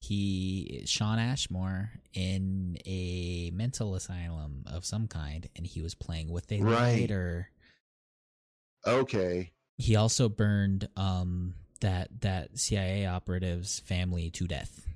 He 0.00 0.84
Shawn 0.86 1.18
Ashmore 1.18 1.90
in 2.14 2.78
a 2.86 3.50
mental 3.52 3.94
asylum 3.94 4.64
of 4.66 4.86
some 4.86 5.08
kind, 5.08 5.48
and 5.54 5.66
he 5.66 5.82
was 5.82 5.94
playing 5.94 6.30
with 6.30 6.50
a 6.50 6.60
Right. 6.62 7.00
lighter. 7.00 7.50
Okay. 8.86 9.52
He 9.76 9.96
also 9.96 10.30
burned 10.30 10.88
um 10.96 11.56
that 11.80 12.22
that 12.22 12.58
CIA 12.58 13.06
operative's 13.06 13.80
family 13.80 14.30
to 14.30 14.46
death. 14.46 14.86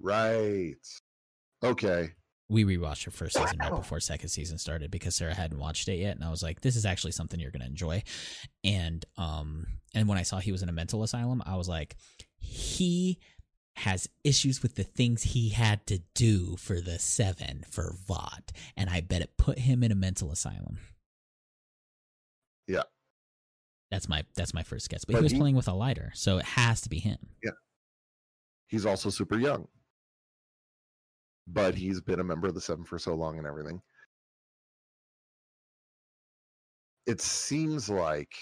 Right. 0.00 0.74
Okay. 1.62 2.12
we 2.48 2.64
rewatched 2.64 3.04
her 3.04 3.10
first 3.12 3.36
season 3.36 3.58
right 3.60 3.70
before 3.70 4.00
second 4.00 4.28
season 4.30 4.58
started 4.58 4.90
because 4.90 5.14
Sarah 5.14 5.34
hadn't 5.34 5.58
watched 5.60 5.86
it 5.88 5.96
yet, 5.98 6.16
and 6.16 6.24
I 6.24 6.30
was 6.30 6.42
like, 6.42 6.62
"This 6.62 6.74
is 6.74 6.84
actually 6.84 7.12
something 7.12 7.38
you're 7.38 7.52
gonna 7.52 7.66
enjoy." 7.66 8.02
And 8.64 9.04
um, 9.16 9.66
and 9.94 10.08
when 10.08 10.18
I 10.18 10.22
saw 10.22 10.38
he 10.40 10.50
was 10.50 10.62
in 10.62 10.68
a 10.68 10.72
mental 10.72 11.02
asylum, 11.04 11.42
I 11.46 11.54
was 11.56 11.68
like, 11.68 11.96
he 12.38 13.20
has 13.76 14.08
issues 14.24 14.62
with 14.62 14.74
the 14.74 14.82
things 14.82 15.22
he 15.22 15.50
had 15.50 15.86
to 15.86 16.00
do 16.14 16.56
for 16.56 16.80
the 16.80 16.98
seven 16.98 17.62
for 17.70 17.94
Vought, 18.08 18.50
and 18.76 18.90
I 18.90 19.00
bet 19.00 19.22
it 19.22 19.36
put 19.36 19.60
him 19.60 19.84
in 19.84 19.92
a 19.92 19.94
mental 19.94 20.32
asylum. 20.32 20.78
Yeah. 22.66 22.82
That's 23.90 24.08
my 24.08 24.24
that's 24.34 24.54
my 24.54 24.62
first 24.64 24.88
guess, 24.88 25.04
but, 25.04 25.12
But 25.12 25.18
he 25.20 25.22
was 25.24 25.32
he- 25.32 25.38
playing 25.38 25.56
with 25.56 25.68
a 25.68 25.72
lighter, 25.72 26.10
so 26.14 26.38
it 26.38 26.44
has 26.46 26.80
to 26.82 26.88
be 26.88 26.98
him. 26.98 27.18
Yeah, 27.44 27.50
he's 28.66 28.86
also 28.86 29.10
super 29.10 29.38
young. 29.38 29.68
But 31.52 31.74
he's 31.74 32.00
been 32.00 32.20
a 32.20 32.24
member 32.24 32.48
of 32.48 32.54
the 32.54 32.60
Seven 32.60 32.84
for 32.84 32.98
so 32.98 33.14
long 33.14 33.36
and 33.38 33.46
everything. 33.46 33.82
It 37.04 37.20
seems 37.20 37.90
like 37.90 38.34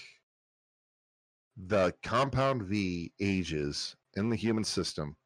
the 1.58 1.92
compound 2.02 2.62
V 2.62 3.12
ages 3.20 3.96
in 4.14 4.30
the 4.30 4.36
human 4.36 4.64
system. 4.64 5.16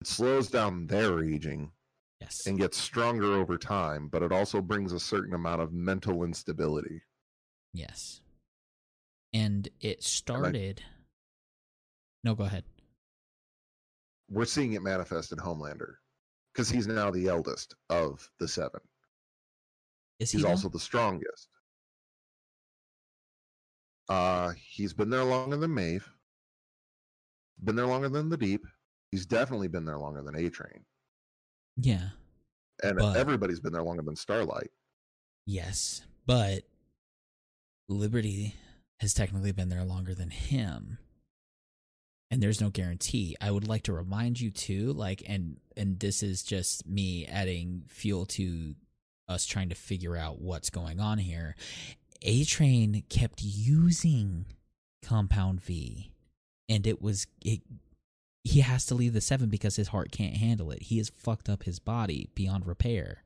It 0.00 0.06
slows 0.06 0.48
down 0.48 0.86
their 0.86 1.22
aging 1.22 1.72
Yes, 2.20 2.46
and 2.46 2.58
gets 2.58 2.78
stronger 2.78 3.34
over 3.34 3.58
time, 3.58 4.08
but 4.08 4.22
it 4.22 4.32
also 4.32 4.62
brings 4.62 4.92
a 4.92 5.00
certain 5.00 5.34
amount 5.34 5.60
of 5.62 5.72
mental 5.72 6.24
instability. 6.24 7.02
yes, 7.72 8.20
and 9.32 9.68
it 9.80 10.02
started. 10.02 10.82
No, 12.24 12.34
go 12.34 12.44
ahead. 12.44 12.64
We're 14.28 14.44
seeing 14.44 14.72
it 14.72 14.82
manifest 14.82 15.32
in 15.32 15.38
Homelander 15.38 15.94
because 16.52 16.68
he's 16.68 16.86
now 16.86 17.10
the 17.10 17.28
eldest 17.28 17.74
of 17.90 18.28
the 18.40 18.48
seven. 18.48 18.80
Is 20.18 20.30
he 20.32 20.38
He's 20.38 20.44
also 20.44 20.68
the 20.68 20.80
strongest. 20.80 21.48
Uh, 24.08 24.52
he's 24.56 24.92
been 24.92 25.10
there 25.10 25.24
longer 25.24 25.56
than 25.56 25.74
Maeve. 25.74 26.08
Been 27.62 27.76
there 27.76 27.86
longer 27.86 28.08
than 28.08 28.28
the 28.28 28.36
Deep. 28.36 28.64
He's 29.10 29.26
definitely 29.26 29.68
been 29.68 29.84
there 29.84 29.98
longer 29.98 30.22
than 30.22 30.34
A 30.36 30.48
Train, 30.50 30.84
Yeah. 31.76 32.10
and 32.82 32.98
But- 32.98 33.16
everybody's 33.16 33.60
been 33.60 33.72
there 33.72 33.82
longer 33.82 34.02
than 34.02 34.16
Starlight. 34.16 34.70
Yes, 35.46 36.02
but 36.26 36.64
Liberty 37.88 38.56
has 39.00 39.14
technically 39.14 39.52
been 39.52 39.68
there 39.68 39.84
longer 39.84 40.14
than 40.14 40.30
him. 40.30 40.98
And 42.30 42.42
there's 42.42 42.60
no 42.60 42.70
guarantee. 42.70 43.36
I 43.40 43.50
would 43.50 43.68
like 43.68 43.84
to 43.84 43.92
remind 43.92 44.40
you 44.40 44.50
too, 44.50 44.92
like 44.92 45.22
and 45.26 45.58
and 45.76 46.00
this 46.00 46.22
is 46.22 46.42
just 46.42 46.86
me 46.86 47.26
adding 47.26 47.84
fuel 47.88 48.26
to 48.26 48.74
us 49.28 49.46
trying 49.46 49.68
to 49.68 49.74
figure 49.74 50.16
out 50.16 50.40
what's 50.40 50.70
going 50.70 51.00
on 51.00 51.18
here. 51.18 51.54
A 52.22 52.44
Train 52.44 53.04
kept 53.08 53.42
using 53.42 54.46
Compound 55.04 55.60
V 55.60 56.10
and 56.68 56.86
it 56.86 57.00
was 57.00 57.26
it 57.44 57.60
he 58.42 58.60
has 58.60 58.86
to 58.86 58.94
leave 58.94 59.12
the 59.12 59.20
7 59.20 59.48
because 59.48 59.74
his 59.74 59.88
heart 59.88 60.12
can't 60.12 60.36
handle 60.36 60.70
it. 60.70 60.82
He 60.82 60.98
has 60.98 61.10
fucked 61.10 61.48
up 61.48 61.64
his 61.64 61.80
body 61.80 62.30
beyond 62.34 62.64
repair 62.66 63.24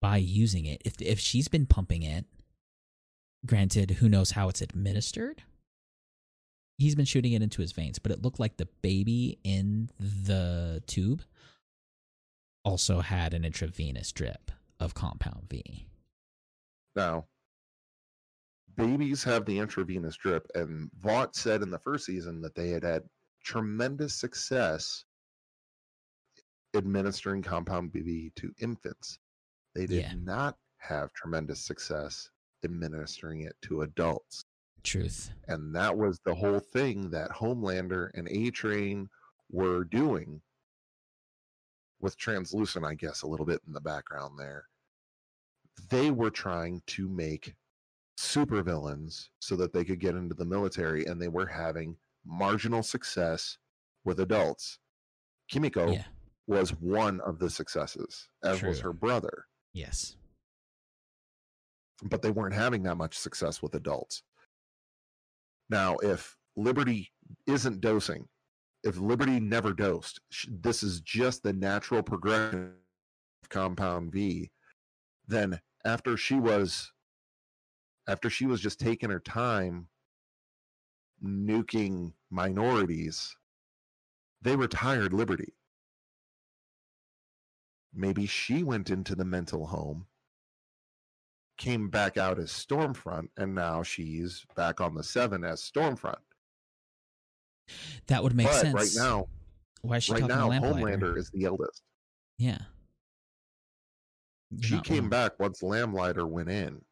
by 0.00 0.18
using 0.18 0.66
it. 0.66 0.80
If 0.84 1.00
if 1.00 1.18
she's 1.18 1.48
been 1.48 1.66
pumping 1.66 2.02
it, 2.02 2.26
granted, 3.44 3.92
who 3.92 4.08
knows 4.08 4.32
how 4.32 4.48
it's 4.48 4.60
administered? 4.60 5.42
He's 6.80 6.94
been 6.94 7.04
shooting 7.04 7.34
it 7.34 7.42
into 7.42 7.60
his 7.60 7.72
veins, 7.72 7.98
but 7.98 8.10
it 8.10 8.22
looked 8.22 8.40
like 8.40 8.56
the 8.56 8.66
baby 8.80 9.38
in 9.44 9.90
the 9.98 10.82
tube 10.86 11.22
also 12.64 13.00
had 13.00 13.34
an 13.34 13.44
intravenous 13.44 14.10
drip 14.12 14.50
of 14.80 14.94
compound 14.94 15.46
V. 15.50 15.86
Now, 16.96 17.28
babies 18.76 19.22
have 19.24 19.44
the 19.44 19.58
intravenous 19.58 20.16
drip, 20.16 20.46
and 20.54 20.90
Vought 20.94 21.36
said 21.36 21.60
in 21.60 21.70
the 21.70 21.78
first 21.78 22.06
season 22.06 22.40
that 22.40 22.54
they 22.54 22.70
had 22.70 22.82
had 22.82 23.02
tremendous 23.44 24.14
success 24.14 25.04
administering 26.74 27.42
compound 27.42 27.92
BV 27.92 28.34
to 28.36 28.54
infants. 28.58 29.18
They 29.74 29.84
did 29.84 30.02
Yeah. 30.02 30.14
not 30.14 30.58
have 30.78 31.12
tremendous 31.12 31.60
success 31.60 32.30
administering 32.64 33.42
it 33.42 33.54
to 33.62 33.82
adults. 33.82 34.44
Truth. 34.82 35.30
And 35.48 35.74
that 35.74 35.96
was 35.96 36.20
the 36.24 36.34
whole 36.34 36.60
thing 36.60 37.10
that 37.10 37.30
Homelander 37.30 38.10
and 38.14 38.28
A 38.28 38.50
Train 38.50 39.08
were 39.50 39.84
doing 39.84 40.40
with 42.00 42.16
Translucent, 42.16 42.84
I 42.84 42.94
guess, 42.94 43.22
a 43.22 43.26
little 43.26 43.44
bit 43.46 43.60
in 43.66 43.72
the 43.72 43.80
background 43.80 44.38
there. 44.38 44.64
They 45.90 46.10
were 46.10 46.30
trying 46.30 46.82
to 46.88 47.08
make 47.08 47.54
supervillains 48.18 49.28
so 49.40 49.56
that 49.56 49.72
they 49.72 49.84
could 49.84 50.00
get 50.00 50.14
into 50.14 50.34
the 50.34 50.44
military, 50.44 51.04
and 51.06 51.20
they 51.20 51.28
were 51.28 51.46
having 51.46 51.96
marginal 52.24 52.82
success 52.82 53.58
with 54.04 54.20
adults. 54.20 54.78
Kimiko 55.48 55.90
Yeah. 55.92 56.06
was 56.46 56.70
one 56.74 57.20
of 57.20 57.38
the 57.38 57.50
successes, 57.50 58.28
as 58.42 58.62
was 58.62 58.80
her 58.80 58.92
brother, 58.92 59.46
Yes. 59.72 60.16
but 62.02 62.22
they 62.22 62.30
weren't 62.30 62.54
having 62.54 62.82
that 62.84 62.96
much 62.96 63.18
success 63.18 63.62
with 63.62 63.74
adults. 63.74 64.22
Now, 65.70 65.96
if 65.98 66.36
Liberty 66.56 67.10
isn't 67.46 67.80
dosing, 67.80 68.26
if 68.82 68.98
Liberty 68.98 69.38
never 69.38 69.72
dosed, 69.72 70.20
this 70.48 70.82
is 70.82 71.00
just 71.00 71.42
the 71.42 71.52
natural 71.52 72.02
progression 72.02 72.72
of 73.42 73.48
compound 73.48 74.12
V, 74.12 74.50
then 75.28 75.60
after 75.84 76.16
she 76.16 76.34
was 76.34 76.92
after 78.08 78.28
she 78.28 78.46
was 78.46 78.60
just 78.60 78.80
taking 78.80 79.10
her 79.10 79.20
time 79.20 79.86
nuking 81.24 82.12
minorities, 82.30 83.36
they 84.42 84.56
retired 84.56 85.12
Liberty. 85.12 85.54
Maybe 87.94 88.26
she 88.26 88.64
went 88.64 88.90
into 88.90 89.14
the 89.14 89.24
mental 89.24 89.66
home, 89.66 90.06
came 91.60 91.90
back 91.90 92.16
out 92.16 92.38
as 92.38 92.50
Stormfront, 92.50 93.28
and 93.36 93.54
now 93.54 93.82
she's 93.82 94.44
back 94.56 94.80
on 94.80 94.94
the 94.94 95.04
seven 95.04 95.44
as 95.44 95.60
Stormfront. 95.60 96.16
That 98.06 98.22
would 98.22 98.34
make 98.34 98.46
but 98.46 98.60
sense. 98.60 98.74
right 98.74 98.90
now, 98.96 99.28
why 99.82 99.98
is 99.98 100.04
she 100.04 100.12
right 100.14 100.24
now. 100.24 100.48
Homelander 100.48 101.16
is 101.16 101.30
the 101.30 101.44
eldest. 101.44 101.82
Yeah. 102.38 102.58
She 104.60 104.80
came 104.80 105.08
back 105.08 105.38
once 105.38 105.62
Lamplighter 105.62 106.26
went 106.26 106.48
in. 106.50 106.82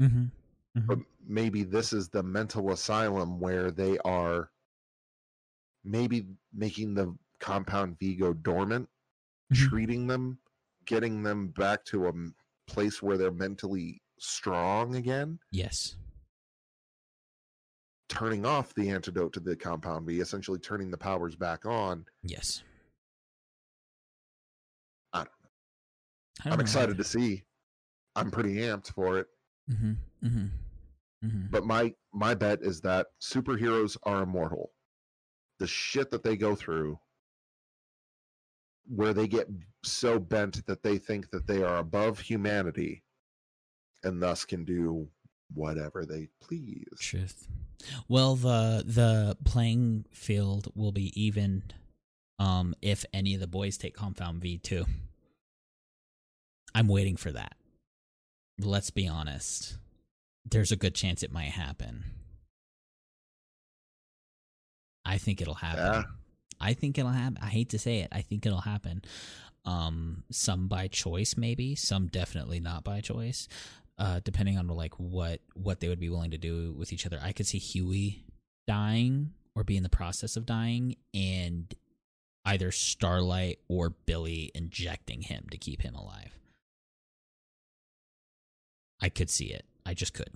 Mm-hmm. 0.00 0.18
mm-hmm. 0.18 0.86
But 0.86 0.98
maybe 1.24 1.62
this 1.62 1.92
is 1.92 2.08
the 2.08 2.22
mental 2.22 2.72
asylum 2.72 3.38
where 3.38 3.70
they 3.70 3.98
are 3.98 4.50
maybe 5.84 6.26
making 6.52 6.94
the 6.94 7.14
compound 7.38 7.98
V 8.00 8.16
go 8.16 8.32
dormant, 8.32 8.88
Mhm. 9.52 9.68
treating 9.68 10.06
them, 10.06 10.38
getting 10.86 11.22
them 11.22 11.48
back 11.48 11.84
to 11.86 12.08
a 12.08 12.12
place 12.68 13.02
where 13.02 13.16
they're 13.18 13.30
mentally 13.32 14.00
strong 14.18 14.94
again, 14.96 15.38
Yes. 15.50 15.96
turning 18.08 18.46
off 18.46 18.74
the 18.74 18.88
antidote 18.90 19.32
to 19.34 19.40
the 19.40 19.54
compound 19.56 20.06
V, 20.06 20.20
essentially 20.20 20.58
turning 20.58 20.90
the 20.90 20.96
powers 20.98 21.36
back 21.36 21.66
on. 21.66 22.04
Yes. 22.22 22.62
I 25.12 25.18
don't 25.18 25.28
I 26.44 26.50
I'm 26.50 26.60
excited 26.60 26.96
to 26.98 27.04
see. 27.04 27.44
I'm 28.16 28.30
pretty 28.30 28.56
amped 28.56 28.92
for 28.94 29.18
it. 29.18 29.26
Mm-hmm. 29.70 29.92
Mm-hmm. 30.26 30.46
Mm-hmm. 31.26 31.46
But 31.50 31.64
my 31.64 31.92
my 32.12 32.34
bet 32.34 32.60
is 32.62 32.80
that 32.82 33.08
superheroes 33.20 33.96
are 34.04 34.22
immortal. 34.22 34.70
The 35.58 35.66
shit 35.66 36.10
that 36.10 36.22
they 36.22 36.36
go 36.36 36.54
through 36.54 36.98
where 38.86 39.12
they 39.12 39.28
get 39.28 39.48
so 39.84 40.18
bent 40.18 40.64
that 40.66 40.82
they 40.82 40.98
think 40.98 41.30
that 41.30 41.46
they 41.46 41.62
are 41.62 41.78
above 41.78 42.18
humanity 42.18 43.02
and 44.04 44.22
thus 44.22 44.44
can 44.44 44.64
do 44.64 45.08
whatever 45.54 46.04
they 46.04 46.28
please. 46.40 46.84
Truth. 46.98 47.48
Well, 48.08 48.34
the 48.34 48.84
the 48.86 49.36
playing 49.44 50.04
field 50.12 50.72
will 50.74 50.92
be 50.92 51.12
even 51.20 51.62
um 52.38 52.74
if 52.82 53.04
any 53.12 53.34
of 53.34 53.40
the 53.40 53.46
boys 53.46 53.78
take 53.78 53.94
Compound 53.94 54.42
V2. 54.42 54.86
I'm 56.74 56.88
waiting 56.88 57.16
for 57.16 57.32
that. 57.32 57.56
Let's 58.60 58.90
be 58.90 59.08
honest. 59.08 59.78
There's 60.44 60.72
a 60.72 60.76
good 60.76 60.94
chance 60.94 61.22
it 61.22 61.32
might 61.32 61.50
happen. 61.50 62.04
I 65.04 65.18
think 65.18 65.40
it'll 65.40 65.54
happen. 65.54 65.78
Yeah. 65.78 66.02
I 66.60 66.74
think 66.74 66.98
it'll 66.98 67.12
happen. 67.12 67.38
I 67.40 67.46
hate 67.46 67.70
to 67.70 67.78
say 67.78 67.98
it. 67.98 68.08
I 68.12 68.20
think 68.20 68.44
it'll 68.44 68.60
happen. 68.60 69.02
Um, 69.68 70.24
some 70.30 70.66
by 70.66 70.88
choice, 70.88 71.36
maybe. 71.36 71.74
Some 71.74 72.06
definitely 72.06 72.58
not 72.58 72.84
by 72.84 73.02
choice. 73.02 73.48
Uh, 73.98 74.20
depending 74.24 74.56
on 74.56 74.66
like 74.68 74.94
what 74.94 75.40
what 75.54 75.80
they 75.80 75.88
would 75.88 76.00
be 76.00 76.08
willing 76.08 76.30
to 76.30 76.38
do 76.38 76.72
with 76.78 76.92
each 76.92 77.04
other. 77.04 77.18
I 77.22 77.32
could 77.32 77.46
see 77.46 77.58
Hughie 77.58 78.24
dying 78.66 79.32
or 79.54 79.64
be 79.64 79.76
in 79.76 79.82
the 79.82 79.88
process 79.88 80.36
of 80.36 80.46
dying, 80.46 80.96
and 81.12 81.74
either 82.44 82.70
Starlight 82.70 83.58
or 83.68 83.90
Billy 83.90 84.52
injecting 84.54 85.22
him 85.22 85.46
to 85.50 85.58
keep 85.58 85.82
him 85.82 85.94
alive. 85.94 86.38
I 89.02 89.08
could 89.10 89.28
see 89.28 89.46
it. 89.46 89.66
I 89.84 89.94
just 89.94 90.14
could. 90.14 90.32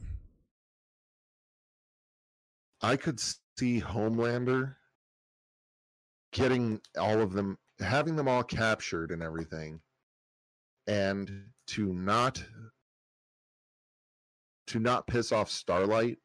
I 2.83 2.97
could 2.97 3.21
see 3.21 3.81
Homelander 3.81 4.75
getting 6.33 6.81
all 6.99 7.21
of 7.21 7.33
them, 7.33 7.59
having 7.83 8.17
them 8.17 8.29
all 8.29 8.43
captured 8.43 9.11
and 9.11 9.23
everything, 9.23 9.81
and 10.87 11.47
to 11.69 11.93
not 11.93 12.43
to 14.69 14.79
not 14.79 15.07
piss 15.07 15.33
off 15.33 15.51
Starlight, 15.51 16.19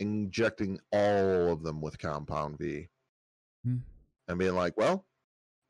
injecting 0.00 0.80
all 0.92 1.52
of 1.52 1.62
them 1.62 1.80
with 1.80 1.98
Compound 1.98 2.58
V, 2.58 2.88
Hmm. 3.64 3.78
and 4.28 4.38
being 4.38 4.54
like, 4.54 4.76
"Well, 4.76 5.06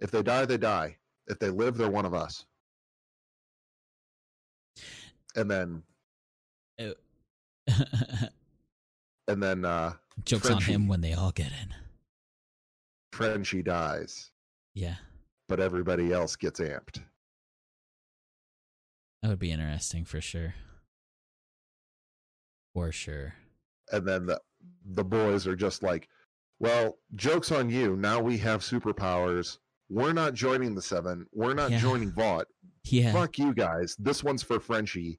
if 0.01 0.11
they 0.11 0.23
die, 0.23 0.47
they 0.47 0.57
die. 0.59 0.99
If 1.27 1.39
they 1.39 1.51
live, 1.51 1.77
they're 1.77 1.91
one 1.91 2.07
of 2.07 2.15
us." 2.15 2.47
And 5.35 5.51
then, 5.51 5.83
and 6.79 7.03
then 9.43 9.65
uh 9.65 9.95
Jokes 10.25 10.49
on 10.51 10.63
him 10.63 10.89
when 10.89 11.01
they 11.03 11.13
all 11.13 11.33
get 11.33 11.53
in. 11.53 11.75
Frenchie 13.13 13.63
dies, 13.63 14.31
Yeah, 14.75 14.97
but 15.49 15.61
everybody 15.61 16.13
else 16.13 16.37
gets 16.37 16.61
amped. 16.61 17.03
that 19.23 19.29
would 19.29 19.39
be 19.39 19.51
interesting 19.53 20.05
for 20.05 20.21
sure. 20.21 20.55
For 22.75 22.93
sure. 22.93 23.35
and 23.93 24.07
then 24.07 24.27
the 24.27 24.41
the 24.85 25.05
boys 25.05 25.47
are 25.47 25.57
just 25.57 25.83
like, 25.83 26.09
"Well, 26.59 26.99
jokes 27.15 27.51
on 27.53 27.71
you. 27.71 27.97
Now 27.97 28.21
we 28.21 28.37
have 28.39 28.61
superpowers. 28.61 29.59
We're 29.89 30.13
not 30.13 30.35
joining 30.35 30.75
the 30.75 30.83
seven. 30.83 31.27
We're 31.33 31.55
not 31.55 31.71
Yeah. 31.71 31.79
joining 31.79 32.13
Vought. 32.13 32.47
Yeah. 32.85 33.13
Fuck 33.13 33.39
you 33.39 33.53
guys. 33.53 33.97
This 33.99 34.23
one's 34.23 34.43
for 34.45 34.61
Frenchie. 34.61 35.19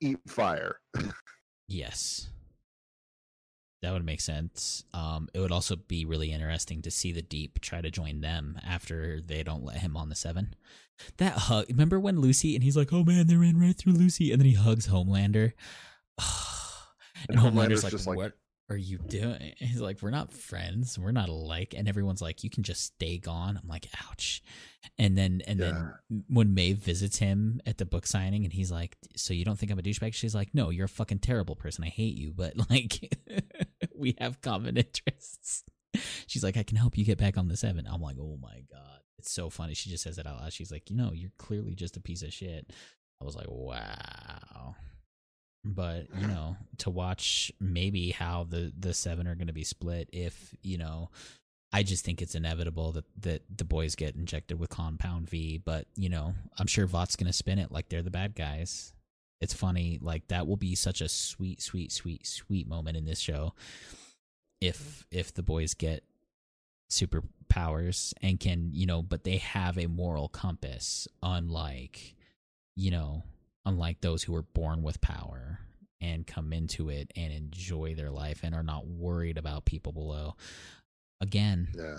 Eat 0.00 0.18
fire." 0.28 0.76
Yes. 1.68 2.28
That 3.82 3.92
would 3.92 4.04
make 4.04 4.20
sense. 4.20 4.84
Um, 4.94 5.28
it 5.34 5.40
would 5.40 5.50
also 5.50 5.74
be 5.74 6.04
really 6.04 6.32
interesting 6.32 6.82
to 6.82 6.90
see 6.90 7.12
the 7.12 7.20
Deep 7.20 7.60
try 7.60 7.80
to 7.80 7.90
join 7.90 8.20
them 8.20 8.58
after 8.64 9.20
they 9.20 9.42
don't 9.42 9.64
let 9.64 9.78
him 9.78 9.96
on 9.96 10.08
the 10.08 10.14
Seven. 10.14 10.54
That 11.16 11.32
hug. 11.32 11.66
Remember 11.68 11.98
when 11.98 12.20
Lucy 12.20 12.54
and 12.54 12.62
he's 12.62 12.76
like, 12.76 12.92
"Oh 12.92 13.02
man, 13.02 13.26
they 13.26 13.34
ran 13.34 13.58
right 13.58 13.76
through 13.76 13.94
Lucy," 13.94 14.30
and 14.30 14.40
then 14.40 14.46
he 14.46 14.54
hugs 14.54 14.86
Homelander. 14.86 15.52
and 16.18 17.30
And 17.30 17.38
Homelander's 17.38 17.82
Homelander's 17.82 18.06
like, 18.06 18.16
"What 18.16 18.32
are 18.70 18.76
you 18.76 18.98
doing?" 18.98 19.54
He's 19.56 19.80
like, 19.80 20.00
"We're 20.00 20.10
not 20.10 20.32
friends. 20.32 20.96
We're 20.96 21.10
not 21.10 21.28
alike." 21.28 21.74
And 21.76 21.88
everyone's 21.88 22.22
like, 22.22 22.44
"You 22.44 22.50
can 22.50 22.62
just 22.62 22.84
stay 22.84 23.18
gone." 23.18 23.58
I'm 23.60 23.68
like, 23.68 23.88
"Ouch." 24.08 24.44
And 24.98 25.16
then 25.16 25.42
and 25.46 25.60
then 25.60 25.92
when 26.28 26.54
Maeve 26.54 26.78
visits 26.78 27.18
him 27.18 27.60
at 27.66 27.78
the 27.78 27.86
book 27.86 28.06
signing 28.06 28.44
and 28.44 28.52
he's 28.52 28.72
like, 28.72 28.96
So 29.16 29.32
you 29.32 29.44
don't 29.44 29.58
think 29.58 29.70
I'm 29.70 29.78
a 29.78 29.82
douchebag? 29.82 30.12
She's 30.12 30.34
like, 30.34 30.54
No, 30.54 30.70
you're 30.70 30.86
a 30.86 30.88
fucking 30.88 31.20
terrible 31.20 31.54
person. 31.54 31.84
I 31.84 31.88
hate 31.88 32.16
you, 32.16 32.32
but 32.32 32.54
like 32.70 33.16
we 34.02 34.16
have 34.20 34.42
common 34.42 34.76
interests. 34.76 35.64
She's 36.26 36.44
like, 36.44 36.56
I 36.56 36.62
can 36.62 36.76
help 36.76 36.98
you 36.98 37.04
get 37.04 37.18
back 37.18 37.38
on 37.38 37.48
the 37.48 37.56
seven. 37.56 37.86
I'm 37.86 38.02
like, 38.02 38.16
Oh 38.20 38.38
my 38.42 38.62
God. 38.70 39.00
It's 39.18 39.30
so 39.30 39.48
funny. 39.48 39.74
She 39.74 39.88
just 39.88 40.02
says 40.02 40.18
it 40.18 40.26
out 40.26 40.40
loud. 40.40 40.52
She's 40.52 40.72
like, 40.72 40.90
You 40.90 40.96
know, 40.96 41.12
you're 41.14 41.30
clearly 41.38 41.74
just 41.74 41.96
a 41.96 42.00
piece 42.00 42.22
of 42.22 42.32
shit. 42.32 42.70
I 43.20 43.24
was 43.24 43.36
like, 43.36 43.48
Wow. 43.48 44.74
But, 45.64 46.08
you 46.18 46.26
know, 46.26 46.56
to 46.78 46.90
watch 46.90 47.52
maybe 47.60 48.10
how 48.10 48.44
the 48.50 48.72
the 48.76 48.92
seven 48.92 49.28
are 49.28 49.36
gonna 49.36 49.52
be 49.52 49.64
split 49.64 50.10
if, 50.12 50.54
you 50.62 50.76
know, 50.76 51.10
I 51.72 51.84
just 51.84 52.04
think 52.04 52.20
it's 52.20 52.34
inevitable 52.34 52.92
that, 52.92 53.04
that 53.20 53.42
the 53.56 53.64
boys 53.64 53.94
get 53.94 54.16
injected 54.16 54.58
with 54.58 54.70
Compound 54.70 55.30
V, 55.30 55.58
but 55.58 55.86
you 55.96 56.08
know, 56.08 56.34
I'm 56.58 56.66
sure 56.66 56.86
Vought's 56.86 57.16
gonna 57.16 57.32
spin 57.32 57.58
it 57.60 57.70
like 57.70 57.88
they're 57.88 58.02
the 58.02 58.10
bad 58.10 58.34
guys. 58.34 58.92
It's 59.42 59.52
funny, 59.52 59.98
like 60.00 60.28
that 60.28 60.46
will 60.46 60.56
be 60.56 60.74
such 60.76 61.00
a 61.00 61.08
sweet, 61.08 61.60
sweet, 61.60 61.90
sweet, 61.90 62.26
sweet 62.26 62.68
moment 62.68 62.96
in 62.96 63.04
this 63.04 63.18
show. 63.18 63.54
If 64.60 65.04
if 65.10 65.34
the 65.34 65.42
boys 65.42 65.74
get 65.74 66.04
superpowers 66.90 68.14
and 68.22 68.38
can, 68.38 68.70
you 68.72 68.86
know, 68.86 69.02
but 69.02 69.24
they 69.24 69.38
have 69.38 69.78
a 69.78 69.86
moral 69.88 70.28
compass, 70.28 71.08
unlike, 71.22 72.14
you 72.76 72.90
know, 72.92 73.24
unlike 73.66 74.00
those 74.00 74.22
who 74.22 74.32
were 74.32 74.42
born 74.42 74.82
with 74.82 75.00
power 75.00 75.58
and 76.00 76.26
come 76.26 76.52
into 76.52 76.88
it 76.88 77.10
and 77.16 77.32
enjoy 77.32 77.94
their 77.94 78.10
life 78.10 78.40
and 78.42 78.54
are 78.54 78.62
not 78.62 78.86
worried 78.86 79.38
about 79.38 79.64
people 79.64 79.92
below. 79.92 80.36
Again, 81.20 81.68
Yeah. 81.76 81.98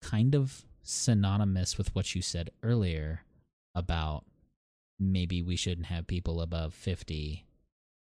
kind 0.00 0.34
of 0.34 0.64
synonymous 0.82 1.78
with 1.78 1.94
what 1.94 2.14
you 2.14 2.22
said 2.22 2.50
earlier 2.62 3.24
about 3.74 4.24
maybe 5.02 5.42
we 5.42 5.56
shouldn't 5.56 5.86
have 5.86 6.06
people 6.06 6.40
above 6.40 6.74
50 6.74 7.46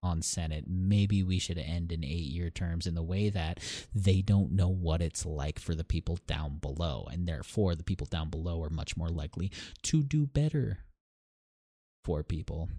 on 0.04 0.22
Senate. 0.22 0.66
Maybe 0.68 1.24
we 1.24 1.40
should 1.40 1.58
end 1.58 1.92
in 1.92 2.04
eight 2.04 2.32
year 2.32 2.50
terms 2.50 2.88
in 2.88 2.96
the 2.96 3.04
way 3.04 3.30
that 3.30 3.60
they 3.94 4.22
don't 4.22 4.52
know 4.52 4.70
what 4.70 5.02
it's 5.02 5.26
like 5.26 5.60
for 5.60 5.76
the 5.76 5.84
people 5.84 6.18
down 6.28 6.58
below. 6.58 7.08
And 7.12 7.28
therefore, 7.28 7.76
the 7.76 7.84
people 7.84 8.08
down 8.08 8.30
below 8.30 8.64
are 8.64 8.70
much 8.70 8.98
more 8.98 9.10
likely 9.10 9.52
to 9.84 10.04
do 10.04 10.26
better 10.26 10.80
for 12.04 12.24
people. 12.24 12.70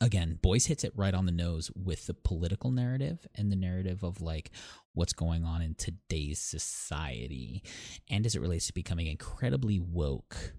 Again, 0.00 0.38
Boys 0.42 0.66
hits 0.66 0.82
it 0.82 0.92
right 0.96 1.14
on 1.14 1.24
the 1.24 1.32
nose 1.32 1.70
with 1.76 2.06
the 2.06 2.14
political 2.14 2.72
narrative 2.72 3.26
and 3.36 3.50
the 3.50 3.56
narrative 3.56 4.02
of 4.02 4.20
like 4.20 4.50
what's 4.92 5.12
going 5.12 5.44
on 5.44 5.62
in 5.62 5.76
today's 5.76 6.40
society 6.40 7.62
and 8.10 8.26
as 8.26 8.34
it 8.34 8.40
relates 8.40 8.66
to 8.66 8.74
becoming 8.74 9.06
incredibly 9.06 9.78
woke. 9.78 10.54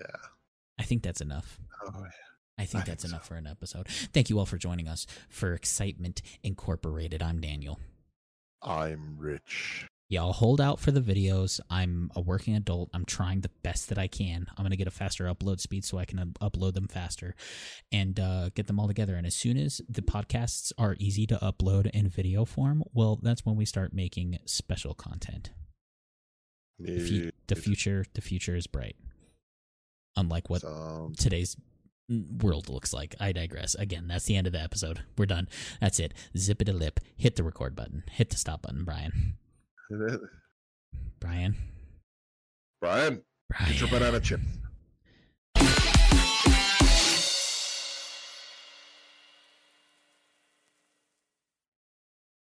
Yeah. 0.00 0.16
I 0.78 0.82
think 0.84 1.02
that's 1.02 1.20
enough. 1.20 1.60
Oh, 1.86 1.92
yeah. 2.00 2.08
I 2.58 2.64
think 2.64 2.84
I 2.84 2.86
that's 2.88 3.02
think 3.04 3.12
enough 3.12 3.24
so. 3.24 3.28
for 3.28 3.34
an 3.36 3.46
episode. 3.46 3.88
Thank 3.88 4.30
you 4.30 4.38
all 4.38 4.46
for 4.46 4.58
joining 4.58 4.88
us 4.88 5.06
for 5.28 5.54
Excitement 5.54 6.20
Incorporated. 6.42 7.22
I'm 7.22 7.40
Daniel. 7.40 7.78
I'm 8.62 9.16
rich. 9.18 9.86
Y'all 10.10 10.32
hold 10.32 10.60
out 10.60 10.80
for 10.80 10.90
the 10.90 11.00
videos. 11.00 11.60
I'm 11.70 12.10
a 12.16 12.20
working 12.20 12.56
adult. 12.56 12.90
I'm 12.92 13.04
trying 13.04 13.42
the 13.42 13.50
best 13.62 13.88
that 13.90 13.96
I 13.98 14.08
can. 14.08 14.46
I'm 14.50 14.64
going 14.64 14.72
to 14.72 14.76
get 14.76 14.88
a 14.88 14.90
faster 14.90 15.24
upload 15.26 15.60
speed 15.60 15.84
so 15.84 15.98
I 15.98 16.04
can 16.04 16.18
up- 16.18 16.52
upload 16.52 16.74
them 16.74 16.88
faster 16.88 17.36
and 17.92 18.18
uh, 18.18 18.50
get 18.50 18.66
them 18.66 18.80
all 18.80 18.88
together. 18.88 19.14
And 19.14 19.24
as 19.24 19.36
soon 19.36 19.56
as 19.56 19.80
the 19.88 20.02
podcasts 20.02 20.72
are 20.76 20.96
easy 20.98 21.28
to 21.28 21.36
upload 21.36 21.88
in 21.90 22.08
video 22.08 22.44
form, 22.44 22.82
well, 22.92 23.20
that's 23.22 23.46
when 23.46 23.54
we 23.54 23.64
start 23.64 23.94
making 23.94 24.38
special 24.46 24.94
content. 24.94 25.50
The, 26.80 26.98
fu- 26.98 27.30
the 27.46 27.54
future, 27.56 28.04
the 28.14 28.20
future 28.20 28.56
is 28.56 28.66
bright 28.66 28.96
unlike 30.16 30.50
what 30.50 30.62
so. 30.62 31.12
today's 31.18 31.56
world 32.42 32.68
looks 32.68 32.92
like. 32.92 33.14
I 33.20 33.32
digress. 33.32 33.74
Again, 33.74 34.08
that's 34.08 34.24
the 34.24 34.36
end 34.36 34.46
of 34.46 34.52
the 34.52 34.60
episode. 34.60 35.00
We're 35.16 35.26
done. 35.26 35.48
That's 35.80 36.00
it. 36.00 36.12
Zip 36.36 36.60
it 36.60 36.68
a 36.68 36.72
lip. 36.72 37.00
Hit 37.16 37.36
the 37.36 37.44
record 37.44 37.76
button. 37.76 38.04
Hit 38.10 38.30
the 38.30 38.36
stop 38.36 38.62
button, 38.62 38.84
Brian. 38.84 39.36
Brian. 41.20 41.56
Brian. 42.80 43.22
Brian. 43.48 43.72
Get 43.72 43.80
your 43.80 43.90
banana 43.90 44.20
chip. 44.20 44.40